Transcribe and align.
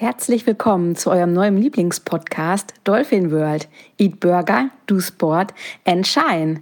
Herzlich 0.00 0.46
willkommen 0.46 0.94
zu 0.94 1.10
eurem 1.10 1.32
neuen 1.32 1.56
Lieblingspodcast 1.56 2.72
Dolphin 2.84 3.32
World. 3.32 3.66
Eat 3.98 4.20
Burger, 4.20 4.70
Do 4.86 5.00
Sport 5.00 5.52
and 5.84 6.06
Shine. 6.06 6.60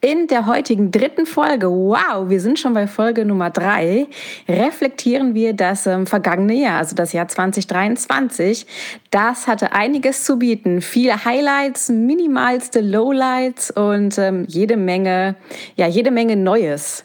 In 0.00 0.28
der 0.28 0.46
heutigen 0.46 0.90
dritten 0.90 1.26
Folge, 1.26 1.70
wow, 1.70 2.30
wir 2.30 2.40
sind 2.40 2.58
schon 2.58 2.72
bei 2.72 2.86
Folge 2.86 3.26
Nummer 3.26 3.50
drei, 3.50 4.06
reflektieren 4.48 5.34
wir 5.34 5.52
das 5.52 5.86
ähm, 5.86 6.06
vergangene 6.06 6.54
Jahr, 6.54 6.78
also 6.78 6.96
das 6.96 7.12
Jahr 7.12 7.28
2023. 7.28 8.66
Das 9.10 9.46
hatte 9.46 9.72
einiges 9.72 10.24
zu 10.24 10.38
bieten. 10.38 10.80
Viele 10.80 11.26
Highlights, 11.26 11.90
minimalste 11.90 12.80
Lowlights 12.80 13.70
und 13.72 14.16
ähm, 14.16 14.46
jede 14.48 14.78
Menge, 14.78 15.36
ja, 15.76 15.86
jede 15.86 16.10
Menge 16.10 16.34
Neues. 16.34 17.04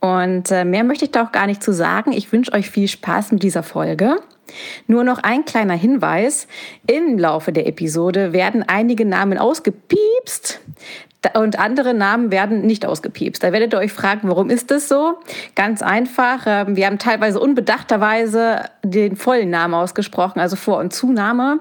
Und 0.00 0.50
äh, 0.50 0.64
mehr 0.64 0.82
möchte 0.82 1.04
ich 1.04 1.12
da 1.12 1.22
auch 1.22 1.30
gar 1.30 1.46
nicht 1.46 1.62
zu 1.62 1.72
sagen. 1.72 2.10
Ich 2.10 2.32
wünsche 2.32 2.52
euch 2.54 2.68
viel 2.68 2.88
Spaß 2.88 3.30
mit 3.30 3.44
dieser 3.44 3.62
Folge. 3.62 4.16
Nur 4.86 5.04
noch 5.04 5.18
ein 5.18 5.44
kleiner 5.44 5.74
Hinweis. 5.74 6.46
Im 6.86 7.18
Laufe 7.18 7.52
der 7.52 7.66
Episode 7.66 8.32
werden 8.32 8.64
einige 8.66 9.04
Namen 9.04 9.38
ausgepiepst 9.38 10.60
und 11.34 11.58
andere 11.58 11.94
Namen 11.94 12.30
werden 12.30 12.62
nicht 12.62 12.84
ausgepiepst. 12.84 13.42
Da 13.42 13.52
werdet 13.52 13.74
ihr 13.74 13.78
euch 13.78 13.92
fragen, 13.92 14.28
warum 14.28 14.50
ist 14.50 14.70
das 14.70 14.88
so? 14.88 15.18
Ganz 15.54 15.82
einfach. 15.82 16.44
Ähm, 16.46 16.76
wir 16.76 16.86
haben 16.86 16.98
teilweise 16.98 17.38
unbedachterweise 17.38 18.62
den 18.82 19.16
vollen 19.16 19.50
Namen 19.50 19.74
ausgesprochen, 19.74 20.40
also 20.40 20.56
Vor- 20.56 20.78
und 20.78 20.92
Zunahme. 20.92 21.60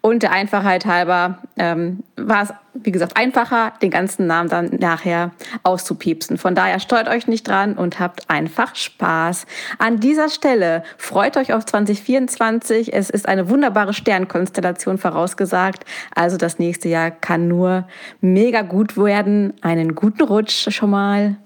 Und 0.00 0.22
der 0.22 0.32
Einfachheit 0.32 0.86
halber 0.86 1.38
ähm, 1.56 2.02
war 2.16 2.42
es 2.42 2.52
wie 2.82 2.92
gesagt, 2.92 3.16
einfacher, 3.16 3.72
den 3.82 3.90
ganzen 3.90 4.26
Namen 4.26 4.48
dann 4.48 4.70
nachher 4.78 5.32
auszupiepsen. 5.62 6.38
Von 6.38 6.54
daher 6.54 6.80
steuert 6.80 7.08
euch 7.08 7.26
nicht 7.26 7.46
dran 7.46 7.74
und 7.74 8.00
habt 8.00 8.28
einfach 8.30 8.74
Spaß. 8.74 9.46
An 9.78 10.00
dieser 10.00 10.28
Stelle 10.28 10.82
freut 10.98 11.36
euch 11.36 11.52
auf 11.52 11.64
2024. 11.64 12.92
Es 12.92 13.10
ist 13.10 13.28
eine 13.28 13.48
wunderbare 13.48 13.94
Sternkonstellation 13.94 14.98
vorausgesagt. 14.98 15.84
Also 16.14 16.36
das 16.36 16.58
nächste 16.58 16.88
Jahr 16.88 17.10
kann 17.10 17.48
nur 17.48 17.88
mega 18.20 18.62
gut 18.62 18.96
werden. 18.96 19.54
Einen 19.62 19.94
guten 19.94 20.22
Rutsch 20.22 20.70
schon 20.70 20.90
mal. 20.90 21.36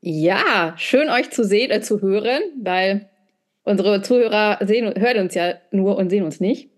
Ja, 0.00 0.74
schön 0.76 1.08
euch 1.08 1.30
zu 1.30 1.44
sehen, 1.44 1.70
äh, 1.70 1.80
zu 1.80 2.00
hören, 2.00 2.42
weil 2.60 3.08
unsere 3.62 4.02
Zuhörer 4.02 4.58
sehen, 4.66 4.92
hören 4.98 5.18
uns 5.18 5.34
ja 5.34 5.54
nur 5.70 5.96
und 5.96 6.10
sehen 6.10 6.24
uns 6.24 6.40
nicht. 6.40 6.70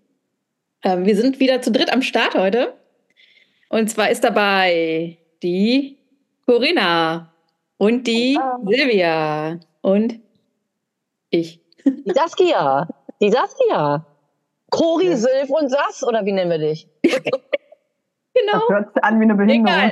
Ähm, 0.83 1.05
wir 1.05 1.15
sind 1.15 1.39
wieder 1.39 1.61
zu 1.61 1.71
dritt 1.71 1.91
am 1.91 2.03
Start 2.03 2.35
heute. 2.35 2.73
Und 3.75 3.89
zwar 3.89 4.09
ist 4.09 4.23
dabei 4.23 5.17
die 5.43 5.97
Corinna 6.45 7.33
und 7.75 8.07
die 8.07 8.39
oh. 8.41 8.65
Silvia 8.65 9.59
und 9.81 10.21
ich. 11.29 11.59
Die 11.83 12.13
Saskia. 12.13 12.87
Die 13.19 13.29
Saskia. 13.29 14.05
Cori, 14.69 15.09
ja. 15.09 15.17
Silv 15.17 15.49
und 15.49 15.67
Sass, 15.67 16.05
oder 16.07 16.23
wie 16.25 16.31
nennen 16.31 16.51
wir 16.51 16.57
dich? 16.57 16.87
genau. 17.01 18.53
Das 18.53 18.69
hört 18.69 18.93
sich 18.93 19.03
an 19.03 19.19
wie 19.19 19.23
eine 19.25 19.35
Behinderung. 19.35 19.91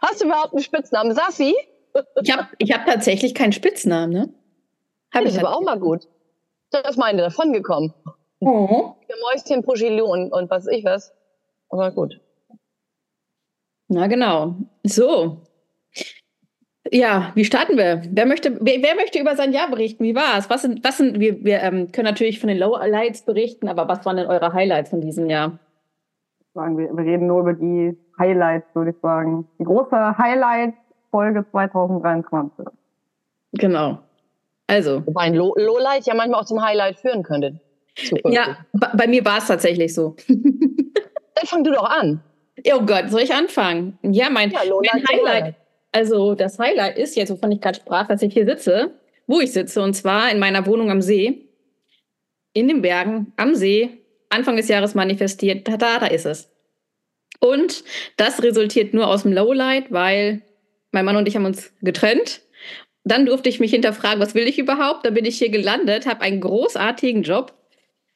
Hast 0.00 0.22
du 0.22 0.24
überhaupt 0.24 0.54
einen 0.54 0.62
Spitznamen? 0.62 1.14
Sassi? 1.14 1.54
ich 2.22 2.34
habe 2.34 2.48
ich 2.56 2.72
hab 2.72 2.86
tatsächlich 2.86 3.34
keinen 3.34 3.52
Spitznamen, 3.52 4.10
ne? 4.10 4.32
Hab 5.12 5.24
das 5.24 5.34
ist 5.34 5.38
aber 5.38 5.54
auch 5.54 5.60
mal 5.60 5.78
gut. 5.78 6.08
Das 6.70 6.88
ist 6.88 6.96
meine 6.96 7.20
davon 7.20 7.52
gekommen. 7.52 7.92
Oh. 8.40 8.94
Mäuschen, 9.20 9.62
Puschilou 9.62 10.06
und, 10.06 10.32
und 10.32 10.48
was 10.50 10.66
ich 10.66 10.82
was. 10.82 11.12
Aber 11.72 11.90
gut. 11.90 12.20
Na 13.88 14.06
genau. 14.06 14.56
So. 14.84 15.38
Ja, 16.90 17.32
wie 17.34 17.44
starten 17.44 17.78
wir? 17.78 18.02
Wer 18.10 18.26
möchte, 18.26 18.58
wer, 18.60 18.82
wer 18.82 18.94
möchte 18.94 19.18
über 19.18 19.36
sein 19.36 19.52
Jahr 19.52 19.70
berichten? 19.70 20.04
Wie 20.04 20.14
war 20.14 20.36
es? 20.36 20.50
Was 20.50 20.62
sind, 20.62 20.84
was 20.84 20.98
sind, 20.98 21.18
wir, 21.18 21.42
wir 21.42 21.60
ähm, 21.60 21.90
können 21.90 22.04
natürlich 22.04 22.40
von 22.40 22.48
den 22.48 22.58
Lowlights 22.58 23.24
berichten, 23.24 23.68
aber 23.68 23.88
was 23.88 24.04
waren 24.04 24.18
denn 24.18 24.26
eure 24.26 24.52
Highlights 24.52 24.90
von 24.90 25.00
diesem 25.00 25.30
Jahr? 25.30 25.58
Sagen 26.54 26.76
wir, 26.76 26.94
wir 26.94 27.04
reden 27.04 27.26
nur 27.26 27.40
über 27.40 27.54
die 27.54 27.96
Highlights, 28.18 28.66
würde 28.74 28.90
ich 28.90 28.96
sagen. 29.00 29.48
Die 29.58 29.64
große 29.64 30.18
Highlight-Folge 30.18 31.46
2023. 31.50 32.66
Genau. 33.52 33.98
Also. 34.66 35.06
Wobei 35.06 35.22
ein 35.22 35.34
Low 35.34 35.54
Lowlight 35.56 36.06
ja 36.06 36.14
manchmal 36.14 36.40
auch 36.40 36.44
zum 36.44 36.62
Highlight 36.62 36.98
führen 36.98 37.22
könnte. 37.22 37.60
Ja, 38.24 38.56
bei 38.94 39.06
mir 39.06 39.24
war 39.24 39.38
es 39.38 39.46
tatsächlich 39.46 39.94
so. 39.94 40.16
Dann 41.42 41.48
fang 41.48 41.64
du 41.64 41.72
doch 41.72 41.90
an. 41.90 42.22
Oh 42.72 42.82
Gott, 42.82 43.10
soll 43.10 43.22
ich 43.22 43.34
anfangen? 43.34 43.98
Ja, 44.02 44.30
mein, 44.30 44.52
ja, 44.52 44.60
mein 44.68 45.04
Highlight, 45.08 45.54
also 45.90 46.36
das 46.36 46.58
Highlight 46.60 46.96
ist 46.96 47.16
jetzt, 47.16 47.30
wovon 47.30 47.50
ich 47.50 47.60
gerade 47.60 47.80
sprach, 47.80 48.06
dass 48.06 48.22
ich 48.22 48.32
hier 48.32 48.46
sitze, 48.46 48.92
wo 49.26 49.40
ich 49.40 49.50
sitze, 49.50 49.82
und 49.82 49.94
zwar 49.94 50.30
in 50.30 50.38
meiner 50.38 50.66
Wohnung 50.66 50.92
am 50.92 51.02
See, 51.02 51.48
in 52.52 52.68
den 52.68 52.80
Bergen, 52.80 53.32
am 53.36 53.56
See, 53.56 53.98
Anfang 54.28 54.56
des 54.56 54.68
Jahres 54.68 54.94
manifestiert, 54.94 55.66
da, 55.66 55.76
da 55.76 56.06
ist 56.06 56.26
es. 56.26 56.48
Und 57.40 57.82
das 58.18 58.40
resultiert 58.40 58.94
nur 58.94 59.08
aus 59.08 59.24
dem 59.24 59.32
Lowlight, 59.32 59.90
weil 59.90 60.42
mein 60.92 61.04
Mann 61.04 61.16
und 61.16 61.26
ich 61.26 61.34
haben 61.34 61.44
uns 61.44 61.72
getrennt. 61.80 62.42
Dann 63.02 63.26
durfte 63.26 63.48
ich 63.48 63.58
mich 63.58 63.72
hinterfragen, 63.72 64.20
was 64.20 64.36
will 64.36 64.46
ich 64.46 64.60
überhaupt? 64.60 65.04
Da 65.04 65.10
bin 65.10 65.24
ich 65.24 65.38
hier 65.38 65.48
gelandet, 65.48 66.06
habe 66.06 66.20
einen 66.20 66.40
großartigen 66.40 67.24
Job 67.24 67.52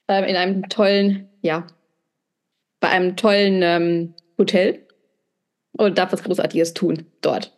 äh, 0.06 0.30
in 0.30 0.36
einem 0.36 0.68
tollen, 0.68 1.28
ja, 1.42 1.66
bei 2.86 2.92
einem 2.92 3.16
tollen 3.16 3.62
ähm, 3.62 4.14
Hotel 4.38 4.86
und 5.72 5.98
darf 5.98 6.12
was 6.12 6.22
Großartiges 6.22 6.72
tun 6.74 7.06
dort. 7.20 7.52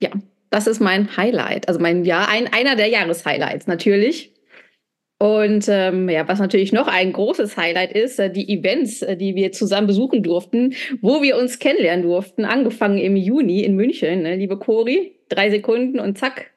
Ja, 0.00 0.10
das 0.50 0.66
ist 0.66 0.80
mein 0.80 1.16
Highlight. 1.16 1.66
Also 1.66 1.80
mein 1.80 2.04
Jahr, 2.04 2.28
ein, 2.28 2.52
einer 2.52 2.76
der 2.76 2.88
Jahreshighlights 2.88 3.66
natürlich. 3.66 4.34
Und 5.18 5.66
ähm, 5.68 6.10
ja, 6.10 6.28
was 6.28 6.40
natürlich 6.40 6.74
noch 6.74 6.88
ein 6.88 7.14
großes 7.14 7.56
Highlight 7.56 7.92
ist, 7.92 8.18
äh, 8.18 8.30
die 8.30 8.52
Events, 8.52 9.00
äh, 9.00 9.16
die 9.16 9.34
wir 9.34 9.50
zusammen 9.52 9.86
besuchen 9.86 10.22
durften, 10.22 10.74
wo 11.00 11.22
wir 11.22 11.38
uns 11.38 11.58
kennenlernen 11.58 12.04
durften, 12.04 12.44
angefangen 12.44 12.98
im 12.98 13.16
Juni 13.16 13.62
in 13.62 13.76
München, 13.76 14.24
ne, 14.24 14.36
liebe 14.36 14.58
Cori, 14.58 15.18
drei 15.30 15.48
Sekunden 15.48 15.98
und 15.98 16.18
zack, 16.18 16.50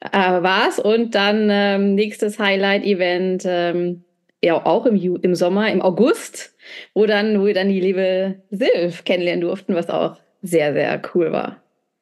äh, 0.00 0.18
war's. 0.18 0.78
Und 0.78 1.14
dann 1.14 1.48
ähm, 1.50 1.94
nächstes 1.94 2.38
Highlight-Event, 2.38 3.44
ähm, 3.46 4.04
ja 4.42 4.64
auch 4.64 4.86
im, 4.86 4.96
im 4.96 5.34
Sommer, 5.34 5.70
im 5.70 5.82
August, 5.82 6.54
wo 6.94 7.06
dann, 7.06 7.40
wo 7.40 7.46
wir 7.46 7.54
dann 7.54 7.68
die 7.68 7.80
liebe 7.80 8.36
Silv 8.50 9.04
kennenlernen 9.04 9.42
durften, 9.42 9.74
was 9.74 9.90
auch 9.90 10.16
sehr, 10.42 10.72
sehr 10.72 11.00
cool 11.14 11.32
war. 11.32 11.56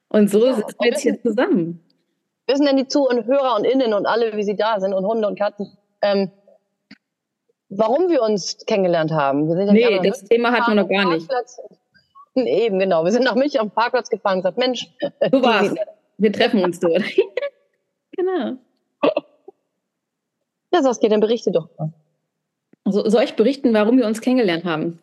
Und 0.08 0.30
so 0.30 0.46
ja, 0.46 0.54
sitzen 0.54 0.76
wir 0.80 0.88
jetzt 0.88 1.00
hier 1.00 1.20
zusammen. 1.20 1.84
Wissen 2.46 2.64
denn 2.64 2.76
die 2.76 2.88
Zuhörer 2.88 3.56
und 3.56 3.64
Innen 3.64 3.92
und 3.92 4.06
alle, 4.06 4.36
wie 4.36 4.42
sie 4.42 4.56
da 4.56 4.80
sind 4.80 4.94
und 4.94 5.04
Hunde 5.04 5.28
und 5.28 5.38
Katzen, 5.38 5.76
ähm, 6.00 6.30
warum 7.68 8.08
wir 8.08 8.22
uns 8.22 8.64
kennengelernt 8.66 9.12
haben? 9.12 9.48
Wir 9.48 9.56
sind 9.56 9.76
ja 9.76 10.00
nee, 10.00 10.08
das 10.08 10.24
Thema 10.24 10.52
hatten 10.52 10.72
wir 10.72 10.82
noch 10.82 10.88
gar 10.88 11.12
nicht. 11.12 11.28
Eben, 12.34 12.78
genau. 12.78 13.04
Wir 13.04 13.10
sind 13.10 13.24
nach 13.24 13.34
mich 13.34 13.58
auf 13.58 13.66
dem 13.66 13.72
Parkplatz 13.72 14.08
gefahren 14.08 14.36
und 14.36 14.42
gesagt, 14.42 14.58
Mensch. 14.58 14.86
Du 15.30 15.42
warst. 15.42 15.76
Wir 16.18 16.32
treffen 16.32 16.62
uns 16.62 16.78
dort. 16.78 17.02
genau. 18.12 18.56
Ja, 20.72 20.82
Saskia, 20.82 21.08
dann 21.08 21.20
berichte 21.20 21.50
doch 21.50 21.68
mal. 21.78 21.92
So, 22.90 23.08
soll 23.08 23.24
ich 23.24 23.34
berichten, 23.34 23.74
warum 23.74 23.98
wir 23.98 24.06
uns 24.06 24.20
kennengelernt 24.20 24.64
haben? 24.64 24.98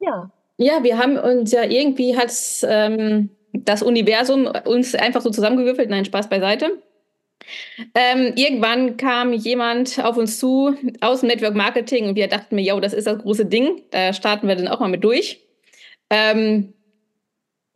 Ja. 0.00 0.30
Ja, 0.58 0.82
wir 0.82 0.98
haben 0.98 1.16
uns 1.16 1.52
ja 1.52 1.64
irgendwie 1.64 2.16
hat 2.16 2.32
ähm, 2.64 3.30
das 3.52 3.82
Universum 3.82 4.50
uns 4.64 4.94
einfach 4.94 5.20
so 5.20 5.30
zusammengewürfelt. 5.30 5.90
Nein, 5.90 6.04
Spaß 6.04 6.28
beiseite. 6.28 6.78
Ähm, 7.94 8.34
irgendwann 8.36 8.96
kam 8.96 9.32
jemand 9.32 10.02
auf 10.04 10.16
uns 10.16 10.38
zu 10.38 10.76
aus 11.00 11.20
dem 11.20 11.28
Network 11.28 11.54
Marketing 11.54 12.08
und 12.08 12.14
wir 12.14 12.28
dachten 12.28 12.54
mir, 12.54 12.62
yo, 12.62 12.78
das 12.80 12.92
ist 12.92 13.06
das 13.06 13.18
große 13.18 13.46
Ding. 13.46 13.82
Da 13.90 14.12
starten 14.12 14.46
wir 14.46 14.56
dann 14.56 14.68
auch 14.68 14.80
mal 14.80 14.88
mit 14.88 15.02
durch. 15.02 15.40
Ähm, 16.10 16.74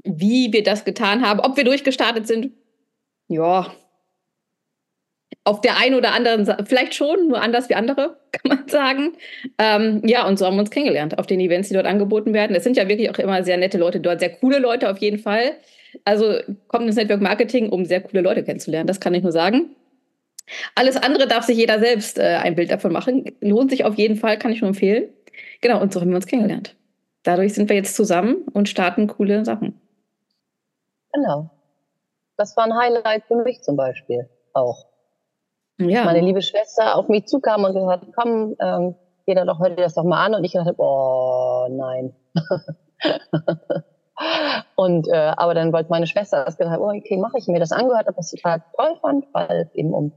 wie 0.04 0.52
wir 0.52 0.62
das 0.62 0.84
getan 0.84 1.26
haben, 1.26 1.40
ob 1.40 1.56
wir 1.56 1.64
durchgestartet 1.64 2.26
sind, 2.26 2.52
ja, 3.28 3.72
auf 5.46 5.60
der 5.60 5.78
einen 5.78 5.94
oder 5.94 6.12
anderen, 6.12 6.44
vielleicht 6.66 6.94
schon, 6.94 7.28
nur 7.28 7.40
anders 7.40 7.68
wie 7.68 7.76
andere, 7.76 8.16
kann 8.32 8.56
man 8.56 8.68
sagen. 8.68 9.12
Ähm, 9.58 10.02
ja, 10.04 10.26
und 10.26 10.38
so 10.38 10.44
haben 10.44 10.56
wir 10.56 10.60
uns 10.60 10.70
kennengelernt 10.70 11.18
auf 11.18 11.26
den 11.26 11.38
Events, 11.38 11.68
die 11.68 11.74
dort 11.74 11.86
angeboten 11.86 12.34
werden. 12.34 12.56
Es 12.56 12.64
sind 12.64 12.76
ja 12.76 12.88
wirklich 12.88 13.10
auch 13.10 13.18
immer 13.18 13.44
sehr 13.44 13.56
nette 13.56 13.78
Leute 13.78 14.00
dort, 14.00 14.18
sehr 14.18 14.30
coole 14.30 14.58
Leute 14.58 14.90
auf 14.90 14.98
jeden 14.98 15.20
Fall. 15.20 15.52
Also 16.04 16.34
kommt 16.66 16.86
ins 16.86 16.96
Network 16.96 17.20
Marketing, 17.20 17.70
um 17.70 17.84
sehr 17.84 18.00
coole 18.00 18.22
Leute 18.22 18.42
kennenzulernen, 18.42 18.88
das 18.88 18.98
kann 18.98 19.14
ich 19.14 19.22
nur 19.22 19.30
sagen. 19.30 19.76
Alles 20.74 20.96
andere 20.96 21.28
darf 21.28 21.44
sich 21.44 21.56
jeder 21.56 21.78
selbst 21.78 22.18
äh, 22.18 22.38
ein 22.42 22.56
Bild 22.56 22.72
davon 22.72 22.92
machen. 22.92 23.32
Lohnt 23.40 23.70
sich 23.70 23.84
auf 23.84 23.94
jeden 23.94 24.16
Fall, 24.16 24.38
kann 24.38 24.52
ich 24.52 24.62
nur 24.62 24.68
empfehlen. 24.68 25.08
Genau, 25.60 25.80
und 25.80 25.92
so 25.92 26.00
haben 26.00 26.10
wir 26.10 26.16
uns 26.16 26.26
kennengelernt. 26.26 26.74
Dadurch 27.22 27.54
sind 27.54 27.68
wir 27.68 27.76
jetzt 27.76 27.94
zusammen 27.94 28.44
und 28.52 28.68
starten 28.68 29.06
coole 29.06 29.44
Sachen. 29.44 29.80
Genau. 31.12 31.50
Das 32.36 32.56
war 32.56 32.64
ein 32.64 32.76
Highlight 32.76 33.24
für 33.28 33.36
mich 33.36 33.62
zum 33.62 33.76
Beispiel 33.76 34.28
auch 34.52 34.86
ja. 35.78 36.04
meine 36.04 36.20
liebe 36.20 36.42
Schwester 36.42 36.96
auf 36.96 37.08
mich 37.08 37.26
zukam 37.26 37.64
und 37.64 37.74
gesagt 37.74 38.02
hat, 38.02 38.08
komm, 38.16 38.54
ähm, 38.60 38.94
geh 39.26 39.34
da 39.34 39.44
doch 39.44 39.58
heute 39.58 39.76
das 39.76 39.94
doch 39.94 40.04
mal 40.04 40.24
an. 40.24 40.34
Und 40.34 40.44
ich 40.44 40.52
dachte, 40.52 40.74
oh 40.78 41.66
nein. 41.70 42.14
und 44.76 45.08
äh, 45.08 45.32
aber 45.36 45.54
dann 45.54 45.72
wollte 45.72 45.90
meine 45.90 46.06
Schwester 46.06 46.44
das 46.44 46.56
gesagt, 46.56 46.80
oh, 46.80 46.90
okay, 46.90 47.16
mache 47.16 47.38
ich 47.38 47.46
mir 47.48 47.60
das 47.60 47.72
angehört, 47.72 48.06
habe 48.06 48.16
das 48.16 48.30
total 48.30 48.62
toll 48.76 48.96
fand, 49.00 49.26
weil 49.32 49.62
es 49.68 49.74
eben 49.74 49.92
um 49.92 50.12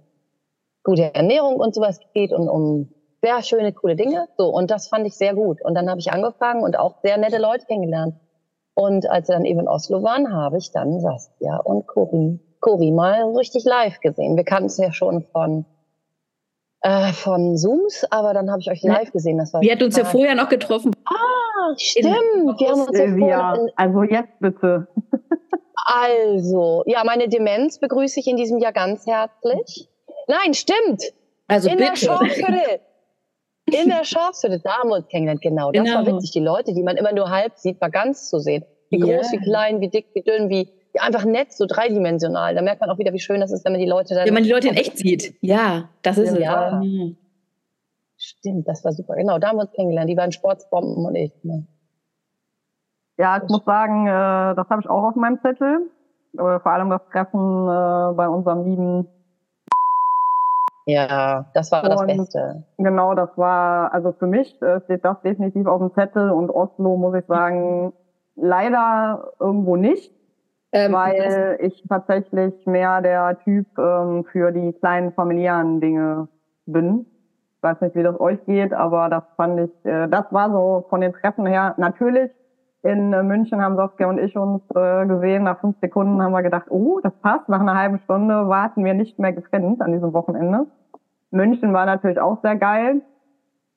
gute 0.84 1.14
Ernährung 1.14 1.56
und 1.56 1.76
sowas 1.76 2.00
geht 2.14 2.32
und 2.32 2.48
um 2.48 2.94
sehr 3.22 3.44
schöne, 3.44 3.74
coole 3.74 3.96
Dinge. 3.96 4.28
So, 4.38 4.48
und 4.48 4.72
das 4.72 4.88
fand 4.88 5.06
ich 5.06 5.16
sehr 5.16 5.34
gut. 5.34 5.62
Und 5.64 5.76
dann 5.76 5.90
habe 5.90 6.00
ich 6.00 6.12
angefangen 6.12 6.64
und 6.64 6.78
auch 6.78 7.02
sehr 7.02 7.18
nette 7.18 7.38
Leute 7.38 7.66
kennengelernt. 7.66 8.16
Und 8.76 9.10
als 9.10 9.28
wir 9.28 9.36
dann 9.36 9.46
eben 9.46 9.60
in 9.60 9.68
Oslo 9.68 10.04
waren, 10.04 10.34
habe 10.34 10.58
ich 10.58 10.72
dann 10.72 11.02
Saskia 11.02 11.58
und 11.58 11.86
Cory, 11.86 12.40
Cory 12.60 12.92
mal 12.92 13.36
richtig 13.36 13.64
live 13.66 14.00
gesehen. 14.00 14.36
Wir 14.36 14.44
kannten 14.44 14.68
es 14.68 14.78
ja 14.78 14.92
schon 14.92 15.24
von 15.32 15.66
äh, 16.82 17.12
von 17.12 17.58
Zooms, 17.58 18.06
aber 18.10 18.34
dann 18.34 18.50
habe 18.50 18.62
ich 18.62 18.72
euch 18.72 18.84
live 18.84 19.12
gesehen. 19.12 19.38
Das 19.38 19.54
war 19.54 19.62
Wir 19.62 19.74
hatten 19.74 19.84
uns 19.84 19.98
ja 19.98 20.06
vorher 20.06 20.36
noch 20.36 20.50
getroffen. 20.50 20.94
Ah, 21.06 21.76
stimmt. 21.78 22.08
Wir 22.08 22.70
haben 22.70 22.82
uns 22.82 22.98
ja 22.98 23.08
vorher 23.08 23.68
also 23.76 24.04
jetzt 24.04 24.40
bitte. 24.40 24.88
Also, 25.86 26.84
ja, 26.86 27.04
meine 27.04 27.28
Demenz 27.28 27.80
begrüße 27.80 28.20
ich 28.20 28.28
in 28.28 28.38
diesem 28.38 28.60
Jahr 28.60 28.74
ganz 28.74 29.08
herzlich. 29.08 29.90
Nein, 30.28 30.54
stimmt. 30.54 31.04
Also 31.48 31.70
in 31.70 31.78
bitte. 31.78 31.90
der 31.90 31.96
Schafhütte. 31.96 32.82
In 33.66 33.90
der 33.90 34.04
Schafhütte, 34.04 34.60
da 34.64 34.78
haben 34.78 34.90
wir 34.90 34.98
uns 34.98 35.08
kennengelernt, 35.08 35.42
genau. 35.42 35.72
Das 35.72 35.84
genau. 35.84 36.06
war 36.06 36.06
witzig. 36.06 36.32
Die 36.32 36.40
Leute, 36.40 36.74
die 36.74 36.84
man 36.84 36.96
immer 36.98 37.12
nur 37.12 37.30
halb 37.30 37.58
sieht, 37.58 37.82
war 37.82 37.90
ganz 37.90 38.30
zu 38.30 38.40
sehen. 38.40 38.64
Wie 38.92 39.04
yeah. 39.04 39.18
groß, 39.18 39.32
wie 39.32 39.38
klein, 39.38 39.82
wie 39.82 39.90
dick, 39.90 40.08
wie 40.14 40.22
dünn, 40.22 40.50
wie, 40.50 40.70
einfach 40.98 41.26
nett, 41.26 41.54
so 41.54 41.66
dreidimensional. 41.68 42.56
Da 42.56 42.62
merkt 42.62 42.82
man 42.82 42.90
auch 42.90 42.98
wieder, 42.98 43.14
wie 43.14 43.20
schön 43.20 43.42
das 43.42 43.52
ist, 43.52 43.66
wenn 43.66 43.74
man 43.74 43.82
die 43.82 43.88
Leute 43.88 44.16
dann. 44.16 44.26
Wenn 44.26 44.34
man 44.34 44.44
die 44.44 44.52
Leute 44.52 44.70
in 44.70 44.76
echt 44.76 44.98
sieht. 44.98 45.34
Ja, 45.42 45.90
das 46.02 46.18
ist 46.18 46.32
es. 46.32 46.40
Ja. 46.40 46.82
Stimmt, 48.18 48.68
das 48.68 48.84
war 48.84 48.92
super. 48.92 49.16
Genau, 49.16 49.40
da 49.40 49.50
haben 49.50 49.58
wir 49.58 49.62
uns 49.62 49.72
kennengelernt. 49.72 50.10
Die 50.10 50.16
beiden 50.16 50.32
Sportsbomben 50.32 51.06
und 51.06 51.16
ich. 51.16 51.32
Ne? 51.44 51.66
Ja, 53.18 53.42
ich 53.42 53.50
muss 53.50 53.64
sagen, 53.66 54.08
äh, 54.08 54.56
das 54.56 54.70
habe 54.70 54.82
ich 54.82 54.90
auch 54.90 55.04
auf 55.04 55.16
meinem 55.16 55.40
Zettel. 55.42 55.90
Äh, 56.34 56.60
vor 56.60 56.68
allem 56.68 56.90
das 56.90 57.02
Treffen 57.12 57.68
äh, 57.68 58.14
bei 58.16 58.28
unserem 58.28 58.66
lieben. 58.66 59.08
Ja, 60.86 61.46
das 61.54 61.72
war 61.72 61.84
und 61.84 61.92
das 61.92 62.06
Beste. 62.06 62.64
Genau, 62.78 63.14
das 63.14 63.30
war, 63.38 63.94
also 63.94 64.12
für 64.12 64.28
mich 64.28 64.60
äh, 64.62 64.82
steht 64.82 65.06
das 65.06 65.22
definitiv 65.22 65.68
auf 65.68 65.80
dem 65.80 65.94
Zettel 65.94 66.32
und 66.32 66.50
Oslo, 66.50 66.98
muss 66.98 67.16
ich 67.16 67.26
sagen, 67.26 67.94
leider 68.36 69.32
irgendwo 69.40 69.76
nicht. 69.76 70.12
Ähm, 70.72 70.94
weil 70.94 71.58
ich 71.62 71.84
tatsächlich 71.90 72.54
mehr 72.66 73.02
der 73.02 73.40
Typ 73.40 73.66
ähm, 73.78 74.24
für 74.32 74.52
die 74.52 74.74
kleinen 74.74 75.12
familiären 75.14 75.82
Dinge 75.82 76.28
bin. 76.68 77.08
Ich 77.58 77.64
weiß 77.64 77.82
nicht, 77.82 77.96
wie 77.96 78.04
das 78.04 78.20
euch 78.20 78.44
geht, 78.46 78.74
aber 78.74 79.10
das 79.10 79.24
fand 79.36 79.60
ich, 79.60 79.86
äh, 79.86 80.08
das 80.08 80.26
war 80.32 80.52
so 80.52 80.86
von 80.90 81.02
den 81.02 81.14
Treffen 81.14 81.48
her. 81.48 81.74
Natürlich, 81.78 82.32
in 82.82 83.10
München 83.10 83.62
haben 83.62 83.76
Saskia 83.76 84.08
und 84.08 84.20
ich 84.20 84.38
uns 84.38 84.62
äh, 84.74 85.06
gesehen. 85.06 85.44
Nach 85.44 85.60
fünf 85.60 85.78
Sekunden 85.82 86.22
haben 86.22 86.32
wir 86.32 86.44
gedacht, 86.44 86.68
oh, 86.70 87.00
das 87.02 87.14
passt. 87.22 87.50
Nach 87.50 87.60
einer 87.60 87.76
halben 87.76 88.00
Stunde 88.00 88.48
warten 88.48 88.86
wir 88.86 88.94
nicht 88.94 89.20
mehr 89.20 89.34
getrennt 89.34 89.82
an 89.82 89.92
diesem 89.92 90.14
Wochenende. 90.14 90.66
München 91.32 91.74
war 91.74 91.86
natürlich 91.86 92.22
auch 92.22 92.42
sehr 92.42 92.56
geil. 92.56 93.02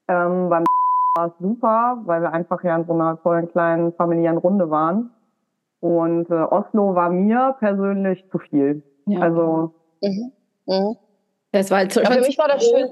Ähm, 0.09 0.49
beim 0.49 0.65
war 1.17 1.27
es 1.27 1.33
super, 1.41 1.99
weil 2.05 2.23
wir 2.23 2.33
einfach 2.33 2.63
ja 2.63 2.77
in 2.77 2.87
so 2.87 2.93
einer 2.93 3.21
tollen 3.23 3.49
kleinen 3.49 3.93
familiären 3.95 4.39
Runde 4.39 4.71
waren. 4.71 5.11
Und 5.83 6.31
äh, 6.31 6.35
Oslo 6.35 6.95
war 6.95 7.11
mir 7.11 7.57
persönlich 7.59 8.25
zu 8.31 8.39
viel. 8.39 8.85
Ja. 9.07 9.19
Also. 9.19 9.75
Mhm. 10.01 10.33
Mhm. 10.67 10.97
Das 11.51 11.73
war 11.73 11.79
halt 11.79 11.95
ja, 11.97 12.09
für 12.09 12.21
mich 12.21 12.39
war 12.39 12.47
das 12.47 12.65
schön. 12.65 12.89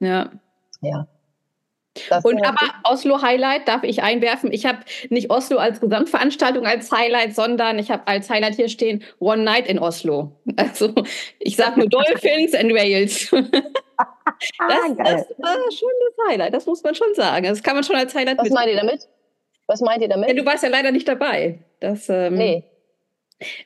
Ja. 0.00 0.28
Ja. 0.80 1.06
Das 2.08 2.24
und 2.24 2.44
aber 2.44 2.58
Oslo 2.82 3.22
Highlight 3.22 3.68
darf 3.68 3.84
ich 3.84 4.02
einwerfen. 4.02 4.50
Ich 4.50 4.66
habe 4.66 4.78
nicht 5.10 5.30
Oslo 5.30 5.58
als 5.58 5.78
Gesamtveranstaltung 5.78 6.66
als 6.66 6.90
Highlight, 6.90 7.36
sondern 7.36 7.78
ich 7.78 7.92
habe 7.92 8.08
als 8.08 8.28
Highlight 8.28 8.56
hier 8.56 8.68
stehen 8.68 9.04
One 9.20 9.44
Night 9.44 9.68
in 9.68 9.78
Oslo. 9.78 10.32
Also 10.56 10.92
ich 11.38 11.54
sage 11.54 11.78
nur 11.78 11.88
Dolphins 11.88 12.54
and 12.54 12.72
Wales. 12.72 13.30
das, 13.30 13.42
ah, 14.58 14.94
das 14.96 15.30
war 15.38 15.56
schon 15.70 15.90
das 16.00 16.28
Highlight, 16.28 16.54
das 16.54 16.66
muss 16.66 16.82
man 16.82 16.96
schon 16.96 17.14
sagen. 17.14 17.46
Das 17.46 17.62
kann 17.62 17.76
man 17.76 17.84
schon 17.84 17.96
als 17.96 18.12
Highlight 18.14 18.38
Was 18.38 18.50
meint 18.50 18.68
ihr 18.68 18.76
damit? 18.76 19.08
Was 19.68 19.80
meint 19.80 20.02
ihr 20.02 20.08
damit? 20.08 20.28
Ja, 20.28 20.34
du 20.34 20.44
warst 20.44 20.64
ja 20.64 20.70
leider 20.70 20.90
nicht 20.90 21.06
dabei. 21.06 21.60
Das, 21.82 22.08
ähm, 22.08 22.34
nee. 22.34 22.64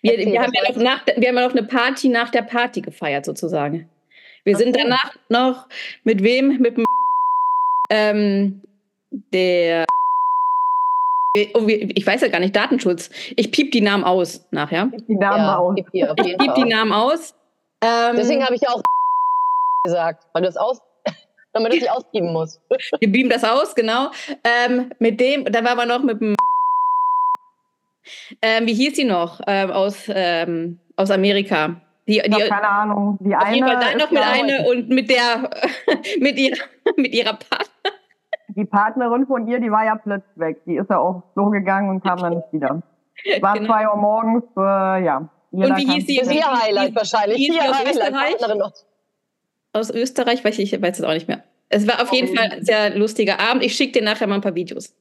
Wir, 0.01 0.17
wir, 0.17 0.41
haben 0.41 0.53
ja 0.55 0.73
noch 0.73 0.77
nach, 0.77 1.07
wir 1.07 1.29
haben 1.29 1.37
ja 1.37 1.47
noch 1.47 1.55
eine 1.55 1.63
Party 1.63 2.09
nach 2.09 2.31
der 2.31 2.43
Party 2.43 2.81
gefeiert, 2.81 3.27
sozusagen. 3.27 3.91
Wir 4.45 4.55
okay. 4.55 4.65
sind 4.65 4.77
danach 4.77 5.15
noch 5.29 5.69
mit 6.05 6.23
wem? 6.23 6.59
Mit 6.59 6.79
dem 6.79 6.85
ähm, 7.91 8.63
der 9.33 9.85
oh, 11.55 11.67
ich 11.67 12.07
weiß 12.07 12.23
ja 12.23 12.29
gar 12.29 12.41
nicht, 12.41 12.57
Datenschutz. 12.57 13.11
Ich 13.37 13.53
piep 13.53 13.71
die 13.73 13.83
Namen 13.83 14.05
aus 14.05 14.47
nachher. 14.51 14.87
Piep 14.87 15.07
die 15.07 15.17
Namen 15.17 15.45
ja, 15.45 15.59
aus. 15.59 15.75
Piep 15.75 15.89
ich 15.93 16.39
piep 16.39 16.55
die 16.55 16.65
Namen 16.65 16.93
aus. 16.93 17.35
Ähm, 17.83 18.17
Deswegen 18.17 18.43
habe 18.43 18.55
ich 18.55 18.63
ja 18.63 18.71
auch 18.71 18.83
gesagt, 19.85 20.25
weil 20.33 20.43
du 20.43 20.49
es 20.49 20.57
aus, 20.57 20.81
damit 21.53 21.75
du 21.75 21.79
dich 21.79 21.91
auspiepen 21.91 22.33
musst. 22.33 22.63
Wir 23.01 23.13
beamen 23.13 23.29
das 23.29 23.45
aus, 23.45 23.75
genau. 23.75 24.11
Ähm, 24.43 24.91
mit 24.99 25.21
dem, 25.21 25.45
da 25.45 25.63
war 25.63 25.73
aber 25.73 25.85
noch 25.85 26.03
mit 26.03 26.21
dem 26.21 26.35
ähm, 28.43 28.67
wie 28.67 28.75
hieß 28.75 28.97
sie 28.97 29.05
noch 29.05 29.41
ähm, 29.47 29.71
aus, 29.71 30.05
ähm, 30.09 30.79
aus 30.97 31.11
Amerika? 31.11 31.81
Die, 32.09 32.23
die, 32.25 32.49
keine 32.49 32.69
Ahnung. 32.69 33.19
Die 33.21 33.35
auf 33.35 33.43
eine 33.43 33.55
jeden 33.55 33.67
Fall 33.67 33.81
dann 33.81 33.99
noch 33.99 34.11
mit 34.11 34.23
einer 34.23 34.69
und 34.69 34.89
mit 34.89 35.11
der 35.11 35.51
mit 36.21 36.39
ihrer 36.39 36.57
mit 36.97 37.13
ihrer 37.13 37.33
Partnerin. 37.33 37.99
Die 38.49 38.65
Partnerin 38.65 39.27
von 39.27 39.49
ihr, 39.49 39.59
die 39.59 39.71
war 39.71 39.85
ja 39.85 39.97
plötzlich 39.97 40.37
weg. 40.37 40.63
Die 40.67 40.77
ist 40.77 40.89
ja 40.89 40.99
auch 40.99 41.23
so 41.35 41.47
gegangen 41.47 41.91
und 41.91 42.03
kam 42.03 42.19
dann 42.19 42.37
nicht 42.37 42.53
wieder. 42.53 42.83
War 43.41 43.55
genau. 43.55 43.73
zwei 43.73 43.89
Uhr 43.89 43.97
morgens, 43.97 44.45
äh, 44.57 45.05
ja. 45.05 45.29
Und 45.51 45.77
wie 45.77 45.87
hieß 45.87 46.07
sie? 46.07 46.19
Ist 46.19 46.33
ihr 46.33 46.47
Highlight 46.47 46.95
wahrscheinlich. 46.95 47.39
Hieß 47.39 47.55
ihr 47.55 47.71
aus 47.71 47.83
Österreich? 47.83 48.73
Aus 49.73 49.91
Österreich, 49.91 50.45
weiß 50.45 50.59
ich, 50.59 50.81
weiß 50.81 50.99
es 50.99 51.05
auch 51.05 51.13
nicht 51.13 51.29
mehr. 51.29 51.43
Es 51.69 51.89
war 51.89 52.01
auf 52.01 52.13
jeden 52.13 52.35
Fall 52.37 52.51
ein 52.53 52.65
sehr 52.65 52.97
lustiger 52.97 53.41
Abend. 53.41 53.65
Ich 53.65 53.75
schicke 53.75 53.99
dir 53.99 54.05
nachher 54.05 54.27
mal 54.27 54.37
ein 54.37 54.41
paar 54.41 54.55
Videos. 54.55 54.95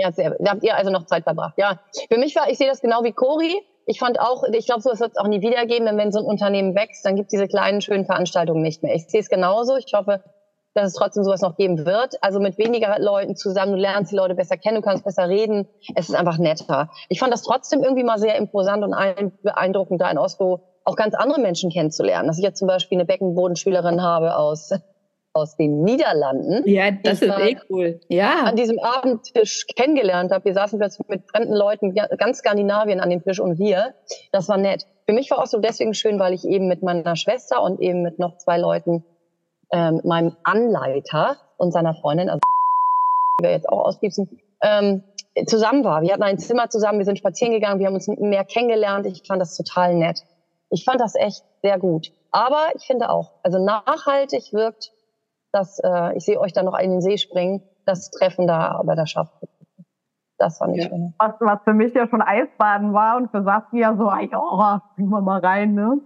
Ja, 0.00 0.12
sehr. 0.12 0.34
Da 0.38 0.52
habt 0.52 0.64
ihr 0.64 0.74
also 0.74 0.90
noch 0.90 1.04
Zeit 1.04 1.24
verbracht. 1.24 1.54
Ja, 1.58 1.78
für 2.10 2.18
mich 2.18 2.34
war, 2.34 2.48
ich 2.48 2.56
sehe 2.56 2.68
das 2.68 2.80
genau 2.80 3.04
wie 3.04 3.12
Cori. 3.12 3.60
Ich 3.84 3.98
fand 3.98 4.18
auch, 4.18 4.44
ich 4.44 4.64
glaube, 4.64 4.80
so 4.80 4.88
wird 4.88 5.10
es 5.12 5.18
auch 5.18 5.26
nie 5.26 5.42
wieder 5.42 5.66
geben, 5.66 5.84
denn 5.84 5.98
wenn 5.98 6.10
so 6.10 6.20
ein 6.20 6.24
Unternehmen 6.24 6.74
wächst, 6.74 7.04
dann 7.04 7.16
gibt 7.16 7.26
es 7.26 7.30
diese 7.32 7.48
kleinen, 7.48 7.82
schönen 7.82 8.06
Veranstaltungen 8.06 8.62
nicht 8.62 8.82
mehr. 8.82 8.94
Ich 8.94 9.08
sehe 9.08 9.20
es 9.20 9.28
genauso. 9.28 9.76
Ich 9.76 9.92
hoffe, 9.92 10.22
dass 10.72 10.86
es 10.86 10.94
trotzdem 10.94 11.22
sowas 11.22 11.42
noch 11.42 11.56
geben 11.56 11.84
wird. 11.84 12.14
Also 12.22 12.40
mit 12.40 12.56
weniger 12.56 12.98
Leuten 12.98 13.36
zusammen, 13.36 13.72
du 13.72 13.78
lernst 13.78 14.10
die 14.10 14.16
Leute 14.16 14.34
besser 14.34 14.56
kennen, 14.56 14.76
du 14.76 14.82
kannst 14.82 15.04
besser 15.04 15.28
reden. 15.28 15.68
Es 15.94 16.08
ist 16.08 16.14
einfach 16.14 16.38
netter. 16.38 16.88
Ich 17.10 17.18
fand 17.18 17.32
das 17.32 17.42
trotzdem 17.42 17.82
irgendwie 17.82 18.04
mal 18.04 18.18
sehr 18.18 18.36
imposant 18.36 18.82
und 18.82 18.94
beeindruckend, 19.42 20.00
da 20.00 20.10
in 20.10 20.16
Oslo 20.16 20.60
auch 20.84 20.96
ganz 20.96 21.14
andere 21.14 21.40
Menschen 21.40 21.70
kennenzulernen. 21.70 22.26
Dass 22.26 22.38
ich 22.38 22.44
jetzt 22.44 22.58
zum 22.58 22.68
Beispiel 22.68 22.96
eine 22.96 23.04
Beckenbodenschülerin 23.04 24.02
habe 24.02 24.36
aus 24.36 24.72
aus 25.32 25.56
den 25.56 25.82
Niederlanden. 25.82 26.68
Ja, 26.68 26.90
das 26.90 27.22
ist 27.22 27.38
eh 27.38 27.56
cool. 27.68 28.00
Ja. 28.08 28.44
An 28.44 28.56
diesem 28.56 28.78
Abendtisch 28.78 29.66
kennengelernt 29.76 30.32
habe. 30.32 30.44
Wir 30.44 30.54
saßen 30.54 30.78
plötzlich 30.78 31.06
mit 31.08 31.22
fremden 31.30 31.54
Leuten, 31.54 31.94
ganz 31.94 32.38
Skandinavien 32.38 33.00
an 33.00 33.10
dem 33.10 33.22
Tisch 33.22 33.38
und 33.38 33.58
wir. 33.58 33.94
Das 34.32 34.48
war 34.48 34.56
nett. 34.56 34.86
Für 35.06 35.12
mich 35.12 35.30
war 35.30 35.38
auch 35.38 35.46
so 35.46 35.58
deswegen 35.58 35.94
schön, 35.94 36.18
weil 36.18 36.32
ich 36.32 36.44
eben 36.44 36.66
mit 36.66 36.82
meiner 36.82 37.16
Schwester 37.16 37.62
und 37.62 37.80
eben 37.80 38.02
mit 38.02 38.18
noch 38.18 38.38
zwei 38.38 38.58
Leuten, 38.58 39.04
ähm, 39.72 40.00
meinem 40.04 40.36
Anleiter 40.42 41.36
und 41.56 41.72
seiner 41.72 41.94
Freundin, 41.94 42.28
also 42.28 42.40
die 43.40 43.44
wir 43.44 43.52
jetzt 43.52 43.68
auch 43.68 43.86
auspiepsen, 43.86 44.40
ähm, 44.62 45.04
zusammen 45.46 45.84
war. 45.84 46.02
Wir 46.02 46.12
hatten 46.12 46.22
ein 46.24 46.38
Zimmer 46.38 46.70
zusammen, 46.70 46.98
wir 46.98 47.04
sind 47.04 47.18
spazieren 47.18 47.52
gegangen, 47.52 47.78
wir 47.78 47.86
haben 47.86 47.94
uns 47.94 48.08
mehr 48.08 48.44
kennengelernt. 48.44 49.06
Ich 49.06 49.22
fand 49.26 49.40
das 49.40 49.56
total 49.56 49.94
nett. 49.94 50.24
Ich 50.70 50.84
fand 50.84 51.00
das 51.00 51.14
echt 51.14 51.44
sehr 51.62 51.78
gut. 51.78 52.12
Aber 52.32 52.68
ich 52.74 52.84
finde 52.84 53.10
auch, 53.10 53.32
also 53.42 53.58
nachhaltig 53.58 54.52
wirkt 54.52 54.92
dass 55.52 55.78
äh, 55.78 56.16
ich 56.16 56.24
sehe 56.24 56.40
euch 56.40 56.52
da 56.52 56.62
noch 56.62 56.78
in 56.78 56.90
den 56.90 57.00
See 57.00 57.18
springen, 57.18 57.62
das 57.86 58.10
Treffen 58.10 58.46
da 58.46 58.82
bei 58.84 58.94
der 58.94 59.06
Schaft. 59.06 59.32
Das 60.38 60.58
fand 60.58 60.76
ich 60.76 60.84
ja. 60.84 60.88
schön. 60.88 61.14
Was, 61.18 61.34
was 61.40 61.58
für 61.64 61.74
mich 61.74 61.92
ja 61.94 62.08
schon 62.08 62.22
Eisbaden 62.22 62.94
war 62.94 63.16
und 63.16 63.30
für 63.30 63.42
Saskia 63.42 63.94
so, 63.96 64.04
oh, 64.06 64.78
springen 64.92 65.10
wir 65.10 65.20
mal 65.20 65.40
rein, 65.40 65.74
ne? 65.74 66.00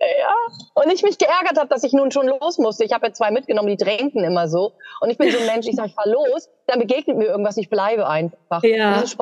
Ja, 0.00 0.82
und 0.82 0.90
ich 0.90 1.02
mich 1.02 1.18
geärgert 1.18 1.58
habe, 1.58 1.68
dass 1.68 1.84
ich 1.84 1.92
nun 1.92 2.10
schon 2.10 2.26
los 2.26 2.58
musste. 2.58 2.84
Ich 2.84 2.92
habe 2.92 3.08
ja 3.08 3.12
zwei 3.12 3.30
mitgenommen, 3.30 3.68
die 3.68 3.76
drängten 3.76 4.24
immer 4.24 4.48
so. 4.48 4.72
Und 5.00 5.10
ich 5.10 5.18
bin 5.18 5.30
so 5.30 5.38
ein 5.38 5.46
Mensch, 5.46 5.66
ich 5.66 5.76
sage, 5.76 5.88
ich 5.88 5.94
fahr 5.94 6.06
los, 6.06 6.48
dann 6.66 6.78
begegnet 6.78 7.18
mir 7.18 7.26
irgendwas, 7.26 7.58
ich 7.58 7.68
bleibe 7.68 8.08
einfach. 8.08 8.62
Ja. 8.62 9.00
Und 9.00 9.06
so 9.06 9.16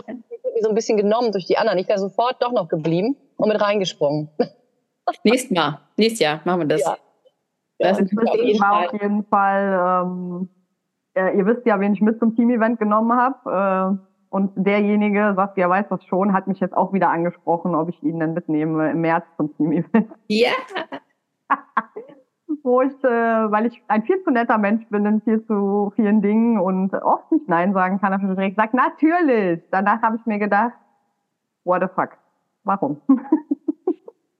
so 0.61 0.68
ein 0.68 0.75
bisschen 0.75 0.97
genommen 0.97 1.32
durch 1.32 1.47
die 1.47 1.56
anderen. 1.56 1.78
Ich 1.78 1.88
wäre 1.88 1.99
sofort 1.99 2.42
doch 2.42 2.52
noch 2.52 2.68
geblieben 2.68 3.16
und 3.37 3.49
mit 3.49 3.61
reingesprungen. 3.61 4.28
Nächstes 5.25 5.50
Mal, 5.50 5.80
nächstes 5.97 6.20
Jahr 6.20 6.40
machen 6.44 6.61
wir 6.61 6.66
das. 6.66 6.82
Ja. 6.82 6.99
Das 7.78 8.00
ist 8.00 8.16
auf 8.18 8.35
jeden, 8.35 8.62
auf 8.62 8.92
jeden 8.92 9.25
Fall, 9.25 10.04
ähm, 10.04 10.49
äh, 11.14 11.37
ihr 11.37 11.47
wisst 11.47 11.64
ja, 11.64 11.78
wen 11.78 11.94
ich 11.94 12.00
mit 12.00 12.18
zum 12.18 12.35
Team-Event 12.35 12.78
genommen 12.78 13.12
habe. 13.12 13.99
Äh, 14.00 14.04
und 14.30 14.52
derjenige, 14.56 15.32
was 15.37 15.50
ja 15.56 15.70
weiß 15.70 15.87
das 15.88 16.04
schon, 16.04 16.32
hat 16.32 16.49
mich 16.49 16.61
jetzt 16.61 16.76
auch 16.76 16.92
wieder 16.92 17.08
angesprochen, 17.11 17.75
ob 17.75 17.88
ich 17.88 18.02
ihn 18.02 18.20
denn 18.20 18.35
mitnehme 18.35 18.90
im 18.90 19.00
März 19.00 19.25
zum 19.37 19.54
Team-Event. 19.56 20.08
Ja. 20.28 20.50
Wo 22.62 22.82
ich, 22.82 22.92
äh, 23.04 23.50
weil 23.50 23.66
ich 23.66 23.82
ein 23.88 24.02
viel 24.02 24.23
zu 24.25 24.30
netter 24.30 24.58
Mensch 24.58 24.87
bin 24.88 25.06
in 25.06 25.20
viel 25.23 25.44
zu 25.47 25.92
vielen 25.97 26.20
Dingen 26.20 26.58
und 26.58 26.92
oft 26.94 27.30
nicht 27.30 27.49
Nein 27.49 27.73
sagen 27.73 28.00
kann, 28.00 28.12
habe 28.12 28.23
ich 28.25 28.28
direkt 28.28 28.56
gesagt, 28.56 28.75
natürlich. 28.75 29.62
Danach 29.70 30.02
habe 30.02 30.16
ich 30.16 30.26
mir 30.26 30.38
gedacht, 30.38 30.75
what 31.64 31.82
the 31.82 31.88
fuck, 31.94 32.18
warum? 32.64 33.00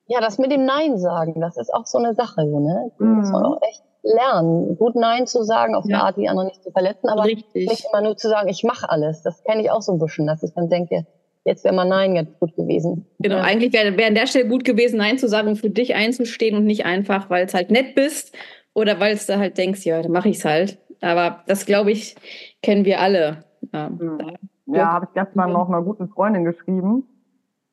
Ja, 0.08 0.20
das 0.20 0.38
mit 0.38 0.50
dem 0.50 0.64
Nein 0.64 0.98
sagen, 0.98 1.40
das 1.40 1.56
ist 1.56 1.72
auch 1.72 1.86
so 1.86 1.98
eine 1.98 2.14
Sache, 2.14 2.44
ne? 2.44 2.90
Das 2.90 3.06
mhm. 3.06 3.14
muss 3.16 3.30
man 3.30 3.44
auch 3.44 3.62
echt 3.62 3.82
lernen, 4.02 4.76
gut 4.78 4.94
Nein 4.94 5.26
zu 5.26 5.42
sagen, 5.42 5.74
auf 5.74 5.84
ja. 5.86 5.96
eine 5.96 6.04
Art, 6.04 6.16
die 6.16 6.28
andere 6.28 6.46
nicht 6.46 6.62
zu 6.62 6.70
verletzen, 6.70 7.08
aber 7.08 7.24
Richtig. 7.24 7.68
nicht 7.68 7.86
immer 7.92 8.02
nur 8.02 8.16
zu 8.16 8.28
sagen, 8.28 8.48
ich 8.48 8.64
mache 8.64 8.88
alles. 8.88 9.22
Das 9.22 9.44
kenne 9.44 9.62
ich 9.62 9.70
auch 9.70 9.82
so 9.82 9.92
ein 9.92 9.98
bisschen, 9.98 10.26
dass 10.26 10.42
ich 10.42 10.52
dann 10.54 10.68
denke, 10.68 11.06
jetzt 11.44 11.64
wäre 11.64 11.74
mal 11.74 11.84
Nein 11.84 12.14
ganz 12.14 12.30
gut 12.38 12.56
gewesen. 12.56 13.06
Genau, 13.18 13.36
ja. 13.36 13.42
eigentlich 13.42 13.72
wäre 13.72 13.96
wär 13.96 14.06
an 14.06 14.14
der 14.14 14.26
Stelle 14.26 14.48
gut 14.48 14.64
gewesen, 14.64 14.98
Nein 14.98 15.18
zu 15.18 15.28
sagen 15.28 15.48
und 15.48 15.56
für 15.56 15.70
dich 15.70 15.94
einzustehen 15.94 16.56
und 16.56 16.64
nicht 16.64 16.86
einfach, 16.86 17.28
weil 17.30 17.44
es 17.44 17.54
halt 17.54 17.70
nett 17.70 17.94
bist 17.94 18.34
oder 18.74 19.00
weil 19.00 19.14
es 19.14 19.26
da 19.26 19.38
halt 19.38 19.58
denkst, 19.58 19.84
ja, 19.84 20.00
dann 20.00 20.12
mache 20.12 20.28
ich 20.28 20.38
es 20.38 20.44
halt. 20.44 20.78
Aber 21.00 21.42
das, 21.46 21.66
glaube 21.66 21.90
ich, 21.90 22.16
kennen 22.62 22.84
wir 22.84 23.00
alle. 23.00 23.44
Ja, 23.72 23.88
mhm. 23.88 24.20
ja 24.66 24.92
habe 24.92 25.06
ich 25.06 25.14
gestern 25.14 25.52
noch 25.52 25.68
einer 25.68 25.82
guten 25.82 26.08
Freundin 26.08 26.44
geschrieben. 26.44 27.04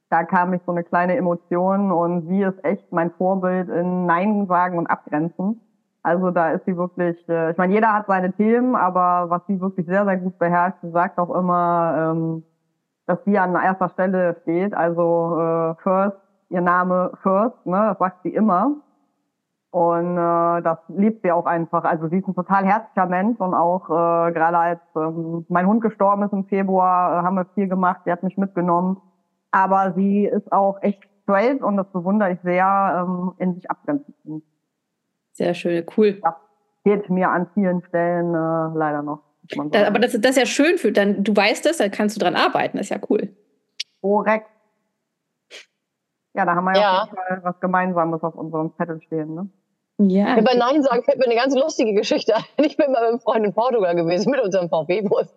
Da 0.09 0.23
kam 0.23 0.53
ich 0.53 0.61
so 0.65 0.71
eine 0.71 0.83
kleine 0.83 1.15
Emotion 1.17 1.91
und 1.91 2.27
sie 2.27 2.43
ist 2.43 2.63
echt 2.63 2.91
mein 2.91 3.11
Vorbild 3.11 3.69
in 3.69 4.05
Nein 4.05 4.45
sagen 4.47 4.77
und 4.77 4.87
abgrenzen. 4.87 5.61
Also 6.03 6.29
da 6.29 6.51
ist 6.51 6.65
sie 6.65 6.77
wirklich, 6.77 7.17
äh, 7.27 7.51
ich 7.51 7.57
meine, 7.57 7.73
jeder 7.73 7.91
hat 7.91 8.05
seine 8.05 8.31
Themen, 8.33 8.75
aber 8.75 9.31
was 9.31 9.41
sie 9.47 9.59
wirklich 9.59 9.87
sehr, 9.87 10.05
sehr 10.05 10.17
gut 10.17 10.37
beherrscht, 10.37 10.77
sie 10.83 10.91
sagt 10.91 11.17
auch 11.17 11.33
immer, 11.33 11.95
ähm, 11.97 12.43
dass 13.07 13.17
sie 13.25 13.39
an 13.39 13.55
erster 13.55 13.89
Stelle 13.89 14.35
steht. 14.43 14.75
Also 14.75 15.39
äh, 15.39 15.75
First, 15.81 16.17
ihr 16.49 16.61
Name 16.61 17.11
First, 17.23 17.65
ne, 17.65 17.87
das 17.89 17.97
sagt 17.97 18.21
sie 18.21 18.29
immer. 18.29 18.75
Und 19.71 20.15
äh, 20.15 20.61
das 20.61 20.77
liebt 20.89 21.23
sie 21.23 21.31
auch 21.31 21.45
einfach. 21.47 21.83
Also 21.83 22.07
sie 22.07 22.19
ist 22.19 22.27
ein 22.27 22.35
total 22.35 22.65
herzlicher 22.65 23.07
Mensch 23.07 23.39
und 23.39 23.53
auch 23.53 23.89
äh, 23.89 24.31
gerade 24.31 24.57
als 24.57 24.79
ähm, 24.95 25.45
mein 25.49 25.67
Hund 25.67 25.81
gestorben 25.81 26.23
ist 26.23 26.33
im 26.33 26.45
Februar, 26.45 27.19
äh, 27.19 27.25
haben 27.25 27.35
wir 27.35 27.45
viel 27.55 27.67
gemacht. 27.67 28.01
Sie 28.05 28.11
hat 28.11 28.23
mich 28.23 28.37
mitgenommen. 28.37 29.01
Aber 29.55 29.93
sie 29.93 30.25
ist 30.25 30.51
auch 30.51 30.81
echt 30.81 30.99
straight 31.23 31.61
und 31.61 31.77
das 31.77 31.89
bewundere 31.93 32.33
ich 32.33 32.39
sehr, 32.43 33.07
ähm, 33.07 33.35
in 33.37 33.55
sich 33.55 33.71
abgrenzen. 33.71 34.43
Sehr 35.31 35.53
schön, 35.53 35.85
cool. 35.95 36.19
Das 36.21 36.33
geht 36.83 37.09
mir 37.09 37.29
an 37.29 37.47
vielen 37.53 37.81
Stellen 37.85 38.35
äh, 38.35 38.77
leider 38.77 39.01
noch. 39.01 39.23
Da, 39.71 39.87
aber 39.87 39.99
das, 39.99 40.11
das 40.19 40.31
ist 40.31 40.37
ja 40.37 40.45
schön 40.45 40.77
für 40.77 40.91
dann, 40.91 41.23
du 41.23 41.33
weißt 41.33 41.65
es, 41.67 41.77
dann 41.77 41.89
kannst 41.89 42.17
du 42.17 42.19
dran 42.19 42.35
arbeiten, 42.35 42.75
das 42.75 42.87
ist 42.87 42.89
ja 42.89 42.99
cool. 43.09 43.29
Korrekt. 44.01 44.49
Ja, 46.33 46.43
da 46.43 46.55
haben 46.55 46.65
wir 46.65 46.73
ja, 46.73 47.07
ja 47.29 47.39
was 47.43 47.57
Gemeinsames 47.61 48.23
auf 48.23 48.35
unserem 48.35 48.73
Zettel 48.75 48.99
stehen, 49.03 49.35
ne? 49.35 49.49
Ja. 49.99 50.35
Bei 50.41 50.53
Nein 50.53 50.83
sagen 50.83 51.01
fällt 51.03 51.19
mir 51.19 51.27
eine 51.27 51.35
ganz 51.35 51.55
lustige 51.55 51.93
Geschichte 51.93 52.35
ein. 52.35 52.65
Ich 52.65 52.75
bin 52.75 52.91
mal 52.91 52.99
mit 53.03 53.09
einem 53.09 53.19
Freund 53.21 53.45
in 53.45 53.53
Portugal 53.53 53.95
gewesen 53.95 54.31
mit 54.31 54.41
unserem 54.41 54.67
VW-Bus. 54.67 55.33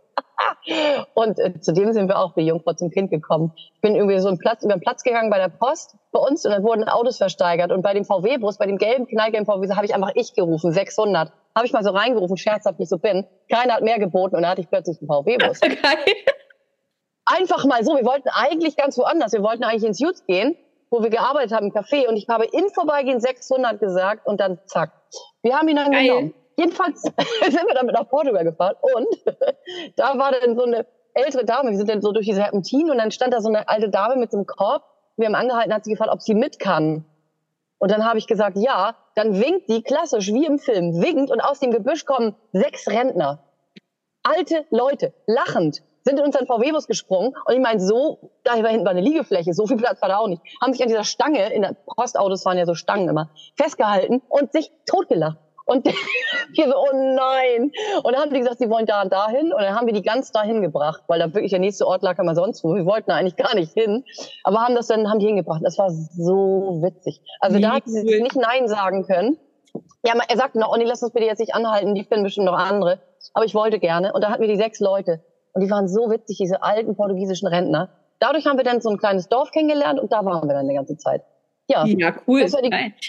Und 1.15 1.39
äh, 1.39 1.61
zu 1.61 1.73
dem 1.73 1.93
sind 1.93 2.09
wir 2.09 2.19
auch 2.19 2.37
wie 2.37 2.43
Jungfrau 2.43 2.73
zum 2.75 2.91
Kind 2.91 3.11
gekommen. 3.11 3.53
Ich 3.57 3.81
bin 3.81 3.95
irgendwie 3.95 4.19
so 4.19 4.29
einen 4.29 4.39
Platz, 4.39 4.63
über 4.63 4.75
den 4.75 4.81
Platz 4.81 5.03
gegangen 5.03 5.31
bei 5.31 5.39
der 5.39 5.49
Post 5.49 5.97
bei 6.13 6.21
uns 6.21 6.45
und 6.45 6.53
dann 6.53 6.63
wurden 6.63 6.85
Autos 6.85 7.17
versteigert. 7.17 7.73
Und 7.73 7.83
bei 7.83 7.95
dem 7.95 8.05
VW-Bus, 8.05 8.59
bei 8.59 8.67
dem 8.67 8.79
gelben, 8.79 9.07
knallgelben 9.07 9.47
VW, 9.47 9.75
habe 9.75 9.87
ich 9.87 9.95
einfach 9.95 10.13
ich 10.15 10.35
gerufen, 10.35 10.73
600. 10.73 11.33
Habe 11.55 11.67
ich 11.67 11.73
mal 11.73 11.83
so 11.83 11.91
reingerufen, 11.91 12.37
scherzhaft, 12.37 12.79
wie 12.79 12.85
ich 12.85 12.89
so 12.89 12.99
bin. 12.99 13.27
Keiner 13.51 13.75
hat 13.75 13.83
mehr 13.83 13.99
geboten 13.99 14.37
und 14.37 14.43
dann 14.43 14.53
hatte 14.53 14.61
ich 14.61 14.69
plötzlich 14.69 14.99
einen 15.01 15.09
VW-Bus. 15.09 15.61
Einfach 17.27 17.65
mal 17.67 17.85
so. 17.85 17.97
Wir 17.97 18.05
wollten 18.05 18.29
eigentlich 18.31 18.77
ganz 18.77 18.97
woanders. 18.97 19.33
Wir 19.33 19.43
wollten 19.43 19.65
eigentlich 19.65 19.85
ins 19.85 20.01
Jutz 20.01 20.25
gehen, 20.25 20.57
wo 20.91 21.03
wir 21.03 21.11
gearbeitet 21.11 21.53
haben 21.53 21.67
im 21.67 21.73
Café. 21.73 22.07
Und 22.09 22.17
ich 22.17 22.27
habe 22.29 22.47
im 22.47 22.71
Vorbeigehen 22.71 23.21
600 23.21 23.79
gesagt 23.81 24.27
und 24.27 24.41
dann 24.41 24.59
zack. 24.67 24.93
Wir 25.43 25.57
haben 25.57 25.69
ihn 25.69 25.77
dann 25.77 25.93
Geil. 25.93 26.05
genommen. 26.05 26.35
Jedenfalls 26.59 27.03
sind 27.03 27.67
wir 27.67 27.75
damit 27.75 27.95
nach 27.95 28.09
Portugal 28.09 28.45
gefahren 28.45 28.75
und 28.81 29.07
da 29.97 30.19
war 30.19 30.33
dann 30.33 30.57
so 30.57 30.65
eine 30.65 30.87
ältere 31.15 31.45
Dame, 31.45 31.71
wir 31.71 31.79
sind 31.79 31.89
dann 31.89 32.03
so 32.03 32.13
durch 32.13 32.27
diese 32.27 32.41
Serpentin 32.41 32.91
und 32.91 32.99
dann 32.99 33.13
stand 33.13 33.33
da 33.33 33.41
so 33.41 33.49
eine 33.49 33.69
alte 33.69 33.89
Dame 33.89 34.17
mit 34.17 34.33
so 34.33 34.39
einem 34.39 34.47
Korb. 34.47 34.83
Wir 35.17 35.27
haben 35.27 35.35
angehalten, 35.35 35.73
hat 35.73 35.85
sie 35.85 35.93
gefragt, 35.93 36.11
ob 36.13 36.21
sie 36.21 36.35
mit 36.35 36.59
kann. 36.59 37.05
Und 37.79 37.91
dann 37.93 38.05
habe 38.05 38.19
ich 38.19 38.27
gesagt, 38.27 38.57
ja. 38.59 38.97
Dann 39.15 39.41
winkt 39.41 39.69
die 39.69 39.83
klassisch 39.83 40.29
wie 40.33 40.47
im 40.47 40.59
Film, 40.59 41.01
winkt 41.01 41.31
und 41.31 41.41
aus 41.41 41.59
dem 41.59 41.71
Gebüsch 41.71 42.05
kommen 42.05 42.37
sechs 42.53 42.89
Rentner. 42.89 43.45
Alte 44.23 44.65
Leute, 44.71 45.13
lachend, 45.27 45.83
sind 46.05 46.19
in 46.19 46.25
unseren 46.25 46.47
VW-Bus 46.47 46.87
gesprungen. 46.87 47.35
Und 47.45 47.55
ich 47.55 47.61
meine, 47.61 47.81
so, 47.81 48.31
da 48.45 48.55
hinten 48.55 48.85
war 48.85 48.93
eine 48.93 49.01
Liegefläche, 49.01 49.55
so 49.55 49.67
viel 49.67 49.77
Platz 49.77 50.01
war 50.03 50.09
da 50.09 50.19
auch 50.19 50.29
nicht. 50.29 50.43
Haben 50.61 50.73
sich 50.73 50.83
an 50.83 50.89
dieser 50.89 51.05
Stange, 51.05 51.53
in 51.53 51.63
der 51.63 51.75
Postautos 51.97 52.45
waren 52.45 52.59
ja 52.59 52.67
so 52.67 52.75
Stangen 52.75 53.09
immer, 53.09 53.31
festgehalten 53.57 54.23
und 54.29 54.53
sich 54.53 54.71
totgelacht. 54.87 55.39
Und 55.69 55.85
wir 56.55 56.67
so, 56.67 56.75
oh 56.77 57.15
nein. 57.15 57.71
Und 58.03 58.13
dann 58.13 58.23
haben 58.23 58.33
die 58.33 58.41
gesagt, 58.41 58.59
sie 58.59 58.71
wollen 58.71 58.87
da 58.87 59.03
und 59.03 59.13
dahin. 59.13 59.53
Und 59.53 59.61
dann 59.61 59.75
haben 59.75 59.87
wir 59.87 59.93
die 59.93 60.03
ganz 60.03 60.33
dahin 60.33 60.63
gebracht, 60.63 61.03
weil 61.09 61.19
da 61.19 61.27
wirklich 61.27 61.51
der 61.51 61.61
nächste 61.61 61.87
Ort 61.87 62.03
lag 62.03 62.19
immer 62.19 62.35
sonst 62.35 62.65
wo. 62.65 62.75
Wir 62.75 62.87
wollten 62.87 63.11
eigentlich 63.11 63.37
gar 63.37 63.55
nicht 63.55 63.73
hin. 63.75 64.05
Aber 64.45 64.61
haben 64.61 64.75
das 64.75 64.87
dann, 64.87 65.09
haben 65.11 65.19
die 65.19 65.27
hingebracht. 65.27 65.61
Das 65.63 65.79
war 65.79 65.91
so 65.91 66.81
witzig. 66.83 67.21
Also 67.41 67.59
Wie 67.59 67.63
da 67.63 67.73
hat 67.75 67.83
sie 67.85 68.01
cool. 68.01 68.23
nicht 68.23 68.37
Nein 68.37 68.67
sagen 68.67 69.05
können. 69.05 69.39
Ja, 70.03 70.15
er 70.27 70.37
sagte 70.37 70.59
noch, 70.59 70.73
oh 70.73 70.77
nee, 70.77 70.85
lass 70.85 71.03
uns 71.03 71.13
bitte 71.13 71.27
jetzt 71.27 71.39
nicht 71.39 71.55
anhalten, 71.55 71.95
die 71.95 72.05
finden 72.05 72.25
bestimmt 72.25 72.47
noch 72.47 72.57
andere. 72.57 73.01
Aber 73.35 73.45
ich 73.45 73.55
wollte 73.55 73.79
gerne. 73.79 74.13
Und 74.15 74.25
da 74.25 74.31
hatten 74.31 74.41
wir 74.41 74.49
die 74.49 74.57
sechs 74.57 74.81
Leute. 74.81 75.23
Und 75.53 75.63
die 75.63 75.71
waren 75.71 75.87
so 75.87 76.11
witzig, 76.11 76.39
diese 76.41 76.63
alten 76.63 76.97
portugiesischen 76.97 77.47
Rentner. 77.47 77.91
Dadurch 78.21 78.47
haben 78.47 78.57
wir 78.57 78.65
dann 78.65 78.81
so 78.81 78.89
ein 78.89 78.97
kleines 78.97 79.29
Dorf 79.29 79.51
kennengelernt 79.51 80.01
und 80.01 80.13
da 80.13 80.25
waren 80.25 80.49
wir 80.49 80.55
dann 80.55 80.67
die 80.67 80.75
ganze 80.75 80.97
Zeit. 80.97 81.23
Ja, 81.69 81.85
ja 81.85 82.15
cool. 82.27 82.47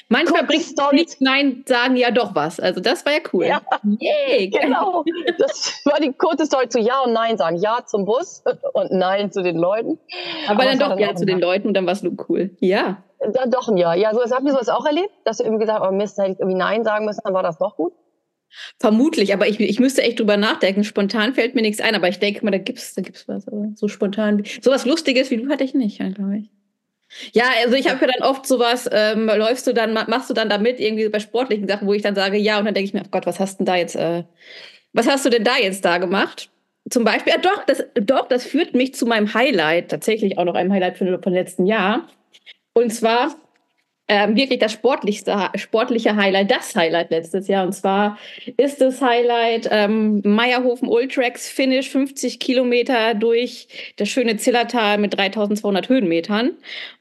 Manchmal 0.10 0.44
bringt 0.44 0.66
nicht 0.92 1.22
Nein 1.22 1.64
sagen 1.66 1.96
ja 1.96 2.12
doch 2.12 2.36
was. 2.36 2.60
Also 2.60 2.82
das 2.82 3.06
war 3.06 3.14
ja 3.14 3.20
cool. 3.32 3.46
Ja, 3.46 3.62
yeah, 4.02 4.50
genau. 4.62 5.06
Das 5.38 5.82
war 5.86 6.00
die 6.02 6.12
kurze 6.12 6.46
Story 6.46 6.68
zu 6.68 6.80
Ja 6.80 7.00
und 7.00 7.14
Nein 7.14 7.38
sagen. 7.38 7.56
Ja 7.58 7.86
zum 7.86 8.06
Bus 8.06 8.44
und 8.74 8.92
Nein 8.92 9.32
zu 9.32 9.44
den 9.44 9.58
Leuten. 9.58 9.98
Aber, 10.48 10.62
Aber 10.62 10.66
dann 10.66 10.80
doch 10.80 10.90
dann 10.90 11.00
Ja 11.00 11.16
zu 11.16 11.26
den 11.26 11.40
Leuten 11.40 11.70
und 11.70 11.74
dann 11.74 11.86
war 11.86 11.94
es 11.94 12.04
nur 12.04 12.14
cool. 12.28 12.52
Ja. 12.60 13.02
Dann 13.34 13.50
doch 13.50 13.70
ein 13.70 13.78
Ja. 13.78 13.94
Ja, 13.94 14.14
so, 14.14 14.20
habt 14.20 14.46
ihr 14.46 14.52
sowas 14.52 14.70
auch 14.70 14.86
erlebt, 14.86 15.12
dass 15.24 15.40
ihr 15.40 15.46
irgendwie 15.46 15.62
gesagt 15.62 15.80
habt, 15.80 15.92
oh 15.92 15.96
Mist, 15.96 16.18
hätte 16.18 16.34
ich 16.34 16.40
irgendwie 16.40 16.58
Nein 16.58 16.84
sagen 16.84 17.06
müssen, 17.06 17.22
dann 17.24 17.34
war 17.34 17.44
das 17.44 17.58
doch 17.58 17.78
gut? 17.78 17.94
Vermutlich, 18.78 19.34
aber 19.34 19.48
ich, 19.48 19.60
ich 19.60 19.80
müsste 19.80 20.02
echt 20.02 20.20
drüber 20.20 20.36
nachdenken. 20.36 20.84
Spontan 20.84 21.34
fällt 21.34 21.56
mir 21.56 21.62
nichts 21.62 21.80
ein, 21.80 21.96
aber 21.96 22.10
ich 22.10 22.20
denke 22.20 22.44
mal, 22.44 22.52
da 22.52 22.58
gibt 22.58 22.80
es 22.80 22.94
da 22.94 23.02
gibt's 23.02 23.28
was. 23.28 23.48
Aber 23.48 23.68
so 23.76 23.88
spontan. 23.88 24.44
Sowas 24.62 24.86
Lustiges 24.86 25.32
wie 25.32 25.38
du 25.38 25.50
hatte 25.50 25.64
ich 25.64 25.74
nicht, 25.74 25.98
glaube 25.98 26.40
ich. 26.40 26.59
Ja, 27.34 27.46
also 27.64 27.76
ich 27.76 27.90
habe 27.90 28.06
ja 28.06 28.12
dann 28.12 28.28
oft 28.28 28.46
sowas, 28.46 28.90
ähm, 28.92 29.26
läufst 29.26 29.66
du 29.68 29.74
dann, 29.74 29.94
machst 29.94 30.30
du 30.30 30.34
dann 30.34 30.50
damit 30.50 30.80
irgendwie 30.80 31.10
bei 31.10 31.20
sportlichen 31.20 31.68
Sachen, 31.68 31.88
wo 31.88 31.94
ich 31.94 32.02
dann 32.02 32.16
sage, 32.16 32.38
ja, 32.38 32.60
und 32.60 32.66
dann 32.66 32.74
denke 32.74 32.88
ich 32.88 32.94
mir, 32.94 33.02
oh 33.06 33.10
Gott, 33.12 33.26
was 33.26 33.40
hast 33.40 33.60
du 33.60 33.64
denn 33.64 33.66
da 33.66 33.76
jetzt, 33.76 33.96
äh, 33.96 34.24
was 34.94 35.08
hast 35.08 35.26
du 35.26 35.30
denn 35.30 35.44
da 35.44 35.58
jetzt 35.58 35.84
da 35.86 35.98
gemacht? 35.98 36.50
Zum 36.90 37.04
Beispiel, 37.04 37.34
ja 37.34 37.40
doch, 37.40 37.66
das, 37.66 37.84
doch, 37.96 38.28
das 38.28 38.46
führt 38.46 38.74
mich 38.74 38.96
zu 38.96 39.06
meinem 39.06 39.34
Highlight, 39.34 39.90
tatsächlich 39.90 40.38
auch 40.38 40.46
noch 40.46 40.56
einem 40.56 40.72
Highlight 40.72 40.98
von, 40.98 41.22
von 41.22 41.34
letzten 41.34 41.66
Jahr. 41.66 42.08
Und 42.74 42.92
zwar 42.92 43.36
ähm, 44.10 44.36
wirklich 44.36 44.60
das 44.60 44.74
sportlichste, 44.74 45.52
sportliche 45.56 46.16
Highlight, 46.16 46.50
das 46.50 46.76
Highlight 46.76 47.12
letztes 47.12 47.48
Jahr. 47.48 47.66
Und 47.66 47.74
zwar 47.74 48.18
ist 48.58 48.82
das 48.82 49.02
Highlight 49.02 49.70
ähm, 49.72 50.22
Meierhofen 50.26 50.88
Ultrax 50.88 51.48
Finish 51.48 51.90
50 51.90 52.40
Kilometer 52.40 53.14
durch 53.14 53.68
das 53.98 54.10
schöne 54.10 54.38
Zillertal 54.38 54.98
mit 54.98 55.16
3200 55.16 55.88
Höhenmetern. 55.88 56.52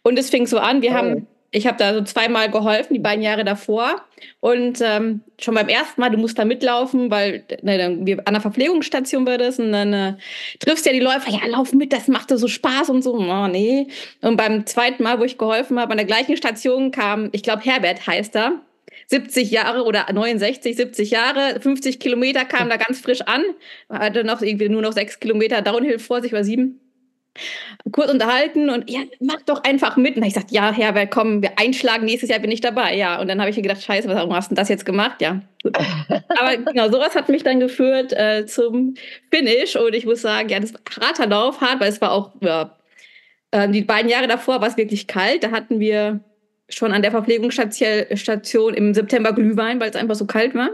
Und 0.02 0.18
es 0.18 0.28
fing 0.28 0.46
so 0.46 0.58
an, 0.58 0.82
wir 0.82 0.90
oh. 0.90 0.94
haben 0.94 1.26
ich 1.50 1.66
habe 1.66 1.78
da 1.78 1.94
so 1.94 2.02
zweimal 2.02 2.50
geholfen, 2.50 2.94
die 2.94 3.00
beiden 3.00 3.22
Jahre 3.22 3.44
davor. 3.44 4.02
Und 4.40 4.80
ähm, 4.82 5.22
schon 5.40 5.54
beim 5.54 5.68
ersten 5.68 6.00
Mal, 6.00 6.10
du 6.10 6.18
musst 6.18 6.38
da 6.38 6.44
mitlaufen, 6.44 7.10
weil 7.10 7.44
ne, 7.62 7.78
dann, 7.78 8.06
wir, 8.06 8.20
an 8.26 8.34
der 8.34 8.42
Verpflegungsstation 8.42 9.26
war 9.26 9.38
das 9.38 9.58
und 9.58 9.72
dann 9.72 9.92
äh, 9.92 10.14
triffst 10.58 10.84
ja 10.84 10.92
die 10.92 11.00
Läufer, 11.00 11.30
ja, 11.30 11.46
lauf 11.46 11.72
mit, 11.72 11.92
das 11.92 12.08
macht 12.08 12.28
so 12.30 12.48
Spaß 12.48 12.90
und 12.90 13.02
so. 13.02 13.14
Oh, 13.14 13.46
nee. 13.46 13.86
Und 14.20 14.36
beim 14.36 14.66
zweiten 14.66 15.02
Mal, 15.02 15.18
wo 15.20 15.24
ich 15.24 15.38
geholfen 15.38 15.78
habe, 15.78 15.92
an 15.92 15.98
der 15.98 16.06
gleichen 16.06 16.36
Station 16.36 16.90
kam, 16.90 17.30
ich 17.32 17.42
glaube, 17.42 17.62
Herbert 17.64 18.06
heißt 18.06 18.36
er, 18.36 18.60
70 19.06 19.50
Jahre 19.50 19.84
oder 19.84 20.12
69, 20.12 20.76
70 20.76 21.10
Jahre, 21.10 21.60
50 21.60 21.98
Kilometer 21.98 22.44
kam 22.44 22.68
da 22.68 22.76
ganz 22.76 23.00
frisch 23.00 23.22
an, 23.22 23.42
hatte 23.88 24.22
noch 24.22 24.42
irgendwie 24.42 24.68
nur 24.68 24.82
noch 24.82 24.92
sechs 24.92 25.18
Kilometer 25.18 25.62
Downhill 25.62 25.98
vor 25.98 26.20
sich, 26.20 26.32
war 26.32 26.44
sieben 26.44 26.80
kurz 27.92 28.10
unterhalten 28.10 28.70
und 28.70 28.90
ja, 28.90 29.00
mach 29.20 29.42
doch 29.42 29.64
einfach 29.64 29.96
mit. 29.96 30.16
Und 30.16 30.22
ich 30.24 30.34
sagte, 30.34 30.54
ja, 30.54 30.72
Herbert, 30.72 31.10
komm, 31.10 31.42
wir 31.42 31.58
einschlagen, 31.58 32.04
nächstes 32.04 32.30
Jahr 32.30 32.40
bin 32.40 32.50
ich 32.50 32.60
dabei. 32.60 32.96
Ja, 32.96 33.20
und 33.20 33.28
dann 33.28 33.40
habe 33.40 33.50
ich 33.50 33.56
mir 33.56 33.62
gedacht, 33.62 33.82
scheiße, 33.82 34.08
warum 34.08 34.34
hast 34.34 34.50
du 34.50 34.54
das 34.54 34.68
jetzt 34.68 34.84
gemacht? 34.86 35.20
Ja, 35.20 35.40
Aber 35.64 36.56
genau, 36.56 36.90
sowas 36.90 37.14
hat 37.14 37.28
mich 37.28 37.42
dann 37.42 37.60
geführt 37.60 38.12
äh, 38.12 38.46
zum 38.46 38.94
Finish 39.30 39.76
und 39.76 39.94
ich 39.94 40.06
muss 40.06 40.22
sagen, 40.22 40.48
ja, 40.48 40.60
das 40.60 40.72
war 40.72 40.80
harter 41.00 41.26
Lauf, 41.26 41.60
hart, 41.60 41.80
weil 41.80 41.88
es 41.88 42.00
war 42.00 42.12
auch, 42.12 42.32
ja, 42.40 42.76
äh, 43.50 43.68
die 43.68 43.82
beiden 43.82 44.10
Jahre 44.10 44.28
davor 44.28 44.60
war 44.60 44.68
es 44.68 44.76
wirklich 44.76 45.06
kalt. 45.06 45.42
Da 45.42 45.50
hatten 45.50 45.80
wir 45.80 46.20
schon 46.68 46.92
an 46.92 47.02
der 47.02 47.10
Verpflegungsstation 47.10 48.74
im 48.74 48.94
September 48.94 49.32
Glühwein, 49.32 49.80
weil 49.80 49.90
es 49.90 49.96
einfach 49.96 50.14
so 50.14 50.26
kalt 50.26 50.54
war. 50.54 50.70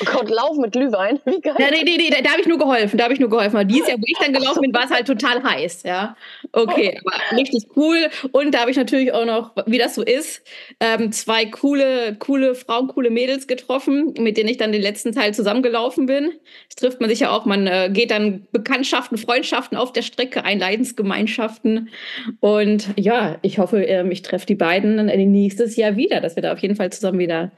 Oh 0.00 0.04
Gott, 0.06 0.30
Lauf 0.30 0.56
mit 0.56 0.72
Glühwein. 0.72 1.20
Wie 1.26 1.40
geil. 1.40 1.54
Ja, 1.58 1.70
nee, 1.70 1.82
nee, 1.84 1.98
nee, 1.98 2.08
da 2.08 2.30
habe 2.30 2.40
ich 2.40 2.46
nur 2.46 2.58
geholfen. 2.58 2.96
Da 2.96 3.04
habe 3.04 3.12
ich 3.12 3.20
nur 3.20 3.28
geholfen. 3.28 3.56
Aber 3.56 3.64
dieses 3.64 3.88
Jahr, 3.88 3.98
wo 3.98 4.04
ich 4.06 4.16
dann 4.18 4.32
gelaufen 4.32 4.62
bin, 4.62 4.72
war 4.72 4.84
es 4.84 4.90
halt 4.90 5.06
total 5.06 5.42
heiß. 5.42 5.82
Ja, 5.82 6.16
okay, 6.52 6.98
aber 7.04 7.38
richtig 7.38 7.64
cool. 7.76 8.08
Und 8.32 8.54
da 8.54 8.60
habe 8.60 8.70
ich 8.70 8.78
natürlich 8.78 9.12
auch 9.12 9.26
noch, 9.26 9.52
wie 9.66 9.76
das 9.76 9.94
so 9.94 10.02
ist, 10.02 10.42
ähm, 10.80 11.12
zwei 11.12 11.44
coole, 11.44 12.16
coole 12.18 12.54
Frauen, 12.54 12.88
coole 12.88 13.10
Mädels 13.10 13.46
getroffen, 13.46 14.14
mit 14.18 14.38
denen 14.38 14.48
ich 14.48 14.56
dann 14.56 14.72
den 14.72 14.80
letzten 14.80 15.12
Teil 15.12 15.34
zusammengelaufen 15.34 16.06
bin. 16.06 16.32
Das 16.68 16.76
trifft 16.76 17.02
man 17.02 17.10
sich 17.10 17.20
ja 17.20 17.30
auch. 17.30 17.44
Man 17.44 17.66
äh, 17.66 17.90
geht 17.92 18.10
dann 18.10 18.46
Bekanntschaften, 18.52 19.18
Freundschaften 19.18 19.76
auf 19.76 19.92
der 19.92 20.02
Strecke 20.02 20.44
ein, 20.44 20.58
Leidensgemeinschaften. 20.58 21.90
Und 22.40 22.88
ja, 22.96 23.36
ich 23.42 23.58
hoffe, 23.58 23.82
ähm, 23.82 24.10
ich 24.10 24.22
treffe 24.22 24.46
die 24.46 24.54
beiden 24.54 24.96
dann 24.96 25.06
nächstes 25.06 25.76
Jahr 25.76 25.96
wieder, 25.96 26.22
dass 26.22 26.36
wir 26.36 26.42
da 26.42 26.54
auf 26.54 26.60
jeden 26.60 26.74
Fall 26.74 26.90
zusammen 26.90 27.18
wieder 27.18 27.52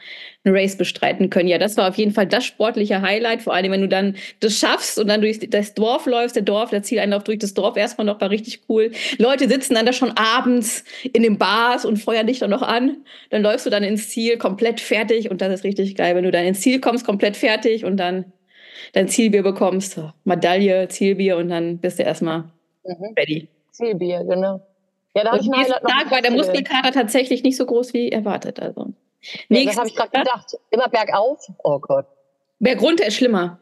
Race 0.55 0.77
bestreiten 0.77 1.31
können. 1.31 1.49
Ja, 1.49 1.59
das 1.59 1.77
war 1.77 1.89
auf 1.89 1.97
jeden 1.97 2.13
Fall 2.13 2.27
das 2.27 2.45
sportliche 2.45 3.03
Highlight, 3.03 3.43
vor 3.43 3.55
allem 3.55 3.73
wenn 3.73 3.81
du 3.81 3.89
dann 3.89 4.17
das 4.41 4.59
schaffst 4.59 4.99
und 4.99 5.09
dann 5.09 5.21
durch 5.21 5.41
das 5.51 5.75
Dorf 5.75 6.07
läufst, 6.07 6.37
der 6.37 6.43
Dorf, 6.43 6.71
der 6.71 6.83
Zieleinlauf 6.83 7.25
durch 7.25 7.39
das 7.39 7.55
Dorf 7.55 7.77
erstmal 7.77 8.05
noch 8.05 8.21
war 8.21 8.31
richtig 8.31 8.61
cool. 8.69 8.93
Leute 9.19 9.49
sitzen 9.49 9.75
dann 9.75 9.87
da 9.87 9.93
schon 9.93 10.13
abends 10.17 10.85
in 11.13 11.23
den 11.23 11.39
Bars 11.39 11.85
und 11.85 11.97
feuern 11.97 12.27
dich 12.27 12.39
dann 12.39 12.51
noch 12.51 12.63
an. 12.63 12.99
Dann 13.31 13.43
läufst 13.43 13.67
du 13.67 13.71
dann 13.71 13.83
ins 13.83 14.09
Ziel 14.09 14.39
komplett 14.39 14.81
fertig 14.81 15.31
und 15.31 15.41
das 15.41 15.53
ist 15.53 15.65
richtig 15.65 15.95
geil, 15.97 16.15
wenn 16.15 16.25
du 16.25 16.31
dann 16.31 16.45
ins 16.45 16.61
Ziel 16.61 16.81
kommst, 16.81 17.05
komplett 17.07 17.37
fertig 17.37 17.85
und 17.85 17.97
dann 17.97 18.33
dein 18.93 19.09
Zielbier 19.09 19.43
bekommst, 19.43 20.01
Medaille, 20.25 20.89
Zielbier 20.89 21.37
und 21.37 21.49
dann 21.49 21.79
bist 21.79 21.99
du 21.99 22.03
erstmal 22.03 22.45
mhm. 22.85 23.15
ready. 23.19 23.49
Zielbier, 23.71 24.25
genau. 24.25 24.61
Ja, 25.15 25.25
da 25.25 25.33
habe 25.33 25.41
ich 25.41 25.49
noch. 25.49 25.57
war 26.11 26.21
der 26.21 26.31
Muskelkater 26.31 26.93
tatsächlich 26.93 27.43
nicht 27.43 27.57
so 27.57 27.65
groß 27.65 27.95
wie 27.95 28.11
erwartet. 28.11 28.61
Also. 28.61 28.93
Ja, 29.49 29.65
das 29.65 29.77
habe 29.77 29.89
ich 29.89 29.95
gerade 29.95 30.11
gedacht. 30.11 30.57
Immer 30.71 30.89
bergauf. 30.89 31.47
Oh 31.63 31.79
Gott. 31.79 32.07
Bergunter 32.59 33.07
ist 33.07 33.17
schlimmer. 33.17 33.59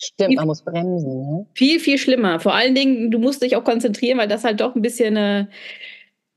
Stimmt, 0.00 0.36
man 0.36 0.46
muss 0.46 0.62
bremsen. 0.62 1.22
Ne? 1.22 1.46
Viel, 1.54 1.80
viel 1.80 1.98
schlimmer. 1.98 2.38
Vor 2.38 2.54
allen 2.54 2.74
Dingen, 2.74 3.10
du 3.10 3.18
musst 3.18 3.42
dich 3.42 3.56
auch 3.56 3.64
konzentrieren, 3.64 4.18
weil 4.18 4.28
das 4.28 4.44
halt 4.44 4.60
doch 4.60 4.76
ein 4.76 4.82
bisschen 4.82 5.16
äh, 5.16 5.46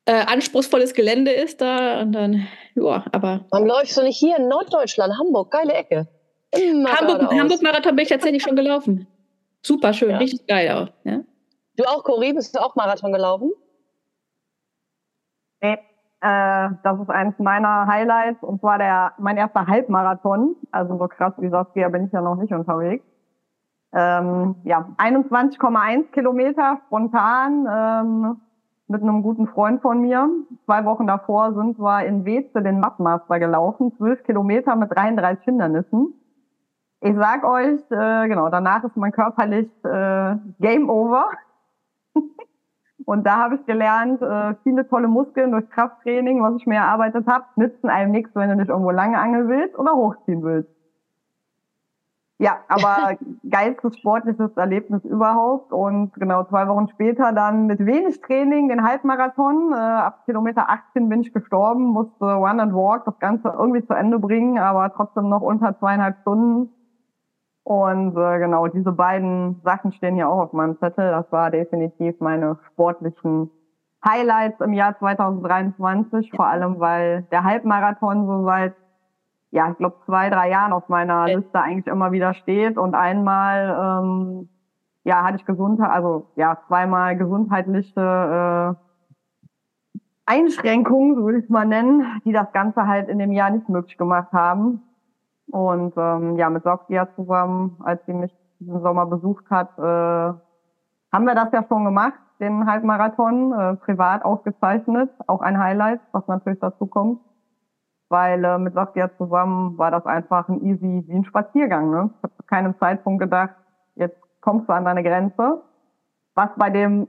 äh, 0.06 0.13
anspruchsvolles 0.25 0.94
Gelände 0.94 1.32
ist 1.32 1.62
da. 1.62 2.01
Und 2.01 2.13
dann, 2.13 2.48
ja, 2.75 3.06
aber. 3.12 3.46
Warum 3.51 3.68
läufst 3.68 3.96
du 3.98 4.01
nicht 4.01 4.18
hier 4.18 4.38
in 4.38 4.48
Norddeutschland, 4.48 5.13
Hamburg? 5.20 5.51
Geile 5.51 5.74
Ecke. 5.74 6.08
Hamburg, 6.53 7.32
Hamburg 7.32 7.62
Marathon 7.62 7.96
bin 7.96 8.03
ich 8.03 8.10
tatsächlich 8.10 8.44
schon 8.44 8.56
gelaufen. 8.56 9.08
Super 9.62 9.94
schön, 9.94 10.10
ja. 10.10 10.18
richtig 10.18 10.48
geil 10.48 10.70
auch. 10.72 10.89
Ja? 11.03 11.22
Du 11.77 11.84
auch, 11.86 12.03
Cori, 12.03 12.34
bist 12.34 12.56
du 12.56 12.60
auch 12.60 12.75
Marathon 12.75 13.12
gelaufen? 13.12 13.51
Nee. 15.62 15.77
Äh, 16.22 16.70
das 16.84 17.00
ist 17.00 17.10
eines 17.10 17.38
meiner 17.40 17.88
Highlights 17.88 18.44
und 18.44 18.62
zwar 18.62 18.78
der 18.78 19.13
mein 19.18 19.38
erster 19.38 19.66
Halbmarathon. 19.66 20.56
Also 20.72 20.98
so 20.98 21.08
krass 21.08 21.34
wie 21.38 21.50
Saskia 21.50 21.90
bin 21.90 22.06
ich 22.06 22.12
ja 22.12 22.22
noch 22.22 22.36
nicht 22.36 22.54
unterwegs. 22.54 23.04
Ähm, 23.94 24.56
ja, 24.63 24.88
21,1 24.98 26.12
Kilometer 26.12 26.80
spontan 26.86 27.68
ähm, 27.70 28.42
mit 28.88 29.01
einem 29.01 29.24
guten 29.24 29.48
Freund 29.48 29.82
von 29.82 30.00
mir. 30.00 30.30
Zwei 30.66 30.86
Wochen 30.86 31.08
davor 31.08 31.54
sind 31.54 31.80
wir 31.80 32.06
in 32.06 32.24
Weze 32.24 32.62
den 32.62 32.80
Mapmaster 32.80 33.40
gelaufen, 33.40 33.92
12 33.98 34.24
Kilometer 34.24 34.75
mit 34.75 34.96
33 34.96 35.44
Hindernissen. 35.44 36.13
Ich 37.01 37.16
sag 37.16 37.44
euch, 37.44 37.82
äh, 37.90 38.28
genau, 38.28 38.50
danach 38.50 38.84
ist 38.84 38.96
mein 38.96 39.12
körperlich 39.12 39.70
äh, 39.84 40.36
Game 40.60 40.88
Over. 40.90 41.32
Und 43.05 43.25
da 43.25 43.38
habe 43.38 43.55
ich 43.55 43.65
gelernt, 43.65 44.22
äh, 44.22 44.55
viele 44.63 44.88
tolle 44.88 45.08
Muskeln 45.08 45.51
durch 45.51 45.70
Krafttraining, 45.70 46.41
was 46.41 46.55
ich 46.58 46.67
mir 46.67 46.75
erarbeitet 46.75 47.27
habe, 47.27 47.46
nützen 47.55 47.89
einem 47.89 48.12
nichts, 48.12 48.36
wenn 48.36 48.50
du 48.50 48.55
nicht 48.55 48.70
irgendwo 48.70 48.91
lange 48.91 49.17
angeln 49.20 49.48
willst 49.48 49.77
oder 49.77 49.93
hochziehen 49.93 50.43
willst. 50.43 50.70
Ja, 52.41 52.58
aber 52.67 53.17
geilstes 53.50 54.00
sportliches 54.00 54.58
Erlebnis 54.58 55.05
überhaupt. 55.05 55.72
Und 55.72 56.12
genau 56.15 56.43
zwei 56.46 56.67
Wochen 56.67 56.89
später 56.89 57.34
dann 57.34 57.67
mit 57.67 57.86
wenig 57.86 58.20
Training 58.22 58.67
den 58.67 58.84
Halbmarathon. 58.84 59.72
Äh, 59.72 59.75
ab 59.75 60.25
Kilometer 60.25 60.67
18 60.67 61.08
bin 61.08 61.22
ich 61.22 61.34
gestorben, 61.34 61.84
musste 61.84 62.25
Run 62.25 62.60
and 62.60 62.74
Walk 62.74 63.05
das 63.05 63.20
Ganze 63.20 63.50
irgendwie 63.50 63.86
zu 63.86 63.93
Ende 63.93 64.17
bringen, 64.17 64.58
aber 64.58 64.91
trotzdem 64.91 65.29
noch 65.29 65.41
unter 65.41 65.77
zweieinhalb 65.77 66.17
Stunden. 66.22 66.74
Und 67.63 68.18
äh, 68.18 68.39
genau, 68.39 68.68
diese 68.68 68.91
beiden 68.91 69.62
Sachen 69.63 69.91
stehen 69.94 70.15
hier 70.15 70.30
auch 70.30 70.39
auf 70.39 70.53
meinem 70.53 70.77
Zettel. 70.80 71.12
Das 71.12 71.32
war 71.32 71.51
definitiv 71.51 72.20
meine 72.20 72.58
sportlichen 72.72 73.51
Highlights 74.03 74.60
im 74.62 74.74
Jahr 74.74 74.98
2023, 74.98 76.32
vor 76.36 76.48
allem 76.48 76.80
weil 76.80 77.24
der 77.32 77.44
Halbmarathon 77.44 78.25
so 78.25 78.46
seit, 78.46 78.74
ja, 79.51 79.70
ich 79.70 79.77
glaube, 79.77 79.98
zwei, 80.05 80.29
drei 80.29 80.50
Jahren 80.50 80.74
auf 80.74 80.90
meiner 80.90 81.27
Liste 81.27 81.62
eigentlich 81.62 81.88
immer 81.88 82.12
wieder 82.12 82.33
steht. 82.33 82.77
Und 82.77 82.96
einmal, 82.96 84.01
ähm, 84.03 84.50
ja, 85.03 85.24
hatte 85.24 85.38
ich 85.38 85.46
Gesundheit, 85.46 85.92
also 85.92 86.27
ja, 86.36 86.57
zweimal 86.68 87.16
gesundheitliche 87.16 88.75
äh, 88.75 88.92
Einschränkungen, 90.25 91.16
so 91.16 91.25
würde 91.25 91.40
ich 91.40 91.44
es 91.44 91.50
mal 91.50 91.66
nennen, 91.66 92.22
die 92.25 92.31
das 92.31 92.51
Ganze 92.53 92.88
halt 92.88 93.07
in 93.07 93.20
dem 93.20 93.31
Jahr 93.31 93.51
nicht 93.51 93.70
möglich 93.70 93.98
gemacht 93.98 94.31
haben. 94.31 94.81
Und 95.50 95.94
ähm, 95.98 96.38
ja, 96.38 96.50
mit 96.50 96.64
Sofia 96.64 97.08
zusammen, 97.16 97.77
als 97.84 98.06
sie 98.06 98.14
mich 98.14 98.34
diesen 98.60 98.82
Sommer 98.82 99.06
besucht 99.06 99.46
hat, 99.50 99.77
äh, 99.77 99.82
haben 99.82 101.25
wir 101.25 101.36
das 101.36 101.51
ja 101.51 101.66
schon 101.68 101.84
gemacht, 101.84 102.20
den 102.40 102.66
Halbmarathon, 102.66 103.54
äh, 103.54 103.75
privat 103.75 104.24
ausgezeichnet. 104.24 105.10
Auch 105.27 105.42
ein 105.42 105.60
Highlight, 105.60 106.00
was 106.12 106.25
natürlich 106.27 106.60
dazu 106.60 106.86
kommt. 106.86 107.20
Weil 108.10 108.44
äh, 108.44 108.58
mit 108.58 108.74
Sofia 108.74 109.10
zusammen 109.18 109.77
war 109.77 109.92
das 109.92 110.06
einfach 110.06 110.48
ein 110.48 110.62
easy, 110.64 111.04
wie 111.08 111.14
ein 111.14 111.25
Spaziergang. 111.25 111.92
Ne? 111.92 112.10
Ich 112.18 112.24
habe 112.24 112.36
zu 112.36 112.44
keinem 112.44 112.77
Zeitpunkt 112.80 113.22
gedacht, 113.22 113.56
jetzt 113.96 114.18
kommst 114.42 114.70
du 114.70 114.74
an 114.74 114.86
deine 114.86 115.04
Grenze. 115.04 115.62
Was 116.36 116.50
bei 116.56 116.70
dem 116.70 117.08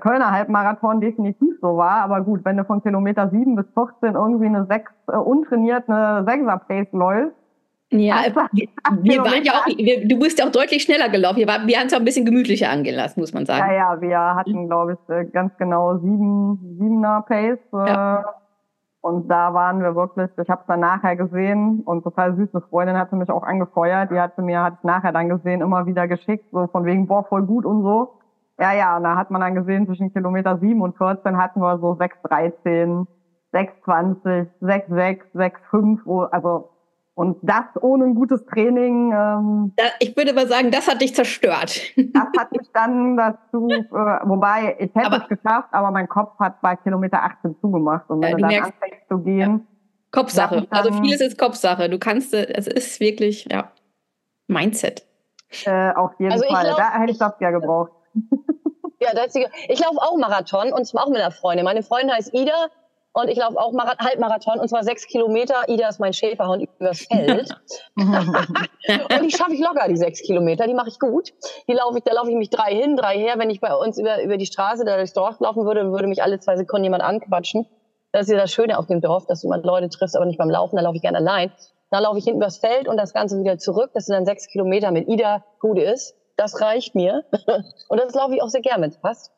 Kölner 0.00 0.32
Halbmarathon 0.32 1.00
definitiv 1.00 1.54
so 1.60 1.76
war. 1.76 2.02
Aber 2.02 2.22
gut, 2.22 2.44
wenn 2.44 2.56
du 2.56 2.64
von 2.64 2.82
Kilometer 2.82 3.28
7 3.30 3.54
bis 3.54 3.66
14 3.74 4.14
irgendwie 4.14 4.46
eine 4.46 4.66
6, 4.66 4.92
äh, 5.08 5.16
untrainiert 5.16 5.88
eine 5.88 6.24
6er 6.26 6.58
Pace 6.58 6.92
läufst, 6.92 7.37
ja, 7.90 8.24
wir, 8.52 8.68
wir 9.02 9.18
waren 9.24 9.42
ja 9.44 9.52
auch, 9.52 9.66
wir, 9.66 10.06
du 10.06 10.18
bist 10.18 10.38
ja 10.38 10.46
auch 10.46 10.52
deutlich 10.52 10.82
schneller 10.82 11.08
gelaufen. 11.08 11.38
Wir, 11.38 11.46
wir 11.46 11.78
haben 11.78 11.86
es 11.86 11.94
auch 11.94 11.98
ein 11.98 12.04
bisschen 12.04 12.26
gemütlicher 12.26 12.68
angelassen, 12.68 13.20
muss 13.20 13.32
man 13.32 13.46
sagen. 13.46 13.66
Ja, 13.72 13.94
ja, 13.94 14.00
wir 14.00 14.18
hatten, 14.18 14.66
glaube 14.66 14.94
ich, 14.94 15.14
äh, 15.14 15.24
ganz 15.24 15.56
genau 15.56 15.96
sieben, 15.98 16.76
siebener 16.78 17.22
Pace. 17.22 17.58
Äh, 17.72 17.90
ja. 17.90 18.24
Und 19.00 19.28
da 19.28 19.54
waren 19.54 19.80
wir 19.80 19.94
wirklich, 19.94 20.28
ich 20.36 20.50
habe 20.50 20.60
es 20.60 20.66
dann 20.66 20.80
nachher 20.80 21.16
gesehen 21.16 21.80
und 21.84 22.02
total 22.02 22.36
süße 22.36 22.60
Freundin 22.68 22.98
hatte 22.98 23.16
mich 23.16 23.30
auch 23.30 23.42
angefeuert. 23.42 24.10
Die 24.10 24.20
hatte 24.20 24.42
mir, 24.42 24.62
hat 24.62 24.74
es 24.78 24.84
nachher 24.84 25.12
dann 25.12 25.30
gesehen, 25.30 25.62
immer 25.62 25.86
wieder 25.86 26.08
geschickt, 26.08 26.44
so 26.52 26.66
von 26.66 26.84
wegen, 26.84 27.06
boah, 27.06 27.24
voll 27.24 27.46
gut 27.46 27.64
und 27.64 27.82
so. 27.82 28.18
Ja, 28.60 28.72
ja, 28.74 28.96
und 28.96 29.04
da 29.04 29.16
hat 29.16 29.30
man 29.30 29.40
dann 29.40 29.54
gesehen, 29.54 29.86
zwischen 29.86 30.12
Kilometer 30.12 30.58
7 30.58 30.82
und 30.82 30.96
14 30.96 31.38
hatten 31.38 31.60
wir 31.60 31.78
so 31.78 31.92
6,13, 31.92 33.06
6,20, 33.54 34.48
6,6, 34.60 35.20
6,5, 35.34 36.28
also 36.30 36.68
und 37.18 37.36
das 37.42 37.64
ohne 37.80 38.04
ein 38.04 38.14
gutes 38.14 38.46
Training. 38.46 39.12
Ähm, 39.12 39.72
ich 39.98 40.16
würde 40.16 40.30
aber 40.30 40.46
sagen, 40.46 40.70
das 40.70 40.86
hat 40.86 41.00
dich 41.00 41.16
zerstört. 41.16 41.80
Das 41.96 42.28
hat 42.38 42.52
mich 42.52 42.68
dann 42.72 43.16
dazu, 43.16 43.68
äh, 43.68 43.82
wobei 43.90 44.76
ich 44.78 44.94
hätte 44.94 45.06
aber, 45.06 45.22
es 45.22 45.28
geschafft, 45.28 45.68
aber 45.72 45.90
mein 45.90 46.08
Kopf 46.08 46.38
hat 46.38 46.60
bei 46.60 46.76
Kilometer 46.76 47.24
18 47.24 47.56
zugemacht. 47.60 48.08
Und 48.08 48.22
wenn 48.22 48.30
ja, 48.30 48.36
du, 48.36 48.40
dann 48.42 48.50
merkst, 48.50 48.72
anfängst 48.72 49.08
zu 49.08 49.18
gehen. 49.18 49.40
Ja. 49.40 49.60
Kopfsache. 50.12 50.66
Also 50.70 50.92
vieles 50.92 51.20
ist 51.20 51.36
Kopfsache. 51.36 51.90
Du 51.90 51.98
kannst, 51.98 52.32
äh, 52.34 52.46
es 52.54 52.68
ist 52.68 53.00
wirklich, 53.00 53.48
ja, 53.50 53.72
Mindset. 54.46 55.04
Äh, 55.64 55.90
auf 55.94 56.12
jeden 56.20 56.30
also 56.30 56.44
Fall. 56.46 56.66
Glaub, 56.66 56.76
da 56.76 57.00
hätte 57.00 57.10
ich 57.10 57.18
das 57.18 57.32
ja 57.40 57.50
gebraucht. 57.50 57.90
Ja, 59.00 59.10
das 59.14 59.34
ist, 59.34 59.48
ich 59.68 59.78
laufe 59.80 59.98
auch 59.98 60.16
Marathon 60.16 60.72
und 60.72 60.84
zwar 60.84 61.04
auch 61.04 61.10
mit 61.10 61.20
einer 61.20 61.30
Freundin. 61.30 61.64
Meine 61.64 61.82
Freundin 61.82 62.12
heißt 62.12 62.32
Ida 62.34 62.68
und 63.18 63.28
ich 63.28 63.36
laufe 63.36 63.58
auch 63.58 63.72
Marath 63.72 63.98
Halbmarathon 63.98 64.60
und 64.60 64.68
zwar 64.68 64.84
sechs 64.84 65.06
Kilometer. 65.06 65.68
Ida 65.68 65.88
ist 65.88 65.98
mein 65.98 66.12
Schäferhund 66.12 66.68
übers 66.78 67.00
Feld. 67.00 67.50
und 67.96 69.22
die 69.22 69.30
schaffe 69.30 69.54
ich 69.54 69.60
locker, 69.60 69.88
die 69.88 69.96
sechs 69.96 70.22
Kilometer. 70.22 70.66
Die 70.66 70.74
mache 70.74 70.88
ich 70.88 70.98
gut. 70.98 71.32
Die 71.68 71.72
laufe 71.72 71.98
ich, 71.98 72.04
da 72.04 72.14
laufe 72.14 72.30
ich 72.30 72.36
mich 72.36 72.50
drei 72.50 72.74
hin, 72.74 72.96
drei 72.96 73.18
her. 73.18 73.34
Wenn 73.36 73.50
ich 73.50 73.60
bei 73.60 73.74
uns 73.74 73.98
über, 73.98 74.22
über 74.22 74.36
die 74.36 74.46
Straße 74.46 74.84
da 74.84 74.96
durchs 74.96 75.12
Dorf 75.12 75.40
laufen 75.40 75.64
würde, 75.64 75.90
würde 75.90 76.06
mich 76.06 76.22
alle 76.22 76.38
zwei 76.38 76.56
Sekunden 76.56 76.84
jemand 76.84 77.02
anquatschen. 77.02 77.66
Das 78.12 78.22
ist 78.26 78.32
ja 78.32 78.38
das 78.38 78.52
Schöne 78.52 78.78
auf 78.78 78.86
dem 78.86 79.00
Dorf, 79.00 79.26
dass 79.26 79.42
du 79.42 79.48
mal 79.48 79.60
Leute 79.62 79.88
triffst, 79.88 80.16
aber 80.16 80.24
nicht 80.24 80.38
beim 80.38 80.50
Laufen. 80.50 80.76
Da 80.76 80.82
laufe 80.82 80.96
ich 80.96 81.02
gerne 81.02 81.18
allein. 81.18 81.52
Dann 81.90 82.02
laufe 82.02 82.18
ich 82.18 82.24
hinten 82.24 82.40
übers 82.40 82.58
Feld 82.58 82.88
und 82.88 82.96
das 82.96 83.12
Ganze 83.12 83.38
wieder 83.38 83.58
zurück. 83.58 83.90
Das 83.94 84.06
sind 84.06 84.14
dann 84.14 84.26
sechs 84.26 84.46
Kilometer 84.46 84.90
mit 84.90 85.08
Ida, 85.08 85.44
gut 85.60 85.78
ist. 85.78 86.14
Das 86.36 86.60
reicht 86.60 86.94
mir. 86.94 87.24
und 87.88 88.00
das 88.00 88.14
laufe 88.14 88.34
ich 88.34 88.42
auch 88.42 88.48
sehr 88.48 88.60
gerne, 88.60 88.82
wenn 88.82 88.90
es 88.90 88.98
passt. 88.98 89.32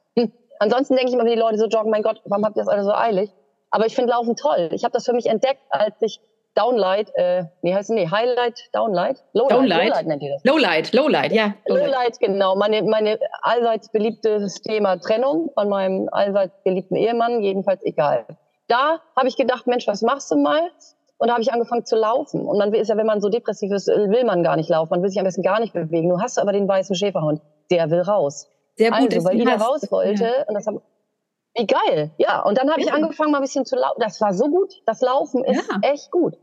Ansonsten 0.60 0.94
denke 0.94 1.08
ich 1.08 1.14
immer, 1.14 1.24
wenn 1.24 1.32
die 1.32 1.38
Leute 1.38 1.56
so 1.56 1.66
joggen, 1.66 1.90
mein 1.90 2.02
Gott, 2.02 2.20
warum 2.26 2.44
habt 2.44 2.54
ihr 2.56 2.60
das 2.60 2.68
alle 2.68 2.84
so 2.84 2.92
eilig? 2.92 3.30
Aber 3.70 3.86
ich 3.86 3.94
finde 3.94 4.10
Laufen 4.10 4.36
toll. 4.36 4.70
Ich 4.72 4.84
habe 4.84 4.92
das 4.92 5.04
für 5.04 5.12
mich 5.12 5.26
entdeckt, 5.26 5.60
als 5.70 5.94
ich 6.00 6.20
Downlight, 6.54 7.12
äh, 7.14 7.44
wie 7.62 7.74
heißt 7.74 7.90
es? 7.90 7.94
Nee, 7.94 8.08
Highlight, 8.10 8.68
Downlight? 8.72 9.22
Lowlight, 9.32 9.50
Downlight. 9.52 9.88
Lowlight 9.88 10.06
nennt 10.06 10.22
ihr 10.22 10.32
das. 10.34 10.44
Lowlight, 10.44 10.92
Lowlight, 10.92 11.32
ja. 11.32 11.54
Lowlight, 11.66 11.86
Lowlight 11.86 12.20
genau. 12.20 12.56
Meine, 12.56 12.82
meine 12.82 13.18
allseits 13.42 13.90
beliebtes 13.90 14.60
Thema 14.62 14.96
Trennung 14.96 15.50
von 15.54 15.68
meinem 15.68 16.08
allseits 16.10 16.54
geliebten 16.64 16.96
Ehemann, 16.96 17.42
jedenfalls 17.42 17.84
egal. 17.84 18.26
Da 18.66 19.00
habe 19.16 19.28
ich 19.28 19.36
gedacht, 19.36 19.66
Mensch, 19.66 19.86
was 19.86 20.02
machst 20.02 20.30
du 20.30 20.36
mal? 20.36 20.60
Und 21.18 21.28
da 21.28 21.34
habe 21.34 21.42
ich 21.42 21.52
angefangen 21.52 21.84
zu 21.84 21.96
laufen. 21.96 22.46
Und 22.46 22.58
man 22.58 22.72
ist 22.72 22.88
ja, 22.88 22.96
wenn 22.96 23.06
man 23.06 23.20
so 23.20 23.28
depressiv 23.28 23.70
ist, 23.72 23.88
will 23.88 24.24
man 24.24 24.42
gar 24.42 24.56
nicht 24.56 24.70
laufen. 24.70 24.90
Man 24.90 25.02
will 25.02 25.10
sich 25.10 25.18
am 25.18 25.24
besten 25.24 25.42
gar 25.42 25.60
nicht 25.60 25.72
bewegen. 25.72 26.08
Du 26.08 26.20
hast 26.20 26.38
aber 26.38 26.52
den 26.52 26.66
weißen 26.66 26.96
Schäferhund. 26.96 27.42
Der 27.70 27.90
will 27.90 28.00
raus. 28.00 28.48
Sehr 28.76 28.90
gut. 28.90 29.12
Also, 29.12 29.28
weil 29.28 29.38
Ida 29.38 29.56
raus 29.56 29.86
wollte. 29.90 30.24
Ja. 30.24 30.44
Und 30.48 30.54
das 30.54 30.66
hab, 30.66 30.76
wie 31.60 31.66
geil. 31.66 32.10
Ja. 32.18 32.42
Und 32.42 32.58
dann 32.58 32.70
habe 32.70 32.80
ich 32.80 32.92
angefangen, 32.92 33.30
mal 33.30 33.38
ein 33.38 33.42
bisschen 33.42 33.64
zu 33.64 33.76
laufen. 33.76 34.00
Das 34.00 34.20
war 34.20 34.34
so 34.34 34.48
gut. 34.48 34.74
Das 34.86 35.00
Laufen 35.00 35.44
ist 35.44 35.68
ja. 35.68 35.78
echt 35.82 36.10
gut. 36.10 36.36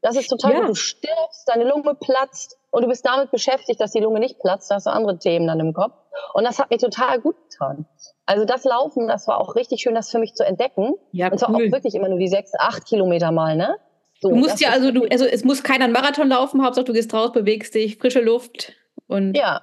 Das 0.00 0.16
ist 0.16 0.28
total 0.28 0.52
ja. 0.52 0.60
gut. 0.60 0.68
Du 0.70 0.74
stirbst, 0.74 1.46
deine 1.46 1.68
Lunge 1.68 1.94
platzt 1.94 2.56
und 2.70 2.82
du 2.82 2.88
bist 2.88 3.04
damit 3.04 3.30
beschäftigt, 3.30 3.80
dass 3.80 3.92
die 3.92 4.00
Lunge 4.00 4.20
nicht 4.20 4.38
platzt. 4.38 4.70
Da 4.70 4.76
hast 4.76 4.86
du 4.86 4.90
andere 4.90 5.18
Themen 5.18 5.46
dann 5.46 5.58
im 5.60 5.72
Kopf. 5.72 5.94
Und 6.34 6.44
das 6.44 6.58
hat 6.58 6.70
mir 6.70 6.78
total 6.78 7.20
gut 7.20 7.36
getan. 7.50 7.86
Also 8.26 8.44
das 8.44 8.64
Laufen, 8.64 9.08
das 9.08 9.26
war 9.26 9.40
auch 9.40 9.54
richtig 9.56 9.80
schön, 9.80 9.94
das 9.94 10.10
für 10.10 10.18
mich 10.18 10.34
zu 10.34 10.44
entdecken. 10.44 10.94
Ja, 11.12 11.30
und 11.30 11.38
zwar 11.38 11.50
cool. 11.50 11.66
auch 11.66 11.72
wirklich 11.72 11.94
immer 11.94 12.08
nur 12.08 12.18
die 12.18 12.28
sechs, 12.28 12.52
acht 12.58 12.86
Kilometer 12.86 13.32
mal, 13.32 13.56
ne? 13.56 13.76
So, 14.20 14.30
du 14.30 14.36
musst 14.36 14.60
ja 14.60 14.70
also, 14.70 14.90
du, 14.90 15.06
also 15.10 15.24
es 15.24 15.44
muss 15.44 15.62
keiner 15.62 15.84
einen 15.84 15.92
Marathon 15.92 16.28
laufen, 16.28 16.64
Hauptsache 16.64 16.84
du 16.84 16.92
gehst 16.92 17.14
raus, 17.14 17.32
bewegst 17.32 17.74
dich, 17.74 17.98
frische 17.98 18.20
Luft 18.20 18.72
und. 19.06 19.36
Ja. 19.36 19.62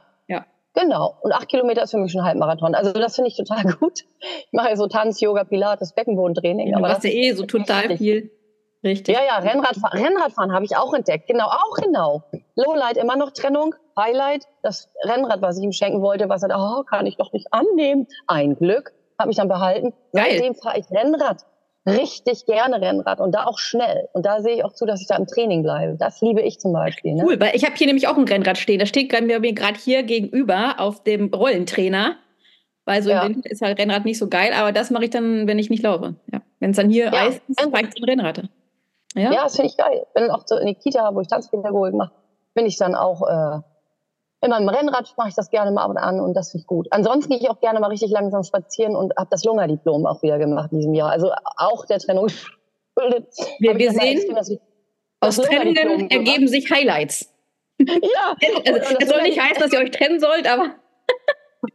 Genau. 0.76 1.16
Und 1.22 1.32
acht 1.32 1.48
Kilometer 1.48 1.84
ist 1.84 1.92
für 1.92 1.98
mich 1.98 2.12
schon 2.12 2.22
ein 2.22 2.28
Halbmarathon. 2.28 2.76
Also 2.76 2.92
das 2.92 3.16
finde 3.16 3.30
ich 3.30 3.38
total 3.38 3.64
gut. 3.80 4.02
Ich 4.20 4.52
mache 4.52 4.76
so 4.76 4.88
Tanz, 4.88 5.22
Yoga, 5.22 5.44
Pilates, 5.44 5.94
Beckenbodentraining. 5.94 6.68
Ja, 6.68 6.76
du 6.76 6.82
machst 6.82 7.04
ja 7.04 7.10
eh 7.10 7.32
so 7.34 7.46
total 7.46 7.98
viel. 7.98 8.32
Richtig. 8.84 9.16
Ja, 9.16 9.24
ja, 9.24 9.38
Rennradfahren, 9.40 10.00
Rennradfahren 10.00 10.54
habe 10.54 10.64
ich 10.66 10.78
auch 10.78 10.94
entdeckt. 10.94 11.28
Genau, 11.28 11.48
auch 11.48 11.76
genau. 11.82 12.24
Lowlight 12.56 12.98
immer 12.98 13.16
noch 13.16 13.32
Trennung. 13.32 13.74
Highlight, 13.98 14.46
das 14.62 14.90
Rennrad, 15.04 15.42
was 15.42 15.58
ich 15.58 15.64
ihm 15.64 15.72
schenken 15.72 16.02
wollte, 16.02 16.30
was 16.30 16.44
er, 16.44 16.50
oh, 16.56 16.84
kann 16.84 17.08
ich 17.08 17.18
doch 17.18 17.32
nicht 17.32 17.48
annehmen. 17.52 18.08
Ein 18.28 18.56
Glück, 18.56 18.94
habe 19.18 19.30
mich 19.30 19.38
dann 19.38 19.48
behalten. 19.48 19.94
Geil. 20.14 20.26
Seitdem 20.34 20.54
fahre 20.56 20.78
ich 20.78 20.86
Rennrad 20.92 21.46
richtig 21.86 22.46
gerne 22.46 22.82
Rennrad 22.82 23.20
und 23.20 23.34
da 23.34 23.46
auch 23.46 23.60
schnell. 23.60 24.10
Und 24.14 24.26
da 24.26 24.42
sehe 24.42 24.56
ich 24.56 24.66
auch 24.66 24.74
zu, 24.74 24.86
dass 24.86 25.02
ich 25.02 25.08
da 25.08 25.16
im 25.16 25.28
Training 25.28 25.64
bleibe. 25.64 25.96
Das 25.98 26.22
liebe 26.22 26.42
ich 26.42 26.60
zum 26.60 26.74
Beispiel. 26.74 27.14
Ne? 27.14 27.24
Cool, 27.26 27.40
weil 27.40 27.56
ich 27.56 27.64
habe 27.64 27.76
hier 27.76 27.88
nämlich 27.88 28.08
auch 28.08 28.18
ein 28.18 28.28
Rennrad 28.28 28.58
stehen. 28.58 28.80
Das 28.80 28.90
steht 28.90 29.12
mir 29.22 29.40
gerade 29.54 29.80
hier 29.80 30.04
gegenüber 30.04 30.76
auf 30.80 31.04
dem 31.04 31.34
Rollentrainer. 31.34 32.16
Weil 32.86 33.02
so 33.02 33.10
ja. 33.10 33.24
im 33.24 33.36
Winter 33.36 33.50
ist 33.50 33.62
halt 33.62 33.80
Rennrad 33.80 34.06
nicht 34.06 34.20
so 34.20 34.30
geil, 34.30 34.52
aber 34.54 34.72
das 34.72 34.92
mache 34.92 35.06
ich 35.06 35.10
dann, 35.10 35.48
wenn 35.48 35.58
ich 35.58 35.72
nicht 35.72 35.84
laufe. 35.84 36.16
Ja. 36.32 36.42
Wenn 36.60 36.72
es 36.72 36.78
dann 36.78 36.90
hier 36.90 37.06
ja, 37.06 37.14
Eis 37.14 37.42
ist, 37.48 37.62
fahre 37.62 37.82
ich 37.82 37.92
zum 37.92 38.04
Rennrad. 38.04 38.44
Ja, 39.16 39.32
ja 39.32 39.44
das 39.44 39.56
finde 39.56 39.70
ich 39.70 39.78
geil. 39.78 40.06
Bin 40.14 40.30
auch 40.30 40.44
so 40.46 40.58
in 40.58 40.68
die 40.68 40.76
Kita, 40.76 41.14
wo 41.14 41.22
ich 41.22 41.28
Tanzpädagogik 41.28 41.96
mache, 41.96 42.12
bin 42.54 42.66
ich 42.66 42.78
dann 42.78 42.94
auch 42.94 43.22
äh, 43.28 43.62
in 44.46 44.52
meinem 44.52 44.70
Rennrad 44.70 45.14
mache 45.18 45.30
ich 45.30 45.36
das 45.36 45.50
gerne 45.50 45.72
mal 45.72 45.84
ab 45.84 45.90
und 45.90 45.98
an 45.98 46.20
und 46.20 46.34
das 46.34 46.52
finde 46.52 46.62
ich 46.62 46.68
gut. 46.68 46.88
Ansonsten 46.92 47.32
gehe 47.32 47.40
ich 47.40 47.50
auch 47.50 47.60
gerne 47.60 47.80
mal 47.80 47.88
richtig 47.88 48.12
langsam 48.12 48.44
spazieren 48.44 48.96
und 48.96 49.14
habe 49.18 49.28
das 49.30 49.44
Lunga-Diplom 49.44 50.06
auch 50.06 50.22
wieder 50.22 50.38
gemacht 50.38 50.72
in 50.72 50.80
diesem 50.80 50.94
Jahr. 50.94 51.10
Also 51.10 51.32
auch 51.58 51.86
der 51.86 52.00
Trennung. 52.00 52.28
Wir, 53.60 53.78
wir 53.78 53.92
sehen, 53.92 54.34
das, 54.34 54.52
aus 55.20 55.38
Trennenden 55.38 56.10
ergeben 56.10 56.48
sich 56.48 56.72
Highlights. 56.72 57.30
Ja. 57.80 58.36
also, 58.74 58.96
das 58.98 59.10
soll 59.10 59.22
nicht 59.24 59.40
heißen, 59.40 59.62
dass 59.62 59.74
ihr 59.74 59.80
euch 59.80 59.92
trennen 59.92 60.20
sollt, 60.20 60.48
aber. 60.48 60.76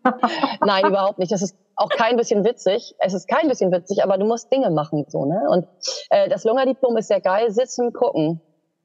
Nein, 0.64 0.86
überhaupt 0.86 1.18
nicht. 1.18 1.32
Das 1.32 1.42
ist 1.42 1.56
auch 1.76 1.88
kein 1.88 2.16
bisschen 2.16 2.44
witzig. 2.44 2.94
Es 2.98 3.12
ist 3.12 3.28
kein 3.28 3.48
bisschen 3.48 3.72
witzig, 3.72 4.02
aber 4.02 4.18
du 4.18 4.26
musst 4.26 4.52
Dinge 4.52 4.70
machen 4.70 5.04
so 5.08 5.24
ne. 5.24 5.42
Und 5.50 5.66
äh, 6.10 6.28
das 6.28 6.44
Lunga-Diplom 6.44 6.96
ist 6.96 7.08
sehr 7.08 7.20
geil. 7.20 7.50
Sitzen, 7.50 7.92
gucken, 7.92 8.40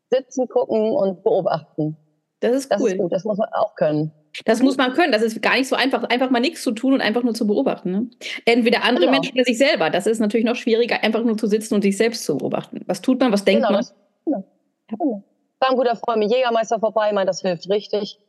sitzen, 0.10 0.48
gucken 0.48 0.93
und 0.93 1.24
beobachten. 1.24 1.98
Das 2.39 2.56
ist 2.56 2.71
cool. 2.71 2.78
Das 2.80 2.91
ist 2.91 2.98
gut, 2.98 3.13
das 3.13 3.24
muss 3.24 3.38
man 3.38 3.50
auch 3.54 3.76
können. 3.76 4.12
Das 4.43 4.62
muss 4.62 4.78
man 4.78 4.93
können. 4.93 5.12
Das 5.12 5.21
ist 5.21 5.41
gar 5.41 5.56
nicht 5.56 5.67
so 5.67 5.76
einfach, 5.76 6.04
einfach 6.04 6.30
mal 6.30 6.39
nichts 6.39 6.62
zu 6.62 6.71
tun 6.74 6.93
und 6.93 7.02
einfach 7.02 7.24
nur 7.24 7.34
zu 7.34 7.48
beobachten. 7.48 7.91
Ne? 7.91 8.10
Entweder 8.45 8.84
andere 8.84 9.06
genau. 9.06 9.13
Menschen 9.13 9.34
oder 9.36 9.45
sich 9.45 9.58
selber. 9.58 9.89
Das 9.89 10.08
ist 10.08 10.19
natürlich 10.19 10.45
noch 10.45 10.56
schwieriger, 10.56 11.04
einfach 11.04 11.24
nur 11.24 11.38
zu 11.38 11.48
sitzen 11.48 11.76
und 11.76 11.82
sich 11.82 11.95
selbst 11.95 12.26
zu 12.26 12.38
beobachten. 12.38 12.82
Was 12.86 13.02
tut 13.02 13.19
man, 13.19 13.32
was 13.32 13.45
denkt 13.45 13.62
genau, 13.62 13.71
man? 13.71 13.80
Das, 13.80 13.95
genau. 14.26 14.43
Genau. 14.88 15.24
War 15.60 15.69
ein 15.69 15.78
guter 15.78 15.95
Freund 15.95 16.19
mit 16.19 16.32
Jägermeister 16.32 16.80
vorbei, 16.80 17.13
meint, 17.13 17.30
das 17.30 17.41
hilft 17.41 17.69
richtig. 17.69 18.19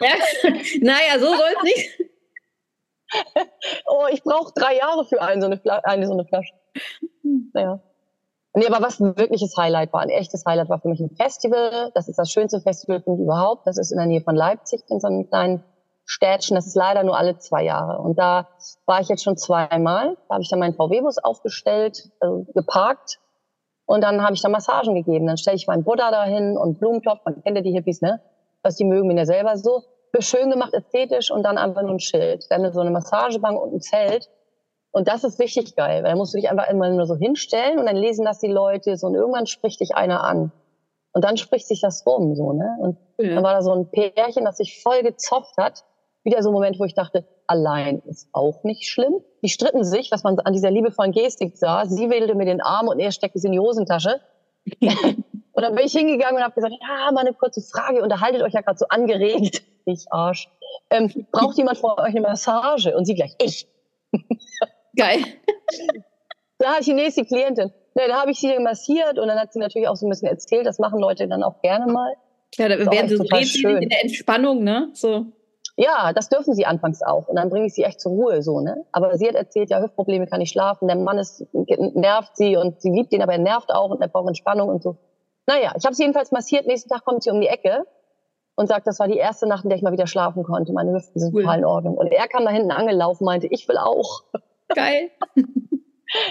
Ja? 0.00 0.10
naja, 0.80 1.18
so 1.18 1.26
soll 1.26 1.54
es 1.56 1.62
nicht. 1.62 2.00
oh, 3.86 4.06
ich 4.12 4.22
brauche 4.22 4.52
drei 4.54 4.76
Jahre 4.76 5.06
für 5.06 5.22
eine 5.22 5.40
so 5.40 5.46
eine, 5.46 5.84
eine, 5.84 6.06
so 6.06 6.12
eine 6.12 6.24
Flasche. 6.26 6.52
Naja. 7.54 7.80
Nee, 8.58 8.66
aber 8.68 8.82
was 8.82 8.98
ein 9.00 9.18
wirkliches 9.18 9.54
Highlight 9.58 9.92
war, 9.92 10.00
ein 10.00 10.08
echtes 10.08 10.46
Highlight 10.46 10.70
war 10.70 10.80
für 10.80 10.88
mich 10.88 10.98
ein 10.98 11.10
Festival. 11.10 11.90
Das 11.92 12.08
ist 12.08 12.18
das 12.18 12.30
schönste 12.30 12.62
Festival 12.62 13.02
überhaupt. 13.04 13.66
Das 13.66 13.76
ist 13.76 13.92
in 13.92 13.98
der 13.98 14.06
Nähe 14.06 14.22
von 14.22 14.34
Leipzig, 14.34 14.82
in 14.88 14.98
so 14.98 15.08
einem 15.08 15.28
kleinen 15.28 15.62
Städtchen. 16.06 16.54
Das 16.54 16.66
ist 16.66 16.74
leider 16.74 17.02
nur 17.02 17.18
alle 17.18 17.36
zwei 17.36 17.64
Jahre. 17.64 17.98
Und 17.98 18.18
da 18.18 18.48
war 18.86 19.02
ich 19.02 19.08
jetzt 19.08 19.24
schon 19.24 19.36
zweimal. 19.36 20.16
Da 20.28 20.34
habe 20.36 20.42
ich 20.42 20.48
dann 20.48 20.58
meinen 20.58 20.72
VW-Bus 20.72 21.18
aufgestellt, 21.18 22.10
also 22.18 22.46
geparkt. 22.54 23.18
Und 23.84 24.02
dann 24.02 24.22
habe 24.22 24.32
ich 24.32 24.40
da 24.40 24.48
Massagen 24.48 24.94
gegeben. 24.94 25.26
Dann 25.26 25.36
stelle 25.36 25.56
ich 25.56 25.66
meinen 25.66 25.84
Buddha 25.84 26.10
dahin 26.10 26.56
und 26.56 26.78
Blumentopf. 26.78 27.26
Man 27.26 27.42
kennt 27.42 27.58
ja 27.58 27.62
die 27.62 27.72
Hippies, 27.72 28.00
ne? 28.00 28.22
Was 28.62 28.76
die 28.76 28.84
mögen, 28.84 29.06
bin 29.08 29.18
ja 29.18 29.26
selber 29.26 29.58
so. 29.58 29.82
Schön 30.18 30.50
gemacht, 30.50 30.72
ästhetisch 30.72 31.30
und 31.30 31.42
dann 31.42 31.58
einfach 31.58 31.82
nur 31.82 31.90
ein 31.90 32.00
Schild. 32.00 32.46
Dann 32.48 32.72
so 32.72 32.80
eine 32.80 32.90
Massagebank 32.90 33.60
und 33.60 33.74
ein 33.74 33.80
Zelt. 33.82 34.30
Und 34.92 35.08
das 35.08 35.24
ist 35.24 35.38
richtig 35.38 35.76
geil, 35.76 36.02
weil 36.02 36.12
da 36.12 36.16
musst 36.16 36.32
du 36.32 36.38
dich 36.38 36.50
einfach 36.50 36.68
immer 36.70 36.88
nur 36.88 37.06
so 37.06 37.16
hinstellen 37.16 37.78
und 37.78 37.86
dann 37.86 37.96
lesen 37.96 38.24
das 38.24 38.38
die 38.38 38.50
Leute 38.50 38.96
so 38.96 39.08
und 39.08 39.14
irgendwann 39.14 39.46
spricht 39.46 39.80
dich 39.80 39.94
einer 39.94 40.24
an. 40.24 40.52
Und 41.12 41.24
dann 41.24 41.36
spricht 41.36 41.66
sich 41.66 41.80
das 41.80 42.06
rum, 42.06 42.34
so, 42.34 42.52
ne? 42.52 42.76
Und 42.78 42.98
ja. 43.18 43.34
dann 43.34 43.44
war 43.44 43.54
da 43.54 43.62
so 43.62 43.72
ein 43.72 43.90
Pärchen, 43.90 44.44
das 44.44 44.58
sich 44.58 44.82
voll 44.82 45.02
gezopft 45.02 45.56
hat. 45.56 45.84
Wieder 46.24 46.42
so 46.42 46.50
ein 46.50 46.52
Moment, 46.52 46.78
wo 46.78 46.84
ich 46.84 46.94
dachte, 46.94 47.24
allein 47.46 48.00
ist 48.00 48.28
auch 48.32 48.64
nicht 48.64 48.88
schlimm. 48.88 49.22
Die 49.42 49.48
stritten 49.48 49.84
sich, 49.84 50.10
was 50.10 50.24
man 50.24 50.38
an 50.40 50.52
dieser 50.52 50.70
liebevollen 50.70 51.12
Gestik 51.12 51.56
sah. 51.56 51.86
Sie 51.86 52.10
wählte 52.10 52.34
mir 52.34 52.44
den 52.44 52.60
Arm 52.60 52.88
und 52.88 52.98
er 52.98 53.12
steckte 53.12 53.38
sie 53.38 53.46
in 53.46 53.52
die 53.52 53.60
Hosentasche. 53.60 54.20
und 54.80 55.62
dann 55.62 55.74
bin 55.74 55.86
ich 55.86 55.92
hingegangen 55.92 56.36
und 56.36 56.42
habe 56.42 56.54
gesagt, 56.54 56.74
ja, 56.80 57.12
mal 57.12 57.20
eine 57.20 57.32
kurze 57.32 57.62
Frage, 57.62 58.02
unterhaltet 58.02 58.42
euch 58.42 58.52
ja 58.52 58.60
gerade 58.60 58.78
so 58.78 58.86
angeregt. 58.88 59.62
Ich 59.86 60.04
Arsch. 60.10 60.50
Ähm, 60.90 61.26
braucht 61.30 61.56
jemand 61.56 61.78
von 61.78 61.92
euch 61.92 62.08
eine 62.08 62.20
Massage? 62.20 62.96
Und 62.96 63.04
sie 63.04 63.14
gleich, 63.14 63.36
ich. 63.38 63.68
Geil. 64.96 65.20
Da 66.58 66.68
hatte 66.68 66.80
ich 66.80 66.86
die 66.86 66.94
nächste 66.94 67.24
Klientin. 67.26 67.70
Ja, 67.94 68.08
da 68.08 68.20
habe 68.20 68.30
ich 68.30 68.40
sie 68.40 68.58
massiert 68.58 69.18
und 69.18 69.28
dann 69.28 69.38
hat 69.38 69.52
sie 69.52 69.58
natürlich 69.58 69.88
auch 69.88 69.96
so 69.96 70.06
ein 70.06 70.08
bisschen 70.08 70.28
erzählt. 70.28 70.64
Das 70.64 70.78
machen 70.78 70.98
Leute 70.98 71.28
dann 71.28 71.42
auch 71.42 71.60
gerne 71.60 71.92
mal. 71.92 72.14
Ja, 72.54 72.68
da 72.68 72.78
werden 72.78 73.08
sie 73.08 73.16
so 73.16 73.26
schön. 73.42 73.82
in 73.82 73.90
der 73.90 74.02
Entspannung, 74.02 74.64
ne? 74.64 74.88
So. 74.94 75.26
Ja, 75.76 76.14
das 76.14 76.30
dürfen 76.30 76.54
sie 76.54 76.64
anfangs 76.64 77.02
auch. 77.02 77.28
Und 77.28 77.36
dann 77.36 77.50
bringe 77.50 77.66
ich 77.66 77.74
sie 77.74 77.82
echt 77.82 78.00
zur 78.00 78.12
Ruhe, 78.12 78.42
so, 78.42 78.60
ne? 78.60 78.86
Aber 78.92 79.18
sie 79.18 79.28
hat 79.28 79.34
erzählt, 79.34 79.68
ja, 79.68 79.82
Hüftprobleme 79.82 80.26
kann 80.26 80.38
nicht 80.38 80.52
schlafen. 80.52 80.88
Der 80.88 80.96
Mann 80.96 81.18
ist, 81.18 81.44
nervt 81.52 82.36
sie 82.36 82.56
und 82.56 82.80
sie 82.80 82.90
liebt 82.90 83.12
ihn, 83.12 83.22
aber 83.22 83.32
er 83.32 83.38
nervt 83.38 83.70
auch 83.70 83.90
und 83.90 84.00
er 84.00 84.08
braucht 84.08 84.28
Entspannung 84.28 84.70
und 84.70 84.82
so. 84.82 84.96
Naja, 85.46 85.74
ich 85.76 85.84
habe 85.84 85.94
sie 85.94 86.02
jedenfalls 86.04 86.32
massiert. 86.32 86.66
Nächsten 86.66 86.88
Tag 86.88 87.04
kommt 87.04 87.22
sie 87.22 87.30
um 87.30 87.40
die 87.40 87.48
Ecke 87.48 87.84
und 88.54 88.68
sagt, 88.68 88.86
das 88.86 88.98
war 88.98 89.08
die 89.08 89.18
erste 89.18 89.46
Nacht, 89.46 89.64
in 89.64 89.70
der 89.70 89.76
ich 89.76 89.82
mal 89.82 89.92
wieder 89.92 90.06
schlafen 90.06 90.42
konnte. 90.42 90.72
Meine 90.72 90.92
Hüften 90.92 91.20
sind 91.20 91.34
cool. 91.34 91.42
total 91.42 91.58
in 91.58 91.64
Ordnung. 91.66 91.98
Und 91.98 92.10
er 92.10 92.26
kam 92.26 92.44
da 92.44 92.50
hinten 92.50 92.70
angelaufen, 92.70 93.24
meinte, 93.24 93.46
ich 93.46 93.68
will 93.68 93.76
auch. 93.76 94.22
Geil. 94.74 95.10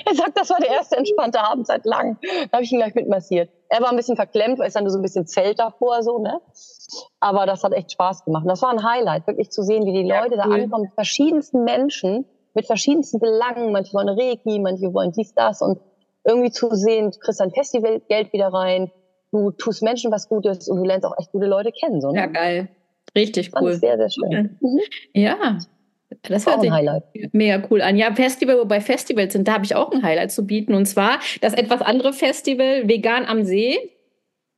Er 0.06 0.16
sagt, 0.16 0.38
das 0.38 0.50
war 0.50 0.60
der 0.60 0.70
erste 0.70 0.96
entspannte 0.96 1.42
Abend 1.42 1.68
seit 1.68 1.86
langem. 1.86 2.18
Da 2.22 2.54
habe 2.54 2.64
ich 2.64 2.72
ihn 2.72 2.80
gleich 2.80 2.96
mitmassiert. 2.96 3.50
Er 3.70 3.82
war 3.82 3.90
ein 3.90 3.98
bisschen 3.98 4.16
verklemmt, 4.16 4.58
weil 4.60 4.68
es 4.68 4.74
dann 4.74 4.90
so 4.90 4.98
ein 4.98 5.02
bisschen 5.02 5.28
Zelt 5.28 5.60
davor, 5.60 6.02
so, 6.02 6.20
ne? 6.20 6.40
Aber 7.20 7.46
das 7.46 7.64
hat 7.64 7.74
echt 7.74 7.92
Spaß 7.92 8.24
gemacht. 8.24 8.46
Das 8.48 8.62
war 8.62 8.70
ein 8.70 8.84
Highlight, 8.84 9.28
wirklich 9.28 9.52
zu 9.52 9.64
sehen, 9.64 9.86
wie 9.86 9.92
die 9.92 10.08
ja, 10.08 10.22
Leute 10.22 10.36
cool. 10.36 10.38
da 10.38 10.64
ankommen, 10.64 10.92
verschiedensten 10.96 11.64
Menschen, 11.64 12.26
mit 12.54 12.66
verschiedensten 12.66 13.20
Belangen. 13.20 13.72
Manche 13.74 13.94
wollen 13.94 14.10
Reiki, 14.10 14.60
manche 14.60 14.94
wollen 14.94 15.12
dies, 15.12 15.34
das. 15.34 15.62
Und 15.62 15.80
irgendwie 16.24 16.52
zu 16.52 16.74
sehen, 16.74 17.12
du 17.12 17.20
kriegst 17.20 17.40
dein 17.40 17.52
Festivalgeld 17.52 18.32
wieder 18.34 18.48
rein, 18.48 18.92
du 19.32 19.52
tust 19.52 19.84
Menschen 19.84 20.12
was 20.12 20.30
Gutes 20.30 20.70
und 20.70 20.78
du 20.78 20.84
lernst 20.84 21.06
auch 21.06 21.18
echt 21.20 21.32
gute 21.32 21.48
Leute 21.48 21.72
kennen, 21.72 22.02
so, 22.02 22.12
ne? 22.12 22.20
Ja, 22.20 22.26
geil. 22.28 22.70
Richtig 23.16 23.52
cool. 23.60 23.74
Sehr, 23.76 23.98
sehr 23.98 24.10
schön. 24.10 24.58
Mhm. 24.62 24.80
Ja, 25.14 25.60
das 26.24 26.46
hört 26.46 26.62
sich 26.62 26.72
mega 27.32 27.68
cool 27.70 27.82
an. 27.82 27.98
Ja, 27.98 28.14
Festival, 28.14 28.58
wobei 28.58 28.82
Festivals 28.82 29.34
sind, 29.34 29.48
da 29.48 29.54
habe 29.54 29.66
ich 29.66 29.76
auch 29.76 29.92
ein 29.92 30.04
Highlight 30.04 30.32
zu 30.32 30.46
bieten. 30.46 30.74
Und 30.74 30.86
zwar 30.86 31.20
das 31.42 31.54
etwas 31.54 31.82
andere 31.82 32.14
Festival 32.14 32.88
Vegan 32.88 33.26
am 33.26 33.44
See. 33.44 33.95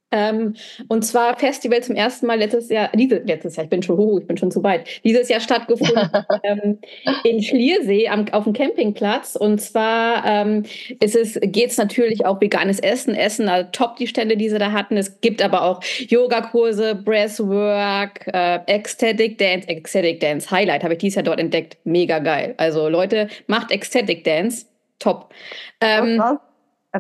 Ähm, 0.09 0.55
und 0.87 1.03
zwar 1.03 1.37
Festival 1.37 1.83
zum 1.83 1.95
ersten 1.95 2.27
Mal 2.27 2.39
letztes 2.39 2.69
Jahr, 2.69 2.89
diese, 2.93 3.17
letztes 3.17 3.57
Jahr, 3.57 3.65
ich 3.65 3.69
bin 3.69 3.83
schon 3.83 3.97
hoch, 3.97 4.19
ich 4.19 4.27
bin 4.27 4.37
schon 4.37 4.51
zu 4.51 4.63
weit, 4.63 4.87
dieses 5.03 5.27
Jahr 5.27 5.41
stattgefunden 5.41 6.09
ähm, 6.43 6.79
in 7.23 7.43
Schliersee 7.43 8.07
am, 8.07 8.25
auf 8.31 8.45
dem 8.45 8.53
Campingplatz. 8.53 9.35
Und 9.35 9.59
zwar 9.59 10.25
ähm, 10.25 10.63
es, 11.01 11.39
geht 11.41 11.71
es 11.71 11.77
natürlich 11.77 12.25
auch 12.25 12.39
veganes 12.39 12.79
Essen, 12.79 13.15
Essen, 13.15 13.49
also 13.49 13.67
top 13.73 13.97
die 13.97 14.07
Stände, 14.07 14.37
die 14.37 14.49
sie 14.49 14.59
da 14.59 14.71
hatten. 14.71 14.95
Es 14.95 15.19
gibt 15.19 15.41
aber 15.41 15.63
auch 15.63 15.83
Yogakurse, 16.07 16.95
Breathwork, 16.95 18.27
äh, 18.27 18.59
Ecstatic 18.67 19.37
Dance, 19.37 19.67
Ecstatic 19.67 20.21
Dance, 20.21 20.49
Highlight 20.49 20.83
habe 20.83 20.93
ich 20.93 20.99
dieses 20.99 21.15
Jahr 21.15 21.23
dort 21.23 21.39
entdeckt. 21.39 21.77
Mega 21.83 22.19
geil. 22.19 22.53
Also 22.57 22.87
Leute, 22.87 23.27
macht 23.47 23.71
Ecstatic 23.71 24.23
Dance, 24.23 24.67
top. 24.99 25.33
Ähm, 25.81 26.17
was, 26.17 26.37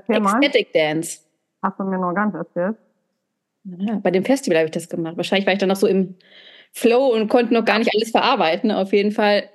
was? 0.07 0.33
Ecstatic. 0.33 0.73
Dance. 0.73 1.19
Hast 1.63 1.79
du 1.79 1.83
mir 1.85 1.97
noch 1.97 2.13
ganz 2.13 2.35
erzählt? 2.35 2.75
Ja, 3.79 3.99
bei 4.01 4.11
dem 4.11 4.23
Festival 4.23 4.57
habe 4.57 4.65
ich 4.67 4.71
das 4.71 4.89
gemacht. 4.89 5.17
Wahrscheinlich 5.17 5.45
war 5.45 5.53
ich 5.53 5.59
dann 5.59 5.69
noch 5.69 5.75
so 5.75 5.87
im 5.87 6.15
Flow 6.71 7.07
und 7.13 7.27
konnte 7.27 7.53
noch 7.53 7.65
gar 7.65 7.79
nicht 7.79 7.93
alles 7.93 8.11
verarbeiten. 8.11 8.71
Auf 8.71 8.93
jeden 8.93 9.11
Fall 9.11 9.49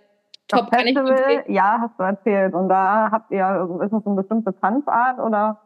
top. 0.49 0.71
Das 0.71 0.83
Festival, 0.83 1.45
ja, 1.49 1.79
hast 1.81 1.99
du 1.99 2.03
erzählt. 2.03 2.55
Und 2.55 2.69
da 2.69 3.11
habt 3.11 3.31
ihr, 3.31 3.69
ist 3.85 3.93
das 3.93 4.07
eine 4.07 4.17
bestimmte 4.17 4.55
Tanzart 4.61 5.19
oder? 5.19 5.61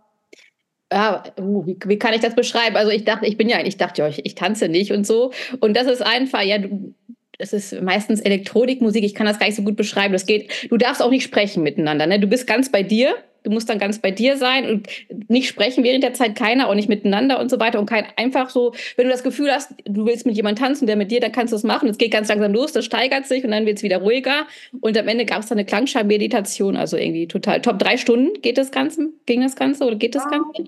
ja, 0.92 1.24
uh, 1.40 1.66
wie, 1.66 1.76
wie, 1.84 1.98
kann 1.98 2.14
ich 2.14 2.20
das 2.20 2.34
beschreiben? 2.34 2.76
Also 2.76 2.90
ich 2.90 3.04
dachte, 3.04 3.26
ich 3.26 3.36
bin 3.36 3.48
ja, 3.48 3.60
ich 3.64 3.76
dachte 3.76 4.02
ja, 4.02 4.08
ich, 4.08 4.24
ich 4.24 4.34
tanze 4.34 4.68
nicht 4.68 4.92
und 4.92 5.06
so. 5.06 5.32
Und 5.60 5.76
das 5.76 5.86
ist 5.86 6.02
einfach, 6.02 6.42
ja, 6.42 6.58
du, 6.58 6.94
es 7.38 7.52
ist 7.52 7.82
meistens 7.82 8.20
Elektronikmusik, 8.20 9.04
ich 9.04 9.14
kann 9.14 9.26
das 9.26 9.38
gar 9.38 9.46
nicht 9.46 9.56
so 9.56 9.62
gut 9.62 9.76
beschreiben. 9.76 10.12
Das 10.12 10.26
geht, 10.26 10.70
du 10.70 10.76
darfst 10.76 11.02
auch 11.02 11.10
nicht 11.10 11.24
sprechen 11.24 11.62
miteinander. 11.62 12.06
Ne? 12.06 12.20
Du 12.20 12.26
bist 12.26 12.46
ganz 12.46 12.70
bei 12.70 12.82
dir, 12.82 13.14
du 13.46 13.52
musst 13.52 13.70
dann 13.70 13.78
ganz 13.78 14.00
bei 14.00 14.10
dir 14.10 14.36
sein 14.36 14.68
und 14.68 14.88
nicht 15.28 15.48
sprechen 15.48 15.84
während 15.84 16.02
der 16.02 16.14
Zeit 16.14 16.34
keiner, 16.34 16.68
auch 16.68 16.74
nicht 16.74 16.88
miteinander 16.88 17.38
und 17.38 17.48
so 17.48 17.60
weiter. 17.60 17.78
Und 17.78 17.86
kein 17.86 18.04
einfach 18.16 18.50
so, 18.50 18.74
wenn 18.96 19.06
du 19.06 19.12
das 19.12 19.22
Gefühl 19.22 19.52
hast, 19.52 19.72
du 19.84 20.04
willst 20.04 20.26
mit 20.26 20.34
jemandem 20.34 20.64
tanzen, 20.64 20.86
der 20.86 20.96
mit 20.96 21.12
dir, 21.12 21.20
dann 21.20 21.30
kannst 21.30 21.52
du 21.52 21.56
es 21.56 21.62
machen. 21.62 21.88
Es 21.88 21.96
geht 21.96 22.10
ganz 22.10 22.28
langsam 22.28 22.52
los, 22.52 22.72
das 22.72 22.84
steigert 22.84 23.26
sich 23.26 23.44
und 23.44 23.52
dann 23.52 23.64
wird 23.64 23.76
es 23.76 23.84
wieder 23.84 23.98
ruhiger. 23.98 24.46
Und 24.80 24.98
am 24.98 25.06
Ende 25.06 25.24
gab 25.24 25.40
es 25.42 25.46
dann 25.46 25.58
eine 25.58 25.64
Klangschallmeditation, 25.64 26.76
also 26.76 26.96
irgendwie 26.96 27.28
total 27.28 27.62
top. 27.62 27.78
Drei 27.78 27.96
Stunden 27.96 28.40
geht 28.42 28.58
das 28.58 28.72
Ganze, 28.72 29.10
ging 29.26 29.42
das 29.42 29.54
Ganze 29.54 29.84
oder 29.84 29.94
geht 29.94 30.16
das 30.16 30.28
Ganze? 30.28 30.64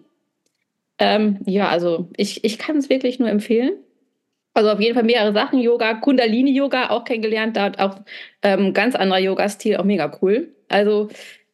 Ähm, 1.01 1.39
ja, 1.47 1.69
also 1.69 2.09
ich, 2.17 2.45
ich 2.45 2.59
kann 2.59 2.77
es 2.77 2.89
wirklich 2.89 3.19
nur 3.19 3.29
empfehlen. 3.29 3.73
Also 4.55 4.71
auf 4.71 4.81
jeden 4.81 4.95
Fall 4.95 5.05
mehrere 5.05 5.33
Sachen. 5.33 5.59
Yoga, 5.59 5.95
Kundalini-Yoga 5.95 6.91
auch 6.91 7.05
kennengelernt. 7.05 7.57
Da 7.57 7.65
hat 7.65 7.81
auch 7.81 7.97
ähm, 8.43 8.73
ganz 8.73 8.95
anderer 8.95 9.19
Yoga-Stil, 9.19 9.77
auch 9.77 9.85
mega 9.85 10.17
cool. 10.23 10.53
Also 10.69 11.09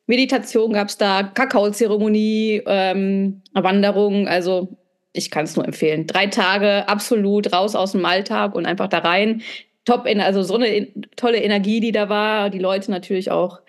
Meditation 0.06 0.72
gab 0.72 0.88
es 0.88 0.98
da, 0.98 1.22
Kakaozeremonie, 1.22 2.62
ähm, 2.66 3.42
Wanderung. 3.54 4.28
Also 4.28 4.68
ich 5.12 5.30
kann 5.30 5.44
es 5.44 5.56
nur 5.56 5.64
empfehlen. 5.64 6.06
Drei 6.06 6.26
Tage 6.26 6.88
absolut 6.88 7.52
raus 7.52 7.74
aus 7.74 7.92
dem 7.92 8.04
Alltag 8.04 8.54
und 8.54 8.66
einfach 8.66 8.88
da 8.88 8.98
rein. 8.98 9.42
Top, 9.84 10.06
also 10.06 10.42
so 10.42 10.54
eine 10.54 10.88
tolle 11.16 11.42
Energie, 11.42 11.80
die 11.80 11.92
da 11.92 12.08
war. 12.08 12.48
Die 12.50 12.58
Leute 12.58 12.90
natürlich 12.90 13.30
auch 13.30 13.60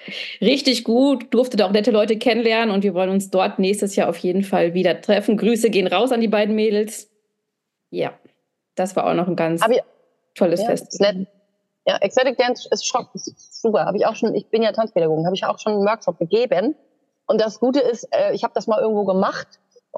richtig 0.42 0.84
gut. 0.86 1.34
Durfte 1.34 1.58
da 1.58 1.68
auch 1.68 1.72
nette 1.72 1.92
Leute 1.92 2.18
kennenlernen 2.18 2.74
und 2.74 2.84
wir 2.84 2.94
wollen 2.94 3.10
uns 3.10 3.30
dort 3.30 3.60
nächstes 3.60 3.96
Jahr 3.96 4.10
auf 4.10 4.18
jeden 4.18 4.44
Fall 4.44 4.74
wieder 4.74 5.02
treffen. 5.02 5.38
Grüße 5.38 5.70
gehen 5.70 5.88
raus 5.88 6.12
an 6.12 6.22
die 6.22 6.30
beiden 6.30 6.56
Mädels. 6.56 7.10
Ja. 7.92 8.14
Das 8.76 8.96
war 8.96 9.08
auch 9.08 9.14
noch 9.14 9.28
ein 9.28 9.36
ganz 9.36 9.62
ich, 9.70 9.80
tolles 10.36 10.62
ja, 10.62 10.68
Fest. 10.68 11.02
Ja, 11.88 11.98
Ecstatic 11.98 12.38
Dance 12.38 12.68
ist 12.72 12.94
ist 13.14 13.55
super. 13.66 13.86
Habe 13.86 13.98
ich 13.98 14.06
auch 14.06 14.16
schon, 14.16 14.36
ich 14.36 14.50
bin 14.50 14.62
ja 14.62 14.72
Tanzpädagogin, 14.72 15.26
habe 15.26 15.36
ich 15.36 15.46
auch 15.46 15.58
schon 15.60 15.74
einen 15.74 15.86
Workshop 15.86 16.20
gegeben. 16.20 16.76
Und 17.28 17.42
das 17.42 17.60
Gute 17.60 17.80
ist, 17.80 18.08
äh, 18.12 18.34
ich 18.34 18.44
habe 18.44 18.54
das 18.54 18.68
mal 18.68 18.80
irgendwo 18.80 19.06
gemacht 19.06 19.48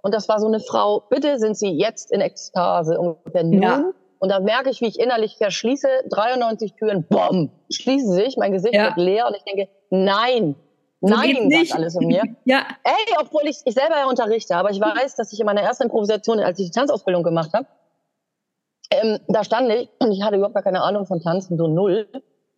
und 0.02 0.14
das 0.14 0.30
war 0.30 0.40
so 0.40 0.48
eine 0.48 0.60
Frau, 0.60 1.04
bitte 1.10 1.38
sind 1.40 1.58
Sie 1.58 1.72
jetzt 1.72 2.12
in 2.12 2.22
Ekstase 2.22 2.98
ungefähr 2.98 3.44
nun. 3.44 3.62
Ja. 3.62 3.84
Und 4.20 4.30
da 4.30 4.40
merke 4.40 4.70
ich, 4.70 4.82
wie 4.82 4.88
ich 4.88 5.00
innerlich 5.00 5.38
verschließe, 5.38 5.88
93 6.10 6.74
Türen, 6.74 7.06
bom, 7.08 7.52
schließen 7.70 8.14
sich, 8.14 8.38
mein 8.38 8.52
Gesicht 8.52 8.74
ja. 8.74 8.86
wird 8.86 8.98
leer 8.98 9.28
und 9.28 9.36
ich 9.36 9.44
denke, 9.44 9.70
nein, 9.90 10.56
so 11.02 11.14
nein, 11.14 11.52
sagt 11.52 11.76
alles 11.76 11.96
in 11.96 12.08
mir. 12.08 12.24
ja. 12.46 12.66
Ey, 12.84 13.16
obwohl 13.20 13.44
ich, 13.44 13.58
ich 13.66 13.74
selber 13.74 13.98
ja 13.98 14.08
unterrichte, 14.08 14.56
aber 14.56 14.72
ich 14.72 14.80
weiß, 14.80 15.16
dass 15.16 15.34
ich 15.34 15.40
in 15.40 15.46
meiner 15.46 15.62
ersten 15.62 15.84
Improvisation, 15.84 16.40
als 16.40 16.58
ich 16.60 16.68
die 16.68 16.72
Tanzausbildung 16.72 17.24
gemacht 17.24 17.52
habe, 17.54 17.68
ähm, 18.90 19.20
da 19.28 19.44
stand 19.44 19.70
ich 19.70 19.90
und 20.00 20.12
ich 20.14 20.24
hatte 20.24 20.38
überhaupt 20.38 20.56
gar 20.56 20.64
keine 20.64 20.82
Ahnung 20.82 21.06
von 21.06 21.20
Tanzen, 21.22 21.58
so 21.58 21.68
null. 21.68 22.08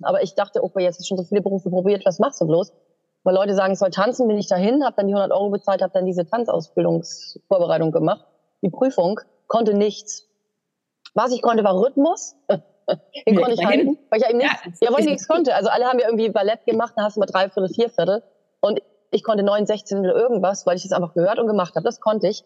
Aber 0.01 0.21
ich 0.23 0.35
dachte, 0.35 0.63
okay, 0.63 0.83
jetzt 0.83 0.99
ist 0.99 1.07
schon 1.07 1.17
so 1.17 1.23
viele 1.23 1.41
Berufe 1.41 1.69
probiert, 1.69 2.05
was 2.05 2.19
machst 2.19 2.41
du 2.41 2.47
bloß? 2.47 2.71
Weil 3.23 3.35
Leute 3.35 3.53
sagen, 3.53 3.73
ich 3.73 3.79
soll 3.79 3.89
tanzen, 3.89 4.27
bin 4.27 4.37
ich 4.37 4.47
dahin, 4.47 4.83
habe 4.85 4.95
dann 4.95 5.07
die 5.07 5.13
100 5.13 5.31
Euro 5.31 5.49
bezahlt, 5.49 5.81
habe 5.81 5.91
dann 5.93 6.05
diese 6.05 6.25
Tanzausbildungsvorbereitung 6.25 7.91
gemacht, 7.91 8.25
die 8.61 8.69
Prüfung, 8.69 9.19
konnte 9.47 9.73
nichts. 9.73 10.27
Was 11.13 11.31
ich 11.33 11.41
konnte, 11.41 11.63
war 11.63 11.75
Rhythmus. 11.75 12.35
Den 13.27 13.35
konnte 13.35 13.53
ich 13.53 13.63
halten, 13.63 13.99
weil 14.09 14.19
ich 14.19 14.23
ja 14.23 14.29
eben 14.29 14.39
nichts, 14.39 14.79
ja, 14.81 14.87
ja 14.87 14.93
weil 14.93 15.01
ich 15.01 15.09
nichts 15.09 15.27
konnte. 15.27 15.53
Also 15.53 15.69
alle 15.69 15.85
haben 15.85 15.99
ja 15.99 16.07
irgendwie 16.07 16.29
Ballett 16.29 16.65
gemacht, 16.65 16.93
dann 16.95 17.05
hast 17.05 17.17
du 17.17 17.19
mal 17.19 17.27
drei 17.27 17.49
Viertel, 17.49 17.71
vier 17.71 17.89
Viertel. 17.89 18.23
Und 18.61 18.81
ich 19.11 19.23
konnte 19.23 19.43
neun, 19.43 19.67
sechzehn 19.67 19.99
oder 19.99 20.15
irgendwas, 20.15 20.65
weil 20.65 20.75
ich 20.75 20.83
das 20.83 20.91
einfach 20.91 21.13
gehört 21.13 21.37
und 21.37 21.45
gemacht 21.45 21.75
habe. 21.75 21.83
Das 21.83 21.99
konnte 21.99 22.27
ich. 22.27 22.43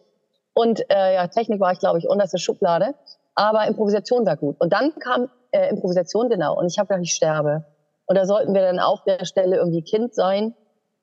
Und 0.52 0.88
äh, 0.90 1.14
ja, 1.14 1.26
Technik 1.28 1.60
war 1.60 1.72
ich, 1.72 1.78
glaube 1.78 1.98
ich, 1.98 2.08
unterste 2.08 2.38
Schublade 2.38 2.94
aber 3.34 3.66
Improvisation 3.66 4.26
war 4.26 4.36
gut. 4.36 4.56
Und 4.60 4.72
dann 4.72 4.94
kam 4.98 5.28
äh, 5.54 5.70
Improvisation 5.70 6.28
genau 6.28 6.58
und 6.58 6.66
ich 6.66 6.78
habe 6.78 6.88
gedacht, 6.88 7.04
ich 7.04 7.14
sterbe. 7.14 7.64
Und 8.06 8.18
da 8.18 8.26
sollten 8.26 8.52
wir 8.52 8.60
dann 8.60 8.80
auf 8.80 9.02
der 9.04 9.24
Stelle 9.24 9.56
irgendwie 9.56 9.82
Kind 9.82 10.14
sein 10.14 10.54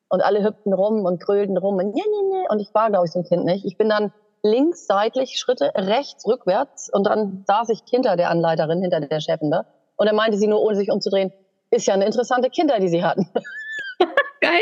und 0.09 0.21
alle 0.21 0.43
hüpften 0.43 0.73
rum 0.73 1.05
und 1.05 1.23
krölten 1.23 1.57
rum 1.57 1.75
und, 1.75 1.97
ja, 1.97 2.03
ja, 2.05 2.37
ja. 2.37 2.49
und 2.49 2.59
ich 2.59 2.73
war, 2.73 2.89
glaube 2.89 3.05
ich, 3.05 3.11
so 3.11 3.19
ein 3.19 3.25
Kind 3.25 3.45
nicht. 3.45 3.65
Ich 3.65 3.77
bin 3.77 3.89
dann 3.89 4.13
links 4.43 4.85
seitlich 4.85 5.39
Schritte, 5.39 5.71
rechts 5.75 6.27
rückwärts 6.27 6.89
und 6.91 7.05
dann 7.05 7.43
saß 7.47 7.69
ich 7.69 7.79
hinter 7.89 8.15
der 8.17 8.29
Anleiterin, 8.29 8.81
hinter 8.81 8.99
der 8.99 9.19
Chefin 9.19 9.51
da. 9.51 9.65
Und 9.95 10.07
dann 10.07 10.15
meinte 10.15 10.37
sie 10.37 10.47
nur, 10.47 10.61
ohne 10.61 10.75
sich 10.75 10.91
umzudrehen, 10.91 11.31
ist 11.69 11.87
ja 11.87 11.93
eine 11.93 12.05
interessante 12.05 12.49
Kinder, 12.49 12.79
die 12.79 12.89
sie 12.89 13.03
hatten. 13.03 13.29
Geil. 14.41 14.59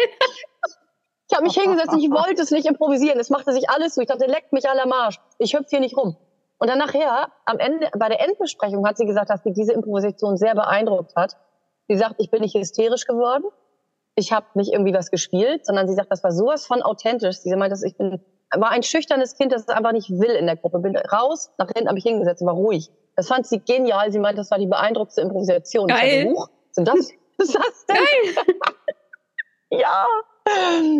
Ich 1.29 1.35
habe 1.35 1.43
mich 1.43 1.55
hingesetzt, 1.55 1.95
ich 1.97 2.09
wollte 2.09 2.41
es 2.41 2.51
nicht 2.51 2.65
improvisieren. 2.65 3.19
Es 3.19 3.29
machte 3.29 3.53
sich 3.53 3.69
alles 3.69 3.95
so. 3.95 4.01
Ich 4.01 4.07
dachte, 4.07 4.25
leckt 4.25 4.51
mich 4.51 4.67
alle 4.67 4.83
am 4.83 4.91
Arsch. 4.91 5.19
Ich 5.37 5.53
hüpfe 5.53 5.67
hier 5.69 5.79
nicht 5.79 5.95
rum. 5.95 6.17
Und 6.59 6.69
dann 6.69 6.77
nachher, 6.77 7.29
am 7.45 7.57
Ende, 7.57 7.89
bei 7.97 8.09
der 8.09 8.21
Endbesprechung 8.21 8.85
hat 8.85 8.97
sie 8.97 9.05
gesagt, 9.05 9.29
dass 9.29 9.41
sie 9.43 9.53
diese 9.53 9.71
Improvisation 9.71 10.35
sehr 10.35 10.55
beeindruckt 10.55 11.15
hat. 11.15 11.37
Sie 11.87 11.97
sagt, 11.97 12.15
ich 12.19 12.29
bin 12.29 12.41
nicht 12.41 12.53
hysterisch 12.53 13.05
geworden. 13.05 13.45
Ich 14.15 14.33
habe 14.33 14.45
nicht 14.55 14.73
irgendwie 14.73 14.93
was 14.93 15.09
gespielt, 15.09 15.65
sondern 15.65 15.87
sie 15.87 15.95
sagt, 15.95 16.11
das 16.11 16.21
war 16.23 16.31
sowas 16.31 16.65
von 16.65 16.81
authentisch. 16.81 17.37
Sie 17.37 17.55
meint, 17.55 17.71
dass 17.71 17.81
ich 17.83 17.95
bin, 17.97 18.21
war 18.53 18.71
ein 18.71 18.83
schüchternes 18.83 19.35
Kind, 19.35 19.53
das 19.53 19.61
es 19.61 19.69
einfach 19.69 19.93
nicht 19.93 20.09
will 20.09 20.31
in 20.31 20.47
der 20.47 20.57
Gruppe. 20.57 20.79
Bin 20.79 20.97
raus, 20.97 21.49
nach 21.57 21.69
hinten 21.73 21.87
habe 21.87 21.97
ich 21.97 22.03
hingesetzt, 22.03 22.45
war 22.45 22.53
ruhig. 22.53 22.91
Das 23.15 23.29
fand 23.29 23.47
sie 23.47 23.59
genial. 23.59 24.11
Sie 24.11 24.19
meint, 24.19 24.37
das 24.37 24.51
war 24.51 24.59
die 24.59 24.67
beeindruckendste 24.67 25.21
Improvisation. 25.21 25.87
Geil. 25.87 26.27
Ich 26.27 26.35
dachte, 26.35 26.51
sind 26.71 26.87
das, 26.89 26.97
ist 27.37 27.55
das 27.55 27.85
denn? 27.85 27.95
Geil. 27.95 28.55
ja. 29.79 30.05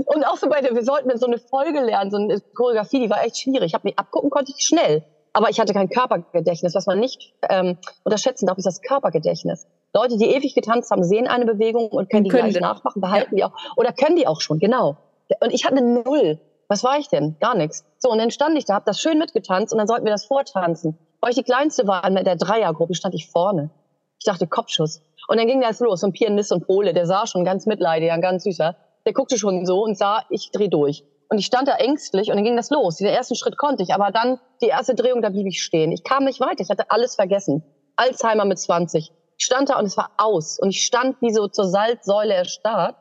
Und 0.05 0.23
auch 0.25 0.37
so 0.37 0.47
bei 0.47 0.61
der, 0.61 0.73
wir 0.73 0.83
sollten 0.83 1.15
so 1.17 1.25
eine 1.25 1.37
Folge 1.37 1.81
lernen, 1.81 2.11
so 2.11 2.17
eine 2.17 2.39
Choreografie, 2.39 3.01
die 3.01 3.09
war 3.09 3.25
echt 3.25 3.39
schwierig. 3.39 3.67
Ich 3.67 3.73
habe 3.73 3.87
mich 3.87 3.99
abgucken 3.99 4.29
konnte 4.29 4.53
ich 4.55 4.63
schnell. 4.63 5.03
Aber 5.33 5.49
ich 5.49 5.59
hatte 5.59 5.73
kein 5.73 5.89
Körpergedächtnis. 5.89 6.75
Was 6.75 6.85
man 6.87 6.99
nicht 6.99 7.33
ähm, 7.49 7.77
unterschätzen 8.03 8.47
darf, 8.47 8.57
ist 8.57 8.65
das 8.65 8.81
Körpergedächtnis. 8.81 9.67
Leute, 9.93 10.17
die 10.17 10.25
ewig 10.25 10.53
getanzt 10.53 10.91
haben, 10.91 11.03
sehen 11.03 11.27
eine 11.27 11.45
Bewegung 11.45 11.87
und 11.89 12.09
können 12.09 12.23
die 12.23 12.29
können 12.29 12.49
gleich 12.49 12.61
nachmachen, 12.61 13.01
behalten 13.01 13.37
ja. 13.37 13.47
die 13.47 13.53
auch. 13.53 13.77
Oder 13.77 13.91
können 13.93 14.15
die 14.15 14.27
auch 14.27 14.41
schon, 14.41 14.59
genau. 14.59 14.97
Und 15.41 15.51
ich 15.51 15.65
hatte 15.65 15.77
eine 15.77 16.03
Null. 16.03 16.39
Was 16.67 16.83
war 16.83 16.99
ich 16.99 17.07
denn? 17.07 17.35
Gar 17.39 17.55
nichts. 17.55 17.83
So, 17.97 18.11
und 18.11 18.19
dann 18.19 18.29
stand 18.29 18.55
ich 18.57 18.65
da, 18.65 18.75
hab 18.75 18.85
das 18.85 19.01
schön 19.01 19.17
mitgetanzt 19.17 19.73
und 19.73 19.79
dann 19.79 19.87
sollten 19.87 20.05
wir 20.05 20.11
das 20.11 20.25
vortanzen. 20.25 20.97
Weil 21.19 21.31
ich 21.31 21.35
die 21.35 21.43
Kleinste 21.43 21.87
war 21.87 22.07
in 22.07 22.15
der 22.15 22.35
Dreiergruppe, 22.35 22.93
stand 22.93 23.15
ich 23.15 23.27
vorne. 23.27 23.71
Ich 24.19 24.25
dachte, 24.25 24.47
Kopfschuss. 24.47 25.01
Und 25.27 25.37
dann 25.37 25.47
ging 25.47 25.61
das 25.61 25.79
los. 25.79 26.03
Und 26.03 26.13
Pianist 26.13 26.51
und 26.51 26.65
Pole, 26.65 26.93
der 26.93 27.05
sah 27.05 27.25
schon 27.25 27.43
ganz 27.43 27.65
mitleidig, 27.65 28.11
ein 28.11 28.21
ganz 28.21 28.43
süßer. 28.43 28.75
Der 29.05 29.13
guckte 29.13 29.37
schon 29.37 29.65
so 29.65 29.83
und 29.83 29.97
sah, 29.97 30.23
ich 30.29 30.51
dreh 30.51 30.67
durch. 30.67 31.03
Und 31.29 31.37
ich 31.37 31.45
stand 31.45 31.67
da 31.67 31.75
ängstlich 31.75 32.29
und 32.29 32.37
dann 32.37 32.43
ging 32.43 32.57
das 32.57 32.71
los. 32.71 32.97
Den 32.97 33.07
ersten 33.07 33.35
Schritt 33.35 33.57
konnte 33.57 33.83
ich, 33.83 33.93
aber 33.93 34.11
dann 34.11 34.39
die 34.61 34.67
erste 34.67 34.95
Drehung, 34.95 35.21
da 35.21 35.29
blieb 35.29 35.45
ich 35.47 35.61
stehen. 35.61 35.91
Ich 35.91 36.03
kam 36.03 36.25
nicht 36.25 36.39
weiter, 36.39 36.61
ich 36.61 36.69
hatte 36.69 36.89
alles 36.89 37.15
vergessen. 37.15 37.63
Alzheimer 37.95 38.45
mit 38.45 38.57
20. 38.57 39.11
Ich 39.37 39.45
stand 39.45 39.69
da 39.69 39.77
und 39.77 39.85
es 39.85 39.95
war 39.95 40.11
aus. 40.17 40.59
Und 40.59 40.69
ich 40.69 40.83
stand 40.83 41.21
wie 41.21 41.31
so 41.31 41.47
zur 41.47 41.65
Salzsäule 41.65 42.33
erstarrt. 42.33 42.95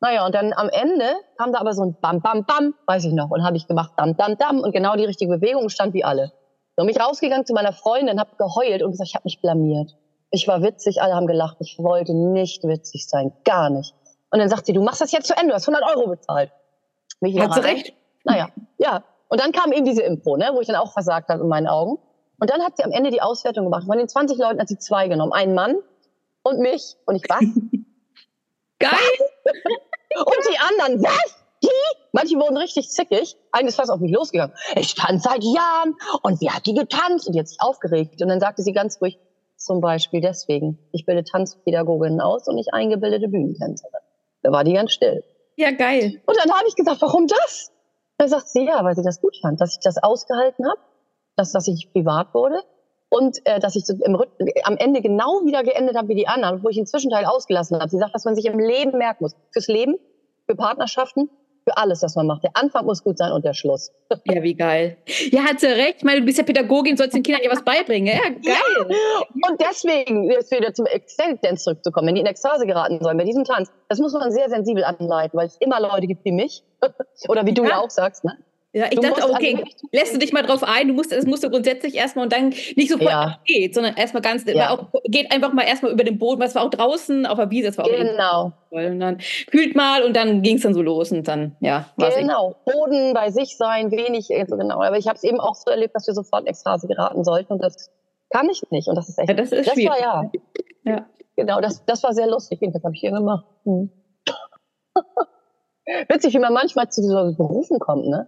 Naja, 0.00 0.24
und 0.24 0.34
dann 0.34 0.52
am 0.52 0.68
Ende 0.68 1.14
kam 1.36 1.52
da 1.52 1.58
aber 1.60 1.72
so 1.72 1.82
ein 1.82 1.96
Bam, 2.00 2.20
Bam, 2.20 2.44
Bam, 2.44 2.74
weiß 2.86 3.06
ich 3.06 3.12
noch. 3.12 3.30
Und 3.30 3.44
habe 3.44 3.56
ich 3.56 3.66
gemacht, 3.66 3.92
Dam, 3.96 4.16
Dam, 4.16 4.36
Dam. 4.36 4.60
Und 4.60 4.72
genau 4.72 4.94
die 4.96 5.04
richtige 5.04 5.38
Bewegung 5.38 5.68
stand 5.68 5.94
wie 5.94 6.04
alle. 6.04 6.32
So, 6.76 6.84
bin 6.84 6.90
ich 6.90 7.00
rausgegangen 7.00 7.46
zu 7.46 7.54
meiner 7.54 7.72
Freundin, 7.72 8.20
habe 8.20 8.36
geheult 8.36 8.82
und 8.82 8.92
gesagt, 8.92 9.08
ich 9.08 9.14
habe 9.14 9.24
mich 9.24 9.40
blamiert. 9.40 9.96
Ich 10.30 10.46
war 10.46 10.62
witzig, 10.62 11.02
alle 11.02 11.14
haben 11.14 11.26
gelacht. 11.26 11.56
Ich 11.60 11.78
wollte 11.78 12.14
nicht 12.14 12.64
witzig 12.64 13.08
sein, 13.08 13.32
gar 13.44 13.70
nicht. 13.70 13.94
Und 14.30 14.40
dann 14.40 14.48
sagt 14.48 14.66
sie, 14.66 14.72
du 14.72 14.82
machst 14.82 15.00
das 15.00 15.12
jetzt 15.12 15.26
zu 15.26 15.34
Ende, 15.36 15.48
du 15.48 15.54
hast 15.54 15.68
100 15.68 15.96
Euro 15.96 16.08
bezahlt. 16.10 16.50
Mich 17.24 17.40
Hat 17.40 17.54
sie 17.54 17.60
recht? 17.60 17.94
Naja, 18.24 18.50
ja. 18.78 19.02
Und 19.28 19.40
dann 19.40 19.50
kam 19.50 19.72
eben 19.72 19.86
diese 19.86 20.02
Impro, 20.02 20.36
ne, 20.36 20.50
wo 20.52 20.60
ich 20.60 20.66
dann 20.66 20.76
auch 20.76 20.92
versagt 20.92 21.30
habe 21.30 21.42
in 21.42 21.48
meinen 21.48 21.66
Augen. 21.66 21.98
Und 22.38 22.50
dann 22.50 22.62
hat 22.62 22.76
sie 22.76 22.84
am 22.84 22.92
Ende 22.92 23.10
die 23.10 23.22
Auswertung 23.22 23.64
gemacht. 23.64 23.84
Von 23.86 23.96
den 23.96 24.08
20 24.08 24.36
Leuten 24.38 24.60
hat 24.60 24.68
sie 24.68 24.78
zwei 24.78 25.08
genommen. 25.08 25.32
Einen 25.32 25.54
Mann 25.54 25.76
und 26.42 26.58
mich. 26.58 26.96
Und 27.06 27.16
ich, 27.16 27.22
was? 27.28 27.40
Geil! 28.78 28.90
und 30.26 30.36
die 30.50 30.58
anderen, 30.58 31.02
was? 31.02 31.44
Die? 31.62 31.68
Manche 32.12 32.36
wurden 32.36 32.58
richtig 32.58 32.90
zickig. 32.90 33.36
Eines 33.50 33.70
ist 33.70 33.76
fast 33.76 33.90
auf 33.90 34.00
mich 34.00 34.12
losgegangen. 34.12 34.54
Ich 34.76 34.94
tanze 34.94 35.30
seit 35.30 35.42
Jahren 35.42 35.96
und 36.22 36.42
wie 36.42 36.50
hat 36.50 36.66
die 36.66 36.74
getanzt? 36.74 37.26
Und 37.26 37.34
jetzt 37.34 37.58
aufgeregt. 37.60 38.20
Und 38.20 38.28
dann 38.28 38.40
sagte 38.40 38.62
sie 38.62 38.72
ganz 38.72 39.00
ruhig, 39.00 39.18
zum 39.56 39.80
Beispiel 39.80 40.20
deswegen, 40.20 40.78
ich 40.92 41.06
bilde 41.06 41.24
Tanzpädagoginnen 41.24 42.20
aus 42.20 42.46
und 42.46 42.56
nicht 42.56 42.74
eingebildete 42.74 43.28
Bühnentänzerin. 43.28 44.00
Da 44.42 44.52
war 44.52 44.64
die 44.64 44.74
ganz 44.74 44.92
still. 44.92 45.24
Ja, 45.56 45.70
geil. 45.70 46.20
Und 46.26 46.36
dann 46.36 46.52
habe 46.52 46.68
ich 46.68 46.74
gesagt, 46.74 47.00
warum 47.02 47.26
das? 47.26 47.72
Dann 48.18 48.28
sagt 48.28 48.48
sie, 48.48 48.64
ja, 48.64 48.84
weil 48.84 48.94
sie 48.94 49.02
das 49.02 49.20
gut 49.20 49.36
fand, 49.40 49.60
dass 49.60 49.74
ich 49.74 49.80
das 49.80 50.02
ausgehalten 50.02 50.66
habe, 50.66 50.80
dass, 51.36 51.52
dass 51.52 51.66
ich 51.68 51.92
privat 51.92 52.32
wurde 52.34 52.62
und 53.08 53.44
äh, 53.46 53.60
dass 53.60 53.76
ich 53.76 53.86
so 53.86 53.94
im, 53.94 54.20
am 54.64 54.76
Ende 54.76 55.00
genau 55.00 55.44
wieder 55.44 55.62
geendet 55.62 55.96
habe 55.96 56.08
wie 56.08 56.14
die 56.14 56.28
anderen, 56.28 56.62
wo 56.62 56.68
ich 56.68 56.76
den 56.76 56.86
Zwischenteil 56.86 57.24
ausgelassen 57.24 57.78
habe. 57.78 57.88
Sie 57.88 57.98
sagt, 57.98 58.14
dass 58.14 58.24
man 58.24 58.34
sich 58.34 58.46
im 58.46 58.58
Leben 58.58 58.98
merken 58.98 59.24
muss. 59.24 59.34
Fürs 59.52 59.68
Leben, 59.68 59.96
für 60.46 60.54
Partnerschaften, 60.54 61.28
für 61.64 61.76
alles, 61.76 62.02
was 62.02 62.14
man 62.14 62.26
macht. 62.26 62.44
Der 62.44 62.50
Anfang 62.54 62.84
muss 62.84 63.02
gut 63.02 63.18
sein 63.18 63.32
und 63.32 63.44
der 63.44 63.54
Schluss. 63.54 63.92
Ja, 64.26 64.42
wie 64.42 64.54
geil. 64.54 64.96
Ja, 65.30 65.42
hat 65.42 65.60
sie 65.60 65.66
recht. 65.66 65.96
Ich 65.98 66.04
meine, 66.04 66.20
du 66.20 66.26
bist 66.26 66.38
ja 66.38 66.44
Pädagogin, 66.44 66.96
sollst 66.96 67.14
den 67.14 67.22
Kindern 67.22 67.42
ja 67.44 67.50
was 67.50 67.62
beibringen. 67.62 68.06
Ja, 68.06 68.30
geil. 68.30 68.88
Ja. 68.88 69.48
Und 69.48 69.60
deswegen, 69.60 70.30
jetzt 70.30 70.50
wieder 70.50 70.72
zum 70.72 70.86
Extended 70.86 71.44
Dance 71.44 71.64
zurückzukommen, 71.64 72.08
wenn 72.08 72.14
die 72.14 72.20
in 72.20 72.26
Ekstase 72.26 72.64
geraten 72.64 73.00
sollen, 73.02 73.18
bei 73.18 73.24
diesem 73.24 73.44
Tanz, 73.44 73.70
das 73.88 73.98
muss 73.98 74.12
man 74.12 74.30
sehr 74.30 74.48
sensibel 74.48 74.84
anleiten, 74.84 75.36
weil 75.38 75.46
es 75.46 75.56
immer 75.56 75.80
Leute 75.80 76.06
gibt 76.06 76.24
wie 76.24 76.32
mich, 76.32 76.62
oder 77.28 77.44
wie 77.44 77.52
du 77.52 77.64
ja, 77.64 77.70
ja 77.70 77.78
auch 77.80 77.90
sagst, 77.90 78.24
ne? 78.24 78.38
Ja, 78.74 78.86
ich 78.90 78.98
du 78.98 79.02
dachte, 79.02 79.30
okay, 79.30 79.54
also 79.54 79.86
lässt 79.92 80.14
du 80.14 80.18
dich 80.18 80.32
mal 80.32 80.42
drauf 80.42 80.64
ein, 80.64 80.88
du 80.88 80.94
musst, 80.94 81.12
es 81.12 81.26
musst 81.26 81.44
du 81.44 81.48
grundsätzlich 81.48 81.94
erstmal 81.94 82.24
und 82.24 82.32
dann 82.32 82.48
nicht 82.48 82.90
sofort 82.90 83.08
ja. 83.08 83.38
geht, 83.44 83.72
sondern 83.72 83.94
erstmal 83.94 84.20
ganz, 84.20 84.44
ja. 84.46 84.70
auch, 84.70 84.88
geht 85.04 85.30
einfach 85.30 85.52
mal 85.52 85.62
erstmal 85.62 85.92
über 85.92 86.02
den 86.02 86.18
Boden, 86.18 86.40
was 86.40 86.56
war 86.56 86.64
auch 86.64 86.70
draußen 86.70 87.24
auf 87.24 87.38
der 87.38 87.50
Wiese, 87.52 87.68
das 87.68 87.78
war 87.78 87.84
auch 87.84 87.90
Genau. 87.90 88.52
Toll. 88.70 88.86
Und 88.86 88.98
dann 88.98 89.20
fühlt 89.20 89.76
mal 89.76 90.02
und 90.02 90.16
dann 90.16 90.42
ging 90.42 90.56
es 90.56 90.62
dann 90.62 90.74
so 90.74 90.82
los 90.82 91.12
und 91.12 91.28
dann, 91.28 91.54
ja. 91.60 91.88
Genau, 91.96 92.56
Boden 92.64 93.14
bei 93.14 93.30
sich 93.30 93.56
sein, 93.56 93.92
wenig, 93.92 94.28
also 94.36 94.56
genau. 94.56 94.82
Aber 94.82 94.98
ich 94.98 95.06
habe 95.06 95.16
es 95.16 95.22
eben 95.22 95.38
auch 95.38 95.54
so 95.54 95.70
erlebt, 95.70 95.94
dass 95.94 96.08
wir 96.08 96.14
sofort 96.14 96.42
in 96.42 96.48
Ekstase 96.48 96.88
geraten 96.88 97.22
sollten 97.22 97.52
und 97.52 97.62
das 97.62 97.92
kann 98.30 98.48
ich 98.50 98.60
nicht 98.70 98.88
und 98.88 98.96
das 98.96 99.08
ist 99.08 99.20
echt, 99.20 99.28
ja, 99.28 99.34
das 99.36 99.52
ist 99.52 99.68
das 99.68 99.76
war 99.76 100.00
ja. 100.00 100.30
ja. 100.82 101.06
Genau, 101.36 101.60
das, 101.60 101.84
das 101.84 102.02
war 102.02 102.12
sehr 102.12 102.26
lustig, 102.26 102.58
das 102.60 102.82
habe 102.82 102.94
ich 102.94 103.00
hier 103.00 103.12
gemacht. 103.12 103.44
Hm. 103.62 103.90
Witzig, 106.08 106.34
wie 106.34 106.38
man 106.40 106.52
manchmal 106.52 106.88
zu 106.88 107.02
so 107.02 107.34
Berufen 107.36 107.78
kommt, 107.78 108.08
ne? 108.08 108.26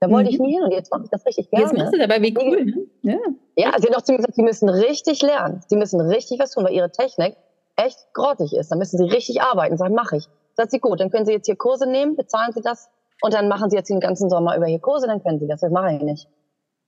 Da 0.00 0.08
wollte 0.10 0.30
mhm. 0.30 0.34
ich 0.34 0.40
nie 0.40 0.52
hin 0.52 0.62
und 0.62 0.70
jetzt 0.70 0.92
mache 0.92 1.04
ich 1.04 1.10
das 1.10 1.26
richtig 1.26 1.50
gerne. 1.50 1.64
Jetzt 1.64 1.76
machst 1.76 1.92
du 1.92 1.98
dabei, 1.98 2.22
wie 2.22 2.36
cool. 2.38 2.64
Ne? 3.02 3.18
Ja. 3.56 3.70
ja, 3.70 3.72
sie 3.78 3.88
hat 3.88 3.96
auch 3.96 4.02
zu 4.02 4.12
mir 4.12 4.18
gesagt, 4.18 4.34
sie 4.34 4.42
müssen 4.42 4.68
richtig 4.68 5.22
lernen. 5.22 5.60
Sie 5.66 5.76
müssen 5.76 6.00
richtig 6.00 6.38
was 6.38 6.52
tun, 6.52 6.64
weil 6.64 6.72
ihre 6.72 6.90
Technik 6.90 7.36
echt 7.76 7.98
grottig 8.12 8.54
ist. 8.54 8.70
Da 8.70 8.76
müssen 8.76 8.98
sie 8.98 9.04
richtig 9.04 9.42
arbeiten. 9.42 9.76
Sag, 9.76 9.90
mache 9.92 10.18
ich. 10.18 10.28
Sagt 10.54 10.70
sie, 10.70 10.78
gut, 10.78 11.00
dann 11.00 11.10
können 11.10 11.24
Sie 11.24 11.32
jetzt 11.32 11.46
hier 11.46 11.56
Kurse 11.56 11.88
nehmen, 11.88 12.16
bezahlen 12.16 12.52
Sie 12.52 12.60
das 12.60 12.90
und 13.22 13.32
dann 13.32 13.48
machen 13.48 13.70
Sie 13.70 13.76
jetzt 13.76 13.88
den 13.90 14.00
ganzen 14.00 14.28
Sommer 14.28 14.56
über 14.56 14.66
hier 14.66 14.80
Kurse, 14.80 15.06
dann 15.06 15.22
können 15.22 15.38
Sie 15.38 15.46
das. 15.46 15.60
Das 15.60 15.70
mache 15.70 15.94
ich 15.94 16.02
nicht. 16.02 16.28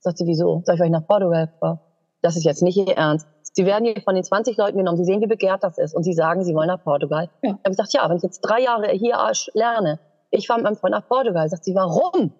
Sagt 0.00 0.18
sie, 0.18 0.26
wieso? 0.26 0.62
Soll 0.64 0.74
ich 0.74 0.80
euch 0.80 0.90
nach 0.90 1.06
Portugal 1.06 1.52
fahren? 1.60 1.78
Das 2.22 2.36
ist 2.36 2.44
jetzt 2.44 2.62
nicht 2.62 2.76
Ihr 2.76 2.96
Ernst. 2.96 3.26
Sie 3.52 3.66
werden 3.66 3.84
hier 3.84 4.00
von 4.02 4.14
den 4.14 4.24
20 4.24 4.56
Leuten 4.56 4.78
genommen. 4.78 4.96
Sie 4.96 5.04
sehen, 5.04 5.20
wie 5.20 5.26
begehrt 5.26 5.62
das 5.62 5.78
ist. 5.78 5.94
Und 5.94 6.02
Sie 6.02 6.12
sagen, 6.12 6.44
Sie 6.44 6.54
wollen 6.54 6.68
nach 6.68 6.82
Portugal. 6.82 7.30
Ja. 7.42 7.50
Ich 7.50 7.56
habe 7.58 7.70
gesagt, 7.70 7.92
ja, 7.92 8.08
wenn 8.08 8.16
ich 8.16 8.22
jetzt 8.22 8.40
drei 8.40 8.60
Jahre 8.60 8.88
hier 8.90 9.16
lerne, 9.54 9.98
ich 10.30 10.46
fahre 10.46 10.60
mit 10.60 10.64
meinem 10.64 10.76
Freund 10.76 10.92
nach 10.92 11.08
Portugal. 11.08 11.48
Sagt 11.48 11.64
sie, 11.64 11.74
warum? 11.74 12.32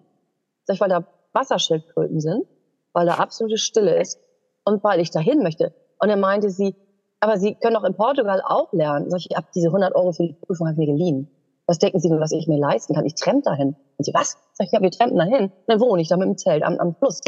Ich, 0.73 0.81
weil 0.81 0.89
da 0.89 1.05
Wasserschildkröten 1.33 2.19
sind, 2.19 2.45
weil 2.93 3.05
da 3.05 3.15
absolute 3.15 3.57
Stille 3.57 3.99
ist 3.99 4.19
und 4.65 4.83
weil 4.83 4.99
ich 4.99 5.11
dahin 5.11 5.43
möchte. 5.43 5.73
Und 5.99 6.09
dann 6.09 6.19
meinte 6.19 6.49
sie, 6.49 6.75
aber 7.19 7.37
Sie 7.37 7.55
können 7.55 7.75
doch 7.75 7.83
in 7.83 7.93
Portugal 7.93 8.41
auch 8.43 8.73
lernen. 8.73 9.09
Sag 9.09 9.19
ich, 9.19 9.29
habe 9.35 9.47
diese 9.53 9.67
100 9.67 9.95
Euro 9.95 10.11
für 10.11 10.23
die 10.23 10.33
Prüfung 10.33 10.67
habe 10.67 10.73
ich 10.73 10.87
mir 10.87 10.93
geliehen. 10.93 11.29
Was 11.67 11.77
denken 11.77 11.99
Sie 11.99 12.09
denn, 12.09 12.19
was 12.19 12.31
ich 12.31 12.47
mir 12.47 12.57
leisten 12.57 12.95
kann? 12.95 13.05
Ich 13.05 13.13
trempe 13.13 13.43
dahin. 13.43 13.75
Und 13.97 14.05
sie, 14.05 14.13
was? 14.13 14.37
Sag 14.53 14.65
ich, 14.65 14.71
ja, 14.71 14.81
wir 14.81 14.89
trampen 14.89 15.17
dahin. 15.17 15.51
Dann 15.67 15.79
wohne 15.79 16.01
ich 16.01 16.07
da 16.07 16.17
mit 16.17 16.27
dem 16.27 16.37
Zelt 16.37 16.63
am, 16.63 16.79
am 16.79 16.95
Fluss. 16.95 17.21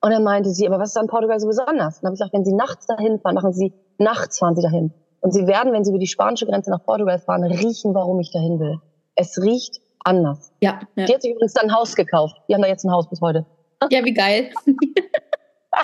Und 0.00 0.10
dann 0.12 0.22
meinte 0.22 0.50
sie, 0.50 0.66
aber 0.68 0.78
was 0.78 0.90
ist 0.90 0.96
an 0.96 1.08
Portugal 1.08 1.40
so 1.40 1.48
besonders? 1.48 2.00
Dann 2.00 2.06
habe 2.06 2.14
ich 2.14 2.20
gesagt, 2.20 2.32
wenn 2.32 2.44
Sie 2.44 2.54
nachts 2.54 2.86
dahin 2.86 3.18
fahren, 3.18 3.34
machen 3.34 3.52
Sie, 3.52 3.72
nachts 3.98 4.38
fahren 4.38 4.54
Sie 4.54 4.62
dahin. 4.62 4.92
Und 5.20 5.32
Sie 5.32 5.48
werden, 5.48 5.72
wenn 5.72 5.84
Sie 5.84 5.90
über 5.90 5.98
die 5.98 6.06
spanische 6.06 6.46
Grenze 6.46 6.70
nach 6.70 6.84
Portugal 6.84 7.18
fahren, 7.18 7.42
riechen, 7.42 7.94
warum 7.94 8.20
ich 8.20 8.30
dahin 8.30 8.60
will. 8.60 8.80
Es 9.16 9.42
riecht 9.42 9.80
anders. 10.06 10.52
Ja, 10.60 10.80
ja. 10.96 11.04
Die 11.04 11.14
hat 11.14 11.22
sich 11.22 11.32
übrigens 11.32 11.52
dann 11.54 11.66
ein 11.66 11.74
Haus 11.74 11.94
gekauft. 11.96 12.36
Die 12.48 12.54
haben 12.54 12.62
da 12.62 12.68
jetzt 12.68 12.84
ein 12.84 12.92
Haus 12.92 13.08
bis 13.08 13.20
heute. 13.20 13.44
Ja, 13.90 14.04
wie 14.04 14.14
geil. 14.14 14.50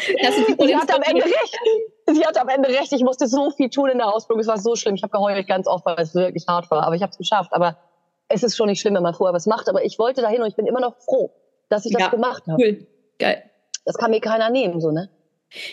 sie 0.00 0.76
hat 0.76 0.94
am 0.94 1.02
Ende 1.02 1.24
recht. 1.24 1.58
Sie 2.06 2.24
hat 2.24 2.38
am 2.38 2.48
Ende 2.48 2.68
recht. 2.68 2.92
Ich 2.92 3.02
musste 3.02 3.26
so 3.26 3.50
viel 3.50 3.68
tun 3.68 3.90
in 3.90 3.98
der 3.98 4.12
Ausbildung. 4.12 4.40
Es 4.40 4.46
war 4.46 4.58
so 4.58 4.74
schlimm. 4.76 4.94
Ich 4.94 5.02
habe 5.02 5.11
geheult 5.11 5.46
ganz 5.46 5.66
oft, 5.66 5.85
weil 5.85 5.96
es 5.98 6.14
wirklich 6.14 6.46
hart 6.48 6.70
war. 6.70 6.85
Aber 6.85 6.94
ich 6.94 7.02
habe 7.02 7.11
es 7.11 7.18
geschafft. 7.18 7.52
Aber 7.52 7.76
es 8.28 8.42
ist 8.42 8.56
schon 8.56 8.68
nicht 8.68 8.80
schlimm, 8.80 8.94
wenn 8.94 9.02
man 9.02 9.14
vorher 9.14 9.35
was 9.35 9.46
macht. 9.46 9.68
Aber 9.68 9.85
ich 9.85 9.98
wollte 9.98 10.22
dahin 10.22 10.40
und 10.40 10.48
ich 10.48 10.56
bin 10.56 10.66
immer 10.66 10.80
noch 10.80 10.96
froh, 10.98 11.30
dass 11.68 11.85
ich 11.85 11.92
das 11.92 12.02
ja, 12.02 12.08
gemacht 12.08 12.44
habe. 12.46 12.62
Cool. 12.62 12.87
Geil. 13.18 13.42
Das 13.85 13.96
kann 13.96 14.11
mir 14.11 14.20
keiner 14.20 14.50
nehmen, 14.50 14.80
so, 14.80 14.90
ne? 14.90 15.11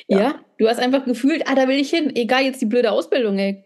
Ja. 0.08 0.20
ja. 0.20 0.36
du 0.58 0.68
hast 0.68 0.80
einfach 0.80 1.06
gefühlt, 1.06 1.48
ah, 1.48 1.56
da 1.56 1.68
will 1.68 1.78
ich 1.78 1.90
hin. 1.90 2.14
Egal 2.16 2.44
jetzt 2.44 2.62
die 2.62 2.66
blöde 2.66 2.92
Ausbildung, 2.92 3.38
ey. 3.38 3.64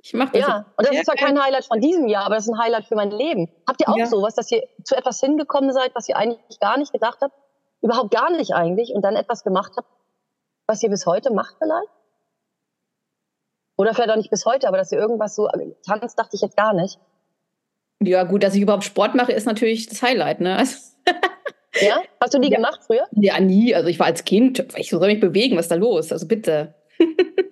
Ich 0.00 0.14
mach 0.14 0.30
das. 0.30 0.42
Ja, 0.42 0.66
und 0.76 0.86
das 0.86 0.94
ist 0.94 1.06
zwar 1.06 1.16
kein 1.16 1.40
Highlight 1.42 1.64
von 1.64 1.80
diesem 1.80 2.06
Jahr, 2.06 2.24
aber 2.24 2.36
das 2.36 2.44
ist 2.44 2.52
ein 2.52 2.58
Highlight 2.58 2.86
für 2.86 2.94
mein 2.94 3.10
Leben. 3.10 3.50
Habt 3.68 3.80
ihr 3.80 3.88
auch 3.88 3.96
ja. 3.96 4.06
sowas, 4.06 4.34
dass 4.34 4.50
ihr 4.52 4.62
zu 4.84 4.96
etwas 4.96 5.20
hingekommen 5.20 5.72
seid, 5.72 5.90
was 5.94 6.08
ihr 6.08 6.16
eigentlich 6.16 6.60
gar 6.60 6.78
nicht 6.78 6.92
gedacht 6.92 7.18
habt? 7.20 7.34
Überhaupt 7.80 8.12
gar 8.12 8.30
nicht 8.30 8.54
eigentlich 8.54 8.92
und 8.94 9.02
dann 9.02 9.16
etwas 9.16 9.44
gemacht 9.44 9.72
habt, 9.76 9.88
was 10.66 10.82
ihr 10.82 10.90
bis 10.90 11.06
heute 11.06 11.32
macht 11.32 11.56
vielleicht? 11.58 11.90
Oder 13.76 13.94
vielleicht 13.94 14.10
auch 14.10 14.16
nicht 14.16 14.30
bis 14.30 14.44
heute, 14.44 14.66
aber 14.68 14.76
dass 14.76 14.90
ihr 14.92 14.98
irgendwas 14.98 15.36
so 15.36 15.48
tanzt, 15.86 16.18
dachte 16.18 16.34
ich 16.34 16.42
jetzt 16.42 16.56
gar 16.56 16.74
nicht. 16.74 16.98
Ja, 18.00 18.24
gut, 18.24 18.42
dass 18.42 18.54
ich 18.54 18.62
überhaupt 18.62 18.84
Sport 18.84 19.14
mache, 19.14 19.32
ist 19.32 19.46
natürlich 19.46 19.88
das 19.88 20.02
Highlight, 20.02 20.40
ne? 20.40 20.56
Also 20.56 20.76
ja? 21.80 22.00
Hast 22.20 22.34
du 22.34 22.38
die 22.38 22.50
ja. 22.50 22.56
gemacht 22.56 22.80
früher? 22.84 23.06
Ja, 23.12 23.40
nie. 23.40 23.74
Also 23.74 23.88
ich 23.88 23.98
war 23.98 24.06
als 24.06 24.24
Kind, 24.24 24.64
ich 24.76 24.90
soll 24.90 25.06
mich 25.06 25.20
bewegen, 25.20 25.56
was 25.56 25.66
ist 25.66 25.70
da 25.70 25.76
los? 25.76 26.12
Also 26.12 26.26
bitte. 26.26 26.74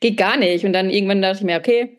Geht 0.00 0.16
gar 0.16 0.36
nicht. 0.36 0.64
Und 0.64 0.72
dann 0.72 0.90
irgendwann 0.90 1.22
dachte 1.22 1.38
ich 1.38 1.44
mir, 1.44 1.58
okay, 1.58 1.98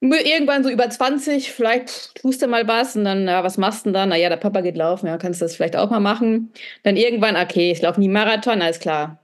irgendwann 0.00 0.62
so 0.62 0.70
über 0.70 0.88
20, 0.88 1.52
vielleicht 1.52 2.16
tust 2.16 2.42
du 2.42 2.48
mal 2.48 2.66
was 2.68 2.96
und 2.96 3.04
dann, 3.04 3.26
ja, 3.26 3.42
was 3.42 3.58
machst 3.58 3.80
du 3.80 3.90
denn 3.90 3.94
dann? 3.94 4.08
Naja, 4.10 4.28
der 4.28 4.36
Papa 4.36 4.60
geht 4.60 4.76
laufen, 4.76 5.06
ja, 5.06 5.16
kannst 5.16 5.40
du 5.40 5.44
das 5.44 5.56
vielleicht 5.56 5.76
auch 5.76 5.90
mal 5.90 6.00
machen. 6.00 6.52
Dann 6.82 6.96
irgendwann, 6.96 7.36
okay, 7.36 7.70
ich 7.70 7.82
laufe 7.82 8.00
nie 8.00 8.08
Marathon, 8.08 8.62
alles 8.62 8.78
klar. 8.78 9.18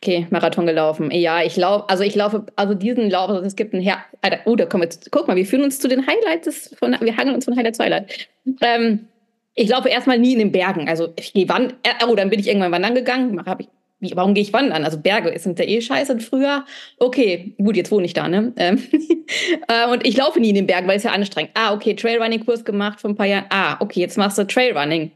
Okay, 0.00 0.28
Marathon 0.30 0.66
gelaufen. 0.66 1.10
Ja, 1.10 1.42
ich 1.42 1.56
laufe, 1.56 1.88
also 1.88 2.04
ich 2.04 2.14
laufe, 2.14 2.46
also 2.54 2.74
diesen 2.74 3.10
Lauf, 3.10 3.30
also 3.30 3.42
es 3.42 3.56
gibt 3.56 3.74
ein 3.74 3.80
Her 3.80 4.04
oh, 4.44 4.54
da 4.54 4.66
kommen 4.66 4.84
wir 4.84 4.90
guck 5.10 5.26
mal, 5.26 5.36
wir 5.36 5.46
führen 5.46 5.64
uns 5.64 5.80
zu 5.80 5.88
den 5.88 6.06
Highlights, 6.06 6.76
von, 6.78 6.96
wir 7.00 7.16
hangeln 7.16 7.34
uns 7.34 7.46
von 7.46 7.56
Highlight 7.56 7.76
zu 7.76 7.82
Highlight. 7.82 8.28
Ähm, 8.60 9.08
ich 9.54 9.68
laufe 9.68 9.88
erstmal 9.88 10.18
nie 10.18 10.34
in 10.34 10.38
den 10.38 10.52
Bergen. 10.52 10.88
Also 10.88 11.12
ich 11.18 11.32
gehe 11.32 11.48
wandern, 11.48 11.76
äh, 11.82 12.04
oh, 12.06 12.14
dann 12.14 12.30
bin 12.30 12.38
ich 12.38 12.46
irgendwann 12.46 12.70
wandern 12.70 12.94
gegangen, 12.94 13.44
habe 13.44 13.62
ich 13.62 13.68
wie, 14.00 14.12
warum 14.14 14.34
gehe 14.34 14.42
ich 14.42 14.52
wandern? 14.52 14.84
Also 14.84 14.98
Berge 14.98 15.36
sind 15.38 15.58
ja 15.58 15.64
eh 15.64 15.80
scheiße 15.80 16.20
früher. 16.20 16.64
Okay, 16.98 17.54
gut, 17.58 17.76
jetzt 17.76 17.90
wohne 17.90 18.06
ich 18.06 18.14
da, 18.14 18.28
ne? 18.28 18.52
Ähm, 18.56 18.80
äh, 19.68 19.88
und 19.90 20.06
ich 20.06 20.16
laufe 20.16 20.38
nie 20.38 20.50
in 20.50 20.54
den 20.54 20.66
Bergen, 20.66 20.86
weil 20.86 20.98
es 20.98 21.02
ja 21.02 21.10
anstrengend. 21.10 21.50
Ah, 21.54 21.74
okay, 21.74 21.94
Trailrunning-Kurs 21.94 22.64
gemacht 22.64 23.00
vor 23.00 23.10
ein 23.10 23.16
paar 23.16 23.26
Jahren. 23.26 23.46
Ah, 23.50 23.76
okay, 23.80 24.00
jetzt 24.00 24.16
machst 24.16 24.38
du 24.38 24.46
Trailrunning. 24.46 25.10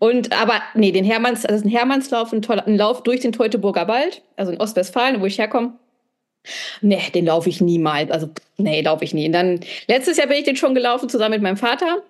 Und 0.00 0.38
aber, 0.38 0.60
nee, 0.74 0.92
den 0.92 1.04
Hermanns, 1.04 1.44
ist 1.44 1.64
ein 1.64 1.70
Hermannslauf, 1.70 2.32
ein, 2.32 2.42
toller, 2.42 2.66
ein 2.66 2.76
Lauf 2.76 3.02
durch 3.02 3.20
den 3.20 3.32
Teutoburger 3.32 3.88
Wald, 3.88 4.22
also 4.36 4.52
in 4.52 4.60
Ostwestfalen, 4.60 5.20
wo 5.20 5.26
ich 5.26 5.38
herkomme. 5.38 5.72
Nee, 6.82 7.00
den 7.14 7.24
laufe 7.24 7.48
ich 7.48 7.60
niemals. 7.60 8.10
Also, 8.10 8.28
nee, 8.58 8.82
laufe 8.82 9.04
ich 9.04 9.14
nie. 9.14 9.26
Und 9.26 9.32
dann, 9.32 9.60
letztes 9.88 10.18
Jahr 10.18 10.26
bin 10.26 10.36
ich 10.36 10.44
den 10.44 10.56
schon 10.56 10.74
gelaufen, 10.74 11.08
zusammen 11.08 11.32
mit 11.32 11.42
meinem 11.42 11.56
Vater. 11.56 12.02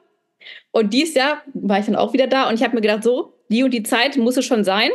Und 0.72 0.92
dieses 0.92 1.14
Jahr 1.14 1.42
war 1.54 1.78
ich 1.78 1.86
dann 1.86 1.96
auch 1.96 2.12
wieder 2.12 2.26
da 2.26 2.48
und 2.48 2.56
ich 2.56 2.62
habe 2.62 2.74
mir 2.74 2.82
gedacht, 2.82 3.04
so, 3.04 3.32
die 3.48 3.62
und 3.62 3.72
die 3.72 3.84
Zeit 3.84 4.16
muss 4.16 4.36
es 4.36 4.44
schon 4.44 4.64
sein 4.64 4.90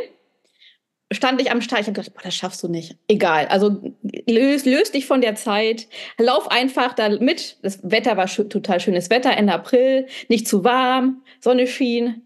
stand 1.14 1.40
ich 1.40 1.50
am 1.50 1.60
Start. 1.60 1.82
Ich 1.82 1.86
habe 1.86 1.94
gedacht, 1.94 2.14
boah, 2.14 2.22
das 2.22 2.34
schaffst 2.34 2.62
du 2.62 2.68
nicht. 2.68 2.96
Egal. 3.08 3.46
Also 3.46 3.80
löst, 4.28 4.66
löst 4.66 4.94
dich 4.94 5.06
von 5.06 5.20
der 5.20 5.34
Zeit. 5.34 5.88
Lauf 6.18 6.50
einfach 6.50 6.92
da 6.94 7.08
mit. 7.08 7.58
Das 7.62 7.78
Wetter 7.82 8.16
war 8.16 8.28
sch 8.28 8.42
total 8.48 8.80
schönes 8.80 9.10
Wetter, 9.10 9.36
Ende 9.36 9.52
April. 9.52 10.06
Nicht 10.28 10.48
zu 10.48 10.64
warm. 10.64 11.22
Sonne 11.40 11.66
schien. 11.66 12.22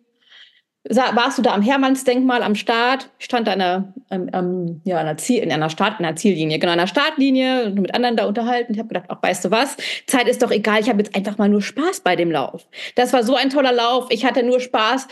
Warst 0.89 1.39
du 1.39 1.43
da 1.43 1.53
am 1.53 1.63
Hermannsdenkmal 1.63 2.43
am 2.43 2.55
Start? 2.55 3.11
Ich 3.19 3.25
stand 3.25 3.49
da 3.49 3.55
in 3.55 3.61
einer, 3.61 3.93
ähm, 4.11 4.81
ja, 4.85 5.01
in 5.01 5.07
einer, 5.07 5.17
Ziel, 5.17 5.43
in 5.43 5.51
einer 5.51 5.69
Start, 5.69 5.99
in 5.99 6.07
einer 6.07 6.15
Ziellinie, 6.15 6.61
genau, 6.61 6.73
in 6.73 6.79
einer 6.79 6.87
Startlinie 6.87 7.67
und 7.67 7.81
mit 7.81 7.93
anderen 7.93 8.17
da 8.17 8.27
unterhalten. 8.27 8.73
Ich 8.73 8.79
habe 8.79 8.89
gedacht, 8.89 9.07
ach, 9.09 9.21
weißt 9.21 9.47
du 9.47 9.51
was? 9.51 9.77
Zeit 10.07 10.29
ist 10.29 10.43
doch 10.43 10.53
egal. 10.53 10.81
Ich 10.81 10.89
habe 10.89 11.03
jetzt 11.03 11.17
einfach 11.17 11.39
mal 11.39 11.49
nur 11.49 11.63
Spaß 11.63 12.01
bei 12.01 12.15
dem 12.15 12.31
Lauf. 12.31 12.69
Das 12.95 13.13
war 13.13 13.25
so 13.25 13.35
ein 13.35 13.51
toller 13.51 13.73
Lauf. 13.73 14.07
Ich 14.11 14.25
hatte 14.25 14.45
nur 14.45 14.61
Spaß. 14.61 15.09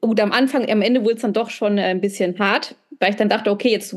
Gut, 0.00 0.20
am 0.20 0.30
Anfang, 0.30 0.70
am 0.70 0.82
Ende 0.82 1.02
wurde 1.02 1.14
es 1.14 1.22
dann 1.22 1.32
doch 1.32 1.50
schon 1.50 1.78
äh, 1.78 1.84
ein 1.84 2.00
bisschen 2.00 2.38
hart 2.38 2.76
weil 3.00 3.10
ich 3.10 3.16
dann 3.16 3.28
dachte, 3.28 3.50
okay, 3.50 3.70
jetzt 3.70 3.94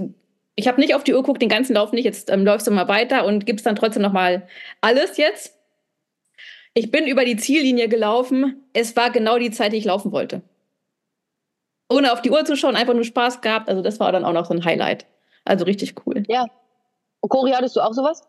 ich 0.60 0.68
habe 0.68 0.82
nicht 0.82 0.94
auf 0.94 1.06
die 1.06 1.14
Uhr 1.14 1.22
geguckt, 1.22 1.42
den 1.42 1.48
ganzen 1.48 1.74
Lauf 1.74 1.94
nicht, 1.94 2.04
jetzt 2.04 2.30
ähm, 2.30 2.44
läufst 2.44 2.68
du 2.68 2.72
mal 2.72 2.90
weiter 2.90 3.26
und 3.26 3.46
gibst 3.46 3.66
dann 3.66 3.78
trotzdem 3.78 4.02
noch 4.02 4.12
mal 4.12 4.46
alles 4.82 5.16
jetzt. 5.16 5.58
Ich 6.74 6.92
bin 6.92 7.08
über 7.08 7.24
die 7.24 7.38
Ziellinie 7.38 7.88
gelaufen. 7.88 8.70
Es 8.74 8.96
war 8.98 9.10
genau 9.10 9.40
die 9.40 9.52
Zeit, 9.52 9.72
die 9.72 9.78
ich 9.78 9.86
laufen 9.86 10.12
wollte. 10.12 10.42
Ohne 11.90 12.12
auf 12.12 12.22
die 12.22 12.30
Uhr 12.30 12.44
zu 12.44 12.58
schauen, 12.58 12.76
einfach 12.76 12.94
nur 12.94 13.06
Spaß 13.06 13.40
gehabt. 13.42 13.70
Also 13.70 13.82
das 13.82 14.02
war 14.02 14.12
dann 14.12 14.26
auch 14.26 14.34
noch 14.34 14.46
so 14.46 14.54
ein 14.54 14.66
Highlight. 14.66 15.06
Also 15.46 15.64
richtig 15.64 15.96
cool. 16.06 16.24
Ja. 16.28 16.46
Und 17.22 17.30
Cori, 17.30 17.52
hattest 17.52 17.78
du 17.78 17.82
auch 17.82 17.94
sowas? 17.94 18.28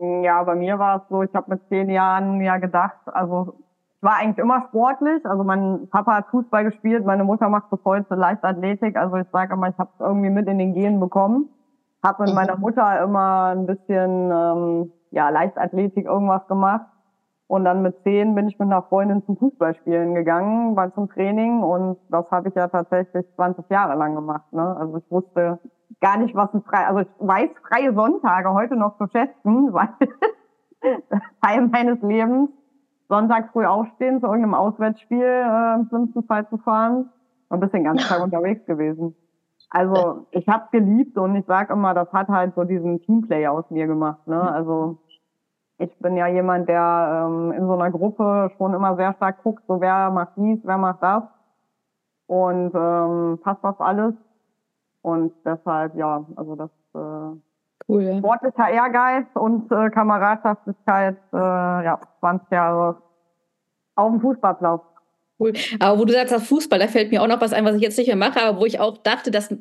Ja, 0.00 0.42
bei 0.44 0.54
mir 0.54 0.78
war 0.78 1.02
es 1.02 1.08
so, 1.10 1.22
ich 1.22 1.34
habe 1.34 1.50
mit 1.50 1.68
zehn 1.68 1.90
Jahren 1.90 2.40
ja 2.40 2.56
gedacht, 2.56 2.98
also 3.06 3.58
war 4.00 4.16
eigentlich 4.16 4.38
immer 4.38 4.62
sportlich. 4.68 5.24
Also 5.26 5.44
mein 5.44 5.88
Papa 5.90 6.16
hat 6.16 6.26
Fußball 6.30 6.64
gespielt, 6.64 7.04
meine 7.04 7.24
Mutter 7.24 7.48
macht 7.48 7.70
bis 7.70 7.80
heute 7.84 8.14
Leichtathletik. 8.14 8.96
Also 8.96 9.16
ich 9.16 9.26
sage 9.32 9.54
immer, 9.54 9.68
ich 9.68 9.78
habe 9.78 9.90
es 9.94 10.00
irgendwie 10.00 10.30
mit 10.30 10.48
in 10.48 10.58
den 10.58 10.74
Genen 10.74 11.00
bekommen. 11.00 11.48
Habe 12.02 12.22
mit 12.22 12.30
mhm. 12.30 12.36
meiner 12.36 12.56
Mutter 12.56 13.02
immer 13.02 13.54
ein 13.56 13.66
bisschen 13.66 14.30
ähm, 14.30 14.92
ja 15.10 15.28
Leichtathletik 15.30 16.06
irgendwas 16.06 16.46
gemacht. 16.46 16.86
Und 17.48 17.64
dann 17.64 17.80
mit 17.80 18.02
zehn 18.02 18.34
bin 18.34 18.46
ich 18.46 18.58
mit 18.58 18.66
einer 18.70 18.82
Freundin 18.82 19.24
zum 19.24 19.38
Fußballspielen 19.38 20.14
gegangen, 20.14 20.76
war 20.76 20.94
zum 20.94 21.08
Training 21.08 21.62
und 21.62 21.96
das 22.10 22.30
habe 22.30 22.50
ich 22.50 22.54
ja 22.54 22.68
tatsächlich 22.68 23.24
20 23.36 23.70
Jahre 23.70 23.96
lang 23.96 24.14
gemacht. 24.14 24.52
Ne? 24.52 24.76
Also 24.76 24.98
ich 24.98 25.10
wusste 25.10 25.58
gar 26.02 26.18
nicht, 26.18 26.34
was 26.34 26.52
ein 26.52 26.62
frei, 26.62 26.86
also 26.86 27.00
ich 27.00 27.08
weiß 27.18 27.48
freie 27.66 27.94
Sonntage 27.94 28.52
heute 28.52 28.76
noch 28.76 28.98
zu 28.98 29.06
schätzen, 29.06 29.72
weil 29.72 29.88
Teil 31.40 31.68
meines 31.68 32.02
Lebens 32.02 32.50
Sonntag 33.08 33.50
früh 33.52 33.64
aufstehen, 33.64 34.20
zu 34.20 34.26
irgendeinem 34.26 34.54
Auswärtsspiel 34.54 35.24
äh, 35.24 35.74
im 35.74 35.86
schlimmsten 35.88 36.22
Fall 36.24 36.48
zu 36.48 36.58
fahren 36.58 37.10
und 37.48 37.60
bist 37.60 37.74
den 37.74 37.84
ganzen 37.84 38.06
Tag 38.06 38.22
unterwegs 38.24 38.64
gewesen. 38.66 39.16
Also 39.70 40.26
ich 40.30 40.48
habe 40.48 40.68
geliebt 40.72 41.18
und 41.18 41.36
ich 41.36 41.44
sag 41.46 41.70
immer, 41.70 41.94
das 41.94 42.12
hat 42.12 42.28
halt 42.28 42.54
so 42.54 42.64
diesen 42.64 43.00
Teamplay 43.02 43.46
aus 43.46 43.70
mir 43.70 43.86
gemacht. 43.86 44.26
Ne? 44.26 44.40
Also 44.40 44.98
ich 45.78 45.96
bin 45.98 46.16
ja 46.16 46.26
jemand, 46.26 46.68
der 46.68 47.26
ähm, 47.26 47.52
in 47.52 47.66
so 47.66 47.74
einer 47.74 47.90
Gruppe 47.90 48.50
schon 48.56 48.74
immer 48.74 48.96
sehr 48.96 49.14
stark 49.14 49.42
guckt, 49.42 49.62
so 49.68 49.80
wer 49.80 50.10
macht 50.10 50.32
dies, 50.36 50.60
wer 50.64 50.78
macht 50.78 51.02
das. 51.02 51.22
und 52.26 52.72
ähm, 52.74 53.38
passt 53.42 53.64
das 53.64 53.80
alles. 53.80 54.14
Und 55.02 55.32
deshalb, 55.44 55.94
ja, 55.94 56.24
also 56.36 56.56
das 56.56 56.70
cool, 57.88 58.02
ja. 58.02 58.18
sportlicher 58.18 58.70
Ehrgeiz 58.70 59.26
und 59.34 59.70
äh, 59.72 59.90
Kameradschaftlichkeit, 59.90 61.16
äh, 61.32 61.36
ja, 61.36 62.00
20 62.20 62.50
Jahre 62.50 63.02
auf 63.94 64.10
dem 64.10 64.20
Fußballplatz. 64.20 64.82
Cool. 65.40 65.52
Aber 65.78 66.00
wo 66.00 66.04
du 66.04 66.12
sagst, 66.12 66.34
Fußball, 66.34 66.80
da 66.80 66.88
fällt 66.88 67.12
mir 67.12 67.22
auch 67.22 67.28
noch 67.28 67.40
was 67.40 67.52
ein, 67.52 67.64
was 67.64 67.76
ich 67.76 67.82
jetzt 67.82 67.96
nicht 67.96 68.08
mehr 68.08 68.16
mache, 68.16 68.42
aber 68.42 68.60
wo 68.60 68.66
ich 68.66 68.80
auch 68.80 68.98
dachte, 68.98 69.30
dass, 69.30 69.52
äh, 69.52 69.58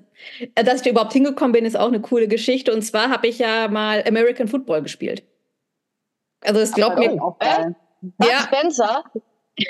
dass 0.56 0.76
ich 0.76 0.82
da 0.82 0.90
überhaupt 0.90 1.14
hingekommen 1.14 1.52
bin, 1.52 1.66
ist 1.66 1.78
auch 1.78 1.88
eine 1.88 2.02
coole 2.02 2.28
Geschichte. 2.28 2.74
Und 2.74 2.82
zwar 2.82 3.10
habe 3.10 3.28
ich 3.28 3.40
ja 3.40 3.68
mal 3.68 4.04
American 4.08 4.48
Football 4.48 4.82
gespielt. 4.82 5.24
Also 6.42 6.60
es 6.60 6.72
glaubt 6.72 6.98
mir. 6.98 7.12
Äh? 7.40 7.72
Ja. 8.24 8.40
Spencer, 8.42 9.04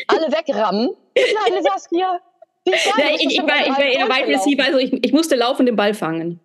alle 0.08 0.28
wegrammen. 0.32 0.90
Kleine 1.16 1.62
Saskia. 1.62 2.20
Ja, 2.68 3.06
ich, 3.16 3.26
ich, 3.26 3.38
war, 3.40 3.66
ich 3.66 3.70
war 3.70 3.80
eher 3.80 4.10
Wide 4.10 4.28
Receiver, 4.28 4.66
also 4.66 4.78
ich, 4.78 4.92
ich 5.06 5.14
musste 5.14 5.38
laufen 5.38 5.66
den 5.66 5.78
Ball 5.78 5.94
fangen. 5.94 6.42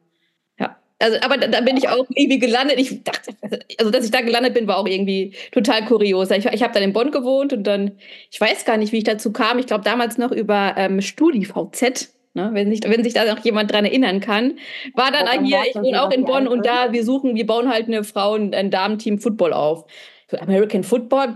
Also, 1.03 1.18
aber 1.20 1.36
da, 1.36 1.48
da, 1.48 1.61
bin 1.61 1.76
ich 1.76 1.88
auch 1.88 2.07
irgendwie 2.14 2.38
gelandet. 2.38 2.78
Ich 2.78 3.03
dachte, 3.03 3.34
also 3.78 3.90
dass 3.90 4.05
ich 4.05 4.11
da 4.11 4.20
gelandet 4.20 4.55
bin, 4.55 4.66
war 4.66 4.78
auch 4.78 4.86
irgendwie 4.86 5.34
total 5.50 5.84
kurios. 5.84 6.30
Ich, 6.30 6.46
ich 6.46 6.62
habe 6.62 6.72
dann 6.72 6.82
in 6.82 6.92
Bonn 6.92 7.11
gewohnt 7.11 7.53
und 7.53 7.64
dann, 7.64 7.92
ich 8.30 8.40
weiß 8.40 8.64
gar 8.64 8.76
nicht, 8.76 8.92
wie 8.92 8.98
ich 8.98 9.05
dazu 9.05 9.32
kam. 9.32 9.59
Ich 9.59 9.66
glaube 9.66 9.84
damals 9.84 10.16
noch 10.18 10.30
über 10.30 10.74
ähm, 10.76 11.00
StudiVZ. 11.00 12.14
Ne, 12.34 12.48
wenn, 12.55 12.70
sich, 12.70 12.80
wenn 12.84 13.05
sich 13.05 13.12
da 13.12 13.26
noch 13.26 13.44
jemand 13.44 13.70
dran 13.70 13.84
erinnern 13.84 14.20
kann, 14.20 14.55
war 14.94 15.11
dann 15.11 15.26
oh, 15.26 15.44
hier, 15.44 15.59
ich 15.68 15.74
wohne 15.74 16.03
auch 16.03 16.11
in 16.11 16.24
Bonn 16.24 16.48
und 16.48 16.64
da, 16.64 16.90
wir 16.90 17.05
suchen, 17.05 17.34
wir 17.34 17.46
bauen 17.46 17.68
halt 17.68 17.88
eine 17.88 18.05
Frauen-, 18.05 18.55
ein 18.55 18.70
Damenteam 18.70 19.18
Football 19.18 19.53
auf. 19.53 19.84
So 20.30 20.38
American 20.38 20.82
Football, 20.82 21.34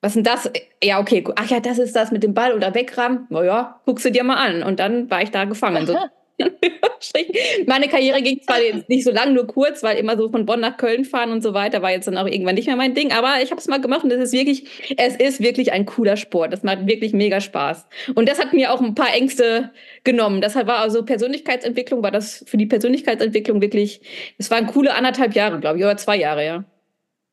was 0.00 0.14
denn 0.14 0.22
das? 0.22 0.50
Ja, 0.82 1.00
okay, 1.00 1.24
ach 1.34 1.50
ja, 1.50 1.60
das 1.60 1.78
ist 1.78 1.94
das 1.94 2.10
mit 2.10 2.22
dem 2.22 2.34
Ball 2.34 2.54
oder 2.54 2.74
wegrammen. 2.74 3.26
Naja, 3.28 3.80
guckst 3.84 4.04
du 4.04 4.10
dir 4.10 4.22
mal 4.22 4.36
an. 4.36 4.62
Und 4.62 4.80
dann 4.80 5.10
war 5.10 5.22
ich 5.22 5.30
da 5.30 5.44
gefangen. 5.44 5.86
So 5.86 5.96
Meine 7.66 7.88
Karriere 7.88 8.22
ging 8.22 8.40
zwar 8.42 8.56
nicht 8.88 9.04
so 9.04 9.10
lang, 9.10 9.34
nur 9.34 9.46
kurz, 9.46 9.82
weil 9.82 9.98
immer 9.98 10.16
so 10.16 10.28
von 10.30 10.46
Bonn 10.46 10.60
nach 10.60 10.76
Köln 10.76 11.04
fahren 11.04 11.32
und 11.32 11.42
so 11.42 11.54
weiter 11.54 11.82
war 11.82 11.90
jetzt 11.90 12.06
dann 12.06 12.18
auch 12.18 12.26
irgendwann 12.26 12.54
nicht 12.54 12.66
mehr 12.66 12.76
mein 12.76 12.94
Ding. 12.94 13.12
Aber 13.12 13.42
ich 13.42 13.50
habe 13.50 13.60
es 13.60 13.68
mal 13.68 13.80
gemacht 13.80 14.04
und 14.04 14.12
es 14.12 14.20
ist 14.20 14.32
wirklich, 14.32 14.96
es 14.96 15.16
ist 15.16 15.40
wirklich 15.40 15.72
ein 15.72 15.86
cooler 15.86 16.16
Sport. 16.16 16.52
Das 16.52 16.62
macht 16.62 16.86
wirklich 16.86 17.12
mega 17.12 17.40
Spaß. 17.40 17.86
Und 18.14 18.28
das 18.28 18.38
hat 18.38 18.52
mir 18.52 18.72
auch 18.72 18.80
ein 18.80 18.94
paar 18.94 19.14
Ängste 19.14 19.70
genommen. 20.04 20.40
Deshalb 20.40 20.66
war 20.66 20.78
also 20.78 21.04
Persönlichkeitsentwicklung, 21.04 22.02
war 22.02 22.10
das 22.10 22.44
für 22.46 22.56
die 22.56 22.66
Persönlichkeitsentwicklung 22.66 23.60
wirklich, 23.60 24.00
es 24.38 24.50
waren 24.50 24.66
coole 24.66 24.94
anderthalb 24.94 25.34
Jahre, 25.34 25.60
glaube 25.60 25.78
ich, 25.78 25.84
oder 25.84 25.96
zwei 25.96 26.16
Jahre, 26.16 26.44
ja. 26.44 26.64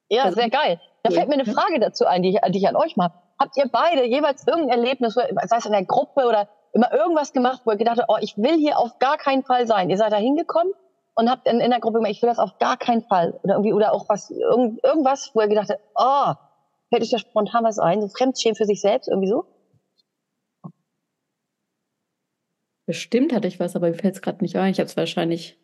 Ja, 0.10 0.24
also, 0.24 0.40
sehr 0.40 0.50
geil. 0.50 0.80
Da 1.04 1.12
fällt 1.12 1.28
mir 1.28 1.36
eine 1.36 1.46
Frage 1.46 1.80
dazu 1.80 2.06
ein, 2.06 2.22
die 2.24 2.30
ich, 2.30 2.52
die 2.52 2.58
ich 2.60 2.68
an 2.68 2.76
euch 2.76 2.96
mache. 2.96 3.14
Habt 3.40 3.56
ihr 3.56 3.66
beide 3.72 4.06
jeweils 4.06 4.46
irgendein 4.48 4.80
Erlebnis, 4.80 5.14
sei 5.14 5.58
es 5.58 5.66
in 5.66 5.72
der 5.72 5.86
Gruppe 5.86 6.26
oder 6.26 6.50
immer 6.74 6.92
irgendwas 6.94 7.34
gemacht, 7.34 7.62
wo 7.66 7.72
ihr 7.72 7.78
gedacht 7.78 8.00
habt, 8.00 8.10
oh, 8.10 8.18
ich 8.22 8.38
will 8.38 8.58
hier 8.58 8.78
auf 8.78 9.00
gar 9.00 9.18
keinen 9.18 9.44
Fall 9.44 9.68
sein. 9.68 9.90
Ihr 9.90 9.98
seid 9.98 10.12
da 10.12 10.18
hingekommen 10.18 10.74
und 11.16 11.30
habt 11.30 11.48
in, 11.48 11.60
in 11.60 11.72
der 11.72 11.80
Gruppe 11.80 11.98
immer, 12.00 12.10
ich 12.10 12.22
will 12.22 12.30
das 12.30 12.40
auf 12.40 12.58
gar 12.60 12.78
keinen 12.78 13.02
Fall. 13.02 13.40
Oder 13.44 13.56
irgendwie, 13.56 13.74
oder 13.74 13.94
auch 13.94 14.08
was, 14.10 14.30
irgend, 14.30 14.84
irgendwas, 14.84 15.32
wo 15.34 15.42
ihr 15.42 15.48
gedacht 15.48 15.70
habt, 15.70 15.82
oh, 15.96 16.34
fällt 16.90 17.04
euch 17.04 17.12
da 17.12 17.18
spontan 17.18 17.64
was 17.64 17.80
ein, 17.80 18.02
so 18.02 18.08
Fremdschämen 18.08 18.56
für 18.56 18.66
sich 18.66 18.82
selbst, 18.82 19.08
irgendwie 19.08 19.30
so? 19.30 19.46
Bestimmt 22.86 23.34
hatte 23.34 23.48
ich 23.48 23.60
was, 23.60 23.76
aber 23.76 23.90
mir 23.90 23.96
fällt 23.96 24.16
es 24.16 24.22
gerade 24.22 24.42
nicht 24.42 24.56
ein. 24.56 24.72
Ich 24.72 24.80
habe 24.80 24.88
es 24.88 24.96
wahrscheinlich. 24.96 25.60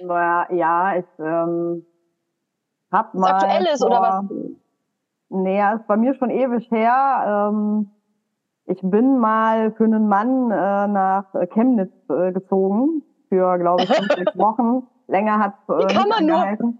Naja, 0.00 0.52
ja, 0.52 0.98
ich 0.98 1.04
ähm, 1.20 1.86
hab 2.90 3.14
mal. 3.14 3.34
Aktuelles 3.34 3.78
vor, 3.78 3.88
oder 3.88 4.00
was? 4.00 4.24
Nee, 5.28 5.74
ist 5.74 5.86
bei 5.86 5.96
mir 5.96 6.14
schon 6.14 6.30
ewig 6.30 6.68
her. 6.70 7.50
Ähm, 7.52 7.90
ich 8.68 8.80
bin 8.82 9.18
mal 9.18 9.72
für 9.72 9.84
einen 9.84 10.08
Mann 10.08 10.50
äh, 10.50 10.86
nach 10.88 11.24
Chemnitz 11.52 11.92
äh, 12.10 12.32
gezogen 12.32 13.02
für, 13.28 13.58
glaube 13.58 13.82
ich, 13.82 13.94
fünf, 13.94 14.14
sechs 14.14 14.38
Wochen. 14.38 14.86
Länger 15.06 15.38
hat 15.38 15.54
es 15.66 15.74
äh, 15.74 15.78
Wie 15.78 15.94
kann 15.94 16.08
man 16.08 16.26
nur? 16.26 16.74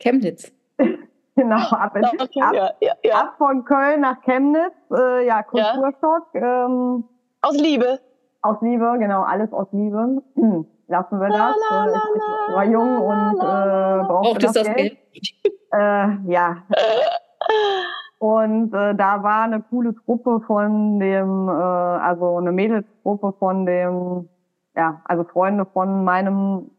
Chemnitz. 0.00 0.52
genau, 1.36 1.56
ab, 1.56 1.94
in, 1.96 2.04
okay, 2.04 2.40
ab, 2.40 2.54
ja, 2.54 2.70
ja, 2.80 2.92
ja. 3.02 3.14
ab, 3.20 3.34
von 3.36 3.64
Köln 3.64 4.00
nach 4.00 4.22
Chemnitz, 4.22 4.72
äh, 4.90 5.26
ja, 5.26 5.42
Kulturschock. 5.42 6.34
Ähm, 6.34 7.04
aus 7.42 7.56
Liebe. 7.58 8.00
Aus 8.40 8.56
Liebe, 8.62 8.96
genau, 8.98 9.22
alles 9.22 9.52
aus 9.52 9.68
Liebe. 9.72 10.22
Hm, 10.36 10.66
lassen 10.88 11.20
wir 11.20 11.28
das. 11.28 11.54
La, 11.70 11.84
la, 11.84 11.86
la, 11.86 12.48
ich 12.48 12.54
war 12.54 12.64
jung 12.64 12.98
und 12.98 13.36
äh, 13.40 14.06
brauchte 14.06 14.46
das, 14.46 14.52
das 14.52 14.64
Geld. 14.64 14.76
Geld. 15.12 15.54
Äh, 15.72 16.32
ja. 16.32 16.56
Und 18.18 18.72
äh, 18.72 18.94
da 18.94 19.22
war 19.22 19.42
eine 19.42 19.60
coole 19.62 19.94
Truppe 19.94 20.40
von 20.46 20.98
dem, 20.98 21.48
äh, 21.48 21.52
also 21.52 22.38
eine 22.38 22.52
Mädelsgruppe 22.52 23.34
von 23.38 23.66
dem, 23.66 24.28
ja, 24.74 25.02
also 25.04 25.24
Freunde 25.24 25.66
von 25.66 26.04
meinem 26.04 26.70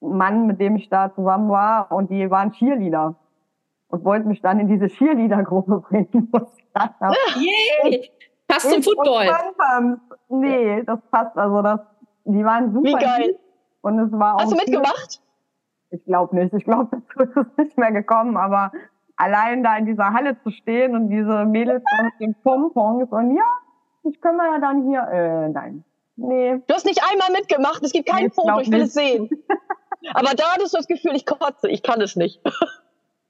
Mann, 0.00 0.46
mit 0.46 0.60
dem 0.60 0.76
ich 0.76 0.88
da 0.88 1.14
zusammen 1.14 1.48
war. 1.48 1.92
Und 1.92 2.10
die 2.10 2.30
waren 2.30 2.52
Cheerleader 2.52 3.14
und 3.88 4.04
wollten 4.04 4.28
mich 4.28 4.42
dann 4.42 4.58
in 4.58 4.68
diese 4.68 4.88
Cheerleader-Gruppe 4.88 5.80
bringen. 5.88 6.32
Yay! 7.36 8.10
Passt 8.48 8.70
zum 8.70 8.82
Football. 8.82 9.26
Nee, 10.28 10.82
das 10.82 11.00
passt. 11.10 11.36
Also 11.36 11.62
das, 11.62 11.80
die 12.24 12.44
waren 12.44 12.72
super. 12.72 12.88
Wie 12.88 12.92
geil. 12.92 13.38
Und 13.80 13.98
es 13.98 14.12
war 14.12 14.36
auch 14.36 14.40
Hast 14.40 14.52
du 14.52 14.56
mitgemacht? 14.56 15.20
Ich 15.90 16.04
glaube 16.04 16.34
nicht. 16.34 16.52
Ich 16.52 16.64
glaube, 16.64 16.88
dazu 17.16 17.30
ist 17.30 17.36
es 17.36 17.56
nicht 17.56 17.78
mehr 17.78 17.92
gekommen. 17.92 18.36
Aber 18.36 18.72
allein 19.16 19.62
da 19.62 19.76
in 19.76 19.86
dieser 19.86 20.12
Halle 20.12 20.40
zu 20.42 20.50
stehen 20.50 20.94
und 20.94 21.08
diese 21.08 21.44
Mädels 21.44 21.82
mit 22.02 22.12
den 22.20 22.34
Pompons 22.42 23.10
und 23.10 23.36
ja, 23.36 23.46
ich 24.04 24.20
können 24.20 24.36
wir 24.36 24.52
ja 24.52 24.60
dann 24.60 24.86
hier, 24.88 25.00
äh, 25.00 25.48
nein. 25.48 25.84
Nee. 26.16 26.62
Du 26.66 26.74
hast 26.74 26.86
nicht 26.86 27.00
einmal 27.10 27.32
mitgemacht, 27.32 27.82
es 27.82 27.92
gibt 27.92 28.08
kein 28.08 28.24
nee, 28.24 28.30
Foto, 28.30 28.60
ich 28.60 28.70
will 28.70 28.78
nicht. 28.78 28.88
es 28.88 28.94
sehen. 28.94 29.28
Aber 30.14 30.34
da 30.34 30.44
hattest 30.52 30.74
du 30.74 30.78
das 30.78 30.86
Gefühl, 30.86 31.14
ich 31.14 31.26
kotze, 31.26 31.68
ich 31.68 31.82
kann 31.82 32.00
es 32.00 32.14
nicht. 32.14 32.40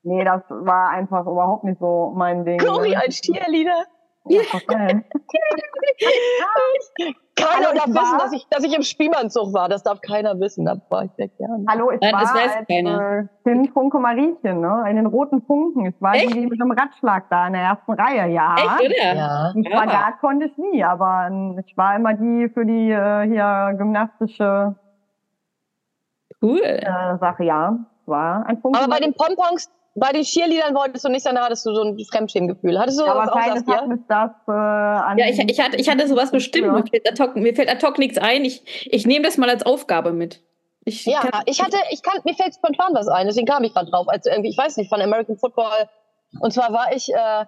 nee, 0.03 0.25
das 0.25 0.43
war 0.49 0.91
einfach 0.91 1.27
überhaupt 1.27 1.65
nicht 1.65 1.79
so 1.79 2.13
mein 2.15 2.45
Ding. 2.45 2.59
Cory 2.59 2.95
als 2.95 3.21
Cheerleader. 3.21 3.85
Ja, 4.27 4.41
keiner 7.37 7.67
Hallo, 7.67 7.75
darf 7.75 7.89
war, 7.89 8.03
wissen, 8.03 8.19
dass 8.19 8.33
ich, 8.33 8.47
dass 8.49 8.65
ich 8.65 8.75
im 8.75 8.83
Spielmannzug 8.83 9.53
war. 9.53 9.69
Das 9.69 9.83
darf 9.83 10.01
keiner 10.01 10.39
wissen. 10.41 10.65
Da 10.65 10.81
war 10.89 11.05
ich 11.05 11.11
sehr 11.17 11.29
gerne. 11.29 11.65
Hallo, 11.69 11.91
ich 11.91 12.01
Nein, 12.01 12.13
war 12.15 12.21
das 12.21 12.35
weiß 12.35 12.57
als, 12.57 12.67
keiner. 12.67 13.19
Äh, 13.19 13.27
Kind 13.43 13.71
Funke 13.73 13.99
Mariechen, 13.99 14.61
ne? 14.61 14.85
in 14.89 14.97
den 14.97 15.07
roten 15.07 15.43
Funken. 15.43 15.87
Ich 15.87 16.01
war 16.01 16.15
Echt? 16.15 16.35
die 16.35 16.47
mit 16.47 16.61
einem 16.61 16.71
Radschlag 16.71 17.29
da 17.29 17.47
in 17.49 17.53
der 17.53 17.63
ersten 17.63 17.93
Reihe, 17.93 18.33
ja. 18.33 18.55
Echt, 18.57 18.81
oder? 18.81 19.15
Ja. 19.15 19.53
Ein 19.55 19.65
Spagat 19.65 19.93
ja. 19.93 20.13
konnte 20.21 20.47
ich 20.47 20.57
nie, 20.57 20.83
aber 20.85 21.27
ähm, 21.29 21.63
ich 21.67 21.77
war 21.77 21.97
immer 21.97 22.15
die 22.15 22.49
für 22.49 22.65
die 22.65 22.91
äh, 22.91 23.27
hier 23.27 23.75
gymnastische 23.77 24.77
cool. 26.41 26.61
äh, 26.63 27.19
Sache, 27.19 27.45
ja. 27.45 27.79
War 28.07 28.47
ein 28.47 28.61
Funken. 28.61 28.81
Aber 28.81 28.91
bei 28.91 29.01
den 29.01 29.15
Pompons, 29.15 29.71
bei 29.95 30.11
den 30.13 30.25
Cheerleadern 30.25 30.75
wolltest 30.75 31.05
du 31.05 31.09
nicht 31.09 31.23
sein, 31.23 31.37
da 31.37 31.45
hattest 31.45 31.65
du 31.67 31.75
so 31.75 31.83
ein 31.83 31.99
Fremdschämgefühl. 32.11 32.79
Hattest 32.79 33.01
du 33.01 33.05
ja, 33.05 33.15
aber 33.15 33.31
keines 33.33 33.65
hat 33.67 33.89
ja? 33.89 33.97
das 34.09 34.31
äh, 34.49 34.51
an 34.51 35.19
Ja, 35.19 35.27
ich, 35.29 35.39
ich, 35.39 35.61
hatte, 35.61 35.77
ich 35.77 35.89
hatte 35.89 36.09
sowas 36.09 36.33
bestimmt. 36.33 36.73
Mir 36.73 36.85
fällt, 36.85 37.09
ad 37.09 37.23
hoc, 37.23 37.37
mir 37.37 37.55
fällt 37.55 37.69
ad 37.69 37.87
hoc 37.87 37.99
nichts 37.99 38.19
ein. 38.19 38.45
Ich, 38.45 38.89
ich 38.93 39.07
nehme 39.07 39.25
das 39.25 39.39
mal 39.39 39.49
als 39.49 39.65
Aufgabe 39.65 40.13
mit. 40.13 40.43
Ich 40.85 41.07
ja, 41.07 41.21
kann, 41.21 41.43
ich 41.47 41.63
hatte, 41.63 41.77
ich 41.91 42.03
kann, 42.03 42.21
mir 42.25 42.35
fällt 42.35 42.55
spontan 42.55 42.93
was 42.93 43.09
ein, 43.09 43.27
deswegen 43.27 43.47
kam 43.47 43.63
ich 43.65 43.73
gerade 43.73 43.91
drauf. 43.91 44.09
Also 44.09 44.31
irgendwie, 44.31 44.51
ich 44.51 44.59
weiß 44.59 44.77
nicht, 44.77 44.89
von 44.89 45.01
American 45.01 45.37
Football. 45.37 45.89
Und 46.41 46.53
zwar 46.53 46.73
war 46.73 46.95
ich, 46.95 47.09
äh, 47.11 47.47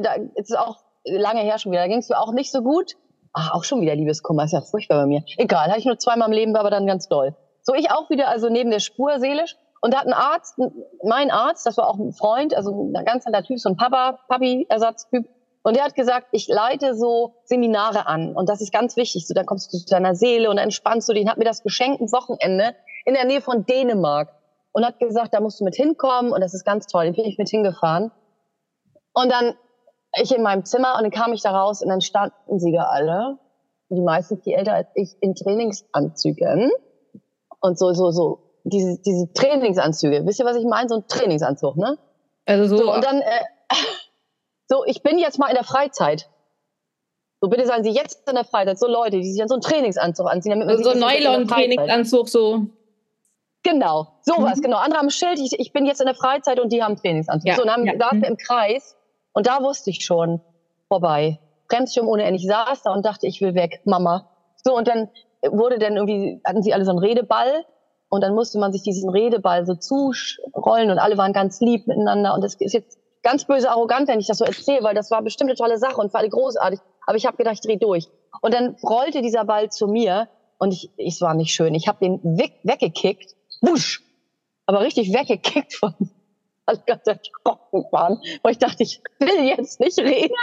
da 0.00 0.14
ist 0.36 0.56
auch 0.56 0.78
lange 1.04 1.40
her 1.40 1.58
schon 1.58 1.72
wieder, 1.72 1.82
da 1.82 1.88
ging 1.88 1.98
es 1.98 2.08
mir 2.08 2.18
auch 2.18 2.32
nicht 2.32 2.50
so 2.50 2.62
gut. 2.62 2.94
Ach, 3.32 3.52
auch 3.52 3.64
schon 3.64 3.80
wieder 3.80 3.94
Liebeskummer, 3.94 4.44
ist 4.44 4.52
ja 4.52 4.60
furchtbar 4.60 5.02
bei 5.02 5.06
mir. 5.06 5.22
Egal, 5.36 5.68
hatte 5.68 5.80
ich 5.80 5.86
nur 5.86 5.98
zweimal 5.98 6.28
im 6.28 6.34
Leben, 6.34 6.54
war 6.54 6.60
aber 6.60 6.70
dann 6.70 6.86
ganz 6.86 7.08
doll. 7.08 7.36
So, 7.62 7.74
ich 7.74 7.90
auch 7.90 8.10
wieder, 8.10 8.28
also 8.28 8.48
neben 8.48 8.70
der 8.70 8.80
Spur 8.80 9.18
seelisch. 9.18 9.56
Und 9.84 9.92
da 9.92 9.98
hat 9.98 10.06
ein 10.06 10.14
Arzt, 10.14 10.58
mein 11.02 11.30
Arzt, 11.30 11.66
das 11.66 11.76
war 11.76 11.90
auch 11.90 11.98
ein 11.98 12.14
Freund, 12.14 12.54
also 12.54 12.90
ein 12.96 13.04
ganz 13.04 13.26
anderer 13.26 13.42
Typ, 13.42 13.58
so 13.58 13.68
ein 13.68 13.76
Papa, 13.76 14.18
Papi-Ersatztyp. 14.28 15.28
Und 15.62 15.76
der 15.76 15.84
hat 15.84 15.94
gesagt, 15.94 16.28
ich 16.32 16.48
leite 16.48 16.94
so 16.94 17.34
Seminare 17.44 18.06
an. 18.06 18.34
Und 18.34 18.48
das 18.48 18.62
ist 18.62 18.72
ganz 18.72 18.96
wichtig. 18.96 19.26
So, 19.26 19.34
dann 19.34 19.44
kommst 19.44 19.70
du 19.70 19.76
zu 19.76 19.84
deiner 19.84 20.14
Seele 20.14 20.48
und 20.48 20.56
entspannst 20.56 21.06
du 21.06 21.12
den. 21.12 21.28
Hat 21.28 21.36
mir 21.36 21.44
das 21.44 21.62
geschenkt 21.62 22.00
ein 22.00 22.10
Wochenende 22.12 22.74
in 23.04 23.12
der 23.12 23.26
Nähe 23.26 23.42
von 23.42 23.66
Dänemark. 23.66 24.30
Und 24.72 24.86
hat 24.86 24.98
gesagt, 25.00 25.34
da 25.34 25.40
musst 25.40 25.60
du 25.60 25.64
mit 25.64 25.74
hinkommen. 25.74 26.32
Und 26.32 26.40
das 26.40 26.54
ist 26.54 26.64
ganz 26.64 26.86
toll. 26.86 27.04
Den 27.04 27.14
bin 27.14 27.26
ich 27.26 27.36
mit 27.36 27.50
hingefahren. 27.50 28.10
Und 29.12 29.30
dann 29.30 29.52
ich 30.14 30.34
in 30.34 30.42
meinem 30.42 30.64
Zimmer 30.64 30.94
und 30.96 31.02
dann 31.02 31.10
kam 31.10 31.34
ich 31.34 31.42
da 31.42 31.50
raus 31.50 31.82
und 31.82 31.90
dann 31.90 32.00
standen 32.00 32.58
sie 32.58 32.72
da 32.72 32.84
alle. 32.84 33.38
Die 33.90 34.00
meisten 34.00 34.40
viel 34.40 34.54
älter 34.54 34.72
als 34.72 34.88
ich 34.94 35.14
in 35.20 35.34
Trainingsanzügen. 35.34 36.70
Und 37.60 37.78
so, 37.78 37.92
so, 37.92 38.10
so 38.10 38.43
diese, 38.64 38.98
diese 39.02 39.32
Trainingsanzüge. 39.32 40.26
Wisst 40.26 40.40
ihr, 40.40 40.46
was 40.46 40.56
ich 40.56 40.64
meine? 40.64 40.88
So 40.88 40.96
ein 40.96 41.08
Trainingsanzug, 41.08 41.76
ne? 41.76 41.98
Also 42.46 42.76
so. 42.76 42.84
so 42.84 42.92
und 42.92 43.04
dann, 43.04 43.20
äh, 43.20 43.40
so, 44.68 44.84
ich 44.86 45.02
bin 45.02 45.18
jetzt 45.18 45.38
mal 45.38 45.48
in 45.48 45.54
der 45.54 45.64
Freizeit. 45.64 46.28
So, 47.40 47.48
bitte 47.48 47.66
sagen 47.66 47.84
Sie 47.84 47.90
jetzt 47.90 48.26
in 48.28 48.34
der 48.34 48.44
Freizeit, 48.44 48.78
so 48.78 48.86
Leute, 48.86 49.18
die 49.18 49.30
sich 49.30 49.38
dann 49.38 49.48
so 49.48 49.54
einen 49.54 49.62
Trainingsanzug 49.62 50.26
anziehen. 50.26 50.50
Damit 50.50 50.66
man 50.66 50.82
so 50.82 50.90
ein 50.90 50.98
Nylon-Trainingsanzug, 50.98 52.28
so. 52.28 52.66
Genau, 53.62 54.08
sowas, 54.22 54.58
mhm. 54.58 54.62
genau. 54.62 54.76
Andere 54.78 54.98
haben 54.98 55.06
ein 55.06 55.10
Schild, 55.10 55.38
ich, 55.38 55.58
ich 55.58 55.72
bin 55.72 55.86
jetzt 55.86 56.00
in 56.00 56.06
der 56.06 56.14
Freizeit 56.14 56.60
und 56.60 56.72
die 56.72 56.82
haben 56.82 56.96
Trainingsanzug. 56.96 57.48
Ja, 57.48 57.56
so, 57.56 57.62
und 57.62 57.68
dann 57.68 57.86
ja. 57.86 57.98
saßen 57.98 58.20
wir 58.20 58.28
mhm. 58.30 58.34
im 58.34 58.36
Kreis 58.36 58.96
und 59.32 59.46
da 59.46 59.62
wusste 59.62 59.90
ich 59.90 60.04
schon, 60.04 60.40
vorbei. 60.88 61.38
Bremsschirm 61.68 62.08
ohne 62.08 62.24
Ende. 62.24 62.36
Ich 62.36 62.46
saß 62.46 62.82
da 62.82 62.92
und 62.92 63.04
dachte, 63.04 63.26
ich 63.26 63.40
will 63.40 63.54
weg, 63.54 63.80
Mama. 63.84 64.30
So, 64.62 64.76
und 64.76 64.86
dann 64.86 65.08
wurde 65.50 65.78
dann 65.78 65.96
irgendwie, 65.96 66.40
hatten 66.44 66.62
sie 66.62 66.72
alle 66.74 66.84
so 66.84 66.90
einen 66.90 66.98
Redeball 66.98 67.64
und 68.14 68.20
dann 68.20 68.32
musste 68.32 68.60
man 68.60 68.72
sich 68.72 68.82
diesen 68.82 69.10
Redeball 69.10 69.66
so 69.66 69.74
zurollen 69.74 70.92
und 70.92 71.00
alle 71.00 71.18
waren 71.18 71.32
ganz 71.32 71.60
lieb 71.60 71.88
miteinander. 71.88 72.32
Und 72.34 72.44
das 72.44 72.54
ist 72.54 72.72
jetzt 72.72 72.96
ganz 73.24 73.44
böse 73.44 73.68
arrogant, 73.68 74.06
wenn 74.06 74.20
ich 74.20 74.28
das 74.28 74.38
so 74.38 74.44
erzähle, 74.44 74.84
weil 74.84 74.94
das 74.94 75.10
war 75.10 75.20
bestimmt 75.20 75.50
eine 75.50 75.58
tolle 75.58 75.78
Sache 75.78 76.00
und 76.00 76.12
für 76.12 76.18
alle 76.18 76.28
großartig. 76.28 76.78
Aber 77.06 77.16
ich 77.16 77.26
habe 77.26 77.36
gedacht, 77.36 77.54
ich 77.54 77.60
dreh 77.60 77.76
durch. 77.76 78.08
Und 78.40 78.54
dann 78.54 78.76
rollte 78.84 79.20
dieser 79.20 79.44
Ball 79.44 79.68
zu 79.68 79.88
mir 79.88 80.28
und 80.58 80.72
ich, 80.72 80.90
es 80.96 81.20
war 81.22 81.34
nicht 81.34 81.52
schön. 81.52 81.74
Ich 81.74 81.88
habe 81.88 81.98
den 82.00 82.38
weg, 82.38 82.52
weggekickt, 82.62 83.34
wusch, 83.60 84.00
aber 84.66 84.80
richtig 84.82 85.12
weggekickt 85.12 85.74
von 85.74 85.94
alle 86.66 86.78
ganz 86.86 87.06
erschrocken 87.06 87.84
waren, 87.90 88.20
weil 88.42 88.52
ich 88.52 88.58
dachte, 88.58 88.82
ich 88.82 89.02
will 89.18 89.44
jetzt 89.44 89.80
nicht 89.80 89.98
reden. 89.98 90.34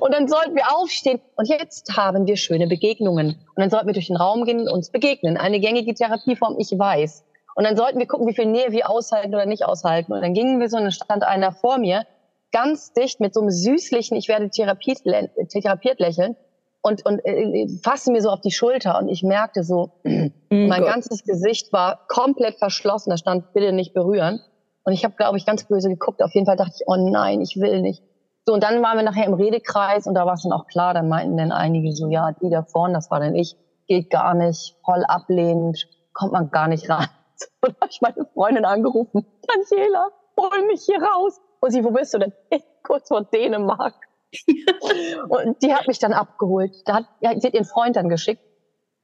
Und 0.00 0.14
dann 0.14 0.28
sollten 0.28 0.54
wir 0.54 0.76
aufstehen 0.76 1.20
und 1.36 1.48
jetzt 1.48 1.96
haben 1.96 2.26
wir 2.26 2.36
schöne 2.36 2.66
Begegnungen. 2.66 3.28
Und 3.28 3.56
dann 3.56 3.70
sollten 3.70 3.86
wir 3.86 3.94
durch 3.94 4.06
den 4.06 4.16
Raum 4.16 4.44
gehen 4.44 4.60
und 4.60 4.68
uns 4.68 4.90
begegnen. 4.90 5.36
Eine 5.36 5.60
gängige 5.60 5.94
Therapieform, 5.94 6.56
ich 6.58 6.70
weiß. 6.70 7.24
Und 7.54 7.64
dann 7.64 7.76
sollten 7.76 7.98
wir 7.98 8.06
gucken, 8.06 8.28
wie 8.28 8.34
viel 8.34 8.46
Nähe 8.46 8.70
wir 8.70 8.88
aushalten 8.88 9.34
oder 9.34 9.46
nicht 9.46 9.64
aushalten. 9.64 10.12
Und 10.12 10.22
dann 10.22 10.32
gingen 10.32 10.60
wir 10.60 10.68
so, 10.68 10.76
und 10.76 10.84
dann 10.84 10.92
stand 10.92 11.24
einer 11.24 11.52
vor 11.52 11.78
mir, 11.78 12.06
ganz 12.52 12.92
dicht 12.92 13.20
mit 13.20 13.34
so 13.34 13.40
einem 13.40 13.50
süßlichen, 13.50 14.16
ich 14.16 14.28
werde 14.28 14.48
therapiert, 14.48 15.02
therapiert 15.50 15.98
lächeln 16.00 16.36
und, 16.82 17.04
und 17.04 17.20
äh, 17.24 17.66
fasste 17.82 18.12
mir 18.12 18.22
so 18.22 18.30
auf 18.30 18.40
die 18.40 18.50
Schulter 18.50 18.98
und 18.98 19.08
ich 19.08 19.22
merkte 19.22 19.64
so, 19.64 19.90
oh 20.04 20.30
mein 20.50 20.80
Gott. 20.80 20.90
ganzes 20.90 21.24
Gesicht 21.24 21.72
war 21.72 22.06
komplett 22.08 22.56
verschlossen, 22.58 23.10
da 23.10 23.16
stand 23.16 23.52
bitte 23.52 23.72
nicht 23.72 23.92
berühren. 23.92 24.40
Und 24.88 24.94
ich 24.94 25.04
habe, 25.04 25.14
glaube 25.16 25.36
ich, 25.36 25.44
ganz 25.44 25.64
böse 25.64 25.90
geguckt. 25.90 26.22
Auf 26.22 26.34
jeden 26.34 26.46
Fall 26.46 26.56
dachte 26.56 26.72
ich, 26.76 26.84
oh 26.86 26.96
nein, 26.96 27.42
ich 27.42 27.60
will 27.60 27.82
nicht. 27.82 28.02
So, 28.46 28.54
und 28.54 28.62
dann 28.62 28.82
waren 28.82 28.96
wir 28.96 29.04
nachher 29.04 29.26
im 29.26 29.34
Redekreis 29.34 30.06
und 30.06 30.14
da 30.14 30.24
war 30.24 30.32
es 30.32 30.44
dann 30.44 30.52
auch 30.52 30.66
klar, 30.66 30.94
dann 30.94 31.08
meinten 31.08 31.36
dann 31.36 31.52
einige 31.52 31.92
so, 31.92 32.08
ja, 32.08 32.32
die 32.32 32.48
da 32.48 32.62
vorne, 32.62 32.94
das 32.94 33.10
war 33.10 33.20
dann 33.20 33.34
ich, 33.34 33.54
geht 33.86 34.08
gar 34.08 34.32
nicht, 34.32 34.76
voll 34.86 35.04
ablehnend, 35.04 35.86
kommt 36.14 36.32
man 36.32 36.50
gar 36.50 36.68
nicht 36.68 36.88
rein. 36.88 37.06
Und 37.60 37.76
da 37.76 37.80
habe 37.82 37.90
ich 37.90 38.00
meine 38.00 38.26
Freundin 38.32 38.64
angerufen, 38.64 39.26
Daniela, 39.46 40.08
hol 40.40 40.66
mich 40.68 40.84
hier 40.86 41.02
raus. 41.02 41.38
Und 41.60 41.70
sie, 41.70 41.84
wo 41.84 41.90
bist 41.90 42.14
du 42.14 42.20
denn? 42.20 42.32
Ich, 42.48 42.64
kurz 42.82 43.08
vor 43.08 43.24
Dänemark. 43.24 43.94
und 45.28 45.62
die 45.62 45.74
hat 45.74 45.86
mich 45.86 45.98
dann 45.98 46.14
abgeholt. 46.14 46.72
Da 46.86 46.94
hat, 46.94 47.04
ja, 47.20 47.38
sie 47.38 47.46
hat 47.46 47.54
ihren 47.54 47.66
Freund 47.66 47.96
dann 47.96 48.08
geschickt. 48.08 48.42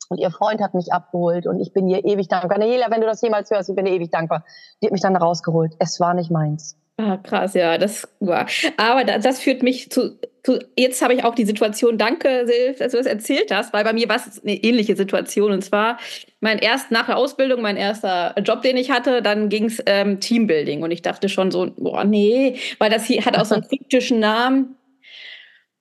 Und 0.08 0.18
ihr 0.18 0.30
Freund 0.30 0.60
hat 0.60 0.74
mich 0.74 0.92
abgeholt 0.92 1.46
und 1.46 1.60
ich 1.60 1.72
bin 1.72 1.88
ihr 1.88 2.04
ewig 2.04 2.28
dankbar. 2.28 2.58
Daniela, 2.58 2.90
wenn 2.90 3.00
du 3.00 3.06
das 3.06 3.22
jemals 3.22 3.50
hörst, 3.50 3.68
ich 3.68 3.76
bin 3.76 3.84
dir 3.84 3.92
ewig 3.92 4.10
dankbar. 4.10 4.44
Die 4.80 4.86
hat 4.86 4.92
mich 4.92 5.00
dann 5.00 5.16
rausgeholt. 5.16 5.74
Es 5.78 5.98
war 6.00 6.14
nicht 6.14 6.30
meins. 6.30 6.76
Ah, 6.96 7.16
krass, 7.16 7.54
ja, 7.54 7.76
das 7.76 8.06
war. 8.20 8.46
Aber 8.76 9.02
das, 9.02 9.24
das 9.24 9.40
führt 9.40 9.64
mich 9.64 9.90
zu, 9.90 10.16
zu 10.44 10.60
jetzt 10.76 11.02
habe 11.02 11.12
ich 11.14 11.24
auch 11.24 11.34
die 11.34 11.44
Situation, 11.44 11.98
danke, 11.98 12.46
Silv, 12.46 12.78
dass 12.78 12.92
du 12.92 12.98
das 12.98 13.06
erzählt 13.06 13.52
hast, 13.52 13.72
weil 13.72 13.82
bei 13.82 13.92
mir 13.92 14.08
war 14.08 14.16
es 14.16 14.40
eine 14.44 14.54
ähnliche 14.54 14.94
Situation. 14.94 15.50
Und 15.50 15.62
zwar 15.62 15.98
mein 16.40 16.58
erst 16.58 16.92
nach 16.92 17.06
der 17.06 17.16
Ausbildung, 17.16 17.62
mein 17.62 17.76
erster 17.76 18.34
Job, 18.42 18.62
den 18.62 18.76
ich 18.76 18.92
hatte, 18.92 19.22
dann 19.22 19.48
ging 19.48 19.64
es 19.64 19.82
ähm, 19.86 20.20
Teambuilding. 20.20 20.84
Und 20.84 20.92
ich 20.92 21.02
dachte 21.02 21.28
schon 21.28 21.50
so, 21.50 21.72
boah, 21.76 22.04
nee, 22.04 22.58
weil 22.78 22.90
das 22.90 23.06
hier 23.06 23.24
hat 23.24 23.36
auch 23.36 23.44
so 23.44 23.56
einen 23.56 23.64
kryptischen 23.68 24.20
Namen. 24.20 24.76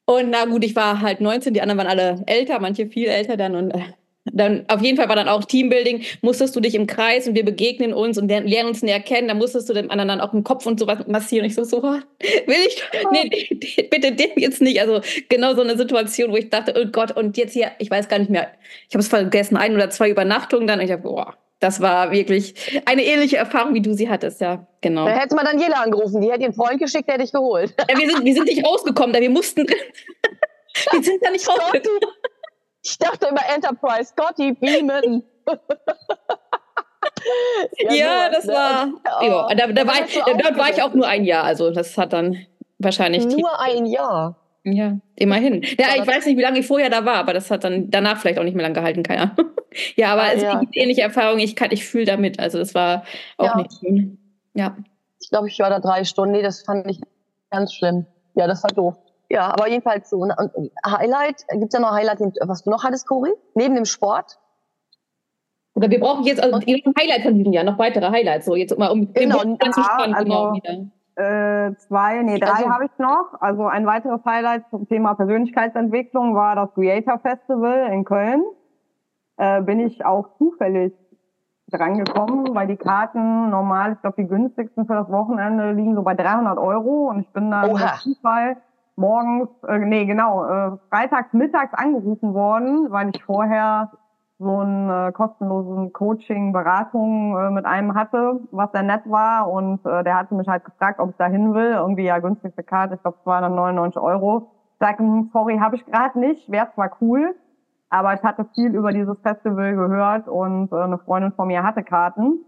Und 0.05 0.31
na 0.31 0.45
gut, 0.45 0.63
ich 0.65 0.75
war 0.75 1.01
halt 1.01 1.21
19, 1.21 1.53
die 1.53 1.61
anderen 1.61 1.77
waren 1.77 1.87
alle 1.87 2.23
älter, 2.25 2.59
manche 2.59 2.87
viel 2.87 3.07
älter 3.07 3.37
dann 3.37 3.55
und 3.55 3.71
äh, 3.71 3.83
dann 4.25 4.65
auf 4.69 4.81
jeden 4.81 4.97
Fall 4.97 5.09
war 5.09 5.15
dann 5.15 5.27
auch 5.27 5.43
Teambuilding, 5.43 6.03
musstest 6.21 6.55
du 6.55 6.61
dich 6.61 6.75
im 6.75 6.87
Kreis 6.87 7.27
und 7.27 7.35
wir 7.35 7.43
begegnen 7.43 7.93
uns 7.93 8.17
und 8.17 8.29
lernen 8.29 8.69
uns 8.69 8.81
näher 8.81 9.01
kennen, 9.01 9.27
da 9.27 9.33
musstest 9.33 9.69
du 9.69 9.73
dem 9.73 9.91
anderen 9.91 10.07
dann 10.07 10.21
auch 10.21 10.33
im 10.33 10.43
Kopf 10.43 10.65
und 10.65 10.79
sowas 10.79 10.99
massieren. 11.07 11.43
Und 11.43 11.49
ich 11.49 11.55
so, 11.55 11.63
so, 11.63 11.83
will 11.83 12.01
ich, 12.67 12.81
nee, 13.11 13.87
bitte 13.91 14.13
dem 14.13 14.31
jetzt 14.37 14.61
nicht. 14.61 14.79
Also 14.79 15.01
genau 15.27 15.53
so 15.55 15.61
eine 15.61 15.77
Situation, 15.77 16.31
wo 16.31 16.37
ich 16.37 16.49
dachte, 16.49 16.73
oh 16.77 16.89
Gott, 16.89 17.11
und 17.11 17.37
jetzt 17.37 17.53
hier, 17.53 17.71
ich 17.79 17.91
weiß 17.91 18.07
gar 18.07 18.19
nicht 18.19 18.31
mehr, 18.31 18.49
ich 18.87 18.95
habe 18.95 19.01
es 19.01 19.09
vergessen, 19.09 19.57
ein 19.57 19.75
oder 19.75 19.89
zwei 19.89 20.09
Übernachtungen 20.09 20.67
dann 20.67 20.79
und 20.79 20.85
ich 20.85 20.91
habe, 20.91 21.03
boah, 21.03 21.35
das 21.59 21.81
war 21.81 22.11
wirklich 22.11 22.55
eine 22.85 23.03
ähnliche 23.03 23.37
Erfahrung, 23.37 23.73
wie 23.73 23.81
du 23.81 23.93
sie 23.93 24.09
hattest, 24.09 24.41
ja, 24.41 24.67
genau. 24.81 25.05
Da 25.05 25.17
hätte 25.17 25.35
man 25.35 25.45
Daniela 25.45 25.81
angerufen, 25.81 26.21
die 26.21 26.31
hätte 26.31 26.43
ihren 26.43 26.53
Freund 26.53 26.79
geschickt, 26.79 27.07
der 27.07 27.15
hätte 27.15 27.23
dich 27.23 27.33
geholt. 27.33 27.73
Ja, 27.89 27.97
wir 27.97 28.09
sind, 28.09 28.23
wir 28.23 28.33
sind 28.33 28.45
nicht 28.45 28.65
rausgekommen, 28.65 29.13
da 29.13 29.21
wir 29.21 29.29
mussten, 29.29 29.65
wir 30.91 31.03
sind 31.03 31.23
da 31.23 31.31
nicht 31.31 31.47
rausgekommen. 31.47 31.99
Ich 32.83 32.97
dachte 32.97 33.27
immer 33.27 33.41
Enterprise, 33.53 34.11
Scotty, 34.11 34.53
beamen. 34.53 35.23
ja, 37.89 37.93
ja 37.93 38.29
das 38.29 38.45
ne? 38.45 38.53
war. 38.53 38.89
Oh, 39.21 39.25
ja, 39.25 39.55
da, 39.55 39.67
da 39.67 39.87
war 39.87 40.05
ich, 40.05 40.13
dort 40.13 40.57
war 40.57 40.69
ich 40.69 40.81
auch 40.81 40.93
nur 40.93 41.07
ein 41.07 41.23
Jahr. 41.23 41.45
Also 41.45 41.71
das 41.71 41.97
hat 41.97 42.13
dann 42.13 42.45
wahrscheinlich. 42.79 43.25
Nur 43.25 43.59
ein 43.59 43.85
Jahr. 43.85 44.35
Ja, 44.65 44.97
immerhin. 45.15 45.61
Ja, 45.77 45.87
ich 45.97 46.07
weiß 46.07 46.25
nicht, 46.25 46.37
wie 46.37 46.41
lange 46.41 46.59
ich 46.59 46.67
vorher 46.67 46.89
da 46.89 47.03
war, 47.03 47.15
aber 47.15 47.33
das 47.33 47.51
hat 47.51 47.65
dann 47.65 47.89
danach 47.89 48.19
vielleicht 48.19 48.39
auch 48.39 48.43
nicht 48.43 48.55
mehr 48.55 48.63
lange 48.63 48.75
gehalten, 48.75 49.03
keine 49.03 49.23
Ahnung. 49.23 49.51
ja, 49.97 50.13
aber 50.13 50.33
es 50.33 50.41
ja. 50.41 50.59
gibt 50.59 50.77
ähnliche 50.77 51.01
Erfahrungen. 51.01 51.41
Ich 51.41 51.55
kann, 51.55 51.71
ich 51.71 51.85
fühle 51.85 52.05
damit. 52.05 52.39
Also 52.39 52.59
das 52.59 52.73
war 52.73 53.03
auch 53.37 53.45
ja. 53.45 53.57
nicht 53.57 53.71
schön. 53.79 54.17
Ja. 54.53 54.77
Ich 55.21 55.29
glaube, 55.29 55.49
ich 55.49 55.59
war 55.59 55.69
da 55.69 55.79
drei 55.79 56.05
Stunden. 56.05 56.33
Nee, 56.33 56.43
das 56.43 56.63
fand 56.63 56.89
ich 56.89 56.99
ganz 57.49 57.73
schlimm. 57.73 58.05
Ja, 58.35 58.47
das 58.47 58.63
war 58.63 58.71
doof. 58.71 58.95
Ja, 59.33 59.47
aber 59.51 59.67
jedenfalls 59.67 60.11
so. 60.11 60.17
Und 60.17 60.31
Highlight, 60.85 61.43
gibt 61.49 61.73
es 61.73 61.73
ja 61.73 61.79
noch 61.79 61.91
Highlight, 61.91 62.19
was 62.41 62.63
du 62.63 62.69
noch 62.69 62.83
hattest, 62.83 63.07
Cori? 63.07 63.31
Neben 63.55 63.73
dem 63.73 63.85
Sport? 63.85 64.39
Oder 65.73 65.89
wir 65.89 65.99
brauchen 65.99 66.23
jetzt 66.23 66.39
also 66.39 66.57
ein 66.57 66.63
Highlight 66.63 67.23
von 67.23 67.33
diesem 67.33 67.51
Jahr, 67.51 67.63
noch 67.63 67.79
weitere 67.79 68.11
Highlights, 68.11 68.45
so 68.45 68.55
jetzt 68.55 68.77
mal 68.77 68.91
um 68.91 69.11
genau, 69.11 69.39
den 69.39 69.57
ja, 69.59 69.71
zu 69.71 69.81
spannen, 69.81 70.13
also, 70.13 70.25
genau 70.25 70.53
wieder. 70.53 70.85
Äh, 71.15 71.75
zwei, 71.77 72.21
nee, 72.21 72.37
drei 72.37 72.51
also, 72.51 72.69
habe 72.69 72.85
ich 72.85 72.91
noch. 72.99 73.33
Also 73.39 73.65
ein 73.65 73.87
weiteres 73.87 74.23
Highlight 74.23 74.65
zum 74.69 74.87
Thema 74.87 75.15
Persönlichkeitsentwicklung 75.15 76.35
war 76.35 76.55
das 76.55 76.71
Creator 76.75 77.17
Festival 77.17 77.91
in 77.91 78.05
Köln. 78.05 78.43
Äh, 79.37 79.63
bin 79.63 79.79
ich 79.79 80.05
auch 80.05 80.37
zufällig 80.37 80.93
drangekommen, 81.71 82.53
weil 82.53 82.67
die 82.67 82.77
Karten 82.77 83.49
normal, 83.49 83.93
ich 83.93 84.01
glaube, 84.01 84.21
die 84.21 84.27
günstigsten 84.27 84.85
für 84.85 84.93
das 84.93 85.09
Wochenende 85.09 85.71
liegen 85.71 85.95
so 85.95 86.03
bei 86.03 86.13
300 86.13 86.59
Euro 86.59 87.09
und 87.09 87.21
ich 87.21 87.29
bin 87.29 87.49
dann 87.49 87.71
Oha. 87.71 87.95
Zufall 87.95 88.57
morgens, 88.95 89.49
äh, 89.67 89.79
nee, 89.79 90.05
genau, 90.05 90.45
äh, 90.45 90.77
freitags 90.89 91.33
mittags 91.33 91.73
angerufen 91.73 92.33
worden, 92.33 92.91
weil 92.91 93.11
ich 93.13 93.23
vorher 93.23 93.91
so 94.39 94.59
einen 94.59 94.89
äh, 94.89 95.11
kostenlosen 95.11 95.93
Coaching, 95.93 96.53
Beratung 96.53 97.37
äh, 97.37 97.49
mit 97.49 97.65
einem 97.65 97.95
hatte, 97.95 98.41
was 98.51 98.71
sehr 98.71 98.83
nett 98.83 99.01
war. 99.05 99.49
Und 99.49 99.85
äh, 99.85 100.03
der 100.03 100.17
hatte 100.17 100.35
mich 100.35 100.47
halt 100.47 100.65
gefragt, 100.65 100.99
ob 100.99 101.11
ich 101.11 101.15
da 101.17 101.27
hin 101.27 101.53
will. 101.53 101.71
Irgendwie 101.71 102.03
ja 102.03 102.19
günstigste 102.19 102.63
Karte, 102.63 102.95
ich 102.95 103.01
glaube 103.01 103.17
299 103.23 104.01
Euro. 104.01 104.51
Sag, 104.79 104.99
hm, 104.99 105.29
sorry, 105.31 105.57
habe 105.57 105.75
ich 105.75 105.85
gerade 105.85 106.19
nicht, 106.19 106.51
wäre 106.51 106.67
zwar 106.75 106.91
cool, 107.01 107.35
aber 107.89 108.13
ich 108.13 108.23
hatte 108.23 108.45
viel 108.53 108.75
über 108.75 108.91
dieses 108.91 109.17
Festival 109.21 109.75
gehört 109.75 110.27
und 110.27 110.71
äh, 110.71 110.75
eine 110.75 110.97
Freundin 110.97 111.31
von 111.31 111.47
mir 111.47 111.63
hatte 111.63 111.83
Karten. 111.83 112.43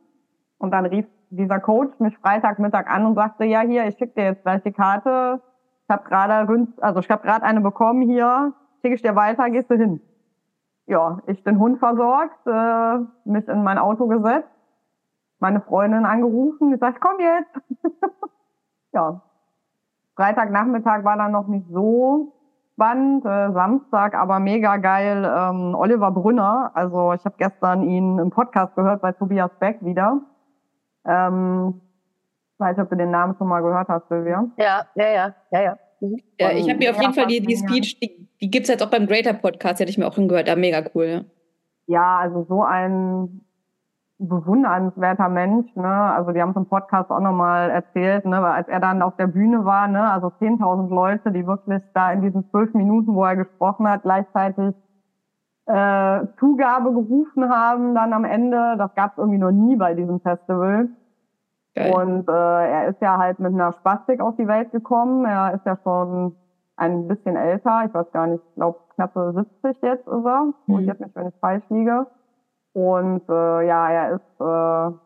Und 0.58 0.72
dann 0.72 0.86
rief 0.86 1.06
dieser 1.30 1.60
Coach 1.60 1.98
mich 2.00 2.18
Freitagmittag 2.18 2.88
an 2.88 3.06
und 3.06 3.16
sagte, 3.16 3.46
ja 3.46 3.62
hier, 3.62 3.88
ich 3.88 3.98
schicke 3.98 4.16
dir 4.16 4.26
jetzt 4.26 4.44
gleich 4.44 4.64
die 4.64 4.72
Karte 4.72 5.42
ich 5.88 5.94
habe 5.94 6.10
gerade 6.10 6.68
also 6.82 7.00
ich 7.00 7.10
habe 7.12 7.24
gerade 7.24 7.44
eine 7.44 7.62
bekommen 7.62 8.02
hier, 8.02 8.54
schicke 8.82 8.96
ich 8.96 9.02
dir 9.04 9.16
weiter, 9.16 9.50
gehst 9.50 9.70
du 9.70 9.76
hin. 9.76 10.02
Ja, 10.88 11.20
ich 11.28 11.44
den 11.44 11.60
Hund 11.60 11.80
versorgt, 11.80 12.46
äh, 12.48 13.00
mich 13.26 13.48
in 13.48 13.64
mein 13.64 13.78
Auto 13.78 14.08
gesetzt, 14.08 14.50
meine 15.40 15.62
Freundin 15.62 16.06
angerufen, 16.06 16.72
gesagt, 16.72 17.02
komm 17.02 17.20
jetzt. 17.20 17.60
ja. 18.94 19.22
Freitagnachmittag 20.16 21.04
war 21.04 21.18
dann 21.18 21.32
noch 21.32 21.48
nicht 21.48 21.68
so 21.70 22.34
spannend, 22.74 23.26
äh, 23.26 23.52
Samstag 23.52 24.16
aber 24.16 24.40
mega 24.40 24.78
geil. 24.78 25.24
Ähm, 25.26 25.76
Oliver 25.76 26.12
Brünner, 26.12 26.72
also 26.74 27.14
ich 27.14 27.24
habe 27.26 27.36
gestern 27.38 27.84
ihn 27.84 28.18
im 28.18 28.30
Podcast 28.32 28.76
gehört 28.76 29.02
bei 29.02 29.12
Tobias 29.12 29.52
Beck 29.60 29.84
wieder. 29.84 30.22
Ähm, 31.06 31.82
ich 32.56 32.60
weiß 32.60 32.78
nicht, 32.78 32.84
ob 32.84 32.90
du 32.90 32.96
den 32.96 33.12
Namen 33.12 33.36
schon 33.38 33.50
mal 33.50 33.62
gehört 33.62 33.90
hast, 33.90 34.08
Silvia. 34.08 34.46
Ja, 34.58 34.86
ja, 34.96 35.08
ja, 35.08 35.36
ja, 35.52 35.62
ja. 35.62 35.78
Mhm. 36.00 36.18
Ja, 36.40 36.52
ich 36.52 36.70
habe 36.70 36.80
mir 36.80 36.92
auf 36.92 37.02
jeden 37.02 37.14
Fall 37.14 37.28
die, 37.28 37.42
die 37.42 37.58
Speech, 37.58 38.00
die, 38.00 38.30
die 38.40 38.50
gibt 38.50 38.64
es 38.64 38.70
jetzt 38.70 38.82
auch 38.82 38.90
beim 38.90 39.08
Greater 39.08 39.34
Podcast, 39.34 39.82
hätte 39.82 39.90
ich 39.90 39.98
mir 39.98 40.08
auch 40.08 40.16
hingehört, 40.16 40.48
ja, 40.48 40.56
mega 40.56 40.82
cool. 40.96 41.06
Ja. 41.06 41.22
ja, 41.88 42.20
also 42.20 42.46
so 42.48 42.64
ein 42.64 43.42
bewundernswerter 44.18 45.28
Mensch, 45.28 45.68
ne? 45.76 45.86
Also 45.86 46.32
die 46.32 46.42
haben 46.42 46.52
es 46.52 46.56
im 46.56 46.68
Podcast 46.68 47.12
auch 47.12 47.20
nochmal 47.20 47.70
erzählt, 47.70 48.24
ne? 48.26 48.38
Als 48.40 48.70
er 48.70 48.80
dann 48.80 49.02
auf 49.02 49.18
der 49.18 49.28
Bühne 49.28 49.66
war, 49.66 49.90
ne? 49.90 50.10
Also 50.10 50.28
10.000 50.28 50.90
Leute, 50.94 51.32
die 51.34 51.46
wirklich 51.46 51.82
da 51.94 52.14
in 52.14 52.22
diesen 52.22 52.50
zwölf 52.50 52.74
Minuten, 52.74 53.14
wo 53.14 53.26
er 53.26 53.36
gesprochen 53.36 53.86
hat, 53.90 54.04
gleichzeitig 54.04 54.74
äh, 55.66 56.22
Zugabe 56.40 56.94
gerufen 56.94 57.50
haben 57.50 57.94
dann 57.94 58.14
am 58.14 58.24
Ende. 58.24 58.76
Das 58.78 58.96
gab 58.96 59.12
es 59.12 59.18
irgendwie 59.18 59.40
noch 59.40 59.52
nie 59.52 59.76
bei 59.76 59.94
diesem 59.94 60.22
Festival. 60.22 60.88
Geil. 61.76 61.94
Und 61.94 62.30
äh, 62.30 62.32
er 62.32 62.88
ist 62.88 63.02
ja 63.02 63.18
halt 63.18 63.40
mit 63.40 63.54
einer 63.54 63.74
Spastik 63.74 64.22
auf 64.22 64.36
die 64.38 64.48
Welt 64.48 64.72
gekommen. 64.72 65.26
Er 65.26 65.54
ist 65.54 65.66
ja 65.66 65.78
schon 65.84 66.36
ein 66.78 67.08
bisschen 67.08 67.36
älter. 67.36 67.84
Ich 67.86 67.94
weiß 67.94 68.12
gar 68.12 68.28
nicht, 68.28 68.44
ich 68.48 68.56
glaube 68.56 68.80
knappe 68.96 69.34
70 69.62 69.82
jetzt 69.82 70.08
ist 70.08 70.26
er. 70.26 70.46
Mhm. 70.66 70.74
Und 70.74 70.86
jetzt 70.86 71.02
nicht, 71.02 71.16
wenn 71.16 71.28
ich 71.28 71.36
falsch 71.42 71.66
liege. 71.70 72.08
Und 72.74 73.22
äh, 73.30 73.68
ja, 73.68 73.90
er 73.90 74.16
ist 74.16 74.42
äh, 74.42 74.98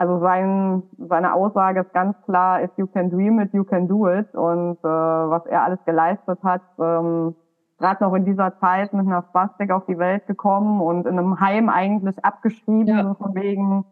also 0.00 0.20
sein, 0.20 0.84
seine 0.96 1.34
Aussage 1.34 1.80
ist 1.80 1.92
ganz 1.92 2.16
klar, 2.24 2.62
if 2.62 2.70
you 2.76 2.86
can 2.86 3.10
dream 3.10 3.40
it, 3.40 3.52
you 3.52 3.64
can 3.64 3.88
do 3.88 4.08
it. 4.08 4.32
Und 4.34 4.78
äh, 4.78 4.88
was 4.88 5.44
er 5.46 5.64
alles 5.64 5.80
geleistet 5.84 6.38
hat, 6.44 6.62
ähm, 6.78 7.34
gerade 7.78 8.04
noch 8.04 8.14
in 8.14 8.24
dieser 8.24 8.56
Zeit 8.60 8.92
mit 8.92 9.06
einer 9.06 9.22
Spastik 9.22 9.72
auf 9.72 9.86
die 9.86 9.98
Welt 9.98 10.26
gekommen 10.28 10.80
und 10.80 11.06
in 11.06 11.18
einem 11.18 11.40
Heim 11.40 11.68
eigentlich 11.68 12.24
abgeschrieben, 12.24 12.86
ja. 12.86 13.14
von 13.14 13.34
wegen. 13.34 13.84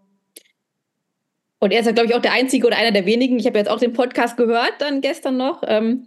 Und 1.58 1.72
er 1.72 1.80
ist, 1.80 1.94
glaube 1.94 2.08
ich, 2.08 2.14
auch 2.14 2.20
der 2.20 2.32
Einzige 2.32 2.66
oder 2.66 2.76
einer 2.76 2.92
der 2.92 3.06
wenigen, 3.06 3.38
ich 3.38 3.46
habe 3.46 3.56
jetzt 3.56 3.70
auch 3.70 3.78
den 3.78 3.94
Podcast 3.94 4.36
gehört, 4.36 4.74
dann 4.78 5.00
gestern 5.00 5.38
noch, 5.38 5.62
ähm, 5.66 6.06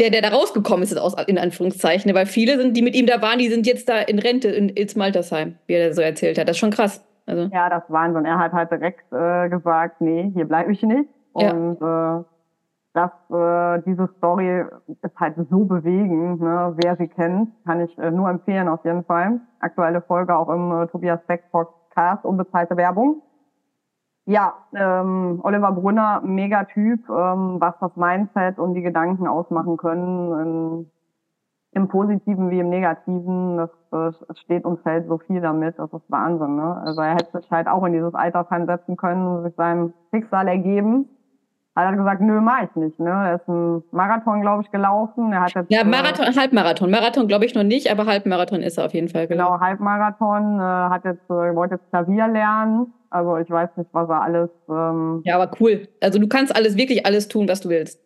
der, 0.00 0.10
der 0.10 0.20
da 0.20 0.28
rausgekommen 0.28 0.82
ist, 0.82 0.96
aus, 0.98 1.14
in 1.26 1.38
Anführungszeichen. 1.38 2.12
Weil 2.12 2.26
viele 2.26 2.58
sind, 2.58 2.76
die 2.76 2.82
mit 2.82 2.96
ihm 2.96 3.06
da 3.06 3.22
waren, 3.22 3.38
die 3.38 3.48
sind 3.48 3.66
jetzt 3.66 3.88
da 3.88 4.00
in 4.00 4.18
Rente 4.18 4.48
in 4.48 4.68
ins 4.68 4.96
Maltersheim, 4.96 5.56
wie 5.66 5.74
er 5.74 5.94
so 5.94 6.02
erzählt 6.02 6.38
hat. 6.38 6.48
Das 6.48 6.56
ist 6.56 6.60
schon 6.60 6.70
krass. 6.70 7.04
Also. 7.26 7.48
Ja, 7.52 7.68
das 7.68 7.84
Wahnsinn. 7.88 8.24
Er 8.24 8.38
hat 8.38 8.52
halt 8.52 8.72
direkt 8.72 9.12
äh, 9.12 9.48
gesagt, 9.48 10.00
nee, 10.00 10.32
hier 10.34 10.46
bleibe 10.46 10.72
ich 10.72 10.82
nicht. 10.82 11.08
Ja. 11.36 11.52
Und 11.52 11.76
äh, 11.80 12.24
das, 12.92 13.10
äh, 13.30 13.82
diese 13.86 14.08
Story 14.18 14.64
ist 15.02 15.16
halt 15.16 15.36
so 15.48 15.64
bewegend. 15.64 16.40
Ne? 16.40 16.74
Wer 16.82 16.96
sie 16.96 17.06
kennt, 17.06 17.50
kann 17.64 17.80
ich 17.80 17.96
äh, 17.98 18.10
nur 18.10 18.28
empfehlen 18.28 18.66
auf 18.66 18.84
jeden 18.84 19.04
Fall. 19.04 19.40
Aktuelle 19.60 20.00
Folge 20.02 20.36
auch 20.36 20.48
im 20.48 20.72
äh, 20.72 20.86
Tobias 20.88 21.20
Beck 21.28 21.44
Podcast, 21.52 22.24
unbezahlte 22.24 22.76
Werbung. 22.76 23.22
Ja, 24.26 24.54
ähm, 24.74 25.40
Oliver 25.42 25.72
Brunner, 25.72 26.20
mega 26.24 26.64
Typ, 26.64 27.00
ähm, 27.08 27.56
was 27.58 27.74
das 27.80 27.96
Mindset 27.96 28.58
und 28.58 28.74
die 28.74 28.82
Gedanken 28.82 29.26
ausmachen 29.26 29.76
können. 29.76 30.40
In, 30.40 30.90
im 31.72 31.88
Positiven 31.88 32.50
wie 32.50 32.60
im 32.60 32.68
Negativen, 32.68 33.56
das, 33.56 33.70
das 33.90 34.16
steht 34.38 34.64
und 34.64 34.80
fällt 34.82 35.06
so 35.06 35.18
viel 35.18 35.40
damit, 35.40 35.78
das 35.78 35.92
ist 35.92 36.10
Wahnsinn. 36.10 36.56
Ne? 36.56 36.82
Also 36.84 37.00
er 37.00 37.12
hätte 37.12 37.38
sich 37.38 37.50
halt 37.50 37.68
auch 37.68 37.84
in 37.84 37.92
dieses 37.92 38.14
Altersheim 38.14 38.66
setzen 38.66 38.96
können 38.96 39.26
und 39.26 39.44
sich 39.44 39.54
seinem 39.54 39.92
Schicksal 40.12 40.48
ergeben. 40.48 41.08
Hat 41.76 41.84
er 41.84 41.96
gesagt, 41.96 42.20
nö, 42.20 42.40
mach 42.40 42.64
ich 42.64 42.74
nicht. 42.74 42.98
Ne? 42.98 43.10
Er 43.10 43.36
ist 43.36 43.48
ein 43.48 43.82
Marathon, 43.92 44.40
glaube 44.40 44.64
ich, 44.64 44.70
gelaufen. 44.72 45.32
Er 45.32 45.42
hat 45.42 45.54
jetzt, 45.54 45.70
ja, 45.70 45.84
Marathon, 45.84 46.26
äh, 46.26 46.36
Halbmarathon. 46.36 46.90
Marathon 46.90 47.28
glaube 47.28 47.44
ich 47.44 47.54
noch 47.54 47.62
nicht, 47.62 47.90
aber 47.90 48.06
Halbmarathon 48.06 48.60
ist 48.62 48.76
er 48.76 48.86
auf 48.86 48.92
jeden 48.92 49.08
Fall. 49.08 49.28
Genau, 49.28 49.52
genau 49.52 49.60
Halbmarathon. 49.60 50.58
Äh, 50.58 50.62
hat 50.62 51.04
jetzt, 51.04 51.30
äh, 51.30 51.54
wollte 51.54 51.76
jetzt 51.76 51.88
Klavier 51.90 52.26
lernen. 52.26 52.92
Also 53.10 53.36
ich 53.36 53.50
weiß 53.50 53.70
nicht, 53.76 53.90
was 53.92 54.08
er 54.08 54.22
alles. 54.22 54.50
Ähm, 54.68 55.22
ja, 55.24 55.38
aber 55.38 55.50
cool. 55.60 55.88
Also 56.00 56.18
du 56.18 56.28
kannst 56.28 56.54
alles, 56.54 56.76
wirklich 56.76 57.04
alles 57.04 57.28
tun, 57.28 57.48
was 57.48 57.60
du 57.60 57.68
willst. 57.68 58.00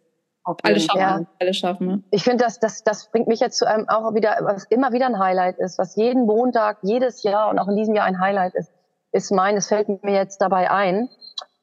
Alles 0.63 0.85
schaffen, 0.85 1.01
ja. 1.01 1.27
alles 1.41 1.57
schaffen. 1.57 1.87
Ne? 1.87 2.03
Ich 2.11 2.23
finde, 2.23 2.45
das, 2.45 2.61
das, 2.61 2.85
das 2.85 3.11
bringt 3.11 3.29
mich 3.29 3.41
jetzt 3.41 3.59
zu 3.59 3.67
einem 3.67 3.89
auch 3.89 4.15
wieder, 4.15 4.37
was 4.43 4.65
immer 4.65 4.93
wieder 4.93 5.07
ein 5.07 5.19
Highlight 5.19 5.59
ist, 5.59 5.79
was 5.79 5.97
jeden 5.97 6.27
Montag, 6.27 6.79
jedes 6.83 7.23
Jahr 7.23 7.49
und 7.51 7.59
auch 7.59 7.69
in 7.69 7.77
diesem 7.77 7.95
Jahr 7.95 8.05
ein 8.05 8.21
Highlight 8.21 8.55
ist, 8.55 8.71
ist 9.13 9.31
mein, 9.31 9.57
es 9.57 9.69
fällt 9.69 9.89
mir 9.89 10.13
jetzt 10.13 10.43
dabei 10.43 10.71
ein, 10.71 11.09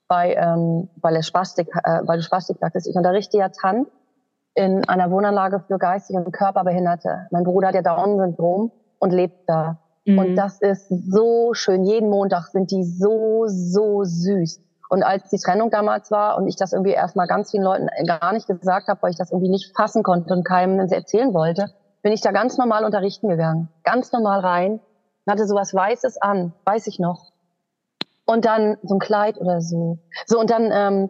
bei, 0.08 0.34
ähm, 0.34 0.90
weil, 0.96 1.16
er 1.16 1.24
Spastik, 1.24 1.68
äh, 1.84 2.02
weil 2.06 2.18
du 2.18 2.24
Spastik 2.24 2.58
sagtest, 2.60 2.88
ich 2.88 2.96
unterrichte 2.96 3.38
ja 3.38 3.50
Tanz 3.50 3.88
in 4.56 4.84
einer 4.90 5.12
Wohnanlage 5.12 5.64
für 5.68 5.78
geistige 5.78 6.20
und 6.20 6.32
Körperbehinderte. 6.32 7.28
Mein 7.32 7.44
Bruder 7.44 7.68
hat 7.68 7.76
ja 7.76 7.82
Down-Syndrom 7.82 8.72
und 9.00 9.12
lebt 9.12 9.48
da. 9.48 9.78
Mhm. 10.06 10.18
Und 10.18 10.36
das 10.36 10.62
ist 10.62 10.88
so 10.90 11.54
schön. 11.54 11.84
Jeden 11.84 12.10
Montag 12.10 12.48
sind 12.48 12.72
die 12.72 12.84
so, 12.84 13.46
so 13.48 14.04
süß. 14.04 14.62
Und 14.90 15.04
als 15.04 15.30
die 15.30 15.38
Trennung 15.38 15.70
damals 15.70 16.12
war 16.12 16.38
und 16.38 16.48
ich 16.48 16.58
das 16.58 16.74
irgendwie 16.74 16.92
erstmal 16.92 17.28
ganz 17.28 17.52
vielen 17.52 17.64
Leuten 17.64 17.88
gar 18.06 18.34
nicht 18.34 18.48
gesagt 18.48 18.90
habe, 18.90 19.02
weil 19.02 19.12
ich 19.12 19.18
das 19.18 19.32
irgendwie 19.32 19.50
nicht 19.50 19.74
fassen 19.76 20.04
konnte 20.04 20.34
und 20.34 20.44
keinem 20.44 20.80
erzählen 20.80 21.34
wollte, 21.34 21.68
bin 22.02 22.12
ich 22.12 22.22
da 22.22 22.32
ganz 22.32 22.58
normal 22.58 22.84
unterrichten 22.84 23.30
gegangen. 23.30 23.70
Ganz 23.84 24.12
normal 24.12 24.42
rein. 24.42 24.80
Hatte 25.28 25.48
sowas 25.48 25.74
Weißes 25.74 26.18
an, 26.22 26.52
weiß 26.66 26.88
ich 26.88 27.00
noch. 27.00 27.32
Und 28.26 28.44
dann 28.44 28.78
so 28.84 28.96
ein 28.96 29.00
Kleid 29.00 29.40
oder 29.40 29.62
so. 29.62 30.00
So, 30.26 30.40
und 30.40 30.50
dann 30.50 30.72
ähm, 30.74 31.10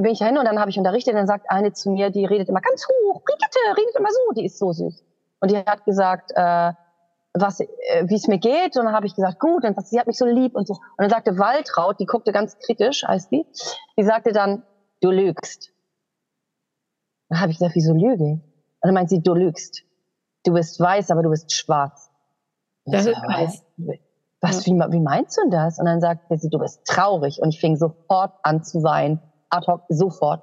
bin 0.00 0.12
ich 0.12 0.20
hin 0.20 0.38
und 0.38 0.44
dann 0.44 0.60
habe 0.60 0.70
ich 0.70 0.78
unterrichtet. 0.78 1.14
Dann 1.14 1.26
sagt 1.26 1.50
eine 1.50 1.72
zu 1.72 1.90
mir, 1.90 2.10
die 2.10 2.24
redet 2.24 2.48
immer 2.48 2.60
ganz 2.60 2.86
hoch, 2.86 3.22
Brigitte, 3.24 3.58
redet 3.76 3.96
immer 3.96 4.10
so, 4.10 4.34
die 4.36 4.44
ist 4.44 4.58
so 4.58 4.72
süß. 4.72 5.04
Und 5.40 5.50
die 5.50 5.56
hat 5.56 5.84
gesagt, 5.84 6.30
äh, 6.36 6.72
was, 7.32 7.60
äh, 7.60 7.66
wie 8.06 8.16
es 8.16 8.26
mir 8.26 8.38
geht. 8.38 8.76
Und 8.76 8.86
dann 8.86 8.94
habe 8.94 9.06
ich 9.06 9.14
gesagt, 9.14 9.38
gut. 9.38 9.64
Und 9.64 9.86
sie 9.86 9.98
hat 9.98 10.06
mich 10.06 10.18
so 10.18 10.26
lieb 10.26 10.54
und 10.54 10.66
so. 10.66 10.74
Und 10.74 10.98
dann 10.98 11.10
sagte 11.10 11.38
Waltraud, 11.38 11.98
die 12.00 12.06
guckte 12.06 12.32
ganz 12.32 12.58
kritisch, 12.58 13.04
heißt 13.04 13.30
die, 13.30 13.46
die 13.96 14.04
sagte 14.04 14.32
dann, 14.32 14.62
du 15.00 15.10
lügst. 15.10 15.72
Dann 17.28 17.40
habe 17.40 17.52
ich 17.52 17.58
gesagt, 17.58 17.76
wieso 17.76 17.92
lüge? 17.94 18.24
Und 18.24 18.42
dann 18.82 18.94
meint 18.94 19.10
sie, 19.10 19.22
du 19.22 19.34
lügst. 19.34 19.82
Du 20.44 20.52
bist 20.52 20.80
weiß, 20.80 21.10
aber 21.10 21.22
du 21.22 21.30
bist 21.30 21.52
schwarz. 21.52 22.10
Das 22.86 23.06
ist 23.06 23.16
weiß. 23.16 23.62
Was, 24.40 24.66
wie, 24.66 24.72
wie 24.72 25.00
meinst 25.00 25.36
du 25.36 25.50
das? 25.50 25.78
Und 25.78 25.84
dann 25.84 26.00
sagte 26.00 26.36
sie, 26.38 26.48
du 26.48 26.58
bist 26.58 26.84
traurig. 26.86 27.40
Und 27.42 27.50
ich 27.50 27.60
fing 27.60 27.76
sofort 27.76 28.32
an 28.42 28.64
zu 28.64 28.82
weinen. 28.82 29.20
Ad 29.50 29.66
hoc, 29.66 29.82
sofort. 29.88 30.42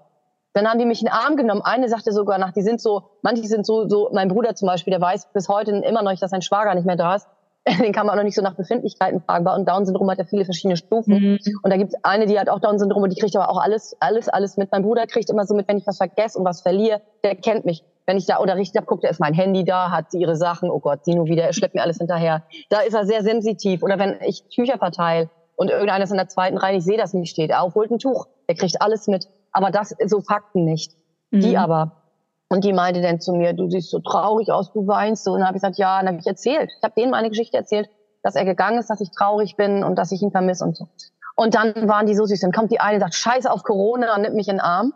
Dann 0.58 0.68
haben 0.68 0.80
die 0.80 0.86
mich 0.86 1.02
in 1.02 1.06
den 1.06 1.14
Arm 1.14 1.36
genommen. 1.36 1.62
Eine 1.64 1.88
sagte 1.88 2.12
sogar 2.12 2.40
nach, 2.40 2.52
die 2.52 2.64
sind 2.64 2.82
so, 2.82 3.04
manche 3.22 3.44
sind 3.44 3.64
so, 3.64 3.88
so, 3.88 4.10
mein 4.12 4.28
Bruder 4.28 4.56
zum 4.56 4.68
Beispiel, 4.68 4.90
der 4.90 5.00
weiß 5.00 5.28
bis 5.32 5.50
heute 5.50 5.70
immer 5.72 6.02
noch 6.02 6.10
nicht, 6.10 6.24
dass 6.24 6.32
sein 6.32 6.42
Schwager 6.42 6.74
nicht 6.74 6.86
mehr 6.86 6.96
da 6.96 7.14
ist. 7.14 7.28
Den 7.68 7.94
kann 7.94 8.08
man 8.08 8.14
auch 8.14 8.18
noch 8.18 8.24
nicht 8.24 8.34
so 8.34 8.42
nach 8.42 8.56
Befindlichkeiten 8.56 9.22
fragen. 9.22 9.46
Bei 9.46 9.54
und 9.54 9.68
Down-Syndrom 9.68 10.10
hat 10.10 10.18
ja 10.18 10.24
viele 10.24 10.46
verschiedene 10.46 10.76
Stufen. 10.76 11.14
Mhm. 11.14 11.40
Und 11.62 11.70
da 11.70 11.78
gibt 11.78 11.94
es 11.94 12.04
eine, 12.04 12.26
die 12.26 12.40
hat 12.40 12.50
auch 12.50 12.60
Down-Syndrom 12.60 13.04
und 13.04 13.16
die 13.16 13.22
kriegt 13.22 13.36
aber 13.36 13.52
auch 13.52 13.62
alles, 13.62 13.96
alles, 14.00 14.30
alles 14.30 14.58
mit. 14.58 14.72
Mein 14.72 14.82
Bruder 14.82 15.06
kriegt 15.06 15.30
immer 15.30 15.46
so 15.46 15.54
mit, 15.54 15.68
wenn 15.68 15.78
ich 15.78 15.86
was 15.86 15.98
vergesse 15.98 16.40
und 16.40 16.46
was 16.46 16.62
verliere, 16.62 17.02
der 17.24 17.36
kennt 17.36 17.66
mich. 17.66 17.84
Wenn 18.08 18.18
ich 18.18 18.26
da 18.26 18.38
unterrichtet 18.38 18.78
habe, 18.78 18.88
guckt 18.88 19.04
er, 19.04 19.12
ist 19.12 19.20
mein 19.20 19.36
Handy 19.36 19.64
da, 19.64 19.92
hat 19.92 20.10
sie 20.10 20.20
ihre 20.20 20.38
Sachen, 20.38 20.72
oh 20.72 20.80
Gott, 20.80 21.06
sie 21.06 21.14
nur 21.14 21.28
wieder, 21.28 21.44
er 21.44 21.54
schleppt 21.54 21.76
mir 21.76 21.84
alles 21.84 21.98
hinterher. 21.98 22.42
Da 22.70 22.80
ist 22.80 22.96
er 22.96 23.06
sehr 23.06 23.22
sensitiv. 23.22 23.84
Oder 23.84 24.00
wenn 24.00 24.16
ich 24.26 24.46
Tücher 24.48 24.80
verteile 24.80 25.30
und 25.56 25.70
irgendeines 25.70 26.10
in 26.10 26.18
der 26.18 26.30
zweiten 26.30 26.58
Reihe, 26.58 26.78
ich 26.78 26.84
sehe, 26.84 26.98
dass 26.98 27.14
nicht 27.14 27.30
steht, 27.30 27.52
er 27.52 27.62
holt 27.76 27.92
ein 27.92 28.00
Tuch, 28.00 28.26
er 28.48 28.56
kriegt 28.56 28.82
alles 28.82 29.08
mit 29.08 29.28
aber 29.58 29.72
das 29.72 29.96
so 30.06 30.22
Fakten 30.22 30.66
nicht. 30.66 30.94
Mhm. 31.32 31.40
Die 31.42 31.58
aber. 31.58 32.04
Und 32.48 32.64
die 32.64 32.74
meinte 32.74 33.02
dann 33.02 33.20
zu 33.20 33.34
mir, 33.34 33.54
du 33.54 33.70
siehst 33.70 33.90
so 33.90 34.00
traurig 34.00 34.52
aus, 34.52 34.72
du 34.72 34.88
weinst 34.88 35.24
so. 35.24 35.32
Und 35.32 35.40
dann 35.40 35.48
habe 35.48 35.58
ich 35.58 35.62
gesagt, 35.62 35.78
ja, 35.78 35.98
dann 36.00 36.10
habe 36.10 36.20
ich 36.20 36.28
erzählt. 36.28 36.72
Ich 36.78 36.84
habe 36.84 36.94
denen 36.96 37.12
meine 37.12 37.30
Geschichte 37.30 37.58
erzählt, 37.58 37.90
dass 38.24 38.36
er 38.36 38.46
gegangen 38.46 38.78
ist, 38.78 38.90
dass 38.90 39.02
ich 39.02 39.12
traurig 39.12 39.58
bin 39.58 39.84
und 39.84 39.96
dass 39.96 40.12
ich 40.12 40.22
ihn 40.22 40.32
vermisse 40.32 40.64
und 40.64 40.78
so. 40.78 40.88
Und 41.36 41.56
dann 41.56 41.88
waren 41.88 42.06
die 42.06 42.16
so 42.16 42.26
süß. 42.26 42.40
Dann 42.40 42.52
kommt 42.52 42.72
die 42.72 42.80
eine 42.80 42.96
und 42.96 43.02
sagt, 43.02 43.16
scheiße 43.16 43.52
auf 43.52 43.64
Corona 43.64 44.16
und 44.16 44.22
nimmt 44.22 44.36
mich 44.36 44.48
in 44.48 44.56
den 44.56 44.62
Arm. 44.62 44.94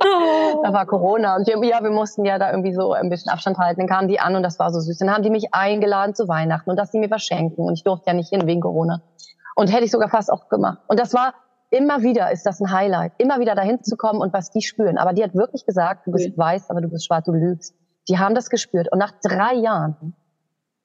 Oh. 0.00 0.62
da 0.62 0.72
war 0.72 0.86
Corona. 0.86 1.36
Und 1.36 1.46
wir, 1.46 1.62
ja, 1.64 1.82
wir 1.82 1.90
mussten 1.90 2.24
ja 2.24 2.38
da 2.38 2.50
irgendwie 2.50 2.72
so 2.72 2.92
ein 2.92 3.10
bisschen 3.10 3.30
Abstand 3.30 3.58
halten. 3.58 3.80
Dann 3.80 3.88
kamen 3.88 4.08
die 4.08 4.20
an 4.20 4.34
und 4.34 4.42
das 4.42 4.58
war 4.58 4.72
so 4.72 4.80
süß. 4.80 4.98
Dann 4.98 5.12
haben 5.12 5.22
die 5.22 5.30
mich 5.30 5.52
eingeladen 5.52 6.14
zu 6.14 6.28
Weihnachten 6.28 6.70
und 6.70 6.76
dass 6.76 6.90
die 6.90 6.98
mir 6.98 7.10
was 7.10 7.22
schenken. 7.22 7.62
Und 7.62 7.74
ich 7.74 7.84
durfte 7.84 8.06
ja 8.08 8.14
nicht 8.14 8.30
hin 8.30 8.46
wegen 8.46 8.60
Corona. 8.60 9.02
Und 9.56 9.72
hätte 9.72 9.84
ich 9.84 9.90
sogar 9.90 10.08
fast 10.08 10.32
auch 10.32 10.48
gemacht. 10.48 10.78
Und 10.86 10.98
das 10.98 11.14
war 11.14 11.34
immer 11.70 12.02
wieder 12.02 12.30
ist 12.30 12.44
das 12.46 12.60
ein 12.60 12.72
Highlight, 12.72 13.12
immer 13.18 13.40
wieder 13.40 13.54
dahin 13.54 13.82
zu 13.82 13.96
kommen 13.96 14.20
und 14.20 14.32
was 14.32 14.50
die 14.50 14.62
spüren. 14.62 14.98
Aber 14.98 15.12
die 15.12 15.22
hat 15.22 15.34
wirklich 15.34 15.66
gesagt, 15.66 16.06
du 16.06 16.12
bist 16.12 16.36
weiß, 16.36 16.70
aber 16.70 16.80
du 16.80 16.88
bist 16.88 17.06
schwarz, 17.06 17.24
du 17.24 17.32
lügst. 17.32 17.74
Die 18.08 18.18
haben 18.18 18.34
das 18.34 18.48
gespürt. 18.48 18.90
Und 18.90 18.98
nach 18.98 19.12
drei 19.22 19.54
Jahren, 19.54 20.14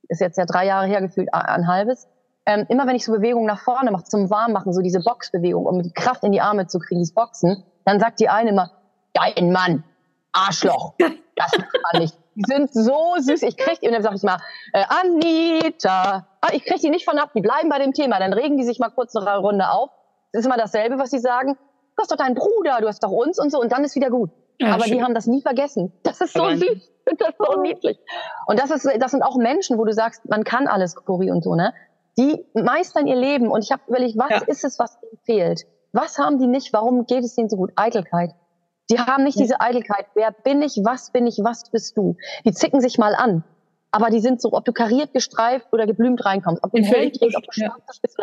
ist 0.10 0.20
jetzt 0.20 0.38
ja 0.38 0.46
drei 0.46 0.66
Jahre 0.66 0.88
her 0.88 1.02
gefühlt, 1.02 1.34
ein 1.34 1.68
halbes, 1.68 2.08
ähm, 2.46 2.66
immer 2.68 2.86
wenn 2.88 2.96
ich 2.96 3.06
so 3.06 3.14
Bewegungen 3.14 3.46
nach 3.46 3.60
vorne 3.60 3.92
mache, 3.92 4.04
zum 4.04 4.30
Warmmachen, 4.30 4.74
so 4.74 4.82
diese 4.82 5.00
Boxbewegung, 5.00 5.66
um 5.66 5.82
die 5.82 5.94
Kraft 5.94 6.24
in 6.24 6.34
die 6.34 6.42
Arme 6.42 6.68
zu 6.68 6.80
kriegen, 6.80 7.02
das 7.02 7.14
Boxen, 7.14 7.64
dann 7.86 8.00
sagt 8.00 8.20
die 8.20 8.28
eine 8.28 8.50
immer, 8.50 8.72
dein 9.14 9.52
Mann, 9.52 9.86
Arschloch, 10.34 10.96
das 10.98 11.52
macht 11.58 11.78
man 11.94 12.02
nicht. 12.02 12.18
Die 12.36 12.44
sind 12.46 12.74
so 12.74 13.16
süß. 13.20 13.44
Ich 13.44 13.58
krieg 13.58 13.80
die, 13.80 13.88
und 13.88 13.94
dann 13.94 14.02
sag 14.02 14.16
ich 14.16 14.24
mal, 14.24 14.40
äh, 14.74 14.84
Anita, 14.90 16.28
ah, 16.42 16.50
ich 16.52 16.66
krieg 16.66 16.82
die 16.82 16.90
nicht 16.90 17.06
von 17.06 17.20
ab, 17.20 17.30
die 17.36 17.42
bleiben 17.42 17.70
bei 17.70 17.78
dem 17.78 17.94
Thema. 17.94 18.20
Dann 18.20 18.34
regen 18.34 18.58
die 18.58 18.64
sich 18.64 18.80
mal 18.80 18.90
kurz 18.90 19.16
eine 19.16 19.38
Runde 19.38 19.70
auf 19.70 19.92
es 20.34 20.42
ist 20.42 20.46
immer 20.46 20.58
dasselbe, 20.58 20.98
was 20.98 21.12
sie 21.12 21.20
sagen. 21.20 21.56
Du 21.96 22.02
hast 22.02 22.12
doch 22.12 22.18
deinen 22.18 22.36
Bruder, 22.36 22.80
du 22.82 22.88
hast 22.88 23.04
doch 23.04 23.12
uns 23.12 23.40
und 23.40 23.52
so 23.52 23.62
und 23.62 23.72
dann 23.72 23.84
ist 23.84 23.96
wieder 23.96 24.10
gut. 24.10 24.32
Ja, 24.60 24.74
Aber 24.74 24.84
schön. 24.84 24.98
die 24.98 25.04
haben 25.04 25.14
das 25.14 25.28
nie 25.28 25.42
vergessen. 25.42 25.94
Das 26.04 26.20
ist 26.22 26.34
so 26.34 26.50
süß. 26.50 26.62
Das 27.06 27.30
ist 27.30 27.38
so 27.38 27.62
niedlich. 27.62 28.00
Und 28.48 28.60
das 28.60 28.72
ist, 28.72 28.90
das 28.98 29.12
sind 29.12 29.24
auch 29.24 29.36
Menschen, 29.36 29.78
wo 29.78 29.84
du 29.84 29.92
sagst, 29.92 30.28
man 30.30 30.46
kann 30.46 30.68
alles, 30.68 30.96
Cori 30.96 31.32
und 31.32 31.44
so, 31.44 31.54
ne? 31.54 31.74
Die 32.18 32.46
meistern 32.54 33.08
ihr 33.08 33.18
Leben 33.18 33.52
und 33.52 33.62
ich 33.62 33.74
habe 33.74 33.82
überlegt, 33.88 34.18
was 34.18 34.30
ja. 34.30 34.42
ist 34.48 34.64
es, 34.64 34.80
was 34.80 34.98
ihnen 35.02 35.20
fehlt? 35.26 35.66
Was 35.92 36.18
haben 36.18 36.40
die 36.40 36.48
nicht? 36.48 36.72
Warum 36.72 37.06
geht 37.06 37.26
es 37.26 37.38
ihnen 37.38 37.50
so 37.50 37.58
gut? 37.58 37.72
Eitelkeit. 37.76 38.32
Die 38.90 39.00
haben 39.00 39.26
nicht 39.26 39.36
ja. 39.36 39.44
diese 39.44 39.60
Eitelkeit. 39.60 40.06
Wer 40.14 40.32
bin 40.32 40.62
ich? 40.62 40.80
Was 40.84 41.12
bin 41.12 41.28
ich? 41.28 41.40
Was 41.44 41.70
bist 41.72 41.98
du? 41.98 42.16
Die 42.46 42.54
zicken 42.54 42.80
sich 42.80 42.98
mal 42.98 43.16
an. 43.16 43.44
Aber 43.92 44.10
die 44.10 44.20
sind 44.20 44.42
so, 44.42 44.54
ob 44.54 44.64
du 44.64 44.72
kariert, 44.72 45.14
gestreift 45.14 45.68
oder 45.74 45.86
geblümt 45.86 46.24
reinkommst, 46.26 46.64
ob 46.64 46.72
du 46.72 46.82
Helm 46.82 47.12
trägst, 47.12 47.38
ob 47.38 47.44
du 47.44 47.52
schwarz 47.52 48.00
bist. 48.02 48.18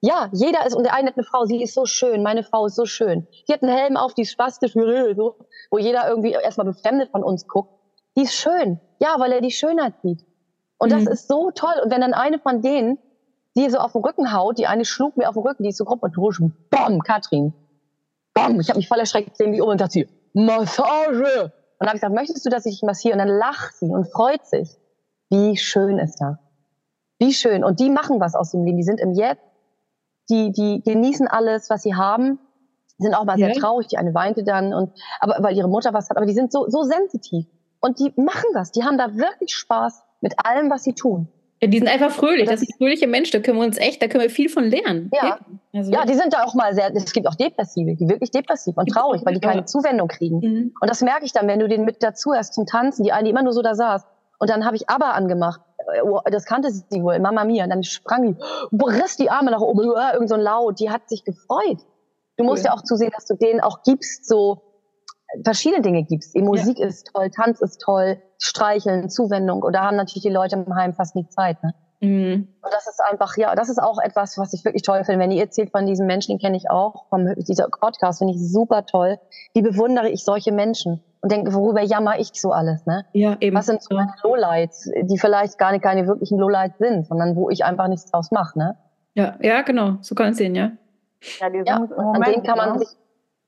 Ja, 0.00 0.28
jeder 0.32 0.66
ist, 0.66 0.74
und 0.74 0.84
der 0.84 0.94
eine 0.94 1.08
hat 1.08 1.16
eine 1.16 1.24
Frau, 1.24 1.46
sie 1.46 1.62
ist 1.62 1.74
so 1.74 1.86
schön, 1.86 2.22
meine 2.22 2.42
Frau 2.42 2.66
ist 2.66 2.76
so 2.76 2.84
schön. 2.84 3.26
Die 3.48 3.52
hat 3.52 3.62
einen 3.62 3.76
Helm 3.76 3.96
auf, 3.96 4.14
die 4.14 4.22
ist 4.22 4.30
spastisch, 4.30 4.72
so, 4.72 5.36
wo 5.70 5.78
jeder 5.78 6.08
irgendwie 6.08 6.32
erstmal 6.32 6.66
befremdet 6.66 7.10
von 7.10 7.22
uns 7.22 7.46
guckt. 7.46 7.70
Die 8.16 8.22
ist 8.22 8.34
schön. 8.34 8.80
Ja, 9.00 9.16
weil 9.18 9.32
er 9.32 9.40
die 9.40 9.50
Schönheit 9.50 9.94
sieht. 10.02 10.24
Und 10.78 10.92
mhm. 10.92 11.04
das 11.04 11.06
ist 11.06 11.28
so 11.28 11.50
toll. 11.50 11.74
Und 11.82 11.90
wenn 11.90 12.00
dann 12.00 12.14
eine 12.14 12.38
von 12.38 12.62
denen, 12.62 12.98
die 13.56 13.68
so 13.70 13.78
auf 13.78 13.92
den 13.92 14.02
Rücken 14.02 14.32
haut, 14.32 14.58
die 14.58 14.66
eine 14.66 14.84
schlug 14.84 15.16
mir 15.16 15.28
auf 15.28 15.34
den 15.34 15.42
Rücken, 15.42 15.62
die 15.62 15.70
ist 15.70 15.78
so 15.78 15.84
grob 15.84 16.02
und 16.02 16.16
durch, 16.16 16.38
bam, 16.70 17.00
Katrin. 17.00 17.54
Bam, 18.34 18.60
ich 18.60 18.68
habe 18.68 18.78
mich 18.78 18.88
voll 18.88 18.98
erschreckt, 18.98 19.36
sehen 19.36 19.52
die 19.52 19.62
um 19.62 19.70
und 19.70 19.78
sagt 19.78 19.92
sie, 19.92 20.08
Massage. 20.34 21.52
Und 21.78 21.80
dann 21.80 21.88
habe 21.88 21.96
ich 21.96 22.02
gesagt, 22.02 22.14
möchtest 22.14 22.44
du, 22.44 22.50
dass 22.50 22.66
ich 22.66 22.74
dich 22.74 22.82
massiere? 22.82 23.14
Und 23.14 23.18
dann 23.20 23.36
lacht 23.36 23.76
sie 23.76 23.86
und 23.86 24.10
freut 24.10 24.46
sich. 24.46 24.68
Wie 25.30 25.56
schön 25.56 25.98
ist 25.98 26.20
das. 26.20 26.36
Wie 27.18 27.32
schön. 27.32 27.64
Und 27.64 27.80
die 27.80 27.90
machen 27.90 28.20
was 28.20 28.34
aus 28.34 28.50
dem 28.50 28.64
Leben. 28.64 28.76
Die 28.76 28.82
sind 28.82 29.00
im 29.00 29.12
Jetzt 29.12 29.42
die, 30.28 30.52
die 30.52 30.82
genießen 30.84 31.28
alles, 31.28 31.70
was 31.70 31.82
sie 31.82 31.94
haben, 31.94 32.38
sind 32.98 33.14
auch 33.14 33.24
mal 33.24 33.38
ja. 33.38 33.46
sehr 33.46 33.56
traurig. 33.56 33.88
Die 33.88 33.98
eine 33.98 34.14
weinte 34.14 34.44
dann 34.44 34.72
und, 34.74 34.92
aber, 35.20 35.36
weil 35.40 35.56
ihre 35.56 35.68
Mutter 35.68 35.92
was 35.92 36.08
hat, 36.10 36.16
aber 36.16 36.26
die 36.26 36.34
sind 36.34 36.52
so, 36.52 36.68
so 36.68 36.82
sensitiv. 36.82 37.46
Und 37.80 37.98
die 37.98 38.12
machen 38.16 38.50
das. 38.54 38.72
Die 38.72 38.84
haben 38.84 38.98
da 38.98 39.14
wirklich 39.14 39.54
Spaß 39.54 40.02
mit 40.20 40.34
allem, 40.44 40.70
was 40.70 40.84
sie 40.84 40.94
tun. 40.94 41.28
Ja, 41.60 41.68
die 41.68 41.78
sind 41.78 41.88
einfach 41.88 42.10
fröhlich. 42.10 42.44
Das, 42.44 42.60
das 42.60 42.68
sind 42.68 42.76
fröhliche 42.76 43.06
Menschen. 43.06 43.32
Da 43.32 43.44
können 43.44 43.58
wir 43.58 43.64
uns 43.64 43.78
echt, 43.78 44.02
da 44.02 44.08
können 44.08 44.22
wir 44.22 44.30
viel 44.30 44.48
von 44.48 44.64
lernen. 44.64 45.10
Ja, 45.12 45.38
also. 45.72 45.90
ja 45.90 46.04
die 46.04 46.14
sind 46.14 46.32
da 46.32 46.44
auch 46.44 46.54
mal 46.54 46.74
sehr, 46.74 46.94
es 46.94 47.12
gibt 47.12 47.26
auch 47.26 47.34
Depressive, 47.34 47.94
die 47.94 48.08
wirklich 48.08 48.30
depressiv 48.30 48.76
und 48.76 48.86
traurig, 48.86 49.22
weil 49.24 49.34
die 49.34 49.40
keine 49.40 49.64
Zuwendung 49.64 50.08
kriegen. 50.08 50.38
Mhm. 50.40 50.74
Und 50.80 50.90
das 50.90 51.00
merke 51.00 51.24
ich 51.24 51.32
dann, 51.32 51.46
wenn 51.48 51.58
du 51.58 51.68
den 51.68 51.84
mit 51.84 52.02
dazu 52.02 52.32
hast 52.34 52.54
zum 52.54 52.66
Tanzen, 52.66 53.04
die 53.04 53.12
eine, 53.12 53.24
die 53.24 53.30
immer 53.30 53.42
nur 53.42 53.52
so 53.52 53.62
da 53.62 53.74
saß. 53.74 54.04
Und 54.38 54.50
dann 54.50 54.66
habe 54.66 54.76
ich 54.76 54.90
aber 54.90 55.14
angemacht. 55.14 55.62
Oh, 56.04 56.20
das 56.30 56.44
kannte 56.44 56.70
sie 56.70 57.02
wohl, 57.02 57.18
Mama 57.20 57.44
Mia. 57.44 57.64
Und 57.64 57.70
dann 57.70 57.84
sprang 57.84 58.22
die, 58.22 58.36
riss 58.84 59.16
die 59.16 59.30
Arme 59.30 59.50
nach 59.50 59.60
oben, 59.60 59.82
irgend 59.82 60.28
so 60.28 60.34
ein 60.34 60.40
Laut. 60.40 60.80
Die 60.80 60.90
hat 60.90 61.08
sich 61.08 61.24
gefreut. 61.24 61.78
Du 62.36 62.44
musst 62.44 62.64
cool. 62.64 62.66
ja 62.66 62.74
auch 62.74 62.82
zusehen, 62.82 63.10
dass 63.14 63.26
du 63.26 63.34
denen 63.34 63.60
auch 63.60 63.82
gibst, 63.82 64.26
so 64.26 64.62
verschiedene 65.44 65.82
Dinge 65.82 66.04
gibst. 66.04 66.34
Die 66.34 66.42
Musik 66.42 66.78
ja. 66.78 66.86
ist 66.86 67.10
toll, 67.12 67.30
Tanz 67.30 67.60
ist 67.60 67.80
toll, 67.80 68.20
Streicheln, 68.38 69.08
Zuwendung. 69.08 69.62
Und 69.62 69.72
da 69.74 69.82
haben 69.82 69.96
natürlich 69.96 70.22
die 70.22 70.30
Leute 70.30 70.56
im 70.56 70.74
Heim 70.74 70.94
fast 70.94 71.14
nie 71.14 71.28
Zeit. 71.28 71.62
Ne? 71.62 71.74
Mhm. 72.00 72.48
Und 72.62 72.72
das 72.72 72.86
ist 72.86 73.00
einfach, 73.00 73.36
ja, 73.36 73.54
das 73.54 73.68
ist 73.68 73.78
auch 73.78 73.98
etwas, 73.98 74.36
was 74.38 74.52
ich 74.52 74.64
wirklich 74.64 74.82
toll 74.82 75.04
finde. 75.04 75.20
Wenn 75.20 75.30
ihr 75.30 75.42
erzählt 75.42 75.70
von 75.70 75.86
diesen 75.86 76.06
Menschen, 76.06 76.32
den 76.32 76.38
kenne 76.38 76.56
ich 76.56 76.70
auch, 76.70 77.08
vom, 77.08 77.34
dieser 77.36 77.68
Podcast 77.68 78.18
finde 78.18 78.34
ich 78.34 78.52
super 78.52 78.84
toll. 78.84 79.18
Wie 79.54 79.62
bewundere 79.62 80.08
ich 80.08 80.24
solche 80.24 80.52
Menschen 80.52 81.02
und 81.22 81.32
denke, 81.32 81.54
worüber 81.54 81.80
jammer 81.80 82.18
ich 82.18 82.30
so 82.40 82.52
alles, 82.52 82.84
ne? 82.86 83.06
Ja, 83.12 83.36
eben. 83.40 83.56
Was 83.56 83.66
sind 83.66 83.82
so 83.82 83.94
meine 83.94 84.12
Lowlights, 84.22 84.90
die 85.02 85.18
vielleicht 85.18 85.58
gar 85.58 85.72
nicht 85.72 85.82
keine 85.82 86.06
wirklichen 86.06 86.38
Lowlights 86.38 86.78
sind, 86.78 87.06
sondern 87.06 87.34
wo 87.34 87.50
ich 87.50 87.64
einfach 87.64 87.88
nichts 87.88 88.10
draus 88.10 88.30
mache, 88.30 88.58
ne? 88.58 88.76
Ja, 89.14 89.36
ja, 89.40 89.62
genau. 89.62 89.96
So 90.02 90.14
kann 90.14 90.32
es 90.32 90.36
sehen, 90.36 90.54
ja. 90.54 90.72
Ja, 91.40 91.48
die 91.48 91.58
sind 91.58 91.68
ja, 91.68 91.76
an 91.76 92.22
denen 92.22 92.42
kann 92.42 92.58
man 92.58 92.78
sich, 92.78 92.88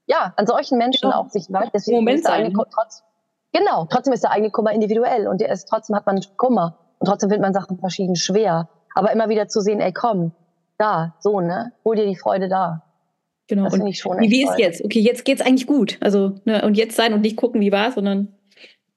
ja, 0.07 0.33
an 0.37 0.47
solchen 0.47 0.79
Menschen 0.79 1.11
genau. 1.11 1.21
auch 1.21 1.29
sich 1.29 1.53
weiter. 1.53 1.71
Deswegen 1.75 1.99
Moment 1.99 2.25
sein. 2.25 2.55
Trotz, 2.55 3.05
genau, 3.53 3.85
trotzdem 3.85 4.15
ist 4.15 4.25
der 4.25 4.31
eigene 4.31 4.51
Kummer 4.51 4.73
individuell 4.73 5.29
und 5.29 5.41
der 5.43 5.51
ist, 5.51 5.67
trotzdem 5.69 5.95
hat 5.95 6.07
man 6.07 6.21
Kummer 6.39 6.79
und 6.99 7.07
trotzdem 7.07 7.31
findet 7.31 7.43
man 7.43 7.55
Sachen 7.55 7.79
verschieden 7.79 8.17
schwer. 8.17 8.69
Aber 8.95 9.13
immer 9.13 9.29
wieder 9.29 9.49
zu 9.49 9.61
sehen, 9.61 9.81
ey, 9.81 9.93
komm, 9.93 10.33
da, 10.79 11.15
so, 11.21 11.41
ne, 11.41 11.73
hol 11.85 11.97
dir 11.97 12.07
die 12.07 12.17
Freude 12.17 12.49
da. 12.49 12.85
Genau. 13.49 13.65
Das 13.65 13.75
und 13.75 13.87
ich 13.87 13.99
schon 13.99 14.19
wie, 14.21 14.31
wie 14.31 14.45
ist 14.45 14.59
jetzt? 14.59 14.85
Okay, 14.85 15.01
jetzt 15.01 15.25
geht's 15.25 15.41
eigentlich 15.41 15.67
gut. 15.67 15.99
Also, 16.01 16.35
ne, 16.45 16.63
und 16.65 16.77
jetzt 16.77 16.97
sein 16.97 17.13
und 17.13 17.21
nicht 17.21 17.37
gucken, 17.37 17.61
wie 17.61 17.73
war, 17.73 17.93
sondern, 17.93 18.35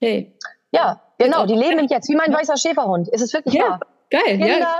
hey. 0.00 0.34
Ja, 0.72 1.00
genau, 1.18 1.46
die 1.46 1.54
leben 1.54 1.86
Jetzt, 1.88 2.08
wie 2.08 2.16
mein 2.16 2.32
weißer 2.32 2.56
Schäferhund. 2.56 3.08
Ist 3.08 3.22
es 3.22 3.32
wirklich 3.32 3.54
ja, 3.54 3.62
wahr? 3.62 3.80
Geil, 4.10 4.38
Kinder, 4.38 4.46
ja 4.48 4.78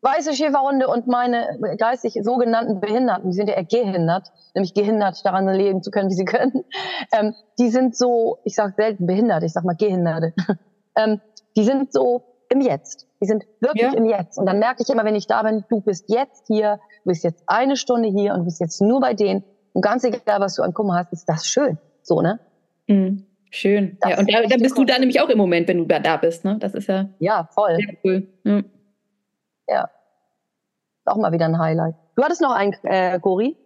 weiße 0.00 0.34
Schäferhunde 0.34 0.88
und 0.88 1.06
meine 1.06 1.58
geistig 1.76 2.18
sogenannten 2.22 2.80
Behinderten, 2.80 3.30
die 3.30 3.36
sind 3.36 3.48
ja 3.48 3.56
eher 3.56 3.64
gehindert, 3.64 4.30
nämlich 4.54 4.74
gehindert 4.74 5.24
daran 5.24 5.48
leben 5.48 5.82
zu 5.82 5.90
können, 5.90 6.08
wie 6.08 6.14
sie 6.14 6.24
können, 6.24 6.64
ähm, 7.12 7.34
die 7.58 7.68
sind 7.68 7.96
so, 7.96 8.38
ich 8.44 8.54
sage 8.54 8.74
selten 8.76 9.06
behindert, 9.06 9.42
ich 9.42 9.52
sag 9.52 9.64
mal 9.64 9.76
Gehinderte, 9.76 10.34
ähm, 10.96 11.20
die 11.56 11.64
sind 11.64 11.92
so 11.92 12.22
im 12.50 12.60
Jetzt. 12.60 13.06
Die 13.20 13.26
sind 13.26 13.44
wirklich 13.60 13.92
ja. 13.92 13.98
im 13.98 14.04
Jetzt. 14.04 14.38
Und 14.38 14.46
dann 14.46 14.58
merke 14.58 14.82
ich 14.82 14.88
immer, 14.88 15.04
wenn 15.04 15.14
ich 15.14 15.26
da 15.26 15.42
bin, 15.42 15.64
du 15.68 15.80
bist 15.80 16.08
jetzt 16.08 16.46
hier, 16.46 16.80
du 17.04 17.10
bist 17.10 17.24
jetzt 17.24 17.42
eine 17.46 17.76
Stunde 17.76 18.08
hier 18.08 18.32
und 18.32 18.40
du 18.40 18.44
bist 18.44 18.60
jetzt 18.60 18.80
nur 18.80 19.00
bei 19.00 19.14
denen. 19.14 19.44
Und 19.72 19.82
ganz 19.82 20.04
egal, 20.04 20.40
was 20.40 20.54
du 20.54 20.62
an 20.62 20.74
Kummer 20.74 20.96
hast, 20.96 21.12
ist 21.12 21.28
das 21.28 21.46
schön. 21.46 21.78
So, 22.02 22.22
ne? 22.22 22.40
Mhm. 22.86 23.26
Schön. 23.50 23.96
Das 24.00 24.10
ja, 24.10 24.18
und 24.18 24.32
da, 24.32 24.42
da 24.42 24.56
bist 24.56 24.76
cool. 24.76 24.86
du 24.86 24.92
da 24.92 24.98
nämlich 24.98 25.20
auch 25.20 25.28
im 25.28 25.38
Moment, 25.38 25.68
wenn 25.68 25.78
du 25.78 25.84
da 25.86 26.16
bist, 26.16 26.44
ne? 26.44 26.58
Das 26.58 26.74
ist 26.74 26.88
ja. 26.88 27.08
Ja, 27.18 27.48
voll. 27.52 27.76
Sehr 27.76 27.96
cool. 28.04 28.28
Mhm. 28.44 28.64
Ja. 29.68 29.90
Auch 31.04 31.16
mal 31.16 31.32
wieder 31.32 31.46
ein 31.46 31.58
Highlight. 31.58 31.94
Du 32.16 32.22
hattest 32.22 32.42
noch 32.42 32.52
einen, 32.52 32.74
äh, 32.82 33.18
Gori? 33.20 33.56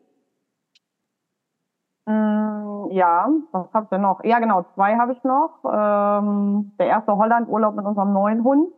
Mm, 2.06 2.41
ja, 2.92 3.28
was 3.52 3.72
hab 3.72 3.84
ich 3.84 3.90
denn 3.90 4.02
noch? 4.02 4.22
Ja, 4.24 4.38
genau, 4.38 4.64
zwei 4.74 4.96
habe 4.96 5.12
ich 5.12 5.24
noch. 5.24 5.50
Ähm, 5.64 6.72
der 6.78 6.86
erste 6.86 7.16
Holland-Urlaub 7.16 7.74
mit 7.74 7.84
unserem 7.84 8.12
neuen 8.12 8.44
Hund. 8.44 8.72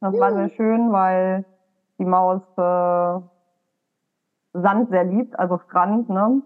Das 0.00 0.14
mhm. 0.14 0.20
war 0.20 0.32
sehr 0.32 0.50
schön, 0.50 0.92
weil 0.92 1.44
die 1.98 2.04
Maus 2.04 2.42
äh, 2.56 3.20
Sand 4.52 4.90
sehr 4.90 5.04
liebt, 5.04 5.38
also 5.38 5.58
Strand, 5.68 6.08
ne? 6.08 6.42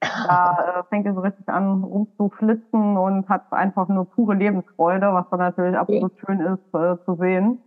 Da 0.00 0.80
äh, 0.80 0.82
fängt 0.88 1.06
er 1.06 1.14
so 1.14 1.20
richtig 1.20 1.48
an 1.48 1.84
rumzuflitzen 1.84 2.96
und 2.96 3.28
hat 3.28 3.52
einfach 3.52 3.88
nur 3.88 4.06
pure 4.06 4.34
Lebensfreude, 4.34 5.12
was 5.12 5.28
dann 5.30 5.40
natürlich 5.40 5.76
absolut 5.76 6.12
schön 6.18 6.40
ist 6.40 6.74
äh, 6.74 6.96
zu 7.04 7.16
sehen. 7.16 7.62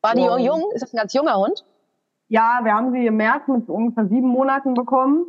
War 0.00 0.14
die 0.14 0.28
und, 0.28 0.40
jung? 0.40 0.62
Ist 0.72 0.82
das 0.82 0.94
ein 0.94 0.98
ganz 0.98 1.12
junger 1.12 1.36
Hund? 1.36 1.64
Ja, 2.28 2.60
wir 2.62 2.74
haben 2.74 2.92
sie 2.92 3.06
im 3.06 3.16
März 3.16 3.46
mit 3.46 3.68
ungefähr 3.68 4.06
sieben 4.06 4.28
Monaten 4.28 4.74
bekommen. 4.74 5.26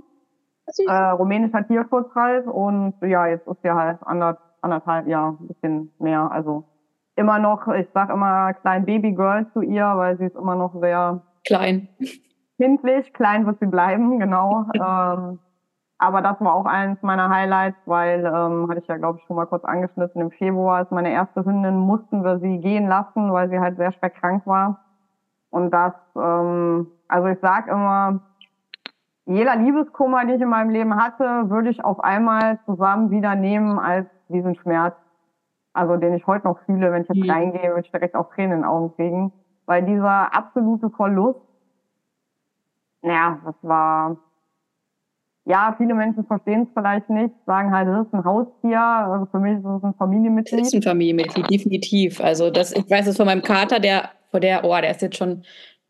Äh, 0.87 0.91
rumänischer 0.91 1.65
Tierschutzreif 1.67 2.47
und 2.47 2.95
ja, 3.01 3.27
jetzt 3.27 3.47
ist 3.47 3.61
sie 3.61 3.71
halt 3.71 3.99
anderth 4.01 4.39
anderthalb 4.61 5.07
Jahre, 5.07 5.37
ein 5.39 5.47
bisschen 5.47 5.93
mehr. 5.99 6.31
Also 6.31 6.65
immer 7.15 7.39
noch, 7.39 7.67
ich 7.67 7.87
sag 7.93 8.09
immer 8.09 8.53
klein 8.53 8.85
Babygirl 8.85 9.47
zu 9.53 9.61
ihr, 9.61 9.85
weil 9.95 10.17
sie 10.17 10.25
ist 10.25 10.35
immer 10.35 10.55
noch 10.55 10.73
sehr 10.81 11.21
klein. 11.45 11.87
Kindlich, 12.57 13.13
klein 13.13 13.45
wird 13.45 13.59
sie 13.59 13.67
bleiben, 13.67 14.19
genau. 14.19 14.65
ähm, 14.73 15.39
aber 15.97 16.21
das 16.21 16.39
war 16.41 16.53
auch 16.53 16.65
eines 16.65 17.01
meiner 17.03 17.29
Highlights, 17.29 17.77
weil, 17.85 18.25
ähm, 18.25 18.67
hatte 18.69 18.81
ich 18.81 18.87
ja, 18.87 18.97
glaube 18.97 19.19
ich, 19.19 19.25
schon 19.25 19.37
mal 19.37 19.45
kurz 19.45 19.63
angeschnitten, 19.63 20.21
im 20.21 20.31
Februar 20.31 20.81
ist 20.81 20.91
meine 20.91 21.11
erste 21.11 21.45
Hündin, 21.45 21.77
mussten 21.77 22.23
wir 22.23 22.39
sie 22.39 22.59
gehen 22.59 22.87
lassen, 22.87 23.31
weil 23.31 23.49
sie 23.49 23.59
halt 23.59 23.77
sehr 23.77 23.93
schwer 23.93 24.09
krank 24.09 24.45
war. 24.45 24.81
Und 25.51 25.71
das, 25.71 25.93
ähm, 26.17 26.87
also 27.07 27.27
ich 27.27 27.39
sag 27.41 27.67
immer, 27.67 28.19
jeder 29.25 29.55
Liebeskummer, 29.55 30.25
den 30.25 30.35
ich 30.35 30.41
in 30.41 30.49
meinem 30.49 30.69
Leben 30.69 30.95
hatte, 30.95 31.49
würde 31.49 31.69
ich 31.69 31.83
auf 31.83 31.99
einmal 31.99 32.59
zusammen 32.65 33.09
wieder 33.09 33.35
nehmen 33.35 33.79
als 33.79 34.07
diesen 34.29 34.55
Schmerz. 34.55 34.95
Also 35.73 35.97
den 35.97 36.13
ich 36.13 36.25
heute 36.25 36.47
noch 36.47 36.59
fühle, 36.65 36.91
wenn 36.91 37.01
ich 37.01 37.09
jetzt 37.09 37.23
mhm. 37.23 37.29
reingehe, 37.29 37.69
würde 37.69 37.81
ich 37.81 37.91
direkt 37.91 38.15
auch 38.15 38.31
Tränen 38.33 38.51
in 38.51 38.57
den 38.59 38.65
Augen 38.65 38.95
kriegen. 38.95 39.33
Weil 39.65 39.83
dieser 39.83 40.33
absolute 40.33 40.89
Verlust, 40.91 41.39
naja, 43.01 43.39
das 43.43 43.55
war, 43.63 44.17
ja, 45.45 45.73
viele 45.77 45.95
Menschen 45.95 46.23
verstehen 46.25 46.63
es 46.63 46.69
vielleicht 46.73 47.09
nicht, 47.09 47.33
sagen 47.45 47.73
halt, 47.73 47.87
das 47.87 48.07
ist 48.07 48.13
ein 48.13 48.23
Haustier. 48.23 48.79
Also 48.79 49.25
für 49.25 49.39
mich 49.39 49.57
ist 49.57 49.65
es 49.65 49.83
ein 49.83 49.95
Familienmitglied. 49.95 50.61
Das 50.61 50.67
ist 50.67 50.75
ein 50.75 50.83
Familienmitglied, 50.83 51.49
definitiv. 51.49 52.21
Also 52.21 52.51
das, 52.51 52.71
ich 52.71 52.89
weiß 52.89 53.07
es 53.07 53.17
von 53.17 53.25
meinem 53.25 53.41
Kater, 53.41 53.79
der, 53.79 54.09
vor 54.29 54.39
der, 54.39 54.63
oh, 54.63 54.69
der 54.79 54.91
ist 54.91 55.01
jetzt 55.01 55.17
schon, 55.17 55.43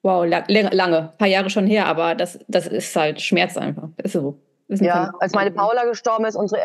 wow, 0.06 0.24
lange, 0.24 0.70
lange, 0.70 1.14
paar 1.18 1.28
Jahre 1.28 1.50
schon 1.50 1.66
her, 1.66 1.88
aber 1.88 2.14
das, 2.14 2.40
das 2.48 2.68
ist 2.68 2.96
halt 2.96 3.20
Schmerz 3.22 3.58
einfach. 3.58 3.90
Ist 3.98 4.14
so. 4.14 4.38
Ist 4.68 4.82
ja, 4.82 5.12
als 5.20 5.34
meine 5.34 5.52
Paula 5.52 5.84
gestorben 5.84 6.26
ist, 6.26 6.36
unsere 6.36 6.62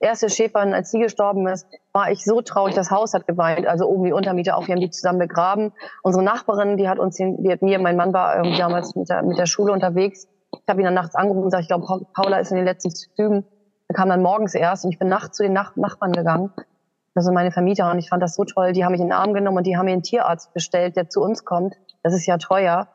erste 0.00 0.28
Schäferin, 0.28 0.72
als 0.74 0.90
sie 0.90 1.00
gestorben 1.00 1.46
ist, 1.48 1.66
war 1.92 2.10
ich 2.10 2.24
so 2.24 2.42
traurig, 2.42 2.74
das 2.74 2.90
Haus 2.90 3.14
hat 3.14 3.26
geweint, 3.26 3.66
also 3.66 3.88
oben 3.88 4.04
die 4.04 4.12
Untermieter 4.12 4.56
auch, 4.56 4.66
wir 4.66 4.74
haben 4.74 4.80
die 4.80 4.90
zusammen 4.90 5.18
begraben. 5.18 5.72
Unsere 6.02 6.24
Nachbarin, 6.24 6.76
die 6.76 6.88
hat 6.88 6.98
uns, 6.98 7.16
die 7.16 7.50
hat 7.50 7.62
mir, 7.62 7.78
mein 7.78 7.96
Mann 7.96 8.12
war 8.12 8.36
irgendwie 8.36 8.58
damals 8.58 8.94
mit 8.94 9.08
der, 9.08 9.22
mit 9.22 9.38
der 9.38 9.46
Schule 9.46 9.72
unterwegs, 9.72 10.28
ich 10.52 10.68
habe 10.68 10.80
ihn 10.80 10.84
dann 10.84 10.94
nachts 10.94 11.14
angerufen 11.14 11.42
und 11.42 11.44
gesagt, 11.46 11.62
ich 11.62 11.68
glaube, 11.68 12.06
Paula 12.12 12.38
ist 12.38 12.50
in 12.50 12.56
den 12.56 12.66
letzten 12.66 12.90
Zügen. 12.90 13.44
Er 13.88 13.94
kam 13.94 14.08
dann 14.08 14.22
morgens 14.22 14.54
erst 14.54 14.84
und 14.84 14.92
ich 14.92 14.98
bin 14.98 15.08
nachts 15.08 15.36
zu 15.36 15.42
den 15.42 15.52
Nach 15.52 15.76
Nachbarn 15.76 16.12
gegangen. 16.12 16.52
Das 17.14 17.24
sind 17.24 17.34
meine 17.34 17.50
Vermieter 17.50 17.90
und 17.90 17.98
ich 17.98 18.08
fand 18.08 18.22
das 18.22 18.34
so 18.34 18.44
toll. 18.44 18.72
Die 18.72 18.84
haben 18.84 18.92
mich 18.92 19.00
in 19.00 19.08
den 19.08 19.12
Arm 19.12 19.34
genommen 19.34 19.58
und 19.58 19.66
die 19.66 19.76
haben 19.76 19.86
mir 19.86 19.92
einen 19.92 20.02
Tierarzt 20.02 20.52
bestellt, 20.54 20.96
der 20.96 21.08
zu 21.08 21.20
uns 21.20 21.44
kommt. 21.44 21.76
Das 22.02 22.14
ist 22.14 22.26
ja 22.26 22.38
teuer. 22.38 22.88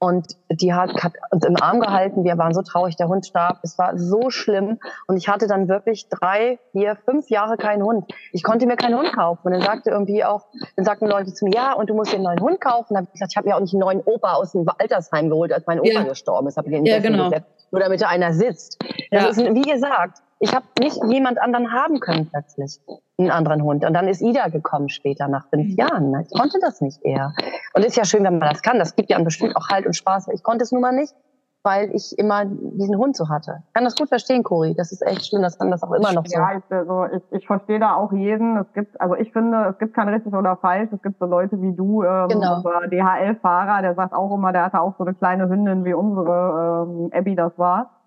Und 0.00 0.36
die 0.50 0.74
hat, 0.74 0.92
hat 1.02 1.12
uns 1.30 1.46
im 1.46 1.56
Arm 1.56 1.80
gehalten. 1.80 2.24
Wir 2.24 2.36
waren 2.36 2.52
so 2.52 2.60
traurig, 2.60 2.96
der 2.96 3.08
Hund 3.08 3.26
starb. 3.26 3.60
Es 3.62 3.78
war 3.78 3.96
so 3.96 4.28
schlimm. 4.28 4.78
Und 5.06 5.16
ich 5.16 5.28
hatte 5.28 5.46
dann 5.46 5.68
wirklich 5.68 6.08
drei, 6.10 6.58
vier, 6.72 6.96
fünf 6.96 7.30
Jahre 7.30 7.56
keinen 7.56 7.82
Hund. 7.82 8.12
Ich 8.32 8.42
konnte 8.42 8.66
mir 8.66 8.76
keinen 8.76 8.98
Hund 8.98 9.12
kaufen. 9.14 9.46
Und 9.46 9.52
dann 9.52 9.62
sagte 9.62 9.90
irgendwie 9.90 10.22
auch, 10.24 10.46
dann 10.76 10.84
sagten 10.84 11.06
Leute 11.06 11.32
zu 11.32 11.46
mir, 11.46 11.52
ja, 11.54 11.72
und 11.72 11.88
du 11.88 11.94
musst 11.94 12.12
dir 12.12 12.16
einen 12.16 12.24
neuen 12.24 12.40
Hund 12.40 12.60
kaufen. 12.60 12.88
Dann 12.94 12.98
habe 12.98 13.06
ich 13.06 13.12
gesagt, 13.12 13.32
ich 13.32 13.36
habe 13.38 13.48
ja 13.48 13.56
auch 13.56 13.60
nicht 13.60 13.72
einen 13.72 13.80
neuen 13.80 14.00
Opa 14.00 14.34
aus 14.34 14.52
dem 14.52 14.66
Altersheim 14.78 15.30
geholt, 15.30 15.52
als 15.52 15.66
mein 15.66 15.80
Opa 15.80 15.88
ja. 15.88 16.02
gestorben 16.02 16.48
ist. 16.48 16.58
Hab 16.58 16.66
ich 16.66 16.86
ja, 16.86 16.98
genau. 16.98 17.30
gesetzt, 17.30 17.68
nur 17.70 17.80
damit 17.80 18.02
da 18.02 18.08
einer 18.08 18.34
sitzt. 18.34 18.76
Das 19.10 19.22
ja. 19.22 19.28
ist, 19.28 19.38
wie 19.38 19.62
gesagt, 19.62 20.18
ich 20.44 20.54
habe 20.54 20.66
nicht 20.78 21.02
jemand 21.08 21.40
anderen 21.40 21.72
haben 21.72 22.00
können 22.00 22.28
plötzlich, 22.30 22.78
einen 23.16 23.30
anderen 23.30 23.62
Hund. 23.62 23.82
Und 23.84 23.94
dann 23.94 24.08
ist 24.08 24.20
Ida 24.20 24.48
gekommen 24.48 24.90
später 24.90 25.26
nach 25.26 25.48
fünf 25.48 25.68
mhm. 25.70 25.76
Jahren. 25.76 26.20
Ich 26.20 26.38
konnte 26.38 26.58
das 26.60 26.82
nicht 26.82 27.02
eher. 27.02 27.32
Und 27.72 27.84
ist 27.84 27.96
ja 27.96 28.04
schön, 28.04 28.24
wenn 28.24 28.38
man 28.38 28.50
das 28.50 28.60
kann. 28.60 28.78
Das 28.78 28.94
gibt 28.94 29.08
ja 29.08 29.18
bestimmt 29.20 29.56
auch 29.56 29.68
Halt 29.70 29.86
und 29.86 29.96
Spaß. 29.96 30.28
Ich 30.34 30.42
konnte 30.42 30.64
es 30.64 30.70
nun 30.70 30.82
mal 30.82 30.92
nicht, 30.92 31.14
weil 31.62 31.90
ich 31.94 32.18
immer 32.18 32.44
diesen 32.44 32.98
Hund 32.98 33.16
so 33.16 33.30
hatte. 33.30 33.62
Ich 33.68 33.72
kann 33.72 33.84
das 33.84 33.96
gut 33.96 34.10
verstehen, 34.10 34.42
Cori. 34.42 34.74
Das 34.74 34.92
ist 34.92 35.00
echt 35.00 35.24
schön, 35.24 35.40
dass 35.40 35.58
man 35.58 35.70
das 35.70 35.82
auch 35.82 35.92
immer 35.92 36.12
noch 36.12 36.26
so. 36.26 36.38
Ja, 36.38 36.58
ich, 36.58 36.64
also 36.70 37.06
ich, 37.06 37.22
ich 37.30 37.46
verstehe 37.46 37.80
da 37.80 37.94
auch 37.94 38.12
jeden. 38.12 38.58
Es 38.58 38.70
gibt, 38.74 39.00
also 39.00 39.14
ich 39.14 39.32
finde, 39.32 39.68
es 39.70 39.78
gibt 39.78 39.94
kein 39.94 40.10
richtig 40.10 40.34
oder 40.34 40.58
falsch. 40.58 40.90
Es 40.92 41.00
gibt 41.00 41.18
so 41.18 41.24
Leute 41.24 41.58
wie 41.62 41.74
du, 41.74 42.02
ähm, 42.02 42.28
genau. 42.28 42.60
DHL-Fahrer, 42.60 43.80
der 43.80 43.94
sagt 43.94 44.12
auch 44.12 44.34
immer, 44.34 44.52
der 44.52 44.64
hatte 44.64 44.82
auch 44.82 44.94
so 44.98 45.04
eine 45.04 45.14
kleine 45.14 45.48
Hündin 45.48 45.86
wie 45.86 45.94
unsere 45.94 46.86
ähm, 46.86 47.10
Abby 47.14 47.34
das 47.34 47.58
war. 47.58 48.03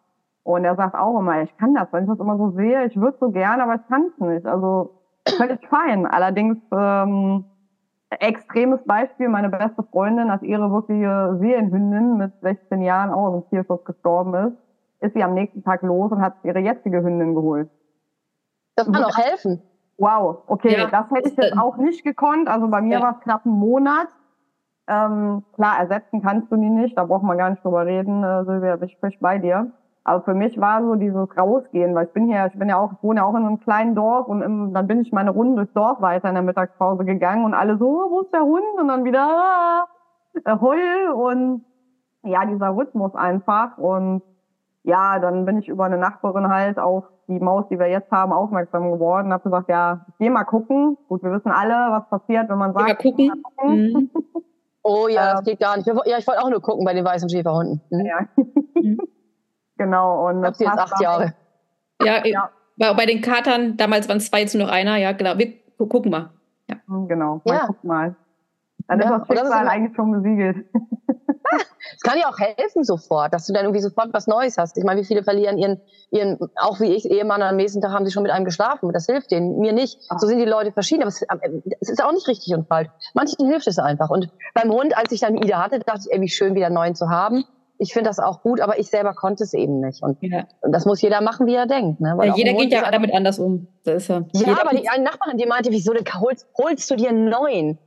Und 0.47 0.63
er 0.63 0.77
sagt 0.77 0.95
auch 0.95 1.19
immer, 1.19 1.41
ich 1.41 1.57
kann 1.57 1.75
das, 1.75 1.91
wenn 1.91 2.05
ich 2.05 2.09
das 2.09 2.19
immer 2.19 2.37
so 2.37 2.51
sehe, 2.51 2.85
ich 2.85 2.95
würde 2.95 3.17
so 3.19 3.31
gerne, 3.31 3.63
aber 3.63 3.75
ich 3.75 3.87
kann 3.89 4.05
es 4.13 4.17
nicht. 4.25 4.45
Also 4.45 4.91
völlig 5.35 5.59
fein. 5.67 6.05
Allerdings, 6.05 6.57
ähm, 6.71 7.43
extremes 8.11 8.79
Beispiel, 8.85 9.27
meine 9.27 9.49
beste 9.49 9.83
Freundin, 9.91 10.29
als 10.29 10.41
ihre 10.43 10.71
wirkliche 10.71 11.37
Seelenhündin 11.41 12.15
mit 12.15 12.31
16 12.39 12.81
Jahren 12.81 13.11
auch 13.11 13.33
im 13.33 13.49
Tierschutz 13.49 13.83
gestorben 13.83 14.35
ist, 14.35 14.57
ist 15.01 15.15
sie 15.15 15.23
am 15.23 15.33
nächsten 15.33 15.65
Tag 15.65 15.81
los 15.81 16.13
und 16.13 16.21
hat 16.21 16.35
ihre 16.43 16.59
jetzige 16.59 17.03
Hündin 17.03 17.35
geholt. 17.35 17.69
Das 18.77 18.89
kann 18.89 19.03
auch 19.03 19.17
helfen. 19.17 19.61
Wow, 19.97 20.43
okay, 20.47 20.77
ja. 20.77 20.87
das 20.89 21.11
hätte 21.11 21.27
ich 21.27 21.35
jetzt 21.35 21.57
auch 21.57 21.75
nicht 21.75 22.05
gekonnt. 22.05 22.47
Also 22.47 22.69
bei 22.69 22.79
mir 22.81 22.99
ja. 22.99 23.01
war 23.01 23.17
es 23.17 23.19
knapp 23.19 23.45
ein 23.45 23.51
Monat. 23.51 24.07
Ähm, 24.87 25.43
klar, 25.55 25.77
ersetzen 25.77 26.21
kannst 26.21 26.49
du 26.49 26.55
die 26.55 26.69
nicht, 26.69 26.97
da 26.97 27.03
braucht 27.03 27.23
man 27.23 27.37
gar 27.37 27.49
nicht 27.49 27.65
drüber 27.65 27.85
reden, 27.85 28.23
äh, 28.23 28.45
Silvia, 28.45 28.81
ich 28.81 28.93
sprich 28.93 29.19
bei 29.19 29.39
dir. 29.39 29.73
Aber 30.07 30.23
für 30.23 30.33
mich 30.33 30.57
war 30.57 30.81
so 30.81 30.95
dieses 30.95 31.37
Rausgehen, 31.37 31.93
weil 31.93 32.05
ich 32.05 32.13
bin 32.13 32.27
hier, 32.27 32.45
ich 32.45 32.57
bin 32.57 32.69
ja 32.69 32.77
auch, 32.77 32.93
ich 32.93 33.03
wohne 33.03 33.19
ja 33.19 33.25
auch 33.25 33.35
in 33.35 33.45
einem 33.45 33.59
kleinen 33.59 33.93
Dorf 33.93 34.27
und 34.27 34.41
im, 34.41 34.73
dann 34.73 34.87
bin 34.87 35.01
ich 35.01 35.11
meine 35.11 35.31
Runde 35.31 35.57
durchs 35.57 35.73
Dorf 35.73 35.99
weiter 35.99 36.29
in 36.29 36.35
der 36.35 36.45
Mittagspause 36.45 37.03
gegangen 37.03 37.43
und 37.43 37.53
alle 37.53 37.77
so, 37.77 37.85
oh, 37.85 38.09
wo 38.09 38.21
ist 38.21 38.33
der 38.33 38.43
Hund? 38.43 38.63
Und 38.79 38.87
dann 38.87 39.03
wieder 39.03 39.19
ah, 39.19 39.85
äh, 40.45 40.55
heul 40.61 41.11
und 41.13 41.65
ja, 42.23 42.45
dieser 42.45 42.73
Rhythmus 42.73 43.15
einfach. 43.15 43.77
Und 43.77 44.21
ja, 44.83 45.19
dann 45.19 45.43
bin 45.43 45.59
ich 45.59 45.67
über 45.67 45.83
eine 45.83 45.97
Nachbarin 45.97 46.47
halt 46.47 46.79
auf 46.79 47.03
die 47.27 47.41
Maus, 47.41 47.65
die 47.69 47.77
wir 47.77 47.87
jetzt 47.87 48.09
haben, 48.09 48.31
aufmerksam 48.31 48.89
geworden. 48.89 49.33
Hab 49.33 49.43
gesagt, 49.43 49.67
ja, 49.67 50.05
geh 50.19 50.29
mal 50.29 50.45
gucken. 50.45 50.97
Gut, 51.09 51.21
wir 51.21 51.33
wissen 51.33 51.51
alle, 51.51 51.91
was 51.91 52.07
passiert, 52.09 52.47
wenn 52.47 52.57
man 52.57 52.71
sagt, 52.73 52.99
geh 52.99 53.11
mal 53.11 53.11
gucken. 53.11 53.27
Mal 53.27 53.41
gucken. 53.57 53.91
Mhm. 53.91 54.09
Oh 54.83 55.09
ja, 55.09 55.33
das 55.33 55.39
ähm. 55.41 55.43
geht 55.43 55.59
gar 55.59 55.75
nicht. 55.75 55.85
Ja, 55.85 56.17
ich 56.17 56.25
wollte 56.25 56.41
auch 56.41 56.49
nur 56.49 56.61
gucken 56.61 56.85
bei 56.85 56.93
den 56.93 57.03
weißen 57.03 57.27
Schäferhunden. 57.27 57.81
Mhm. 57.89 58.05
Ja. 58.05 58.19
Genau. 59.77 60.27
Und 60.27 60.41
das 60.41 60.59
jetzt 60.59 60.77
acht 60.77 61.01
Jahre. 61.01 61.33
Ja, 62.01 62.25
ja. 62.25 62.49
Bei, 62.77 62.93
bei 62.93 63.05
den 63.05 63.21
Katern, 63.21 63.75
damals 63.77 64.07
waren 64.07 64.17
es 64.17 64.29
zwei, 64.29 64.41
jetzt 64.41 64.53
nur 64.53 64.65
noch 64.65 64.71
einer. 64.71 64.97
Ja, 64.97 65.11
genau. 65.13 65.37
Wir 65.37 65.53
gucken 65.77 66.11
mal. 66.11 66.29
Ja. 66.69 66.75
Mhm, 66.85 67.07
genau, 67.07 67.41
mal 67.45 67.55
ja. 67.55 67.63
guck 67.67 67.83
mal. 67.83 68.15
Dann 68.87 68.99
ja, 68.99 69.05
ist 69.05 69.19
das 69.19 69.27
Schicksal 69.27 69.63
das 69.63 69.71
eigentlich 69.73 69.95
schon 69.95 70.11
besiegelt. 70.11 70.65
Es 71.95 72.01
kann 72.01 72.19
ja 72.19 72.29
auch 72.29 72.37
helfen 72.37 72.83
sofort, 72.83 73.33
dass 73.33 73.47
du 73.47 73.53
dann 73.53 73.63
irgendwie 73.63 73.81
sofort 73.81 74.13
was 74.13 74.27
Neues 74.27 74.57
hast. 74.57 74.77
Ich 74.77 74.83
meine, 74.83 75.01
wie 75.01 75.05
viele 75.05 75.23
verlieren 75.23 75.57
ihren, 75.57 75.79
ihren 76.11 76.37
auch 76.55 76.79
wie 76.79 76.93
ich, 76.93 77.09
Ehemann 77.09 77.41
am 77.41 77.55
nächsten 77.55 77.81
Tag 77.81 77.91
haben 77.91 78.05
sie 78.05 78.11
schon 78.11 78.23
mit 78.23 78.31
einem 78.31 78.45
geschlafen. 78.45 78.91
Das 78.91 79.05
hilft 79.05 79.31
denen, 79.31 79.57
mir 79.59 79.73
nicht. 79.73 79.99
Ach. 80.09 80.19
So 80.19 80.27
sind 80.27 80.39
die 80.39 80.45
Leute 80.45 80.71
verschieden, 80.71 81.01
aber 81.03 81.09
es, 81.09 81.25
es, 81.79 81.89
ist 81.89 82.03
auch 82.03 82.11
nicht 82.11 82.27
richtig 82.27 82.53
und 82.53 82.67
falsch. 82.67 82.89
Manchen 83.13 83.47
hilft 83.47 83.67
es 83.67 83.79
einfach. 83.79 84.09
Und 84.09 84.29
beim 84.53 84.71
Hund, 84.71 84.97
als 84.97 85.11
ich 85.11 85.21
dann 85.21 85.37
Ida 85.37 85.63
hatte, 85.63 85.79
dachte 85.79 86.01
ich, 86.05 86.13
ey, 86.13 86.21
wie 86.21 86.29
schön, 86.29 86.55
wieder 86.55 86.67
einen 86.67 86.75
neuen 86.75 86.95
zu 86.95 87.09
haben. 87.09 87.45
Ich 87.79 87.93
finde 87.93 88.09
das 88.09 88.19
auch 88.19 88.41
gut, 88.41 88.59
aber 88.59 88.79
ich 88.79 88.89
selber 88.89 89.13
konnte 89.13 89.43
es 89.43 89.53
eben 89.53 89.79
nicht. 89.79 90.01
Und, 90.01 90.17
ja. 90.21 90.45
und 90.61 90.71
das 90.71 90.85
muss 90.85 91.01
jeder 91.01 91.21
machen, 91.21 91.45
wie 91.45 91.55
er 91.55 91.67
denkt. 91.67 92.01
Ne? 92.01 92.17
Ja, 92.21 92.35
jeder 92.35 92.53
geht 92.53 92.71
ja 92.71 92.89
damit 92.89 93.13
anders 93.13 93.37
um. 93.37 93.67
Das 93.83 94.03
ist 94.03 94.07
ja, 94.09 94.23
ja 94.33 94.61
aber 94.61 94.75
die 94.75 94.89
eine 94.89 95.03
Nachbarin, 95.03 95.37
die 95.37 95.45
meinte, 95.45 95.71
wieso 95.71 95.93
holst, 95.93 96.47
holst 96.57 96.89
du 96.89 96.95
dir 96.95 97.09
einen 97.09 97.29
neuen? 97.29 97.77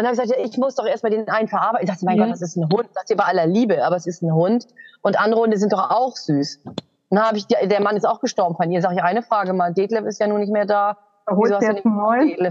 Und 0.00 0.04
dann 0.06 0.06
habe 0.06 0.16
ich 0.16 0.22
gesagt, 0.22 0.40
ich 0.48 0.58
muss 0.58 0.74
doch 0.74 0.86
erstmal 0.86 1.10
den 1.10 1.28
einen 1.28 1.46
verarbeiten. 1.46 1.86
Ich 1.86 1.90
dachte, 1.92 2.06
mein 2.06 2.16
ja. 2.16 2.24
Gott, 2.24 2.32
das 2.32 2.42
ist 2.42 2.56
ein 2.56 2.68
Hund. 2.72 2.88
Das 2.94 3.04
ist 3.08 3.16
bei 3.16 3.24
aller 3.24 3.46
Liebe, 3.46 3.84
aber 3.84 3.96
es 3.96 4.06
ist 4.06 4.22
ein 4.22 4.32
Hund. 4.32 4.66
Und 5.02 5.20
andere 5.20 5.42
Hunde 5.42 5.58
sind 5.58 5.72
doch 5.72 5.90
auch 5.90 6.16
süß. 6.16 6.62
dann 7.10 7.22
habe 7.22 7.36
ich, 7.36 7.46
der 7.46 7.80
Mann 7.82 7.96
ist 7.96 8.06
auch 8.06 8.20
gestorben 8.20 8.56
von 8.56 8.70
ihr. 8.70 8.80
Sag 8.80 8.92
ich 8.94 9.02
eine 9.02 9.22
Frage 9.22 9.52
mal, 9.52 9.74
Detlef 9.74 10.06
ist 10.06 10.18
ja 10.18 10.26
nun 10.26 10.40
nicht 10.40 10.52
mehr 10.52 10.64
da. 10.64 10.96
Wieso 11.26 11.54
hast 11.54 11.62
du 11.62 11.72
jetzt 11.72 11.84
einen 11.84 11.94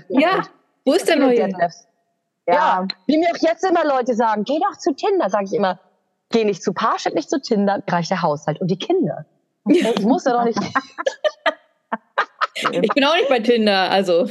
Ja, 0.09 0.43
wo 0.85 0.93
ist 0.93 1.09
der 1.09 1.17
neue? 1.17 1.49
Ja. 2.47 2.53
ja, 2.53 2.87
wie 3.05 3.17
mir 3.17 3.29
auch 3.31 3.41
jetzt 3.41 3.63
immer 3.63 3.83
Leute 3.83 4.15
sagen, 4.15 4.43
geh 4.43 4.59
doch 4.59 4.77
zu 4.77 4.93
Tinder, 4.93 5.29
sage 5.29 5.45
ich 5.45 5.53
immer. 5.53 5.79
Geh 6.31 6.45
nicht 6.45 6.61
zu 6.63 6.73
Parship, 6.73 7.15
nicht 7.15 7.29
zu 7.29 7.41
Tinder, 7.41 7.81
reicht 7.87 8.11
der 8.11 8.21
Haushalt 8.21 8.61
und 8.61 8.69
die 8.69 8.77
Kinder. 8.77 9.25
Ich 9.65 10.03
muss 10.03 10.25
ja 10.25 10.33
doch 10.33 10.45
nicht. 10.45 10.57
ich 12.71 12.93
bin 12.93 13.03
auch 13.03 13.15
nicht 13.15 13.29
bei 13.29 13.39
Tinder, 13.39 13.91
also. 13.91 14.25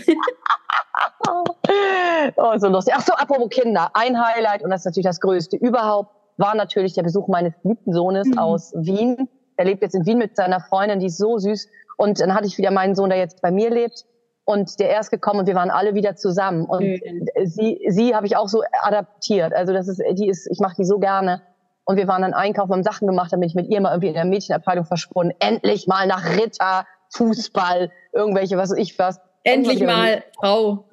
oh, 2.36 2.58
so 2.58 2.68
lustig. 2.68 2.94
Ach 2.96 3.02
so, 3.02 3.12
apropos 3.12 3.48
Kinder. 3.50 3.90
Ein 3.94 4.20
Highlight, 4.20 4.62
und 4.62 4.70
das 4.70 4.80
ist 4.80 4.86
natürlich 4.86 5.06
das 5.06 5.20
größte 5.20 5.56
überhaupt, 5.56 6.14
war 6.38 6.54
natürlich 6.54 6.94
der 6.94 7.02
Besuch 7.02 7.28
meines 7.28 7.52
liebsten 7.62 7.92
Sohnes 7.92 8.26
mhm. 8.28 8.38
aus 8.38 8.72
Wien. 8.74 9.28
Er 9.56 9.64
lebt 9.64 9.82
jetzt 9.82 9.94
in 9.94 10.06
Wien 10.06 10.18
mit 10.18 10.36
seiner 10.36 10.60
Freundin, 10.60 11.00
die 11.00 11.06
ist 11.06 11.18
so 11.18 11.38
süß. 11.38 11.68
Und 11.96 12.20
dann 12.20 12.34
hatte 12.34 12.46
ich 12.46 12.58
wieder 12.58 12.70
meinen 12.70 12.94
Sohn, 12.94 13.10
der 13.10 13.18
jetzt 13.18 13.42
bei 13.42 13.50
mir 13.50 13.70
lebt. 13.70 14.04
Und 14.44 14.80
der 14.80 14.98
ist 14.98 15.10
gekommen 15.10 15.40
und 15.40 15.46
wir 15.46 15.56
waren 15.56 15.70
alle 15.70 15.94
wieder 15.94 16.16
zusammen. 16.16 16.64
Und 16.64 16.82
mhm. 16.82 17.28
sie, 17.44 17.84
sie 17.88 18.14
habe 18.14 18.26
ich 18.26 18.36
auch 18.36 18.48
so 18.48 18.62
adaptiert. 18.82 19.52
Also 19.52 19.72
das 19.72 19.88
ist, 19.88 20.00
die 20.12 20.28
ist, 20.28 20.48
ich 20.50 20.60
mache 20.60 20.76
die 20.78 20.84
so 20.84 20.98
gerne. 20.98 21.42
Und 21.88 21.96
wir 21.96 22.06
waren 22.06 22.20
dann 22.20 22.34
einkaufen, 22.34 22.70
haben 22.70 22.82
Sachen 22.82 23.06
gemacht, 23.06 23.32
dann 23.32 23.40
bin 23.40 23.48
ich 23.48 23.54
mit 23.54 23.68
ihr 23.68 23.80
mal 23.80 23.92
irgendwie 23.92 24.08
in 24.08 24.14
der 24.14 24.26
Mädchenabteilung 24.26 24.84
verschwunden. 24.84 25.34
Endlich 25.38 25.86
mal 25.86 26.06
nach 26.06 26.22
Ritter, 26.36 26.84
Fußball, 27.14 27.90
irgendwelche, 28.12 28.58
was 28.58 28.72
weiß 28.72 28.76
ich 28.76 28.98
was. 28.98 29.18
Endlich 29.42 29.82
mal 29.82 30.22
Frau. 30.38 30.84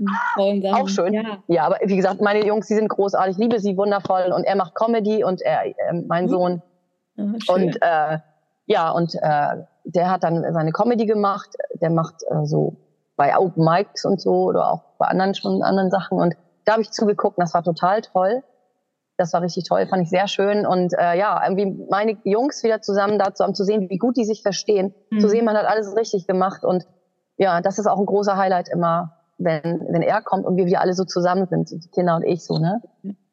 Auch 0.72 0.88
schön. 0.88 1.14
Ja. 1.14 1.24
ja. 1.48 1.66
aber 1.66 1.80
wie 1.84 1.98
gesagt, 1.98 2.22
meine 2.22 2.48
Jungs, 2.48 2.68
die 2.68 2.76
sind 2.76 2.88
großartig. 2.88 3.36
Ich 3.36 3.38
liebe 3.38 3.60
sie 3.60 3.76
wundervoll. 3.76 4.32
Und 4.34 4.46
er 4.46 4.56
macht 4.56 4.74
Comedy 4.74 5.26
und 5.26 5.42
er, 5.42 5.66
äh, 5.66 5.74
mein 6.08 6.28
mhm. 6.28 6.30
Sohn. 6.30 6.62
Ja, 7.18 7.54
und 7.54 7.78
äh, 7.82 8.20
ja, 8.66 8.92
und 8.92 9.16
äh, 9.16 9.64
der 9.84 10.10
hat 10.10 10.24
dann 10.24 10.46
seine 10.54 10.72
Comedy 10.72 11.06
gemacht. 11.06 11.50
Der 11.82 11.90
macht 11.90 12.24
äh, 12.30 12.46
so 12.46 12.78
bei 13.18 13.38
Open 13.38 13.66
Mics 13.66 14.06
und 14.06 14.22
so 14.22 14.46
oder 14.46 14.72
auch 14.72 14.84
bei 14.98 15.08
anderen 15.08 15.36
schon 15.36 15.62
anderen 15.62 15.92
Sachen. 15.92 16.20
Und 16.20 16.36
da 16.64 16.74
habe 16.74 16.84
ich 16.84 16.92
zugeguckt. 16.92 17.38
Und 17.38 17.42
das 17.42 17.54
war 17.54 17.64
total 17.64 18.02
toll. 18.02 18.44
Das 19.18 19.32
war 19.34 19.42
richtig 19.42 19.66
toll, 19.68 19.88
fand 19.88 20.04
ich 20.04 20.10
sehr 20.10 20.28
schön. 20.28 20.66
Und 20.66 20.94
äh, 20.94 21.18
ja, 21.18 21.42
irgendwie 21.44 21.86
meine 21.90 22.18
Jungs 22.24 22.64
wieder 22.64 22.82
zusammen 22.82 23.18
dazu, 23.18 23.44
um 23.44 23.54
zu 23.54 23.64
sehen, 23.64 23.90
wie 23.90 23.98
gut 23.98 24.18
die 24.18 24.26
sich 24.26 24.42
verstehen. 24.42 24.94
Mhm. 25.10 25.20
Zu 25.20 25.30
sehen, 25.30 25.46
man 25.46 25.56
hat 25.56 25.66
alles 25.66 25.96
richtig 25.96 26.28
gemacht. 26.28 26.64
Und 26.66 26.86
ja, 27.38 27.62
das 27.62 27.80
ist 27.80 27.88
auch 27.88 28.00
ein 28.00 28.06
großer 28.06 28.36
Highlight 28.38 28.70
immer, 28.70 29.14
wenn, 29.38 29.86
wenn 29.90 30.02
er 30.02 30.22
kommt 30.22 30.46
und 30.46 30.58
wir 30.58 30.66
wieder 30.66 30.82
alle 30.82 30.94
so 30.94 31.06
zusammen 31.06 31.48
sind, 31.48 31.72
die 31.72 31.90
Kinder 31.90 32.16
und 32.16 32.24
ich 32.24 32.44
so, 32.44 32.58
ne? 32.58 32.82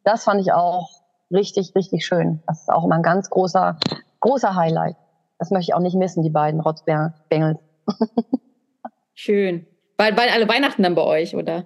Das 0.05 0.25
fand 0.25 0.41
ich 0.41 0.53
auch 0.53 0.89
richtig, 1.31 1.75
richtig 1.75 2.05
schön. 2.05 2.43
Das 2.47 2.63
ist 2.63 2.69
auch 2.69 2.85
immer 2.85 2.97
ein 2.97 3.03
ganz 3.03 3.31
großer, 3.31 3.79
großer 4.21 4.55
Highlight. 4.55 4.97
Das 5.39 5.51
möchte 5.51 5.71
ich 5.71 5.75
auch 5.75 5.81
nicht 5.81 5.97
missen, 5.97 6.23
die 6.23 6.31
beiden 6.31 6.61
Rotzbengels. 6.61 7.59
Schön. 9.15 9.67
Weil, 9.99 10.17
weil 10.17 10.29
alle 10.29 10.49
Weihnachten 10.49 10.83
dann 10.83 10.95
bei 10.95 11.03
euch, 11.03 11.35
oder? 11.35 11.65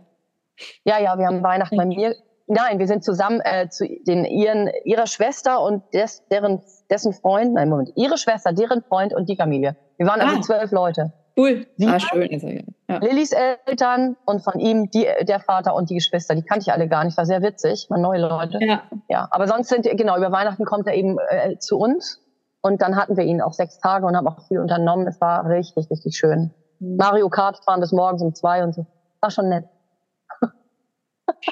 Ja, 0.84 0.98
ja, 0.98 1.18
wir 1.18 1.26
haben 1.26 1.42
Weihnachten 1.42 1.76
bei 1.76 1.86
mir. 1.86 2.14
Nein, 2.46 2.78
wir 2.78 2.86
sind 2.86 3.02
zusammen 3.02 3.40
äh, 3.42 3.68
zu 3.68 3.86
den 4.06 4.24
ihren 4.24 4.70
ihrer 4.84 5.06
Schwester 5.06 5.60
und 5.62 5.82
des, 5.92 6.26
deren 6.28 6.62
dessen 6.90 7.12
Freund, 7.12 7.54
nein 7.54 7.68
Moment, 7.68 7.90
ihre 7.96 8.18
Schwester, 8.18 8.52
deren 8.52 8.82
Freund 8.82 9.12
und 9.12 9.28
die 9.28 9.36
Familie. 9.36 9.76
Wir 9.96 10.06
waren 10.06 10.20
also 10.20 10.36
ah. 10.36 10.42
zwölf 10.42 10.70
Leute. 10.70 11.12
Cool. 11.36 11.66
Sie 11.76 11.86
ah, 11.86 12.00
schön. 12.00 12.28
Also, 12.32 12.48
ja. 12.48 12.98
Lillys 12.98 13.32
Eltern 13.32 14.16
und 14.24 14.42
von 14.42 14.58
ihm 14.58 14.90
die, 14.90 15.06
der 15.22 15.40
Vater 15.40 15.74
und 15.74 15.90
die 15.90 15.94
Geschwister. 15.94 16.34
Die 16.34 16.42
kannte 16.42 16.62
ich 16.62 16.72
alle 16.72 16.88
gar 16.88 17.04
nicht. 17.04 17.16
War 17.18 17.26
sehr 17.26 17.42
witzig. 17.42 17.88
Mal 17.90 18.00
neue 18.00 18.20
Leute. 18.20 18.58
Ja. 18.62 18.82
ja. 19.08 19.28
Aber 19.30 19.46
sonst 19.46 19.68
sind, 19.68 19.84
genau, 19.84 20.16
über 20.16 20.32
Weihnachten 20.32 20.64
kommt 20.64 20.86
er 20.86 20.94
eben 20.94 21.18
äh, 21.28 21.58
zu 21.58 21.78
uns. 21.78 22.22
Und 22.62 22.80
dann 22.80 22.96
hatten 22.96 23.16
wir 23.18 23.24
ihn 23.24 23.42
auch 23.42 23.52
sechs 23.52 23.78
Tage 23.80 24.06
und 24.06 24.16
haben 24.16 24.26
auch 24.26 24.48
viel 24.48 24.60
unternommen. 24.60 25.06
Es 25.06 25.20
war 25.20 25.46
richtig, 25.46 25.90
richtig 25.90 26.16
schön. 26.16 26.54
Mhm. 26.78 26.96
Mario 26.96 27.28
Kart 27.28 27.62
fahren 27.64 27.80
bis 27.80 27.92
morgens 27.92 28.22
um 28.22 28.34
zwei 28.34 28.64
und 28.64 28.74
so. 28.74 28.86
War 29.20 29.30
schon 29.30 29.50
nett. 29.50 29.66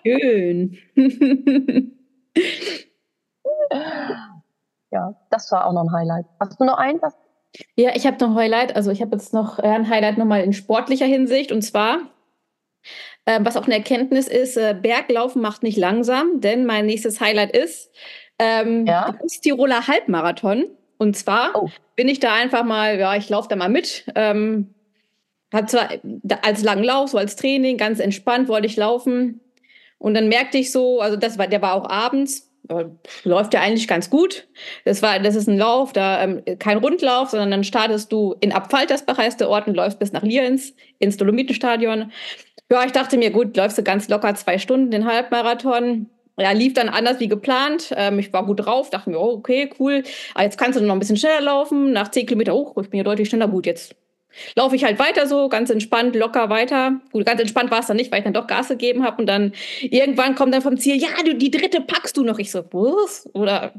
Schön. 0.07 0.79
ja, 4.91 5.15
das 5.31 5.53
war 5.53 5.67
auch 5.67 5.73
noch 5.73 5.85
ein 5.85 5.93
Highlight. 5.93 6.27
Hast 6.41 6.61
du 6.61 6.65
noch 6.65 6.79
ein, 6.79 7.01
was 7.03 7.15
ja, 7.77 7.91
ich 7.95 8.07
habe 8.07 8.17
noch 8.21 8.31
ein 8.31 8.37
Highlight. 8.37 8.77
Also 8.77 8.91
ich 8.91 9.01
habe 9.01 9.17
jetzt 9.17 9.33
noch 9.33 9.59
äh, 9.59 9.69
ein 9.69 9.89
Highlight 9.89 10.19
nochmal 10.19 10.43
in 10.43 10.53
sportlicher 10.53 11.07
Hinsicht. 11.07 11.53
Und 11.53 11.63
zwar, 11.63 12.01
äh, 13.27 13.41
was 13.43 13.57
auch 13.57 13.67
eine 13.67 13.77
Erkenntnis 13.77 14.27
ist, 14.29 14.57
äh, 14.57 14.75
Berglaufen 14.81 15.41
macht 15.41 15.63
nicht 15.63 15.79
langsam, 15.79 16.41
denn 16.41 16.67
mein 16.67 16.87
nächstes 16.87 17.21
Highlight 17.21 17.57
ist 17.57 17.91
ähm, 18.39 18.87
ja? 18.87 19.15
Tiroler 19.43 19.87
Halbmarathon. 19.87 20.67
Und 20.99 21.17
zwar 21.17 21.51
oh. 21.55 21.69
bin 21.97 22.09
ich 22.09 22.21
da 22.21 22.35
einfach 22.35 22.65
mal, 22.65 22.99
ja, 22.99 23.17
ich 23.17 23.29
laufe 23.29 23.49
da 23.49 23.57
mal 23.57 23.69
mit. 23.69 24.07
Ähm, 24.15 24.75
hat 25.53 25.71
zwar 25.71 25.89
als 26.43 26.63
Langlauf, 26.63 27.11
so 27.11 27.19
als 27.19 27.37
Training, 27.37 27.79
ganz 27.79 28.01
entspannt 28.01 28.49
wollte 28.49 28.67
ich 28.67 28.77
laufen. 28.77 29.41
Und 30.05 30.13
dann 30.13 30.29
merkte 30.29 30.59
ich 30.59 30.71
so, 30.71 31.01
also 31.01 31.17
das 31.17 31.39
war, 31.39 31.47
der 31.47 31.63
war 31.63 31.73
auch 31.73 31.89
abends, 31.89 32.53
läuft 33.23 33.55
ja 33.55 33.63
eigentlich 33.63 33.89
ganz 33.89 34.11
gut. 34.11 34.47
Das 34.85 35.01
war, 35.01 35.19
das 35.19 35.35
ist 35.35 35.49
ein 35.49 35.57
Lauf, 35.57 35.95
da 35.95 36.23
ähm, 36.23 36.43
kein 36.59 36.77
Rundlauf, 36.77 37.31
sondern 37.31 37.51
dann 37.51 37.65
startest 37.65 38.13
du 38.13 38.35
in 38.43 38.53
Abfaltersbach 38.53 39.17
heißt 39.17 39.41
der 39.41 39.49
Ort 39.49 39.67
läufst 39.67 39.99
bis 39.99 40.13
nach 40.13 40.23
Lienz 40.23 40.75
ins 40.99 41.17
Dolomitenstadion. 41.17 42.13
Ja, 42.71 42.85
ich 42.85 42.93
dachte 42.93 43.17
mir, 43.17 43.31
gut, 43.31 43.57
läufst 43.57 43.79
du 43.79 43.83
ganz 43.83 44.11
locker 44.11 44.35
zwei 44.35 44.59
Stunden 44.59 44.91
den 44.91 45.07
Halbmarathon. 45.07 46.11
Ja, 46.39 46.51
lief 46.53 46.75
dann 46.75 46.91
anders 46.91 47.19
wie 47.21 47.29
geplant. 47.29 47.91
Ähm, 47.97 48.19
ich 48.19 48.31
war 48.31 48.45
gut 48.45 48.67
drauf, 48.67 48.91
dachte 48.91 49.09
mir, 49.09 49.19
oh, 49.19 49.33
okay, 49.39 49.71
cool. 49.81 50.03
Aber 50.35 50.45
jetzt 50.45 50.59
kannst 50.59 50.79
du 50.79 50.85
noch 50.85 50.93
ein 50.93 50.99
bisschen 50.99 51.17
schneller 51.17 51.41
laufen. 51.41 51.93
Nach 51.95 52.11
zehn 52.11 52.27
Kilometer, 52.27 52.55
oh, 52.55 52.75
ich 52.79 52.91
bin 52.91 52.99
ja 52.99 53.05
deutlich 53.05 53.31
schneller. 53.31 53.49
Gut, 53.49 53.65
jetzt 53.65 53.97
laufe 54.57 54.77
ich 54.77 54.85
halt 54.85 54.99
weiter 54.99 55.27
so, 55.27 55.49
ganz 55.49 55.71
entspannt, 55.71 56.15
locker 56.17 56.51
weiter. 56.51 57.01
Gut, 57.13 57.27
ganz 57.27 57.41
entspannt 57.41 57.71
war 57.71 57.81
es 57.81 57.87
dann 57.87 57.97
nicht, 57.97 58.11
weil 58.11 58.19
ich 58.19 58.25
dann 58.25 58.35
doch 58.35 58.47
Gas 58.47 58.69
gegeben 58.69 59.05
habe 59.05 59.19
und 59.19 59.27
dann 59.27 59.53
irgendwann 59.83 60.35
kommt 60.35 60.55
dann 60.55 60.63
vom 60.63 60.77
Ziel, 60.77 60.97
ja, 60.97 61.09
du, 61.25 61.35
die 61.35 61.51
dritte 61.51 61.81
packst 61.81 62.17
du 62.17 62.25
noch. 62.25 62.39
Ich 62.39 62.51
so, 62.51 62.65
was? 62.73 63.29
Oder, 63.33 63.73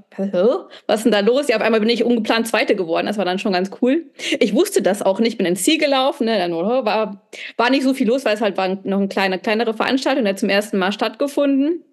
was 0.88 1.00
ist 1.00 1.04
denn 1.04 1.12
da 1.12 1.20
los? 1.20 1.48
Ja, 1.48 1.58
auf 1.58 1.62
einmal 1.62 1.80
bin 1.80 1.90
ich 1.90 2.04
ungeplant 2.04 2.48
Zweite 2.48 2.76
geworden. 2.76 3.08
Das 3.08 3.18
war 3.18 3.26
dann 3.26 3.40
schon 3.40 3.54
ganz 3.54 3.72
cool. 3.82 4.06
Ich 4.40 4.54
wusste 4.54 4.82
das 4.82 5.02
auch 5.02 5.20
nicht, 5.20 5.38
bin 5.38 5.46
ins 5.46 5.64
Ziel 5.64 5.78
gelaufen, 5.78 6.26
ne, 6.26 6.38
dann 6.38 6.54
oh, 6.54 6.86
war, 6.86 7.28
war 7.58 7.70
nicht 7.70 7.84
so 7.84 7.94
viel 7.94 8.08
los, 8.08 8.26
weil 8.26 8.36
es 8.36 8.42
halt 8.42 8.58
war 8.58 8.80
noch 8.84 8.98
eine 8.98 9.08
kleine, 9.08 9.40
kleinere 9.40 9.74
Veranstaltung, 9.74 10.28
hat 10.28 10.40
zum 10.40 10.50
ersten 10.50 10.78
Mal 10.78 10.92
stattgefunden. 10.92 11.84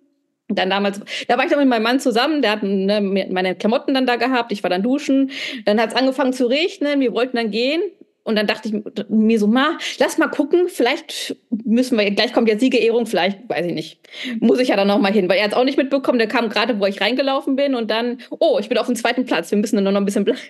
Dann 0.49 0.71
damals, 0.71 1.01
da 1.29 1.37
war 1.37 1.45
ich 1.45 1.51
dann 1.51 1.61
mit 1.61 1.69
meinem 1.69 1.83
Mann 1.83 2.01
zusammen, 2.01 2.43
der 2.43 2.53
hat 2.53 2.63
ne, 2.63 3.01
meine 3.01 3.55
Klamotten 3.55 3.95
dann 3.95 4.07
da 4.07 4.17
gehabt, 4.17 4.53
ich 4.53 4.63
war 4.63 4.71
dann 4.71 4.83
duschen, 4.83 5.31
dann 5.65 5.81
hat 5.81 5.91
es 5.91 5.97
angefangen 5.97 6.33
zu 6.33 6.47
regnen, 6.47 7.01
wir 7.01 7.13
wollten 7.15 7.37
dann 7.37 7.51
gehen 7.51 7.81
und 8.25 8.37
dann 8.37 8.47
dachte 8.47 8.69
ich 8.69 9.09
mir 9.09 9.39
so, 9.39 9.47
ma, 9.47 9.79
lass 9.99 10.19
mal 10.19 10.29
gucken, 10.29 10.69
vielleicht 10.69 11.37
müssen 11.65 11.99
wir, 11.99 12.11
gleich 12.13 12.33
kommt 12.33 12.49
ja 12.49 12.59
Siegerehrung, 12.59 13.07
vielleicht, 13.07 13.49
weiß 13.49 13.67
ich 13.67 13.75
nicht, 13.75 14.01
muss 14.41 14.61
ich 14.61 14.69
ja 14.69 14.77
dann 14.77 14.89
noch 14.89 14.99
mal 14.99 15.13
hin, 15.13 15.29
weil 15.29 15.39
er 15.39 15.45
hat 15.45 15.53
es 15.53 15.57
auch 15.57 15.65
nicht 15.65 15.79
mitbekommen, 15.79 16.19
der 16.19 16.29
kam 16.29 16.49
gerade, 16.49 16.79
wo 16.79 16.87
ich 16.87 17.01
reingelaufen 17.01 17.57
bin 17.57 17.75
und 17.75 17.91
dann, 17.91 18.19
oh, 18.31 18.59
ich 18.61 18.69
bin 18.69 18.79
auf 18.79 18.87
dem 18.87 18.97
zweiten 18.97 19.25
Platz, 19.25 19.51
wir 19.51 19.59
müssen 19.59 19.77
dann 19.77 19.93
noch 19.93 20.01
ein 20.01 20.05
bisschen 20.05 20.25
bleiben. 20.25 20.41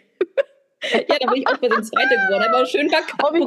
Ja, 0.91 1.17
da 1.21 1.31
bin 1.31 1.43
ich 1.43 1.49
auch 1.49 1.57
bei 1.59 1.69
den 1.69 1.83
Zweite 1.85 2.09
geworden. 2.09 2.45
Da 2.47 2.53
war 2.53 2.67
schön 2.67 2.91
Pokal 3.19 3.41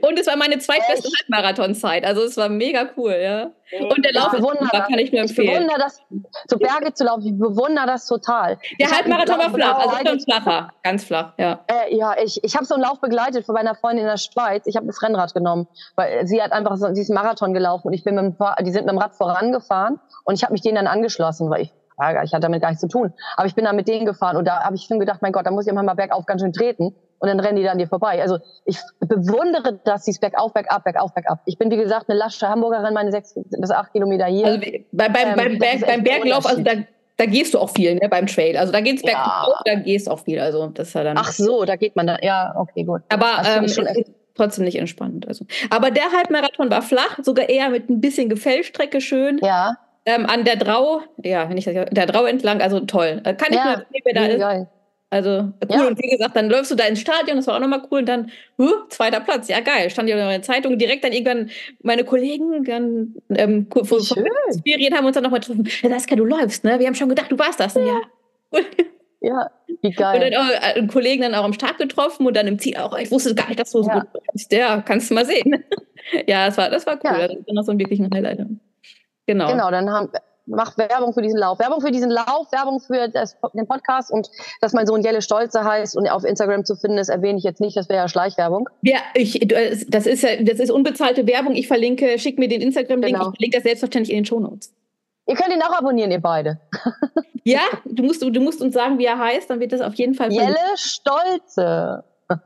oh, 0.00 0.08
Und 0.08 0.18
es 0.18 0.26
war 0.26 0.36
meine 0.36 0.58
zweitbeste 0.58 1.08
Halbmarathonzeit. 1.20 2.04
Also 2.04 2.22
es 2.22 2.36
war 2.36 2.48
mega 2.48 2.88
cool, 2.96 3.12
ja. 3.12 3.50
Und 3.90 4.04
der 4.04 4.12
Lauf 4.12 4.32
war, 4.32 4.86
kann 4.86 4.98
ich 4.98 5.10
nur 5.10 5.22
empfehlen. 5.22 5.48
Ich 5.48 5.54
bewundere 5.54 5.78
das, 5.78 6.00
zu 6.48 6.58
Berge 6.58 6.92
zu 6.94 7.04
laufen, 7.04 7.26
ich 7.26 7.38
bewundere 7.38 7.86
das 7.86 8.06
total. 8.06 8.58
Der 8.78 8.90
Halbmarathon 8.90 9.38
war 9.38 9.50
flach, 9.50 9.78
also 9.78 10.04
ganz 10.04 10.24
flacher, 10.24 10.70
ganz 10.82 11.04
flach, 11.04 11.32
ja. 11.38 11.64
Äh, 11.66 11.96
ja, 11.96 12.14
ich, 12.22 12.42
ich 12.42 12.54
habe 12.54 12.64
so 12.66 12.74
einen 12.74 12.84
Lauf 12.84 13.00
begleitet 13.00 13.44
von 13.46 13.54
meiner 13.54 13.74
Freundin 13.74 14.04
in 14.04 14.10
der 14.10 14.18
Schweiz. 14.18 14.66
Ich 14.66 14.76
habe 14.76 14.86
das 14.86 15.02
Rennrad 15.02 15.34
genommen, 15.34 15.66
weil 15.96 16.26
sie 16.26 16.42
hat 16.42 16.52
einfach 16.52 16.76
so 16.76 16.88
diesen 16.92 17.14
Marathon 17.14 17.52
gelaufen 17.52 17.88
und 17.88 17.94
ich 17.94 18.04
bin 18.04 18.14
mit 18.14 18.24
dem, 18.24 18.36
die 18.64 18.70
sind 18.70 18.86
mit 18.86 18.92
dem 18.92 18.98
Rad 18.98 19.14
vorangefahren 19.16 19.98
und 20.24 20.34
ich 20.34 20.44
habe 20.44 20.52
mich 20.52 20.62
denen 20.62 20.76
dann 20.76 20.86
angeschlossen, 20.86 21.50
weil 21.50 21.62
ich 21.62 21.72
ich 21.96 22.32
hatte 22.32 22.40
damit 22.40 22.60
gar 22.60 22.68
nichts 22.70 22.80
zu 22.80 22.88
tun. 22.88 23.12
Aber 23.36 23.46
ich 23.46 23.54
bin 23.54 23.64
da 23.64 23.72
mit 23.72 23.88
denen 23.88 24.06
gefahren 24.06 24.36
und 24.36 24.46
da 24.46 24.64
habe 24.64 24.74
ich 24.74 24.82
schon 24.82 24.98
gedacht, 24.98 25.22
mein 25.22 25.32
Gott, 25.32 25.46
da 25.46 25.50
muss 25.50 25.66
ich 25.66 25.72
mal 25.72 25.94
bergauf 25.94 26.26
ganz 26.26 26.42
schön 26.42 26.52
treten 26.52 26.94
und 27.18 27.28
dann 27.28 27.40
rennen 27.40 27.56
die 27.56 27.62
dann 27.62 27.78
dir 27.78 27.86
vorbei. 27.86 28.20
Also 28.20 28.38
ich 28.64 28.78
bewundere 29.00 29.80
das, 29.84 30.04
dieses 30.04 30.20
bergauf, 30.20 30.52
bergab, 30.52 30.84
bergauf, 30.84 31.14
bergab. 31.14 31.40
Ich 31.46 31.56
bin, 31.56 31.70
wie 31.70 31.76
gesagt, 31.76 32.08
eine 32.08 32.18
lasche 32.18 32.48
Hamburgerin, 32.48 32.92
meine 32.92 33.12
sechs 33.12 33.34
bis 33.34 33.70
acht 33.70 33.92
Kilometer 33.92 34.26
hier. 34.26 34.46
Also 34.46 34.60
bei, 34.92 35.08
beim, 35.08 35.28
ähm, 35.28 35.36
beim, 35.36 35.58
Berg, 35.58 35.86
beim 35.86 36.02
Berglauf, 36.02 36.46
also 36.46 36.62
da, 36.62 36.72
da 37.16 37.26
gehst 37.26 37.54
du 37.54 37.60
auch 37.60 37.70
viel, 37.70 37.94
ne, 37.94 38.08
beim 38.08 38.26
Trail. 38.26 38.56
Also 38.56 38.72
da 38.72 38.80
geht's 38.80 39.02
bergauf, 39.02 39.54
ja. 39.64 39.74
da 39.74 39.80
gehst 39.80 40.06
du 40.06 40.10
auch 40.10 40.20
viel. 40.20 40.40
Also 40.40 40.66
das 40.68 40.88
ist 40.88 40.94
ja 40.94 41.04
dann. 41.04 41.16
Ach 41.16 41.32
so, 41.32 41.64
da 41.64 41.76
geht 41.76 41.96
man 41.96 42.06
dann. 42.06 42.18
Ja, 42.22 42.54
okay, 42.56 42.84
gut. 42.84 43.02
Aber 43.08 43.42
ähm, 43.46 43.66
trotzdem 44.34 44.64
nicht 44.64 44.78
entspannt. 44.78 45.26
Also. 45.28 45.46
Aber 45.70 45.90
der 45.90 46.10
Halbmarathon 46.12 46.70
war 46.70 46.82
flach, 46.82 47.18
sogar 47.22 47.48
eher 47.48 47.70
mit 47.70 47.88
ein 47.88 48.00
bisschen 48.00 48.28
Gefällstrecke 48.28 49.00
schön. 49.00 49.38
Ja. 49.42 49.76
Ähm, 50.06 50.26
an 50.26 50.44
der 50.44 50.56
Drau, 50.56 51.00
ja, 51.22 51.48
wenn 51.48 51.56
ich 51.56 51.64
das, 51.64 51.74
der 51.90 52.06
Drau 52.06 52.24
entlang, 52.26 52.60
also 52.60 52.80
toll. 52.80 53.22
Äh, 53.24 53.34
kann 53.34 53.48
ich 53.50 53.56
ja, 53.56 53.64
nur 53.64 53.72
erzählen, 53.72 54.02
wer 54.04 54.14
da 54.14 54.26
ist. 54.26 54.38
Geil. 54.38 54.68
Also 55.10 55.30
cool. 55.30 55.54
Ja. 55.70 55.86
Und 55.86 55.98
wie 56.02 56.10
gesagt, 56.10 56.34
dann 56.34 56.50
läufst 56.50 56.72
du 56.72 56.74
da 56.74 56.86
ins 56.86 57.00
Stadion, 57.00 57.36
das 57.36 57.46
war 57.46 57.56
auch 57.56 57.60
nochmal 57.60 57.82
cool. 57.90 58.00
Und 58.00 58.08
dann, 58.08 58.30
huh, 58.58 58.88
zweiter 58.88 59.20
Platz, 59.20 59.48
ja 59.48 59.60
geil. 59.60 59.88
Stand 59.88 60.08
ja 60.08 60.16
in 60.16 60.28
der 60.28 60.42
Zeitung. 60.42 60.76
Direkt 60.76 61.04
dann 61.04 61.12
irgendwann 61.12 61.50
meine 61.82 62.04
Kollegen, 62.04 62.64
dann 62.64 63.14
ähm, 63.30 63.68
von 63.70 64.00
Spirit 64.02 64.92
haben 64.92 65.06
uns 65.06 65.14
dann 65.14 65.22
nochmal 65.22 65.40
getroffen. 65.40 65.68
Ja, 65.82 65.90
Saskia, 65.90 66.16
du 66.16 66.24
läufst, 66.24 66.64
ne? 66.64 66.80
Wir 66.80 66.86
haben 66.86 66.96
schon 66.96 67.08
gedacht, 67.08 67.30
du 67.30 67.38
warst 67.38 67.60
das. 67.60 67.74
Ja. 67.74 67.84
ja. 68.52 68.60
Ja, 69.24 69.50
wie 69.80 69.90
geil. 69.92 70.22
Und 70.22 70.32
dann 70.32 70.42
auch 70.42 70.50
äh, 70.50 70.78
einen 70.78 70.88
Kollegen 70.88 71.22
dann 71.22 71.34
auch 71.34 71.44
am 71.44 71.52
Start 71.54 71.78
getroffen 71.78 72.26
und 72.26 72.36
dann 72.36 72.46
im 72.46 72.58
Ziel 72.58 72.76
auch, 72.76 72.96
ich 72.98 73.10
wusste 73.10 73.34
gar 73.34 73.48
nicht, 73.48 73.58
dass 73.58 73.70
du 73.70 73.82
so 73.82 73.88
ja. 73.88 74.00
gut 74.00 74.22
bist. 74.32 74.52
Ja, 74.52 74.82
kannst 74.82 75.10
du 75.10 75.14
mal 75.14 75.24
sehen. 75.24 75.64
ja, 76.26 76.46
das 76.46 76.58
war, 76.58 76.70
das 76.70 76.86
war 76.86 76.94
cool. 76.96 77.28
Das 77.28 77.46
war 77.46 77.54
noch 77.54 77.62
so 77.62 77.72
ein 77.72 77.78
wirklichen 77.78 78.10
Highlight. 78.12 78.40
Genau. 79.26 79.50
Genau, 79.50 79.70
dann 79.70 79.90
haben, 79.90 80.10
macht 80.46 80.76
Werbung 80.78 81.12
für 81.12 81.22
diesen 81.22 81.38
Lauf. 81.38 81.58
Werbung 81.58 81.80
für 81.80 81.90
diesen 81.90 82.10
Lauf, 82.10 82.50
Werbung 82.52 82.80
für 82.80 83.08
das, 83.08 83.36
den 83.54 83.66
Podcast 83.66 84.10
und 84.10 84.30
dass 84.60 84.72
mein 84.72 84.86
Sohn 84.86 85.02
Jelle 85.02 85.22
Stolze 85.22 85.64
heißt 85.64 85.96
und 85.96 86.08
auf 86.08 86.24
Instagram 86.24 86.64
zu 86.64 86.76
finden 86.76 86.98
ist, 86.98 87.08
erwähne 87.08 87.38
ich 87.38 87.44
jetzt 87.44 87.60
nicht, 87.60 87.76
das 87.76 87.88
wäre 87.88 88.00
ja 88.00 88.08
Schleichwerbung. 88.08 88.68
Ja, 88.82 88.98
ich, 89.14 89.40
das 89.88 90.06
ist 90.06 90.22
ja, 90.22 90.42
das 90.42 90.60
ist 90.60 90.70
unbezahlte 90.70 91.26
Werbung. 91.26 91.54
Ich 91.54 91.66
verlinke, 91.66 92.18
schick 92.18 92.38
mir 92.38 92.48
den 92.48 92.60
Instagram-Link, 92.60 93.16
genau. 93.16 93.30
ich 93.30 93.36
verlinke 93.36 93.56
das 93.56 93.64
selbstverständlich 93.64 94.10
in 94.10 94.20
den 94.20 94.26
Shownotes. 94.26 94.74
Ihr 95.26 95.36
könnt 95.36 95.54
ihn 95.54 95.62
auch 95.62 95.72
abonnieren, 95.78 96.10
ihr 96.10 96.20
beide. 96.20 96.60
ja, 97.44 97.60
du 97.86 98.02
musst, 98.02 98.22
du 98.22 98.40
musst 98.40 98.60
uns 98.60 98.74
sagen, 98.74 98.98
wie 98.98 99.06
er 99.06 99.18
heißt, 99.18 99.48
dann 99.48 99.60
wird 99.60 99.72
das 99.72 99.80
auf 99.80 99.94
jeden 99.94 100.14
Fall. 100.14 100.30
Jelle 100.30 100.56
Stolze. 100.76 102.04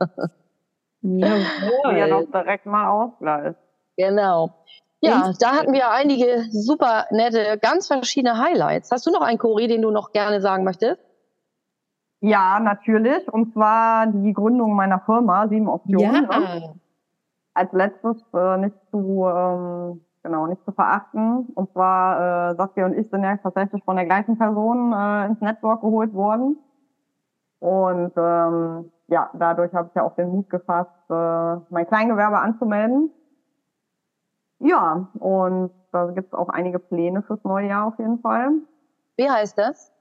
Jawohl. 1.03 1.97
Ja, 1.97 2.09
doch 2.09 2.31
direkt 2.31 2.67
mal 2.67 2.89
ausgleich. 2.89 3.55
Genau. 3.97 4.55
Ja, 5.01 5.33
da 5.39 5.53
hatten 5.53 5.73
wir 5.73 5.91
einige 5.91 6.45
super 6.51 7.07
nette, 7.11 7.59
ganz 7.63 7.87
verschiedene 7.87 8.39
Highlights. 8.39 8.91
Hast 8.91 9.07
du 9.07 9.13
noch 9.13 9.21
einen 9.21 9.39
Chori, 9.39 9.69
den 9.69 9.83
du 9.83 9.91
noch 9.91 10.13
gerne 10.13 10.41
sagen 10.41 10.65
möchtest? 10.65 11.01
Ja, 12.21 12.59
natürlich. 12.59 13.33
Und 13.33 13.53
zwar 13.53 14.09
die 14.09 14.33
Gründung 14.33 14.75
meiner 14.75 14.99
Firma, 15.01 15.47
Sieben 15.49 15.69
Optionen. 15.69 16.29
Ja. 16.31 16.39
Ne? 16.39 16.75
Als 17.55 17.73
letztes 17.73 18.17
äh, 18.35 18.57
nicht 18.59 18.77
zu 18.91 19.25
ähm, 19.25 20.01
genau 20.23 20.47
nicht 20.47 20.65
zu 20.65 20.73
verachten. 20.73 21.47
Und 21.55 21.71
zwar 21.73 22.51
äh, 22.51 22.57
Saskia 22.57 22.87
und 22.87 22.99
ich 22.99 23.09
sind 23.09 23.23
ja 23.23 23.37
tatsächlich 23.37 23.85
von 23.85 23.97
der 23.97 24.07
gleichen 24.07 24.37
Person 24.37 24.93
äh, 24.93 25.27
ins 25.27 25.41
Network 25.41 25.81
geholt 25.81 26.13
worden. 26.13 26.59
Und 27.61 28.13
ähm, 28.17 28.91
ja, 29.09 29.31
dadurch 29.35 29.73
habe 29.73 29.89
ich 29.89 29.95
ja 29.95 30.03
auch 30.03 30.15
den 30.17 30.29
Mut 30.29 30.51
gefasst, 30.51 30.91
äh, 31.09 31.57
mein 31.71 31.87
Kleingewerbe 31.87 32.39
anzumelden 32.39 33.11
ja, 34.61 35.09
und 35.19 35.71
da 35.93 36.07
gibt 36.07 36.29
es 36.29 36.35
auch 36.35 36.49
einige 36.49 36.79
Pläne 36.79 37.23
fürs 37.23 37.43
neue 37.45 37.69
Jahr 37.69 37.87
auf 37.87 37.99
jeden 37.99 38.19
Fall. 38.21 38.51
Wie 39.17 39.29
heißt 39.29 39.57
das? 39.59 39.93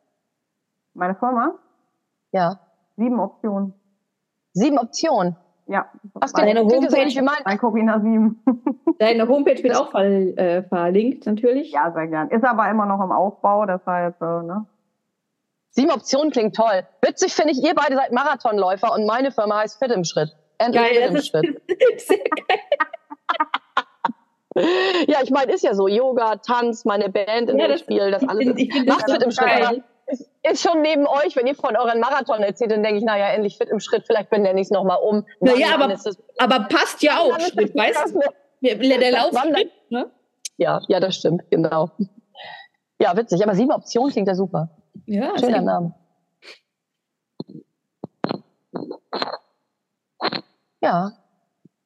Meine 0.94 1.16
Firma? 1.16 1.56
Ja. 2.32 2.60
Sieben 2.96 3.20
Optionen. 3.20 3.74
Sieben 4.54 4.80
Optionen? 4.80 5.36
Ja. 5.68 5.88
Was 6.14 6.34
denn? 6.34 6.46
Deine 6.46 6.62
Homepage, 6.62 7.10
wie 7.10 7.22
mein... 7.22 7.36
mein 7.46 7.58
Corina 7.58 8.00
7. 8.00 8.44
Deine 9.00 9.28
Homepage 9.28 9.62
wird 9.62 9.76
auch 9.76 9.92
ver 9.92 10.04
äh, 10.06 10.64
verlinkt, 10.64 11.26
natürlich. 11.26 11.72
Ja, 11.72 11.92
sehr 11.92 12.08
gern. 12.08 12.30
Ist 12.30 12.44
aber 12.44 12.70
immer 12.70 12.86
noch 12.86 13.04
im 13.04 13.12
Aufbau, 13.12 13.66
deshalb, 13.66 14.20
äh, 14.22 14.44
ne? 14.44 14.66
Sieben 15.70 15.92
Optionen 15.92 16.32
klingt 16.32 16.56
toll. 16.56 16.88
Witzig 17.02 17.34
finde 17.36 17.52
ich, 17.52 17.64
ihr 17.64 17.76
beide 17.76 17.96
seid 17.96 18.12
Marathonläufer 18.12 18.94
und 18.94 19.06
meine 19.06 19.32
Firma 19.32 19.60
heißt 19.60 19.78
Fit 19.78 19.92
im 19.92 20.04
Schritt. 20.06 20.36
Endlich 20.58 20.82
geil, 20.82 21.02
Fit 21.04 21.12
im 21.12 21.22
Schritt. 21.22 21.62
Sehr 22.00 22.18
geil. 22.18 22.60
ja, 25.08 25.20
ich 25.24 25.32
meine, 25.32 25.54
ist 25.54 25.64
ja 25.64 25.74
so. 25.74 25.88
Yoga, 25.88 26.38
Tanz, 26.38 26.86
meine 26.86 27.10
Band 27.10 27.50
in 27.50 27.60
ja, 27.60 27.68
dem 27.68 27.78
Spiel, 27.78 28.12
das 28.12 28.28
alles 28.28 28.56
ich, 28.58 28.76
ich 28.76 28.86
macht 28.86 29.10
fit 29.10 29.24
im 29.24 29.32
Schritt. 29.32 29.84
Ist, 30.08 30.30
ist 30.44 30.62
schon 30.62 30.82
neben 30.82 31.06
euch, 31.06 31.36
wenn 31.36 31.48
ihr 31.48 31.56
von 31.56 31.76
euren 31.76 32.00
Marathon 32.00 32.42
erzählt, 32.42 32.72
dann 32.72 32.82
denke 32.82 33.00
ich, 33.00 33.04
naja, 33.04 33.28
endlich 33.28 33.58
fit 33.58 33.70
im 33.70 33.82
Schritt, 33.82 34.06
vielleicht 34.06 34.30
benenne 34.30 34.60
ich 34.60 34.68
es 34.68 34.72
nochmal 34.72 35.00
um. 35.02 35.26
Naja, 35.42 35.74
aber, 35.74 35.94
aber 36.38 36.68
passt 36.70 37.04
ja 37.04 37.18
auch, 37.20 37.38
Schritt, 37.40 37.76
weißt 37.76 38.16
du? 38.16 38.22
Der, 38.62 38.76
der 38.76 39.12
Lauf 39.12 39.34
ne? 39.90 40.10
Ja, 40.58 40.82
ja, 40.88 41.00
das 41.00 41.16
stimmt, 41.16 41.44
genau. 41.52 41.92
Ja, 43.00 43.16
witzig. 43.16 43.44
Aber 43.44 43.54
sieben 43.54 43.72
Optionen 43.72 44.12
klingt 44.12 44.28
ja 44.28 44.36
super. 44.36 44.70
Ja, 45.06 45.38
Schöner 45.38 45.62
Name. 45.62 45.94
Ja. 50.82 51.12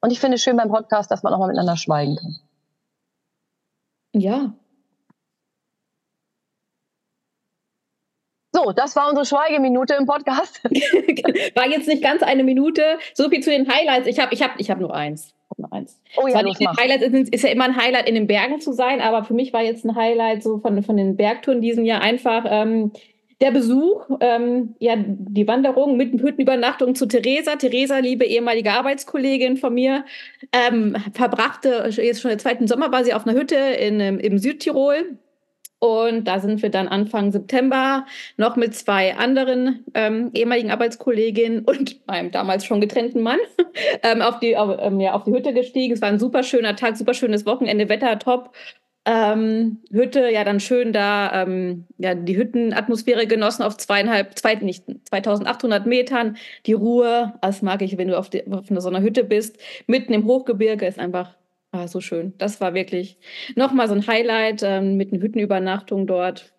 Und 0.01 0.11
ich 0.11 0.19
finde 0.19 0.35
es 0.35 0.41
schön 0.41 0.57
beim 0.57 0.69
Podcast, 0.69 1.11
dass 1.11 1.23
man 1.23 1.33
auch 1.33 1.39
mal 1.39 1.47
miteinander 1.47 1.77
schweigen 1.77 2.15
kann. 2.15 2.39
Ja. 4.13 4.53
So, 8.53 8.73
das 8.73 8.95
war 8.95 9.07
unsere 9.07 9.25
Schweigeminute 9.25 9.93
im 9.95 10.05
Podcast. 10.05 10.61
war 11.55 11.67
jetzt 11.67 11.87
nicht 11.87 12.03
ganz 12.03 12.21
eine 12.21 12.43
Minute. 12.43 12.99
So 13.13 13.29
viel 13.29 13.41
zu 13.41 13.49
den 13.49 13.71
Highlights. 13.71 14.07
Ich 14.07 14.19
habe 14.19 14.33
ich 14.33 14.41
hab, 14.41 14.59
ich 14.59 14.69
hab 14.69 14.79
nur 14.79 14.93
eins. 14.93 15.33
Nur 15.57 15.71
eins. 15.71 15.99
Oh 16.17 16.27
ja, 16.27 16.41
los, 16.41 16.57
Highlights 16.59 17.03
ist, 17.03 17.33
ist, 17.33 17.43
ja 17.43 17.49
immer 17.49 17.65
ein 17.65 17.75
Highlight, 17.75 18.07
in 18.07 18.15
den 18.15 18.27
Bergen 18.27 18.61
zu 18.61 18.71
sein, 18.73 19.01
aber 19.01 19.23
für 19.23 19.33
mich 19.33 19.53
war 19.53 19.61
jetzt 19.61 19.85
ein 19.85 19.95
Highlight 19.95 20.43
so 20.43 20.59
von, 20.59 20.81
von 20.83 20.97
den 20.97 21.17
Bergtouren 21.17 21.61
diesen 21.61 21.85
Jahr 21.85 22.01
einfach 22.01 22.45
ähm, 22.47 22.91
der 23.41 23.51
Besuch, 23.51 24.05
ähm, 24.19 24.75
ja, 24.79 24.93
die 24.97 25.47
Wanderung 25.47 25.97
mit 25.97 26.13
Hüttenübernachtung 26.13 26.93
zu 26.93 27.07
Theresa. 27.07 27.55
Theresa, 27.55 27.97
liebe 27.97 28.23
ehemalige 28.23 28.71
Arbeitskollegin 28.71 29.57
von 29.57 29.73
mir, 29.73 30.05
ähm, 30.53 30.95
verbrachte 31.13 31.89
jetzt 31.89 32.21
schon 32.21 32.29
den 32.29 32.39
zweiten 32.39 32.67
Sommer 32.67 32.91
war 32.91 33.03
sie 33.03 33.13
auf 33.13 33.25
einer 33.25 33.37
Hütte 33.37 33.55
in, 33.55 33.99
ähm, 33.99 34.19
im 34.19 34.37
Südtirol. 34.37 35.17
Und 35.83 36.25
da 36.25 36.37
sind 36.39 36.61
wir 36.61 36.69
dann 36.69 36.87
Anfang 36.87 37.31
September 37.31 38.05
noch 38.37 38.55
mit 38.55 38.75
zwei 38.75 39.15
anderen 39.15 39.83
ähm, 39.95 40.29
ehemaligen 40.35 40.69
Arbeitskolleginnen 40.69 41.65
und 41.65 41.99
meinem 42.07 42.29
damals 42.29 42.65
schon 42.65 42.81
getrennten 42.81 43.23
Mann 43.23 43.39
ähm, 44.03 44.21
auf, 44.21 44.39
die, 44.39 44.55
auf, 44.55 44.77
ähm, 44.79 44.99
ja, 44.99 45.13
auf 45.13 45.23
die 45.23 45.31
Hütte 45.31 45.53
gestiegen. 45.53 45.95
Es 45.95 46.01
war 46.01 46.09
ein 46.09 46.19
super 46.19 46.43
schöner 46.43 46.75
Tag, 46.75 46.97
super 46.97 47.15
schönes 47.15 47.47
Wochenende, 47.47 47.89
Wetter 47.89 48.19
top. 48.19 48.51
Ähm, 49.05 49.79
Hütte, 49.91 50.29
ja, 50.31 50.43
dann 50.43 50.59
schön 50.59 50.93
da, 50.93 51.43
ähm, 51.43 51.85
ja, 51.97 52.13
die 52.13 52.37
Hüttenatmosphäre 52.37 53.25
genossen 53.25 53.63
auf 53.63 53.77
zweieinhalb, 53.77 54.37
zwei, 54.37 54.55
nicht, 54.55 54.85
2800 55.05 55.87
Metern. 55.87 56.37
Die 56.67 56.73
Ruhe, 56.73 57.33
das 57.41 57.63
mag 57.63 57.81
ich, 57.81 57.97
wenn 57.97 58.09
du 58.09 58.17
auf, 58.17 58.29
die, 58.29 58.45
auf 58.51 58.65
so 58.69 58.89
einer 58.89 59.01
Hütte 59.01 59.23
bist, 59.23 59.57
mitten 59.87 60.13
im 60.13 60.25
Hochgebirge, 60.25 60.85
ist 60.85 60.99
einfach 60.99 61.35
ah, 61.71 61.87
so 61.87 61.99
schön. 61.99 62.33
Das 62.37 62.61
war 62.61 62.75
wirklich 62.75 63.17
nochmal 63.55 63.87
so 63.87 63.95
ein 63.95 64.05
Highlight 64.05 64.61
ähm, 64.63 64.97
mit 64.97 65.11
einer 65.11 65.21
Hüttenübernachtung 65.21 66.05
dort. 66.05 66.53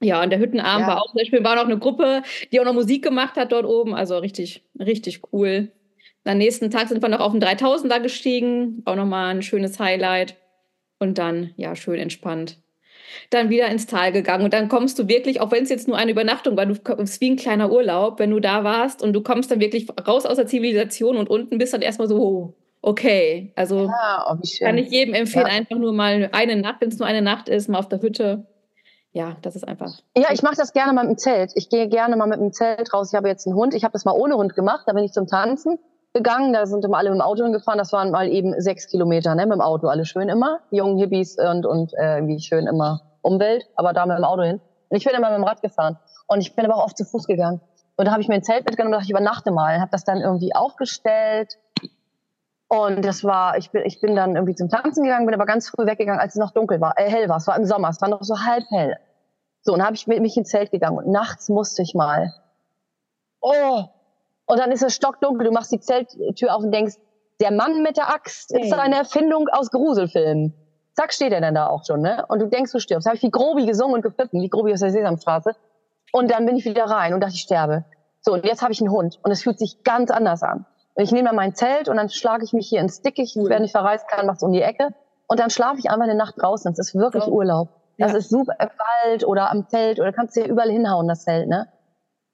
Ja, 0.00 0.22
und 0.22 0.30
der 0.30 0.38
Hüttenabend 0.38 0.86
ja. 0.86 0.94
war 0.94 1.02
auch 1.02 1.10
zum 1.10 1.18
Beispiel, 1.18 1.44
war 1.44 1.56
noch 1.56 1.64
eine 1.64 1.78
Gruppe, 1.78 2.22
die 2.52 2.60
auch 2.60 2.64
noch 2.64 2.74
Musik 2.74 3.02
gemacht 3.02 3.36
hat 3.36 3.50
dort 3.50 3.66
oben. 3.66 3.94
Also 3.94 4.18
richtig, 4.18 4.64
richtig 4.78 5.22
cool. 5.32 5.72
Am 6.24 6.38
nächsten 6.38 6.70
Tag 6.70 6.88
sind 6.88 7.02
wir 7.02 7.08
noch 7.08 7.20
auf 7.20 7.32
den 7.32 7.42
3000er 7.42 8.00
gestiegen. 8.00 8.82
Auch 8.84 8.94
nochmal 8.94 9.34
ein 9.34 9.42
schönes 9.42 9.80
Highlight 9.80 10.36
und 11.02 11.18
dann, 11.18 11.52
ja, 11.56 11.76
schön 11.76 11.98
entspannt. 11.98 12.58
Dann 13.28 13.50
wieder 13.50 13.66
ins 13.68 13.86
Tal 13.86 14.12
gegangen 14.12 14.44
und 14.44 14.54
dann 14.54 14.68
kommst 14.68 14.98
du 14.98 15.08
wirklich, 15.08 15.40
auch 15.40 15.50
wenn 15.50 15.64
es 15.64 15.68
jetzt 15.68 15.86
nur 15.86 15.98
eine 15.98 16.12
Übernachtung 16.12 16.56
war, 16.56 16.64
du 16.64 16.74
ist 17.02 17.20
wie 17.20 17.30
ein 17.30 17.36
kleiner 17.36 17.70
Urlaub, 17.70 18.18
wenn 18.18 18.30
du 18.30 18.40
da 18.40 18.64
warst 18.64 19.02
und 19.02 19.12
du 19.12 19.22
kommst 19.22 19.50
dann 19.50 19.60
wirklich 19.60 19.86
raus 20.06 20.24
aus 20.24 20.36
der 20.36 20.46
Zivilisation 20.46 21.18
und 21.18 21.28
unten 21.28 21.58
bist 21.58 21.74
dann 21.74 21.82
erstmal 21.82 22.08
so, 22.08 22.16
oh, 22.16 22.54
okay. 22.80 23.52
Also 23.54 23.86
ja, 23.86 24.24
oh, 24.30 24.38
kann 24.60 24.78
ich 24.78 24.90
jedem 24.90 25.12
empfehlen, 25.12 25.46
ja. 25.46 25.52
einfach 25.52 25.76
nur 25.76 25.92
mal 25.92 26.30
eine 26.32 26.56
Nacht, 26.56 26.80
wenn 26.80 26.88
es 26.88 26.98
nur 26.98 27.06
eine 27.06 27.20
Nacht 27.20 27.50
ist, 27.50 27.68
mal 27.68 27.80
auf 27.80 27.88
der 27.88 28.00
Hütte. 28.00 28.46
Ja, 29.12 29.36
das 29.42 29.56
ist 29.56 29.68
einfach. 29.68 29.92
Ja, 30.16 30.28
ich 30.32 30.42
mache 30.42 30.56
das 30.56 30.72
gerne 30.72 30.94
mal 30.94 31.02
mit 31.02 31.16
dem 31.16 31.18
Zelt. 31.18 31.52
Ich 31.54 31.68
gehe 31.68 31.86
gerne 31.88 32.16
mal 32.16 32.26
mit 32.26 32.40
dem 32.40 32.52
Zelt 32.52 32.94
raus. 32.94 33.12
Ich 33.12 33.16
habe 33.16 33.28
jetzt 33.28 33.46
einen 33.46 33.56
Hund. 33.56 33.74
Ich 33.74 33.84
habe 33.84 33.92
das 33.92 34.06
mal 34.06 34.12
ohne 34.12 34.36
Hund 34.36 34.54
gemacht. 34.54 34.84
Da 34.86 34.94
bin 34.94 35.04
ich 35.04 35.12
zum 35.12 35.26
Tanzen 35.26 35.78
gegangen, 36.14 36.52
da 36.52 36.66
sind 36.66 36.84
immer 36.84 36.98
alle 36.98 37.10
mit 37.10 37.18
dem 37.18 37.22
Auto 37.22 37.42
hingefahren, 37.44 37.78
das 37.78 37.92
waren 37.92 38.10
mal 38.10 38.28
eben 38.28 38.60
sechs 38.60 38.88
Kilometer, 38.88 39.34
ne, 39.34 39.46
mit 39.46 39.54
dem 39.54 39.60
Auto, 39.60 39.88
alle 39.88 40.04
schön 40.04 40.28
immer, 40.28 40.60
jungen 40.70 40.98
Hippies 40.98 41.38
und, 41.38 41.64
und 41.64 41.92
äh, 41.94 42.16
irgendwie 42.16 42.40
schön 42.40 42.66
immer 42.66 43.00
Umwelt, 43.22 43.64
aber 43.76 43.92
da 43.92 44.04
mit 44.04 44.18
dem 44.18 44.24
Auto 44.24 44.42
hin. 44.42 44.60
Und 44.88 44.96
ich 44.96 45.04
bin 45.04 45.14
immer 45.14 45.30
mit 45.30 45.38
dem 45.38 45.44
Rad 45.44 45.62
gefahren 45.62 45.98
und 46.26 46.40
ich 46.40 46.54
bin 46.54 46.64
aber 46.64 46.76
auch 46.76 46.84
oft 46.84 46.98
zu 46.98 47.04
Fuß 47.04 47.26
gegangen. 47.26 47.60
Und 47.96 48.06
da 48.06 48.12
habe 48.12 48.20
ich 48.20 48.28
mir 48.28 48.34
ein 48.34 48.42
Zelt 48.42 48.66
mitgenommen 48.66 48.94
und 48.94 48.98
dachte, 48.98 49.04
ich 49.04 49.10
übernachte 49.10 49.52
mal, 49.52 49.80
habe 49.80 49.90
das 49.90 50.04
dann 50.04 50.20
irgendwie 50.20 50.54
aufgestellt 50.54 51.58
und 52.72 53.04
das 53.04 53.22
war, 53.22 53.58
ich 53.58 53.70
bin, 53.70 53.82
ich 53.84 54.00
bin 54.00 54.16
dann 54.16 54.34
irgendwie 54.34 54.54
zum 54.54 54.70
Tanzen 54.70 55.04
gegangen, 55.04 55.26
bin 55.26 55.34
aber 55.34 55.44
ganz 55.44 55.68
früh 55.68 55.84
weggegangen, 55.84 56.18
als 56.18 56.34
es 56.34 56.38
noch 56.40 56.52
dunkel 56.52 56.80
war, 56.80 56.94
äh, 56.96 57.06
hell 57.06 57.28
war, 57.28 57.36
es 57.36 57.46
war 57.46 57.54
im 57.58 57.66
Sommer, 57.66 57.90
es 57.90 58.00
war 58.00 58.08
noch 58.08 58.22
so 58.22 58.38
halb 58.38 58.64
hell. 58.70 58.96
So, 59.60 59.74
und 59.74 59.84
habe 59.84 59.94
ich 59.94 60.06
mit 60.06 60.22
mich 60.22 60.38
ins 60.38 60.48
Zelt 60.48 60.70
gegangen 60.70 60.96
und 60.96 61.08
nachts 61.08 61.50
musste 61.50 61.82
ich 61.82 61.94
mal. 61.94 62.32
Oh, 63.42 63.84
und 64.52 64.58
dann 64.58 64.70
ist 64.70 64.82
es 64.82 64.94
stockdunkel, 64.94 65.46
du 65.46 65.50
machst 65.50 65.72
die 65.72 65.80
Zelttür 65.80 66.54
auf 66.54 66.62
und 66.62 66.72
denkst, 66.72 66.96
der 67.40 67.50
Mann 67.50 67.82
mit 67.82 67.96
der 67.96 68.10
Axt 68.10 68.52
ist 68.54 68.70
doch 68.70 68.76
eine 68.76 68.96
Erfindung 68.96 69.48
aus 69.48 69.70
Gruselfilmen. 69.70 70.52
Zack, 70.94 71.14
steht 71.14 71.32
er 71.32 71.40
dann 71.40 71.54
da 71.54 71.68
auch 71.68 71.86
schon, 71.86 72.02
ne? 72.02 72.26
Und 72.28 72.38
du 72.38 72.48
denkst, 72.48 72.70
du 72.70 72.78
stirbst. 72.78 73.06
Habe 73.06 73.16
ich 73.16 73.22
wie 73.22 73.30
Grobi 73.30 73.64
gesungen 73.64 73.94
und 73.94 74.02
gepfiffen, 74.02 74.42
wie 74.42 74.50
Grobi 74.50 74.74
aus 74.74 74.80
der 74.80 74.90
Sesamstraße. 74.90 75.52
Und 76.12 76.30
dann 76.30 76.44
bin 76.44 76.56
ich 76.56 76.66
wieder 76.66 76.84
rein 76.84 77.14
und 77.14 77.20
dachte, 77.20 77.32
ich 77.34 77.40
sterbe. 77.40 77.86
So, 78.20 78.34
und 78.34 78.44
jetzt 78.44 78.60
habe 78.60 78.72
ich 78.72 78.82
einen 78.82 78.90
Hund 78.90 79.20
und 79.22 79.30
es 79.30 79.42
fühlt 79.42 79.58
sich 79.58 79.84
ganz 79.84 80.10
anders 80.10 80.42
an. 80.42 80.66
Und 80.96 81.02
ich 81.02 81.12
nehme 81.12 81.28
dann 81.28 81.36
mein 81.36 81.54
Zelt 81.54 81.88
und 81.88 81.96
dann 81.96 82.10
schlage 82.10 82.44
ich 82.44 82.52
mich 82.52 82.68
hier 82.68 82.82
ins 82.82 83.00
Dickicht, 83.00 83.34
cool. 83.38 83.48
wenn 83.48 83.64
ich 83.64 83.72
verreisen 83.72 84.06
kann, 84.06 84.26
mach's 84.26 84.42
um 84.42 84.52
die 84.52 84.60
Ecke. 84.60 84.88
Und 85.28 85.40
dann 85.40 85.48
schlafe 85.48 85.78
ich 85.78 85.88
einfach 85.88 86.04
eine 86.04 86.14
Nacht 86.14 86.34
draußen. 86.36 86.70
Das 86.70 86.78
ist 86.78 86.94
wirklich. 86.94 87.26
Urlaub. 87.26 87.70
Das 87.96 88.12
ja. 88.12 88.18
ist 88.18 88.28
super 88.28 88.52
im 88.60 88.68
Wald 88.68 89.24
oder 89.24 89.50
am 89.50 89.66
Zelt 89.66 89.98
oder 89.98 90.12
kannst 90.12 90.36
du 90.36 90.40
ja 90.40 90.46
überall 90.46 90.70
hinhauen, 90.70 91.08
das 91.08 91.24
Zelt, 91.24 91.48
ne? 91.48 91.68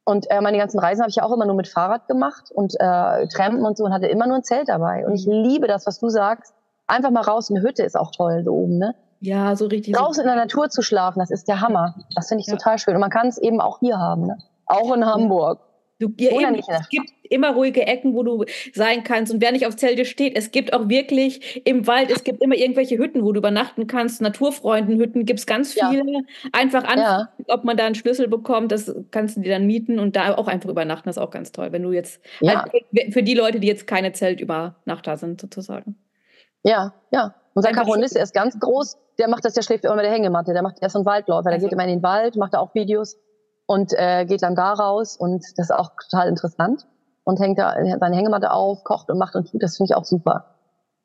Und 0.09 0.31
äh, 0.31 0.41
meine 0.41 0.57
ganzen 0.57 0.79
Reisen 0.79 1.03
habe 1.03 1.11
ich 1.11 1.17
ja 1.17 1.23
auch 1.23 1.33
immer 1.33 1.45
nur 1.45 1.55
mit 1.55 1.69
Fahrrad 1.69 2.09
gemacht 2.09 2.51
und 2.51 2.75
äh, 2.81 3.29
Trampen 3.29 3.67
und 3.67 3.77
so 3.77 3.85
und 3.85 3.93
hatte 3.93 4.07
immer 4.07 4.27
nur 4.27 4.37
ein 4.37 4.43
Zelt 4.43 4.71
dabei. 4.71 5.07
Und 5.07 5.13
ich 5.13 5.27
mhm. 5.27 5.35
liebe 5.35 5.67
das, 5.67 5.87
was 5.87 5.99
du 5.99 6.09
sagst. 6.09 6.55
Einfach 6.87 7.11
mal 7.11 7.21
raus. 7.21 7.51
Eine 7.51 7.61
Hütte 7.61 7.83
ist 7.83 7.95
auch 7.95 8.11
toll 8.11 8.41
so 8.43 8.53
oben, 8.53 8.79
ne? 8.79 8.95
Ja, 9.21 9.55
so 9.55 9.67
richtig. 9.67 9.93
Draußen 9.93 10.23
in 10.23 10.27
der 10.27 10.37
Natur 10.37 10.71
zu 10.71 10.81
schlafen, 10.81 11.19
das 11.19 11.31
ist 11.31 11.47
der 11.47 11.61
Hammer. 11.61 11.95
Das 12.15 12.29
finde 12.29 12.41
ich 12.41 12.47
ja. 12.47 12.57
total 12.57 12.79
schön. 12.79 12.95
Und 12.95 13.03
man 13.03 13.11
kann 13.11 13.27
es 13.27 13.37
eben 13.37 13.61
auch 13.61 13.81
hier 13.81 13.99
haben, 13.99 14.25
ne? 14.29 14.39
Auch 14.65 14.95
in 14.95 15.05
Hamburg. 15.05 15.61
Du, 16.01 16.13
ja, 16.17 16.31
eben, 16.31 16.55
es 16.55 16.89
gibt 16.91 17.11
immer 17.25 17.55
ruhige 17.55 17.85
Ecken, 17.85 18.15
wo 18.15 18.23
du 18.23 18.45
sein 18.73 19.03
kannst. 19.03 19.33
Und 19.33 19.41
wer 19.41 19.51
nicht 19.51 19.67
auf 19.67 19.75
Zelte 19.75 20.05
steht, 20.05 20.37
es 20.37 20.53
gibt 20.53 20.73
auch 20.73 20.89
wirklich 20.89 21.67
im 21.67 21.89
Wald, 21.89 22.13
es 22.13 22.23
gibt 22.23 22.41
immer 22.41 22.55
irgendwelche 22.55 22.99
Hütten, 22.99 23.25
wo 23.25 23.33
du 23.33 23.39
übernachten 23.39 23.89
kannst. 23.89 24.21
Naturfreundenhütten 24.21 25.27
gibt 25.27 25.41
es 25.41 25.47
ganz 25.47 25.73
viele. 25.73 26.05
Ja. 26.13 26.21
Einfach 26.53 26.85
an, 26.85 26.99
ja. 26.99 27.29
ob 27.49 27.65
man 27.65 27.77
da 27.77 27.85
einen 27.85 27.97
Schlüssel 27.97 28.29
bekommt, 28.29 28.71
das 28.71 28.95
kannst 29.11 29.37
du 29.37 29.41
dir 29.41 29.51
dann 29.51 29.67
mieten 29.67 29.99
und 29.99 30.15
da 30.15 30.37
auch 30.37 30.47
einfach 30.47 30.71
übernachten. 30.71 31.09
Das 31.09 31.17
ist 31.17 31.23
auch 31.23 31.33
ganz 31.33 31.51
toll, 31.51 31.73
wenn 31.73 31.83
du 31.83 31.91
jetzt, 31.91 32.21
also 32.45 32.63
für 33.11 33.25
die 33.25 33.35
Leute, 33.35 33.59
die 33.59 33.67
jetzt 33.67 33.89
keine 33.89 34.13
Zeltübernachter 34.13 35.17
sind, 35.17 35.41
sozusagen. 35.41 35.97
Ja, 36.63 36.95
ja. 37.11 37.35
Unser 37.55 37.73
Karonist, 37.73 38.17
ist 38.17 38.35
ganz 38.35 38.59
groß, 38.61 38.97
der 39.19 39.29
macht 39.29 39.45
das, 39.45 39.55
der 39.55 39.63
schläft 39.63 39.85
immer 39.85 39.97
mit 39.97 40.05
der 40.05 40.13
Hängematte, 40.13 40.53
der 40.53 40.63
macht 40.63 40.77
erst 40.81 40.93
so 40.93 41.01
einen 41.01 41.07
Waldläufer, 41.07 41.45
der 41.45 41.55
also. 41.55 41.67
geht 41.67 41.73
immer 41.73 41.83
in 41.83 41.91
den 41.91 42.03
Wald, 42.05 42.37
macht 42.37 42.55
da 42.55 42.61
auch 42.61 42.73
Videos 42.77 43.17
und 43.69 43.93
äh, 43.93 44.25
geht 44.25 44.43
dann 44.43 44.57
da 44.57 44.73
raus 44.73 45.17
und 45.17 45.45
das 45.57 45.67
ist 45.67 45.71
auch 45.71 45.91
total 46.11 46.27
interessant 46.29 46.87
und 47.25 47.39
hängt 47.39 47.59
da 47.59 47.77
seine 48.01 48.17
Hängematte 48.17 48.51
auf, 48.51 48.83
kocht 48.83 49.11
und 49.11 49.19
macht 49.19 49.35
und 49.37 49.51
tut. 49.51 49.63
Das 49.63 49.77
finde 49.77 49.93
ich 49.93 49.97
auch 49.97 50.07
super. 50.07 50.55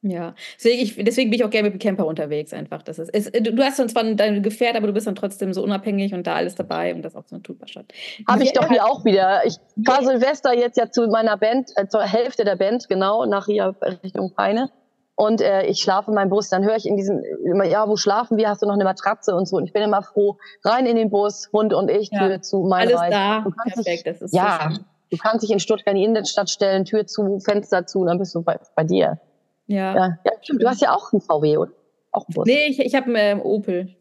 Ja, 0.01 0.33
deswegen, 0.57 0.81
ich, 0.81 0.95
deswegen 0.95 1.29
bin 1.29 1.39
ich 1.39 1.45
auch 1.45 1.49
gerne 1.49 1.69
mit 1.69 1.73
dem 1.73 1.79
Camper 1.79 2.05
unterwegs 2.05 2.53
einfach. 2.53 2.81
Das 2.81 2.99
ist, 2.99 3.09
ist, 3.09 3.35
du 3.35 3.63
hast 3.63 3.79
dann 3.79 3.89
zwar 3.89 4.03
dein 4.03 4.41
Gefährt, 4.41 4.77
aber 4.77 4.87
du 4.87 4.93
bist 4.93 5.07
dann 5.07 5.15
trotzdem 5.15 5.53
so 5.53 5.61
unabhängig 5.61 6.13
und 6.13 6.25
da 6.25 6.35
alles 6.35 6.55
dabei 6.55 6.93
und 6.95 7.03
das 7.03 7.15
auch 7.15 7.25
so 7.25 7.35
eine 7.35 7.43
Tutbarstadt. 7.43 7.85
Habe 8.27 8.43
ich 8.43 8.53
doch 8.53 8.67
hier 8.69 8.85
auch 8.85 9.03
wieder. 9.03 9.45
Ich 9.45 9.55
fahre 9.85 10.05
Silvester 10.05 10.53
jetzt 10.53 10.77
ja 10.77 10.89
zu 10.89 11.07
meiner 11.07 11.37
Band, 11.37 11.71
äh, 11.75 11.87
zur 11.87 12.03
Hälfte 12.03 12.45
der 12.45 12.55
Band, 12.55 12.87
genau, 12.87 13.25
nach 13.25 13.45
hier 13.45 13.75
Richtung 14.03 14.33
Peine. 14.33 14.71
Und 15.15 15.41
äh, 15.41 15.65
ich 15.67 15.79
schlafe 15.79 16.09
in 16.09 16.15
meinem 16.15 16.29
Bus, 16.29 16.49
dann 16.49 16.63
höre 16.63 16.75
ich 16.75 16.87
in 16.87 16.97
diesem, 16.97 17.23
immer, 17.45 17.65
ja, 17.65 17.87
wo 17.87 17.95
schlafen 17.97 18.37
wir? 18.37 18.49
Hast 18.49 18.63
du 18.63 18.65
noch 18.65 18.73
eine 18.73 18.83
Matratze 18.83 19.35
und 19.35 19.47
so? 19.47 19.57
Und 19.57 19.65
ich 19.65 19.73
bin 19.73 19.83
immer 19.83 20.01
froh, 20.01 20.37
rein 20.63 20.87
in 20.87 20.95
den 20.95 21.11
Bus, 21.11 21.49
Hund 21.53 21.73
und 21.73 21.91
ich, 21.91 22.09
Tür 22.09 22.41
zu, 22.41 22.63
mein 22.63 22.87
Alles 22.87 22.99
Reis. 22.99 23.11
da, 23.11 23.45
perfekt, 23.63 23.87
dich, 23.87 24.03
das 24.03 24.21
ist 24.21 24.33
Ja, 24.33 24.69
so 24.71 24.81
du 25.13 25.17
kannst 25.17 25.43
dich 25.43 25.51
in 25.51 25.59
Stuttgart 25.59 25.93
in 25.93 25.99
die 25.99 26.03
Innenstadt 26.05 26.49
stellen, 26.49 26.85
Tür 26.85 27.05
zu, 27.05 27.39
Fenster 27.39 27.85
zu, 27.85 27.99
und 27.99 28.07
dann 28.07 28.17
bist 28.17 28.33
du 28.33 28.41
bei, 28.41 28.59
bei 28.75 28.83
dir. 28.83 29.19
Ja. 29.67 29.95
ja. 29.95 30.17
ja 30.25 30.31
Du 30.47 30.67
hast 30.67 30.81
ja 30.81 30.93
auch 30.93 31.13
einen 31.13 31.21
VW, 31.21 31.57
oder? 31.57 31.71
Auch 32.11 32.25
einen 32.27 32.33
Bus. 32.33 32.45
Nee, 32.45 32.65
ich, 32.67 32.79
ich 32.79 32.95
habe 32.95 33.05
einen 33.05 33.39
ähm, 33.39 33.41
Opel. 33.41 33.95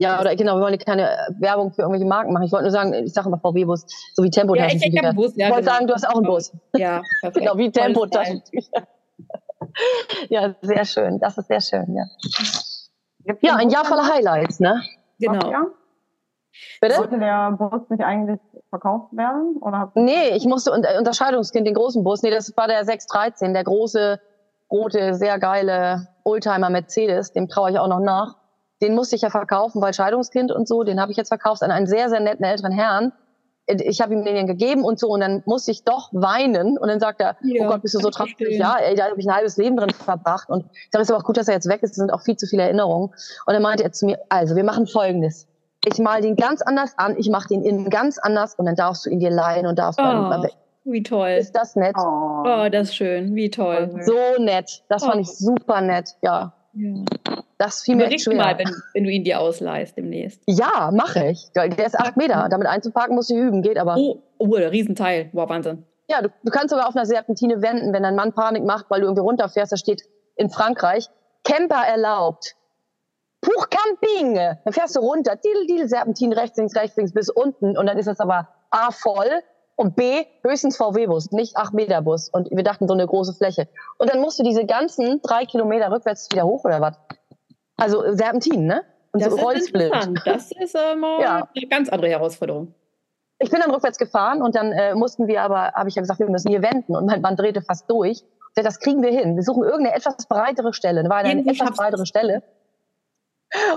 Ja, 0.00 0.20
oder 0.20 0.36
genau, 0.36 0.56
wir 0.56 0.62
wollen 0.62 0.78
keine 0.78 1.08
Werbung 1.38 1.72
für 1.72 1.82
irgendwelche 1.82 2.06
Marken 2.06 2.32
machen. 2.32 2.44
Ich 2.44 2.52
wollte 2.52 2.64
nur 2.64 2.72
sagen, 2.72 2.92
ich 2.92 3.12
sage 3.12 3.28
immer 3.28 3.38
VW-Bus, 3.38 3.86
so 4.14 4.22
wie 4.22 4.28
Tempo. 4.28 4.54
Ja, 4.54 4.66
ich, 4.66 4.74
ich 4.74 4.96
habe 4.98 5.08
einen 5.08 5.16
Bus, 5.16 5.34
ja. 5.36 5.46
Ich 5.46 5.52
wollte 5.52 5.64
genau. 5.64 5.74
sagen, 5.74 5.86
du 5.86 5.94
hast 5.94 6.08
auch 6.08 6.16
einen 6.16 6.26
Bus. 6.26 6.52
Ja, 6.76 7.02
perfekt. 7.20 7.36
genau, 7.46 7.56
wie 7.56 7.70
Tempo. 7.70 8.06
ja, 10.28 10.54
sehr 10.62 10.84
schön. 10.84 11.18
Das 11.18 11.38
ist 11.38 11.48
sehr 11.48 11.60
schön, 11.60 11.94
ja. 11.94 12.04
Ja, 13.40 13.56
ein 13.56 13.70
Jahr 13.70 13.84
voller 13.84 14.08
Highlights, 14.08 14.60
ne? 14.60 14.82
Genau. 15.18 15.52
Bitte? 16.80 16.94
Sollte 16.94 17.18
der 17.18 17.52
Bus 17.52 17.88
nicht 17.90 18.02
eigentlich 18.02 18.40
verkauft 18.70 19.12
werden? 19.12 19.56
Oder 19.60 19.92
nee, 19.94 20.30
ich 20.34 20.46
musste 20.46 20.72
Unterscheidungskind, 20.72 21.66
den 21.66 21.74
großen 21.74 22.02
Bus. 22.04 22.22
Nee, 22.22 22.30
das 22.30 22.56
war 22.56 22.66
der 22.66 22.84
613, 22.84 23.52
der 23.52 23.64
große, 23.64 24.20
rote, 24.70 25.14
sehr 25.14 25.38
geile 25.38 26.08
Oldtimer 26.24 26.70
Mercedes. 26.70 27.32
Dem 27.32 27.48
traue 27.48 27.70
ich 27.70 27.78
auch 27.78 27.88
noch 27.88 28.00
nach. 28.00 28.36
Den 28.80 28.94
musste 28.94 29.16
ich 29.16 29.22
ja 29.22 29.30
verkaufen, 29.30 29.82
weil 29.82 29.92
Scheidungskind 29.92 30.52
und 30.52 30.68
so. 30.68 30.84
Den 30.84 31.00
habe 31.00 31.10
ich 31.10 31.16
jetzt 31.16 31.28
verkauft 31.28 31.62
an 31.62 31.70
einen 31.70 31.86
sehr, 31.86 32.08
sehr 32.08 32.20
netten 32.20 32.44
älteren 32.44 32.72
Herrn 32.72 33.12
ich 33.68 34.00
habe 34.00 34.14
ihm 34.14 34.24
den 34.24 34.46
gegeben 34.46 34.84
und 34.84 34.98
so 34.98 35.08
und 35.08 35.20
dann 35.20 35.42
musste 35.46 35.70
ich 35.70 35.84
doch 35.84 36.08
weinen 36.12 36.78
und 36.78 36.88
dann 36.88 37.00
sagt 37.00 37.20
er, 37.20 37.36
ja, 37.42 37.64
oh 37.64 37.68
Gott, 37.68 37.82
bist 37.82 37.94
du 37.94 38.00
so 38.00 38.10
traurig? 38.10 38.36
Ja, 38.38 38.76
ey, 38.78 38.94
da 38.94 39.04
habe 39.04 39.20
ich 39.20 39.28
ein 39.28 39.34
halbes 39.34 39.56
Leben 39.56 39.76
drin 39.76 39.90
verbracht 39.90 40.48
und 40.48 40.64
ich 40.72 40.88
sage, 40.90 41.02
es 41.02 41.08
ist 41.08 41.10
aber 41.10 41.20
auch 41.20 41.26
gut, 41.26 41.36
dass 41.36 41.48
er 41.48 41.54
jetzt 41.54 41.68
weg 41.68 41.82
ist, 41.82 41.90
es 41.90 41.96
sind 41.96 42.12
auch 42.12 42.22
viel 42.22 42.36
zu 42.36 42.46
viele 42.46 42.62
Erinnerungen. 42.62 43.08
Und 43.46 43.52
dann 43.54 43.62
meinte 43.62 43.84
er 43.84 43.92
zu 43.92 44.06
mir, 44.06 44.18
also 44.28 44.56
wir 44.56 44.64
machen 44.64 44.86
Folgendes. 44.86 45.46
Ich 45.84 45.98
mal 45.98 46.20
den 46.20 46.36
ganz 46.36 46.62
anders 46.62 46.94
an, 46.96 47.16
ich 47.18 47.30
mache 47.30 47.48
den 47.48 47.62
innen 47.62 47.88
ganz 47.90 48.18
anders 48.18 48.54
und 48.54 48.66
dann 48.66 48.74
darfst 48.74 49.06
du 49.06 49.10
ihn 49.10 49.20
dir 49.20 49.30
leihen 49.30 49.66
und 49.66 49.78
darfst 49.78 50.00
oh, 50.00 50.04
dann 50.04 50.22
mal 50.22 50.42
weg. 50.42 50.54
Wie 50.84 51.02
toll. 51.02 51.30
Ist 51.30 51.52
das 51.52 51.76
nett? 51.76 51.94
Oh, 51.98 52.42
oh 52.44 52.68
das 52.70 52.88
ist 52.88 52.96
schön. 52.96 53.34
Wie 53.34 53.50
toll. 53.50 53.90
So 54.04 54.42
nett. 54.42 54.82
Das 54.88 55.04
fand 55.04 55.20
ich 55.20 55.28
super 55.28 55.80
nett. 55.82 56.16
Ja. 56.22 56.54
Ja. 56.78 57.04
Das 57.58 57.82
fiel 57.82 57.96
mir 57.96 58.06
echt 58.06 58.24
schwer. 58.24 58.36
mal, 58.36 58.58
wenn, 58.58 58.70
wenn, 58.94 59.04
du 59.04 59.10
ihn 59.10 59.24
dir 59.24 59.40
ausleihst 59.40 59.96
demnächst. 59.96 60.40
Ja, 60.46 60.90
mache 60.92 61.30
ich. 61.30 61.50
Der 61.54 61.86
ist 61.86 61.98
acht 61.98 62.16
Meter. 62.16 62.48
Damit 62.48 62.68
einzuparken 62.68 63.16
muss 63.16 63.30
ich 63.30 63.36
üben, 63.36 63.62
geht 63.62 63.78
aber. 63.78 63.96
Oh, 63.96 64.22
oh 64.38 64.56
der 64.56 64.70
Riesenteil. 64.70 65.28
Wow, 65.32 65.48
Wahnsinn. 65.48 65.84
Ja, 66.08 66.22
du, 66.22 66.28
du 66.42 66.50
kannst 66.50 66.70
sogar 66.70 66.88
auf 66.88 66.94
einer 66.94 67.04
Serpentine 67.04 67.60
wenden, 67.60 67.92
wenn 67.92 68.04
dein 68.04 68.14
Mann 68.14 68.32
Panik 68.32 68.64
macht, 68.64 68.86
weil 68.90 69.00
du 69.00 69.06
irgendwie 69.06 69.22
runterfährst. 69.22 69.72
Da 69.72 69.76
steht 69.76 70.02
in 70.36 70.50
Frankreich, 70.50 71.08
Camper 71.42 71.84
erlaubt. 71.84 72.54
Puch 73.40 73.68
Camping. 73.70 74.34
Dann 74.36 74.72
fährst 74.72 74.94
du 74.96 75.00
runter, 75.00 75.36
Didel, 75.36 75.66
Didel, 75.66 75.88
Serpentin 75.88 76.32
rechts, 76.32 76.56
links, 76.56 76.76
rechts, 76.76 76.96
links 76.96 77.12
bis 77.12 77.28
unten. 77.28 77.76
Und 77.76 77.86
dann 77.86 77.98
ist 77.98 78.06
das 78.06 78.20
aber 78.20 78.48
A 78.70 78.90
voll 78.92 79.42
und 79.78 79.94
B 79.94 80.24
höchstens 80.42 80.76
VW-Bus, 80.76 81.30
nicht 81.30 81.56
8-Meter-Bus. 81.56 82.30
Und 82.30 82.50
wir 82.50 82.64
dachten 82.64 82.88
so 82.88 82.94
eine 82.94 83.06
große 83.06 83.32
Fläche. 83.32 83.68
Und 83.98 84.12
dann 84.12 84.20
musst 84.20 84.38
du 84.40 84.42
diese 84.42 84.66
ganzen 84.66 85.22
drei 85.22 85.44
Kilometer 85.44 85.92
rückwärts 85.92 86.28
wieder 86.32 86.44
hoch 86.44 86.64
oder 86.64 86.80
was? 86.80 86.96
Also 87.76 88.02
Serpentin, 88.12 88.66
ne? 88.66 88.82
Und 89.12 89.22
das 89.22 89.32
so 89.32 89.38
Rollsplit. 89.38 89.92
Das 90.24 90.50
ist 90.50 90.74
äh, 90.74 90.96
mal 90.96 91.20
ja. 91.20 91.48
eine 91.56 91.66
ganz 91.68 91.88
andere 91.90 92.10
Herausforderung. 92.10 92.74
Ich 93.38 93.50
bin 93.50 93.60
dann 93.60 93.70
rückwärts 93.70 93.98
gefahren 93.98 94.42
und 94.42 94.56
dann 94.56 94.72
äh, 94.72 94.96
mussten 94.96 95.28
wir 95.28 95.42
aber, 95.42 95.72
habe 95.74 95.88
ich 95.88 95.94
ja 95.94 96.02
gesagt, 96.02 96.18
wir 96.18 96.28
müssen 96.28 96.48
hier 96.48 96.60
wenden 96.60 96.96
und 96.96 97.06
mein 97.06 97.20
Mann 97.20 97.36
drehte 97.36 97.62
fast 97.62 97.88
durch. 97.88 98.24
Das 98.56 98.80
kriegen 98.80 99.00
wir 99.00 99.12
hin. 99.12 99.36
Wir 99.36 99.44
suchen 99.44 99.62
irgendeine 99.62 99.94
etwas 99.94 100.26
breitere 100.26 100.72
Stelle. 100.72 101.04
Da 101.04 101.08
war 101.08 101.18
eine 101.18 101.48
etwas 101.48 101.76
breitere 101.76 102.04
Stelle. 102.04 102.42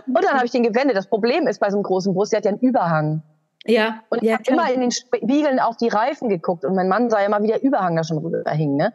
Und 0.07 0.23
dann 0.25 0.33
habe 0.33 0.47
ich 0.47 0.51
den 0.51 0.63
gewendet. 0.63 0.97
Das 0.97 1.05
Problem 1.05 1.45
ist 1.45 1.59
bei 1.59 1.69
so 1.69 1.77
einem 1.77 1.83
großen 1.83 2.15
Bus, 2.15 2.31
der 2.31 2.37
hat 2.37 2.45
ja 2.45 2.51
einen 2.51 2.59
Überhang. 2.59 3.21
Ja. 3.65 4.03
Und 4.09 4.23
ich 4.23 4.29
ja, 4.29 4.37
habe 4.37 4.43
immer 4.47 4.71
in 4.71 4.81
den 4.81 4.91
Spiegeln 4.91 5.59
auf 5.59 5.77
die 5.77 5.87
Reifen 5.87 6.29
geguckt 6.29 6.65
und 6.65 6.75
mein 6.75 6.87
Mann 6.87 7.09
sah 7.09 7.19
ja 7.19 7.27
immer, 7.27 7.43
wie 7.43 7.47
der 7.47 7.61
Überhang 7.61 7.95
da 7.95 8.03
schon 8.03 8.17
rüberhing. 8.17 8.75
Ne? 8.75 8.93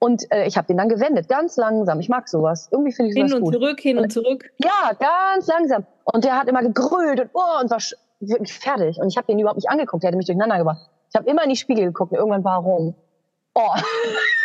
Und 0.00 0.30
äh, 0.30 0.46
ich 0.46 0.56
habe 0.56 0.66
den 0.66 0.76
dann 0.76 0.88
gewendet, 0.88 1.28
ganz 1.28 1.56
langsam. 1.56 2.00
Ich 2.00 2.08
mag 2.08 2.28
sowas. 2.28 2.68
Irgendwie 2.70 2.92
finde 2.92 3.10
ich 3.10 3.16
hin 3.16 3.28
sowas 3.28 3.38
und 3.38 3.44
gut. 3.44 3.54
zurück, 3.54 3.80
hin 3.80 3.98
und 3.98 4.12
zurück. 4.12 4.50
Ja, 4.58 4.92
ganz 4.98 5.46
langsam. 5.46 5.86
Und 6.04 6.24
der 6.24 6.38
hat 6.38 6.48
immer 6.48 6.62
gegrölt 6.62 7.20
und, 7.20 7.30
oh, 7.32 7.60
und 7.60 7.70
war 7.70 7.78
wirklich 8.20 8.52
fertig. 8.52 8.98
Und 8.98 9.08
ich 9.08 9.16
habe 9.16 9.26
den 9.26 9.38
überhaupt 9.38 9.58
nicht 9.58 9.70
angeguckt. 9.70 10.02
Der 10.02 10.08
hat 10.08 10.16
mich 10.16 10.26
durcheinander 10.26 10.58
gebracht. 10.58 10.88
Ich 11.10 11.16
habe 11.16 11.28
immer 11.28 11.42
in 11.42 11.50
die 11.50 11.56
Spiegel 11.56 11.86
geguckt 11.86 12.12
und 12.12 12.18
irgendwann 12.18 12.44
warum? 12.44 12.94
Oh, 13.54 13.60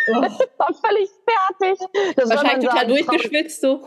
oh. 0.08 0.12
war 0.12 0.74
völlig 0.84 1.10
fertig. 1.24 1.78
Das 2.16 2.30
Wahrscheinlich 2.30 2.68
total 2.68 2.86
durchgeschwitzt 2.86 3.60
so. 3.60 3.80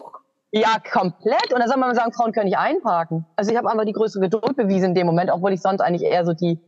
Ja, 0.62 0.78
komplett. 0.92 1.54
Und 1.54 1.60
da 1.60 1.68
soll 1.68 1.78
man 1.78 1.94
sagen, 1.96 2.14
Frauen 2.14 2.32
können 2.32 2.46
nicht 2.46 2.58
einparken. 2.58 3.26
Also 3.36 3.52
ich 3.52 3.58
habe 3.58 3.70
einfach 3.70 3.86
die 3.86 3.94
größere 3.94 4.22
Geduld 4.22 4.56
bewiesen 4.56 4.90
in 4.90 4.96
dem 4.96 5.08
Moment, 5.08 5.32
obwohl 5.32 5.54
ich 5.54 5.62
sonst 5.62 5.82
eigentlich 5.82 6.04
eher 6.04 6.26
so 6.26 6.34
die 6.34 6.60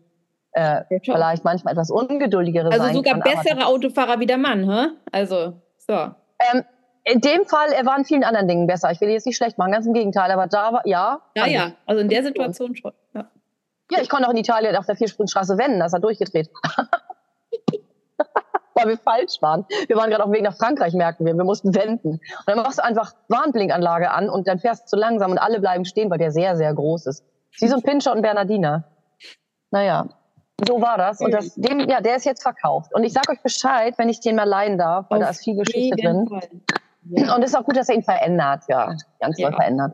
äh, 0.51 0.83
vielleicht 1.03 1.43
manchmal 1.43 1.73
etwas 1.73 1.91
ungeduldigere 1.91 2.71
also 2.71 2.85
sein 2.85 2.95
sogar 2.95 3.19
kann, 3.19 3.23
bessere 3.23 3.65
Autofahrer 3.65 4.19
wie 4.19 4.25
der 4.25 4.37
Mann, 4.37 4.69
hä? 4.69 4.87
Also, 5.11 5.53
so. 5.77 5.93
Ähm, 5.93 6.63
in 7.03 7.21
dem 7.21 7.45
Fall, 7.45 7.71
er 7.71 7.85
war 7.85 7.97
in 7.97 8.05
vielen 8.05 8.23
anderen 8.23 8.47
Dingen 8.47 8.67
besser. 8.67 8.91
Ich 8.91 9.01
will 9.01 9.09
jetzt 9.09 9.25
nicht 9.25 9.37
schlecht 9.37 9.57
machen, 9.57 9.71
ganz 9.71 9.85
im 9.85 9.93
Gegenteil. 9.93 10.31
Aber 10.31 10.47
da 10.47 10.73
war, 10.73 10.81
ja. 10.85 11.21
Ja, 11.35 11.47
ja, 11.47 11.71
also 11.85 12.01
in 12.01 12.09
der 12.09 12.23
Situation 12.23 12.75
schon. 12.75 12.91
Ja, 13.13 13.29
ja 13.91 13.99
ich 14.01 14.09
konnte 14.09 14.27
auch 14.27 14.31
in 14.31 14.37
Italien 14.37 14.75
auf 14.75 14.85
der 14.85 14.95
Vierspringstraße 14.95 15.57
wenden, 15.57 15.79
das 15.79 15.93
hat 15.93 16.03
durchgedreht. 16.03 16.49
Weil 18.79 18.89
wir 18.89 18.97
falsch 18.97 19.41
waren. 19.41 19.65
Wir 19.87 19.95
waren 19.95 20.09
gerade 20.09 20.23
auf 20.23 20.29
dem 20.29 20.33
Weg 20.33 20.43
nach 20.43 20.55
Frankreich, 20.55 20.93
merken 20.93 21.25
wir. 21.25 21.33
Wir 21.35 21.43
mussten 21.43 21.75
wenden. 21.75 22.11
Und 22.11 22.21
dann 22.47 22.57
machst 22.57 22.79
du 22.79 22.83
einfach 22.83 23.13
Warnblinkanlage 23.27 24.11
an 24.11 24.29
und 24.29 24.47
dann 24.47 24.59
fährst 24.59 24.83
du 24.83 24.87
zu 24.87 24.95
langsam 24.95 25.31
und 25.31 25.37
alle 25.37 25.59
bleiben 25.59 25.85
stehen, 25.85 26.09
weil 26.09 26.17
der 26.17 26.31
sehr, 26.31 26.55
sehr 26.55 26.73
groß 26.73 27.07
ist. 27.07 27.23
Wie 27.59 27.67
so 27.67 27.75
ein 27.75 27.83
Pinscher 27.83 28.13
und 28.13 28.21
Bernardiner. 28.21 28.85
Naja, 29.71 30.07
so 30.67 30.81
war 30.81 30.97
das. 30.97 31.21
Und 31.21 31.31
das, 31.31 31.55
dem, 31.55 31.79
ja, 31.89 32.01
der 32.01 32.15
ist 32.15 32.25
jetzt 32.25 32.41
verkauft. 32.41 32.93
Und 32.93 33.03
ich 33.03 33.13
sag 33.13 33.29
euch 33.29 33.41
Bescheid, 33.41 33.93
wenn 33.97 34.09
ich 34.09 34.19
den 34.19 34.35
mal 34.35 34.47
leihen 34.47 34.77
darf, 34.77 35.05
weil 35.09 35.19
auf 35.19 35.25
da 35.25 35.31
ist 35.31 35.43
viel 35.43 35.55
Geschichte 35.55 35.95
drin. 35.95 36.27
Ja. 37.11 37.35
Und 37.35 37.43
es 37.43 37.51
ist 37.51 37.55
auch 37.55 37.63
gut, 37.63 37.77
dass 37.77 37.89
er 37.89 37.95
ihn 37.95 38.03
verändert, 38.03 38.63
ja. 38.67 38.95
Ganz 39.19 39.39
ja. 39.39 39.51
verändert. 39.51 39.93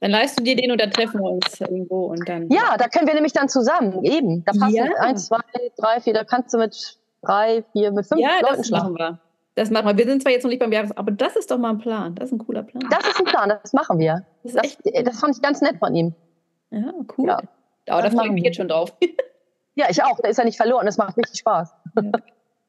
Dann 0.00 0.12
leihst 0.12 0.38
du 0.38 0.44
dir 0.44 0.54
den 0.54 0.70
und 0.70 0.80
dann 0.80 0.90
treffen 0.92 1.20
wir 1.20 1.30
uns 1.30 1.60
irgendwo 1.60 2.06
und 2.06 2.28
dann. 2.28 2.48
Ja, 2.50 2.76
da 2.78 2.86
können 2.86 3.08
wir 3.08 3.14
nämlich 3.14 3.32
dann 3.32 3.48
zusammen, 3.48 4.04
eben. 4.04 4.44
Da 4.44 4.52
passen 4.52 4.74
ja. 4.74 4.84
eins, 5.00 5.26
zwei, 5.26 5.40
drei, 5.76 6.00
vier, 6.00 6.14
da 6.14 6.22
kannst 6.22 6.54
du 6.54 6.58
mit 6.58 6.97
drei, 7.22 7.64
vier, 7.72 7.92
mit 7.92 8.06
fünf 8.06 8.20
ja, 8.20 8.40
Leuten 8.42 8.58
das 8.58 8.70
machen 8.70 8.94
wir. 8.94 9.18
Das 9.54 9.70
machen 9.70 9.86
wir. 9.86 9.98
Wir 9.98 10.06
sind 10.06 10.22
zwar 10.22 10.32
jetzt 10.32 10.44
noch 10.44 10.50
nicht 10.50 10.60
beim 10.60 10.72
Jahres, 10.72 10.96
aber 10.96 11.10
das 11.10 11.34
ist 11.36 11.50
doch 11.50 11.58
mal 11.58 11.70
ein 11.70 11.78
Plan. 11.78 12.14
Das 12.14 12.26
ist 12.26 12.32
ein 12.32 12.38
cooler 12.38 12.62
Plan. 12.62 12.84
Das 12.90 13.06
ist 13.06 13.18
ein 13.18 13.24
Plan, 13.24 13.48
das 13.48 13.72
machen 13.72 13.98
wir. 13.98 14.24
Das, 14.44 14.52
das, 14.52 14.78
das 15.04 15.20
fand 15.20 15.36
ich 15.36 15.42
ganz 15.42 15.60
nett 15.60 15.78
von 15.78 15.94
ihm. 15.94 16.14
Ja, 16.70 16.92
cool. 17.16 17.26
Ja, 17.26 17.40
aber 17.88 18.02
da 18.02 18.10
freue 18.10 18.26
ich 18.26 18.32
mich 18.32 18.44
jetzt 18.44 18.56
schon 18.56 18.68
drauf. 18.68 18.92
Ja, 19.74 19.86
ich 19.88 20.02
auch. 20.02 20.18
Da 20.20 20.28
ist 20.28 20.38
er 20.38 20.44
nicht 20.44 20.56
verloren. 20.56 20.86
Das 20.86 20.98
macht 20.98 21.16
richtig 21.16 21.38
Spaß. 21.38 21.72
Ja. 21.94 22.10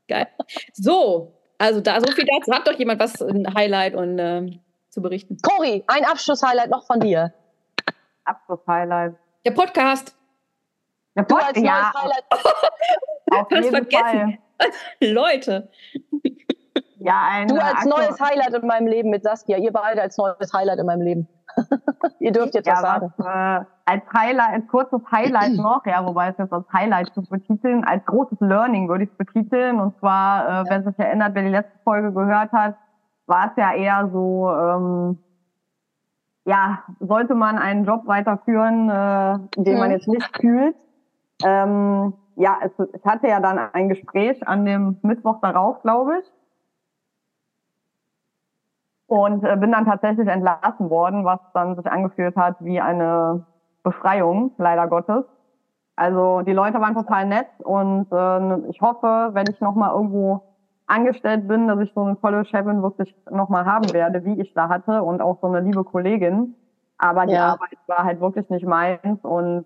Geil. 0.08 0.28
So, 0.74 1.34
also 1.58 1.82
da 1.82 2.00
so 2.00 2.12
viel 2.12 2.26
dazu. 2.26 2.52
Hat 2.52 2.68
doch 2.68 2.78
jemand 2.78 3.00
was, 3.00 3.20
ein 3.22 3.52
Highlight 3.54 3.96
und 3.96 4.20
ähm, 4.20 4.60
zu 4.90 5.02
berichten? 5.02 5.38
Cori, 5.42 5.84
ein 5.88 6.06
Abschlusshighlight 6.06 6.70
noch 6.70 6.86
von 6.86 7.00
dir. 7.00 7.34
Abschlusshighlight. 8.26 9.16
Der 9.44 9.52
Podcast. 9.52 10.16
Der 11.20 11.24
Podcast, 11.24 11.58
ja. 11.58 11.91
Highlight. 11.94 12.24
Auf 13.32 13.52
jeden 13.52 13.70
vergessen. 13.76 14.38
Fall. 14.58 15.12
Leute. 15.12 15.70
Ja, 17.00 17.24
ein 17.30 17.48
du 17.48 17.56
als 17.56 17.86
Akku 17.86 17.90
neues 17.90 18.20
Highlight 18.20 18.54
in 18.54 18.68
meinem 18.68 18.88
Leben 18.88 19.10
mit 19.10 19.24
Saskia. 19.24 19.58
Ihr 19.58 19.72
beide 19.72 20.02
als 20.02 20.18
neues 20.18 20.54
Highlight 20.54 20.80
in 20.80 20.86
meinem 20.86 21.02
Leben. 21.02 21.28
Ihr 22.20 22.32
dürft 22.32 22.56
jetzt 22.56 22.68
ja, 22.68 22.74
was 22.74 22.82
sagen. 22.82 23.14
Was, 23.18 23.26
äh, 23.26 23.66
als 23.86 24.04
Highlight, 24.14 24.54
als 24.54 24.68
kurzes 24.68 25.02
Highlight 25.12 25.54
noch, 25.58 25.86
ja, 25.86 26.06
wobei 26.06 26.30
es 26.30 26.38
jetzt 26.38 26.54
als 26.54 26.66
Highlight 26.72 27.14
zu 27.14 27.22
betiteln, 27.24 27.84
als 27.86 28.06
großes 28.06 28.40
Learning 28.40 28.88
würde 28.88 29.06
ich 29.06 29.10
es 29.10 29.18
betiteln. 29.18 29.80
Und 29.80 29.98
zwar, 30.00 30.46
äh, 30.46 30.52
ja. 30.52 30.64
wer 30.70 30.84
sich 30.84 31.00
erinnert, 31.00 31.36
wer 31.36 31.44
die 31.44 31.50
letzte 31.50 31.78
Folge 31.84 32.14
gehört 32.14 32.52
hat, 32.52 32.76
war 33.28 33.48
es 33.48 33.58
ja 33.58 33.74
eher 33.74 34.10
so, 34.12 34.50
ähm, 34.50 35.20
ja, 36.46 36.84
sollte 37.00 37.36
man 37.36 37.58
einen 37.58 37.86
Job 37.86 38.08
weiterführen, 38.08 38.90
äh, 38.90 39.62
den 39.62 39.74
mhm. 39.74 39.80
man 39.80 39.91
jetzt 39.91 40.08
nicht 40.08 40.30
fühlt. 40.40 40.76
Ähm, 41.44 42.14
ja, 42.36 42.57
es, 42.61 42.72
es 42.94 43.03
hatte 43.06 43.28
ja 43.28 43.40
dann 43.40 43.57
ein 43.57 43.90
Gespräch 43.90 44.48
an 44.48 44.66
dem 44.66 44.98
Mittwoch 45.02 45.40
darauf, 45.41 45.82
glaube 45.82 46.20
ich. 46.20 46.26
Und 49.07 49.44
äh, 49.44 49.57
bin 49.57 49.72
dann 49.72 49.86
tatsächlich 49.86 50.28
entlassen 50.28 50.90
worden, 50.90 51.26
was 51.26 51.40
dann 51.53 51.76
sich 51.76 51.86
angefühlt 51.88 52.36
hat 52.36 52.57
wie 52.60 52.80
eine 52.80 53.45
Befreiung, 53.84 54.52
leider 54.57 54.88
Gottes. 54.88 55.26
Also 55.95 56.41
die 56.41 56.53
Leute 56.53 56.80
waren 56.80 56.94
total 56.95 57.26
nett 57.26 57.48
und 57.60 58.07
äh, 58.11 58.70
ich 58.70 58.80
hoffe, 58.80 59.32
wenn 59.34 59.48
ich 59.49 59.60
nochmal 59.60 59.94
irgendwo 59.94 60.44
angestellt 60.88 61.48
bin, 61.48 61.68
dass 61.68 61.80
ich 61.82 61.91
so 61.94 62.03
eine 62.03 62.20
tolle 62.22 62.45
Chefin 62.45 62.82
wirklich 62.82 63.14
nochmal 63.30 63.66
haben 63.66 63.91
werde, 63.91 64.24
wie 64.24 64.40
ich 64.40 64.53
da 64.53 64.70
hatte 64.70 65.03
und 65.03 65.22
auch 65.22 65.40
so 65.41 65.48
eine 65.48 65.60
liebe 65.60 65.84
Kollegin. 65.84 66.56
Aber 66.98 67.26
die 67.26 67.34
ja. 67.34 67.53
Arbeit 67.53 67.78
war 67.88 68.03
halt 68.03 68.22
wirklich 68.22 68.49
nicht 68.49 68.66
meins 68.66 69.20
und 69.24 69.66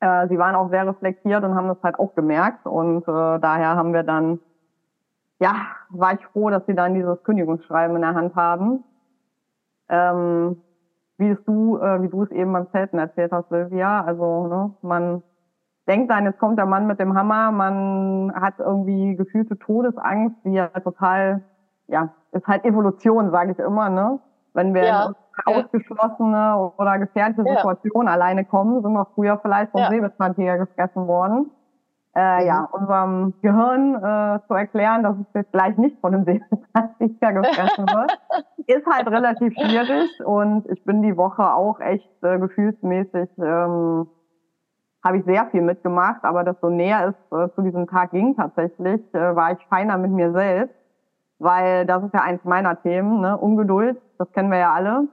äh, 0.00 0.28
sie 0.28 0.38
waren 0.38 0.54
auch 0.54 0.70
sehr 0.70 0.86
reflektiert 0.86 1.42
und 1.44 1.54
haben 1.54 1.68
das 1.68 1.82
halt 1.82 1.98
auch 1.98 2.14
gemerkt 2.14 2.66
und 2.66 3.02
äh, 3.08 3.38
daher 3.40 3.76
haben 3.76 3.92
wir 3.92 4.02
dann, 4.02 4.40
ja, 5.40 5.54
war 5.90 6.14
ich 6.14 6.24
froh, 6.26 6.50
dass 6.50 6.66
sie 6.66 6.74
dann 6.74 6.94
dieses 6.94 7.22
Kündigungsschreiben 7.22 7.96
in 7.96 8.02
der 8.02 8.14
Hand 8.14 8.34
haben. 8.34 8.84
Ähm, 9.88 10.62
wie 11.16 11.30
es 11.30 11.44
du, 11.44 11.78
äh, 11.78 12.00
wie 12.02 12.08
du 12.08 12.22
es 12.22 12.30
eben 12.30 12.52
beim 12.52 12.70
Zelten 12.70 12.98
erzählt 12.98 13.32
hast, 13.32 13.48
Silvia. 13.48 14.02
Also, 14.04 14.46
ne, 14.46 14.74
man 14.82 15.22
denkt 15.88 16.10
dann, 16.10 16.24
jetzt 16.24 16.38
kommt 16.38 16.58
der 16.58 16.66
Mann 16.66 16.86
mit 16.86 17.00
dem 17.00 17.14
Hammer, 17.14 17.50
man 17.50 18.32
hat 18.34 18.54
irgendwie 18.58 19.16
gefühlte 19.16 19.58
Todesangst, 19.58 20.36
die 20.44 20.52
ja 20.52 20.68
total, 20.68 21.42
ja, 21.88 22.10
ist 22.32 22.46
halt 22.46 22.64
Evolution, 22.64 23.30
sage 23.30 23.52
ich 23.52 23.58
immer, 23.58 23.88
ne? 23.88 24.20
Wenn 24.58 24.74
wir 24.74 24.84
ja, 24.84 25.06
in 25.46 25.54
ausgeschlossene 25.54 26.72
oder 26.76 26.98
gefährliche 26.98 27.44
ja. 27.46 27.56
Situationen 27.56 28.08
alleine 28.08 28.44
kommen, 28.44 28.82
sind 28.82 28.92
wir 28.92 29.06
früher 29.14 29.38
vielleicht 29.38 29.70
vom 29.70 29.82
ja. 29.82 29.88
Säbelzahntiger 29.88 30.58
gefressen 30.58 31.06
worden. 31.06 31.52
Äh, 32.16 32.40
mhm. 32.40 32.46
Ja, 32.48 32.68
unserem 32.72 33.34
Gehirn 33.40 33.94
äh, 33.94 34.40
zu 34.48 34.54
erklären, 34.54 35.04
dass 35.04 35.14
es 35.16 35.26
jetzt 35.34 35.52
gleich 35.52 35.76
nicht 35.76 35.96
von 36.00 36.10
dem 36.10 36.24
Säbelzahntiger 36.24 37.32
gefressen 37.40 37.86
wird, 37.86 38.18
ist 38.66 38.86
halt 38.86 39.06
relativ 39.06 39.54
schwierig 39.54 40.10
und 40.24 40.68
ich 40.70 40.82
bin 40.84 41.02
die 41.02 41.16
Woche 41.16 41.54
auch 41.54 41.78
echt 41.78 42.10
äh, 42.24 42.40
gefühlsmäßig 42.40 43.28
ähm, 43.38 44.08
habe 45.04 45.18
ich 45.18 45.24
sehr 45.24 45.46
viel 45.52 45.62
mitgemacht, 45.62 46.24
aber 46.24 46.42
desto 46.42 46.68
näher 46.68 47.14
es 47.14 47.38
äh, 47.38 47.48
zu 47.54 47.62
diesem 47.62 47.86
Tag 47.86 48.10
ging 48.10 48.34
tatsächlich, 48.34 49.00
äh, 49.14 49.36
war 49.36 49.52
ich 49.52 49.64
feiner 49.68 49.96
mit 49.96 50.10
mir 50.10 50.32
selbst, 50.32 50.74
weil 51.38 51.86
das 51.86 52.02
ist 52.02 52.14
ja 52.14 52.22
eins 52.22 52.44
meiner 52.44 52.80
Themen, 52.82 53.20
ne? 53.20 53.36
Ungeduld, 53.36 54.00
das 54.18 54.30
kennen 54.32 54.50
wir 54.50 54.58
ja 54.58 54.72
alle. 54.72 55.08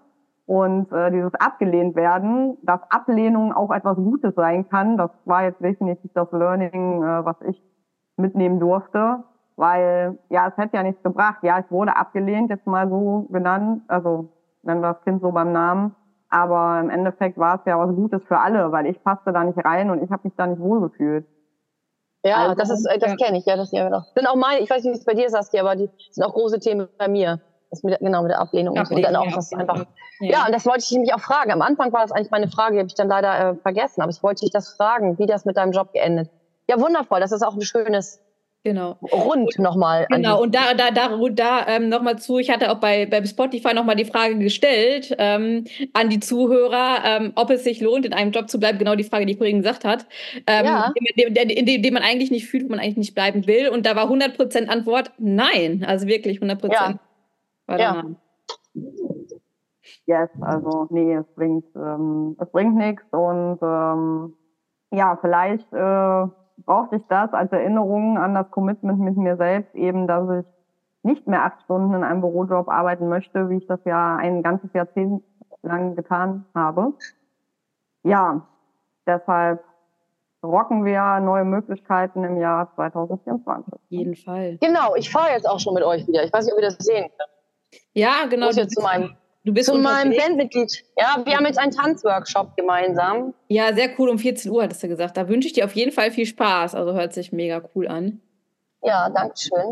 Und 0.47 0.91
äh, 0.91 1.11
dieses 1.11 1.33
abgelehnt 1.35 1.95
werden, 1.95 2.57
dass 2.61 2.79
Ablehnung 2.89 3.51
auch 3.51 3.71
etwas 3.71 3.95
Gutes 3.95 4.35
sein 4.35 4.69
kann, 4.69 4.95
das 4.95 5.09
war 5.25 5.43
jetzt 5.43 5.61
definitiv 5.61 6.11
das 6.13 6.31
Learning, 6.31 7.01
äh, 7.01 7.25
was 7.25 7.35
ich 7.47 7.61
mitnehmen 8.17 8.59
durfte, 8.59 9.23
weil 9.55 10.19
ja, 10.29 10.47
es 10.47 10.57
hätte 10.57 10.77
ja 10.77 10.83
nichts 10.83 11.01
gebracht. 11.01 11.39
Ja, 11.41 11.59
ich 11.59 11.71
wurde 11.71 11.95
abgelehnt, 11.95 12.49
jetzt 12.51 12.67
mal 12.67 12.87
so 12.89 13.27
genannt, 13.31 13.81
also 13.87 14.29
nennen 14.61 14.81
wir 14.81 14.93
das 14.93 15.03
Kind 15.03 15.21
so 15.21 15.31
beim 15.31 15.51
Namen. 15.51 15.95
Aber 16.29 16.79
im 16.79 16.89
Endeffekt 16.89 17.37
war 17.37 17.55
es 17.55 17.61
ja 17.65 17.79
was 17.79 17.95
Gutes 17.95 18.21
für 18.27 18.39
alle, 18.39 18.71
weil 18.71 18.87
ich 18.87 19.01
passte 19.03 19.31
da 19.31 19.43
nicht 19.43 19.63
rein 19.63 19.89
und 19.89 20.03
ich 20.03 20.11
habe 20.11 20.23
mich 20.25 20.35
da 20.35 20.45
nicht 20.45 20.59
wohlgefühlt. 20.59 21.25
Ja, 22.25 22.37
also, 22.37 22.55
das 22.55 22.71
ist, 22.71 22.87
das 22.87 23.11
ja. 23.11 23.15
kenne 23.15 23.37
ich, 23.37 23.45
ja, 23.45 23.55
das 23.55 23.69
doch. 23.69 24.03
Sind 24.15 24.27
auch 24.27 24.35
meine, 24.35 24.59
ich 24.59 24.69
weiß 24.69 24.83
nicht, 24.83 24.93
wie 24.93 24.97
es 24.97 25.05
bei 25.05 25.13
dir 25.13 25.27
ist, 25.27 25.35
aber 25.35 25.75
die 25.75 25.89
sind 26.09 26.23
auch 26.23 26.33
große 26.33 26.59
Themen 26.59 26.87
bei 26.97 27.07
mir. 27.07 27.39
Das 27.69 27.83
mit, 27.83 27.99
genau, 27.99 28.23
mit 28.23 28.31
der 28.31 28.39
Ablehnung, 28.39 28.77
Ablehnung 28.77 29.03
und, 29.03 29.03
dann 29.03 29.15
auch 29.15 29.27
ja, 29.27 29.35
das 29.35 29.53
einfach. 29.53 29.85
Ja. 30.19 30.31
ja. 30.31 30.45
und 30.47 30.55
das 30.55 30.65
wollte 30.65 30.79
ich 30.79 30.91
nämlich 30.91 31.13
auch 31.13 31.19
fragen. 31.19 31.51
Am 31.51 31.61
Anfang 31.61 31.93
war 31.93 32.01
das 32.01 32.11
eigentlich 32.11 32.31
meine 32.31 32.47
Frage, 32.47 32.73
die 32.73 32.79
habe 32.79 32.87
ich 32.87 32.95
dann 32.95 33.09
leider 33.09 33.51
äh, 33.51 33.55
vergessen, 33.55 34.01
aber 34.01 34.11
ich 34.11 34.23
wollte 34.23 34.41
dich 34.41 34.51
das 34.51 34.69
fragen, 34.69 35.19
wie 35.19 35.27
das 35.27 35.45
mit 35.45 35.57
deinem 35.57 35.71
Job 35.71 35.93
geendet. 35.93 36.31
Ja, 36.67 36.79
wundervoll, 36.79 37.19
das 37.19 37.31
ist 37.31 37.43
auch 37.43 37.53
ein 37.53 37.61
schönes, 37.61 38.19
Genau. 38.65 38.97
Rund 39.11 39.59
nochmal. 39.59 40.07
Genau, 40.09 40.41
und 40.41 40.55
da, 40.55 40.73
da, 40.73 40.89
da, 40.89 41.15
da 41.29 41.67
ähm, 41.67 41.87
nochmal 41.87 42.17
zu, 42.17 42.39
ich 42.39 42.49
hatte 42.49 42.71
auch 42.71 42.79
bei, 42.79 43.05
bei 43.05 43.23
Spotify 43.23 43.75
nochmal 43.75 43.95
die 43.95 44.05
Frage 44.05 44.39
gestellt 44.39 45.15
ähm, 45.19 45.65
an 45.93 46.09
die 46.09 46.19
Zuhörer, 46.19 46.97
ähm, 47.05 47.31
ob 47.35 47.51
es 47.51 47.63
sich 47.63 47.79
lohnt, 47.79 48.07
in 48.07 48.13
einem 48.13 48.31
Job 48.31 48.49
zu 48.49 48.59
bleiben, 48.59 48.79
genau 48.79 48.95
die 48.95 49.03
Frage, 49.03 49.27
die 49.27 49.35
vorhin 49.35 49.57
gesagt 49.57 49.85
hat, 49.85 50.07
ähm, 50.47 50.65
ja. 50.65 50.91
in, 50.95 51.35
dem, 51.35 51.47
in 51.47 51.65
dem, 51.67 51.83
dem 51.83 51.93
man 51.93 52.01
eigentlich 52.01 52.31
nicht 52.31 52.47
fühlt, 52.47 52.63
wo 52.63 52.69
man 52.69 52.79
eigentlich 52.79 52.97
nicht 52.97 53.13
bleiben 53.13 53.45
will. 53.45 53.69
Und 53.69 53.85
da 53.85 53.95
war 53.95 54.09
100% 54.09 54.65
Antwort 54.65 55.11
nein, 55.19 55.85
also 55.87 56.07
wirklich 56.07 56.39
100%. 56.39 56.73
Ja. 56.73 56.99
War 57.67 57.79
ja. 57.79 58.03
Yes, 60.07 60.29
also 60.41 60.87
nee, 60.89 61.13
es 61.13 61.27
bringt, 61.35 61.65
ähm, 61.75 62.35
es 62.39 62.49
bringt 62.49 62.75
nichts 62.77 63.03
und 63.11 63.59
ähm, 63.61 64.33
ja, 64.91 65.17
vielleicht 65.21 65.71
äh, 65.71 66.27
brauchte 66.57 66.97
ich 66.97 67.03
das 67.09 67.33
als 67.33 67.51
Erinnerung 67.51 68.17
an 68.17 68.33
das 68.33 68.49
Commitment 68.51 68.99
mit 68.99 69.17
mir 69.17 69.37
selbst, 69.37 69.73
eben, 69.75 70.07
dass 70.07 70.29
ich 70.39 70.45
nicht 71.03 71.27
mehr 71.27 71.43
acht 71.43 71.61
Stunden 71.63 71.93
in 71.93 72.03
einem 72.03 72.21
Bürojob 72.21 72.67
arbeiten 72.67 73.07
möchte, 73.09 73.49
wie 73.49 73.57
ich 73.57 73.67
das 73.67 73.79
ja 73.85 74.15
ein 74.15 74.41
ganzes 74.41 74.73
Jahrzehnt 74.73 75.23
lang 75.61 75.95
getan 75.95 76.45
habe. 76.55 76.93
Ja, 78.03 78.41
deshalb 79.05 79.63
rocken 80.43 80.85
wir 80.85 81.19
neue 81.19 81.43
Möglichkeiten 81.43 82.23
im 82.23 82.37
Jahr 82.37 82.73
2024. 82.75 83.73
Auf 83.73 83.79
jeden 83.89 84.15
Fall. 84.15 84.57
Genau, 84.61 84.95
ich 84.95 85.11
fahre 85.11 85.31
jetzt 85.31 85.49
auch 85.49 85.59
schon 85.59 85.73
mit 85.73 85.83
euch 85.83 86.07
wieder. 86.07 86.23
Ich 86.23 86.31
weiß 86.31 86.45
nicht, 86.45 86.53
ob 86.53 86.59
ihr 86.59 86.67
das 86.67 86.77
sehen 86.77 87.03
könnt. 87.03 87.81
Ja, 87.93 88.25
genau. 88.29 88.49
Ich 88.49 88.55
muss 88.55 88.63
jetzt 88.63 88.75
zu 88.75 88.81
meinem 88.81 89.15
Du 89.45 89.53
bist 89.53 89.67
zu 89.67 89.77
meinem 89.77 90.11
Bandmitglied. 90.15 90.83
Ja, 90.97 91.21
wir 91.23 91.37
haben 91.37 91.45
jetzt 91.45 91.59
einen 91.59 91.71
Tanzworkshop 91.71 92.57
gemeinsam. 92.57 93.35
Ja, 93.47 93.73
sehr 93.75 93.91
cool. 93.99 94.09
Um 94.09 94.17
14 94.17 94.51
Uhr 94.51 94.63
hattest 94.63 94.81
du 94.81 94.87
gesagt. 94.87 95.17
Da 95.17 95.29
wünsche 95.29 95.47
ich 95.47 95.53
dir 95.53 95.65
auf 95.65 95.73
jeden 95.73 95.91
Fall 95.91 96.09
viel 96.09 96.25
Spaß. 96.25 96.73
Also 96.73 96.93
hört 96.93 97.13
sich 97.13 97.31
mega 97.31 97.61
cool 97.75 97.87
an. 97.87 98.21
Ja, 98.81 99.07
danke 99.09 99.35
schön. 99.37 99.71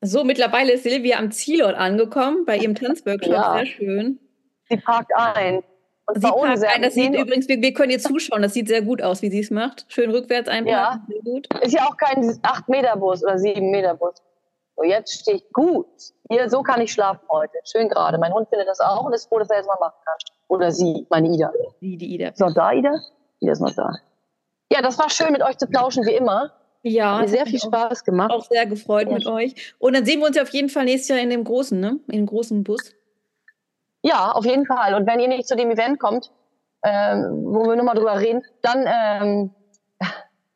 So, 0.00 0.24
mittlerweile 0.24 0.72
ist 0.72 0.82
Silvia 0.82 1.18
am 1.18 1.30
Zielort 1.30 1.76
angekommen, 1.76 2.44
bei 2.44 2.58
ihrem 2.58 2.74
Tanzworkshop. 2.74 3.32
Ja. 3.32 3.54
Sehr 3.58 3.66
schön. 3.66 4.18
Sie 4.68 4.76
parkt 4.76 5.12
ein. 5.14 5.62
Und 6.06 6.16
sie 6.16 6.20
parkt 6.20 6.64
ein. 6.64 6.82
Das 6.82 6.94
sieht 6.94 7.14
übrigens, 7.14 7.48
wir, 7.48 7.62
wir, 7.62 7.72
können 7.74 7.92
ihr 7.92 8.00
zuschauen. 8.00 8.42
Das 8.42 8.54
sieht 8.54 8.66
sehr 8.66 8.82
gut 8.82 9.02
aus, 9.02 9.22
wie 9.22 9.30
sie 9.30 9.38
es 9.38 9.52
macht. 9.52 9.86
Schön 9.86 10.10
rückwärts 10.10 10.48
einparken. 10.48 10.72
Ja. 10.72 11.06
Sehr 11.08 11.22
gut. 11.22 11.46
Ist 11.62 11.72
ja 11.72 11.86
auch 11.86 11.96
kein 11.96 12.24
8-Meter-Bus 12.24 13.22
oder 13.22 13.36
7-Meter-Bus. 13.36 14.20
So, 14.76 14.82
jetzt 14.82 15.20
stehe 15.20 15.36
ich 15.36 15.52
gut. 15.52 15.86
Hier, 16.28 16.48
so 16.50 16.62
kann 16.62 16.80
ich 16.80 16.92
schlafen 16.92 17.26
heute. 17.30 17.52
Schön 17.64 17.88
gerade. 17.88 18.18
Mein 18.18 18.32
Hund 18.32 18.48
findet 18.48 18.68
das 18.68 18.80
auch 18.80 19.04
und 19.04 19.12
ist 19.12 19.28
froh, 19.28 19.38
dass 19.38 19.50
er 19.50 19.58
jetzt 19.58 19.66
mal 19.66 19.76
machen 19.78 19.96
kann. 20.04 20.16
Oder 20.48 20.72
sie, 20.72 21.06
meine 21.10 21.28
Ida. 21.28 21.52
Sie, 21.80 21.96
die 21.96 22.14
Ida. 22.14 22.28
Ist 22.28 22.40
noch 22.40 22.52
da, 22.52 22.72
Ida? 22.72 23.00
Ida 23.40 23.52
ist 23.52 23.60
noch 23.60 23.74
da. 23.74 23.90
Ja, 24.72 24.82
das 24.82 24.98
war 24.98 25.10
schön, 25.10 25.32
mit 25.32 25.42
euch 25.42 25.56
zu 25.58 25.66
plauschen, 25.66 26.04
wie 26.04 26.14
immer. 26.14 26.52
Ja. 26.82 27.14
Hat 27.14 27.22
mir 27.22 27.28
sehr 27.28 27.46
viel 27.46 27.60
Spaß 27.60 28.04
gemacht. 28.04 28.30
Auch 28.30 28.44
sehr 28.44 28.66
gefreut 28.66 29.08
ja. 29.08 29.14
mit 29.14 29.26
euch. 29.26 29.74
Und 29.78 29.94
dann 29.94 30.04
sehen 30.04 30.20
wir 30.20 30.26
uns 30.26 30.36
ja 30.36 30.42
auf 30.42 30.50
jeden 30.50 30.68
Fall 30.68 30.84
nächstes 30.84 31.08
Jahr 31.08 31.18
in 31.18 31.30
dem 31.30 31.44
großen, 31.44 31.78
ne? 31.78 32.00
In 32.08 32.18
dem 32.18 32.26
großen 32.26 32.64
Bus. 32.64 32.92
Ja, 34.02 34.32
auf 34.32 34.44
jeden 34.44 34.66
Fall. 34.66 34.94
Und 34.94 35.06
wenn 35.06 35.20
ihr 35.20 35.28
nicht 35.28 35.48
zu 35.48 35.56
dem 35.56 35.70
Event 35.70 35.98
kommt, 35.98 36.30
ähm, 36.84 37.46
wo 37.46 37.66
wir 37.66 37.76
nochmal 37.76 37.94
drüber 37.94 38.18
reden, 38.20 38.42
dann 38.60 38.84
ähm, 38.86 39.50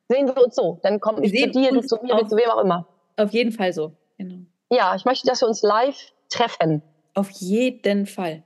sehen 0.08 0.26
wir 0.26 0.44
uns 0.44 0.54
so. 0.54 0.78
Dann 0.82 1.00
kommt 1.00 1.24
ich 1.24 1.32
zu 1.32 1.50
dir, 1.50 1.72
du 1.72 1.80
zu 1.80 1.96
mir, 2.02 2.26
zu 2.26 2.36
wem 2.36 2.50
auch 2.50 2.62
immer. 2.62 2.86
Auf 3.16 3.30
jeden 3.30 3.52
Fall 3.52 3.72
so. 3.72 3.92
Genau. 4.18 4.40
Ja, 4.70 4.94
ich 4.94 5.04
möchte, 5.04 5.26
dass 5.26 5.40
wir 5.40 5.48
uns 5.48 5.62
live 5.62 5.96
treffen. 6.28 6.82
Auf 7.14 7.30
jeden 7.30 8.06
Fall. 8.06 8.42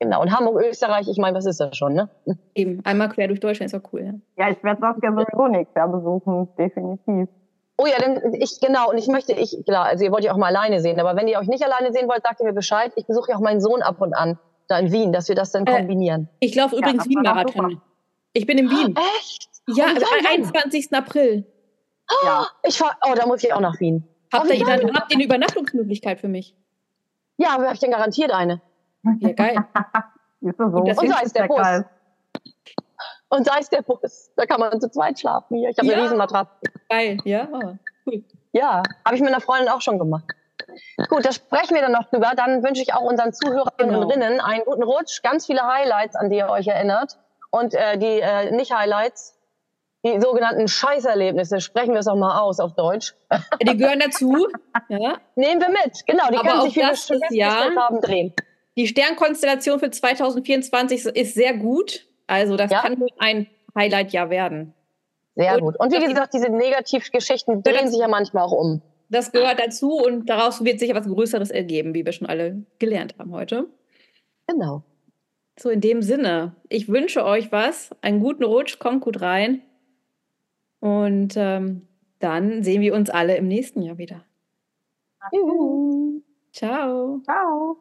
Genau, 0.00 0.20
und 0.20 0.36
Hamburg, 0.36 0.64
Österreich, 0.64 1.06
ich 1.06 1.18
meine, 1.18 1.36
was 1.36 1.46
ist 1.46 1.60
das 1.60 1.76
schon, 1.76 1.94
ne? 1.94 2.08
Eben, 2.54 2.84
einmal 2.84 3.08
quer 3.08 3.28
durch 3.28 3.38
Deutschland 3.38 3.72
ist 3.72 3.78
auch 3.78 3.92
cool, 3.92 4.00
ja. 4.04 4.44
Ja, 4.44 4.50
ich 4.50 4.64
werde 4.64 4.80
das 4.80 4.96
ja 5.00 5.12
sowieso 5.12 5.46
nächstes 5.46 5.76
Jahr 5.76 5.88
besuchen, 5.88 6.48
definitiv. 6.58 7.28
Oh 7.76 7.86
ja, 7.86 7.98
denn 7.98 8.34
ich, 8.34 8.60
genau, 8.60 8.90
und 8.90 8.98
ich 8.98 9.06
möchte, 9.06 9.32
ich, 9.32 9.64
klar, 9.64 9.84
also 9.86 10.04
ihr 10.04 10.10
wollt 10.10 10.24
ja 10.24 10.32
auch 10.32 10.36
mal 10.36 10.48
alleine 10.48 10.80
sehen, 10.80 10.98
aber 10.98 11.16
wenn 11.16 11.28
ihr 11.28 11.38
euch 11.38 11.46
nicht 11.46 11.64
alleine 11.64 11.92
sehen 11.92 12.08
wollt, 12.08 12.22
sagt 12.24 12.40
ihr 12.40 12.46
mir 12.46 12.52
Bescheid. 12.52 12.92
Ich 12.96 13.06
besuche 13.06 13.30
ja 13.30 13.36
auch 13.36 13.40
meinen 13.40 13.60
Sohn 13.60 13.80
ab 13.82 14.00
und 14.00 14.12
an, 14.12 14.38
da 14.68 14.78
in 14.78 14.90
Wien, 14.90 15.12
dass 15.12 15.28
wir 15.28 15.36
das 15.36 15.52
dann 15.52 15.66
äh, 15.66 15.78
kombinieren. 15.78 16.28
Äh, 16.40 16.46
ich 16.46 16.54
laufe 16.54 16.76
übrigens 16.76 17.04
ja, 17.04 17.10
Wien-Marathon. 17.10 17.80
Ich 18.32 18.46
bin 18.46 18.58
in 18.58 18.70
Wien. 18.70 18.96
Echt? 19.18 19.48
Ja, 19.68 19.86
oh, 19.86 20.18
am 20.18 20.26
21. 20.26 20.92
April. 20.92 21.46
Ja. 22.24 22.46
Ich 22.64 22.78
fahr, 22.78 22.96
oh, 23.08 23.14
da 23.14 23.26
muss 23.26 23.44
ich 23.44 23.52
auch 23.52 23.60
nach 23.60 23.78
Wien. 23.80 24.04
Habt 24.32 24.50
ihr, 24.50 24.64
dann, 24.64 24.94
habt 24.94 25.12
ihr 25.12 25.16
eine 25.16 25.24
Übernachtungsmöglichkeit 25.24 26.20
für 26.20 26.28
mich? 26.28 26.56
Ja, 27.36 27.54
aber 27.54 27.64
habe 27.64 27.74
ich 27.74 27.80
denn 27.80 27.90
garantiert 27.90 28.32
eine. 28.32 28.60
Ja, 29.20 29.32
geil. 29.32 29.56
ist 30.40 30.56
so. 30.56 30.64
Und 30.64 30.86
da 30.86 31.20
ist 31.20 31.36
der 31.36 31.46
Bus. 31.46 31.56
Geil. 31.56 31.84
Und 33.28 33.48
da 33.48 33.56
ist 33.56 33.72
der 33.72 33.82
Bus. 33.82 34.30
Da 34.36 34.46
kann 34.46 34.60
man 34.60 34.80
zu 34.80 34.90
zweit 34.90 35.18
schlafen 35.18 35.56
hier. 35.56 35.70
Ich 35.70 35.78
habe 35.78 35.88
ja. 35.88 35.94
eine 35.94 36.04
Riesenmatratze. 36.04 36.52
Geil, 36.88 37.18
ja. 37.24 37.48
Oh, 37.50 37.74
cool. 38.06 38.24
Ja, 38.52 38.82
habe 39.04 39.16
ich 39.16 39.20
mit 39.22 39.30
einer 39.30 39.40
Freundin 39.40 39.68
auch 39.68 39.80
schon 39.80 39.98
gemacht. 39.98 40.24
Gut, 41.08 41.24
da 41.24 41.32
sprechen 41.32 41.74
wir 41.74 41.82
dann 41.82 41.92
noch 41.92 42.08
drüber. 42.10 42.32
Dann 42.36 42.62
wünsche 42.62 42.82
ich 42.82 42.94
auch 42.94 43.02
unseren 43.02 43.32
Zuhörerinnen 43.32 43.94
genau. 43.94 44.02
und 44.02 44.10
Rinnen 44.12 44.40
einen 44.40 44.64
guten 44.64 44.82
Rutsch, 44.82 45.22
ganz 45.22 45.46
viele 45.46 45.62
Highlights, 45.62 46.16
an 46.16 46.30
die 46.30 46.36
ihr 46.36 46.48
euch 46.48 46.68
erinnert. 46.68 47.18
Und 47.50 47.74
äh, 47.74 47.98
die 47.98 48.20
äh, 48.20 48.50
Nicht-Highlights, 48.50 49.38
die 50.04 50.20
sogenannten 50.20 50.66
Scheißerlebnisse, 50.66 51.60
sprechen 51.60 51.92
wir 51.92 52.00
es 52.00 52.08
auch 52.08 52.16
mal 52.16 52.40
aus 52.40 52.58
auf 52.58 52.74
Deutsch. 52.74 53.14
Die 53.62 53.76
gehören 53.76 54.00
dazu. 54.00 54.48
Ja. 54.88 55.18
Nehmen 55.36 55.60
wir 55.60 55.68
mit, 55.68 56.06
genau. 56.06 56.28
Die 56.30 56.36
Aber 56.36 56.48
können 56.48 56.62
sich, 56.62 56.76
wir 56.76 56.96
schon 56.96 57.18
festgestellt 57.18 57.76
haben, 57.76 58.00
drehen. 58.00 58.32
Die 58.76 58.86
Sternkonstellation 58.86 59.78
für 59.78 59.90
2024 59.90 61.06
ist 61.06 61.34
sehr 61.34 61.54
gut. 61.54 62.06
Also 62.26 62.56
das 62.56 62.70
ja. 62.70 62.80
kann 62.80 63.02
ein 63.18 63.46
Highlight-Jahr 63.74 64.28
werden. 64.28 64.74
Sehr 65.34 65.54
und 65.54 65.60
gut. 65.60 65.80
Und 65.80 65.92
wie 65.92 66.04
gesagt, 66.04 66.34
diese 66.34 66.50
Negativgeschichten 66.50 67.62
drehen 67.62 67.88
sich 67.88 68.00
ja 68.00 68.08
manchmal 68.08 68.44
auch 68.44 68.52
um. 68.52 68.82
Das 69.08 69.32
gehört 69.32 69.60
dazu 69.60 69.98
und 69.98 70.28
daraus 70.28 70.64
wird 70.64 70.80
sich 70.80 70.90
etwas 70.90 71.06
Größeres 71.06 71.50
ergeben, 71.50 71.94
wie 71.94 72.04
wir 72.04 72.12
schon 72.12 72.26
alle 72.26 72.64
gelernt 72.78 73.14
haben 73.18 73.32
heute. 73.32 73.66
Genau. 74.46 74.82
So, 75.58 75.68
in 75.68 75.80
dem 75.80 76.02
Sinne, 76.02 76.56
ich 76.68 76.88
wünsche 76.88 77.24
euch 77.24 77.52
was, 77.52 77.90
einen 78.00 78.20
guten 78.20 78.42
Rutsch, 78.44 78.78
kommt 78.78 79.02
gut 79.02 79.20
rein. 79.20 79.62
Und 80.82 81.34
ähm, 81.36 81.86
dann 82.18 82.64
sehen 82.64 82.82
wir 82.82 82.92
uns 82.92 83.08
alle 83.08 83.36
im 83.36 83.46
nächsten 83.46 83.82
Jahr 83.82 83.98
wieder. 83.98 84.24
Juhu. 85.30 86.22
Ciao. 86.52 87.20
Ciao. 87.22 87.76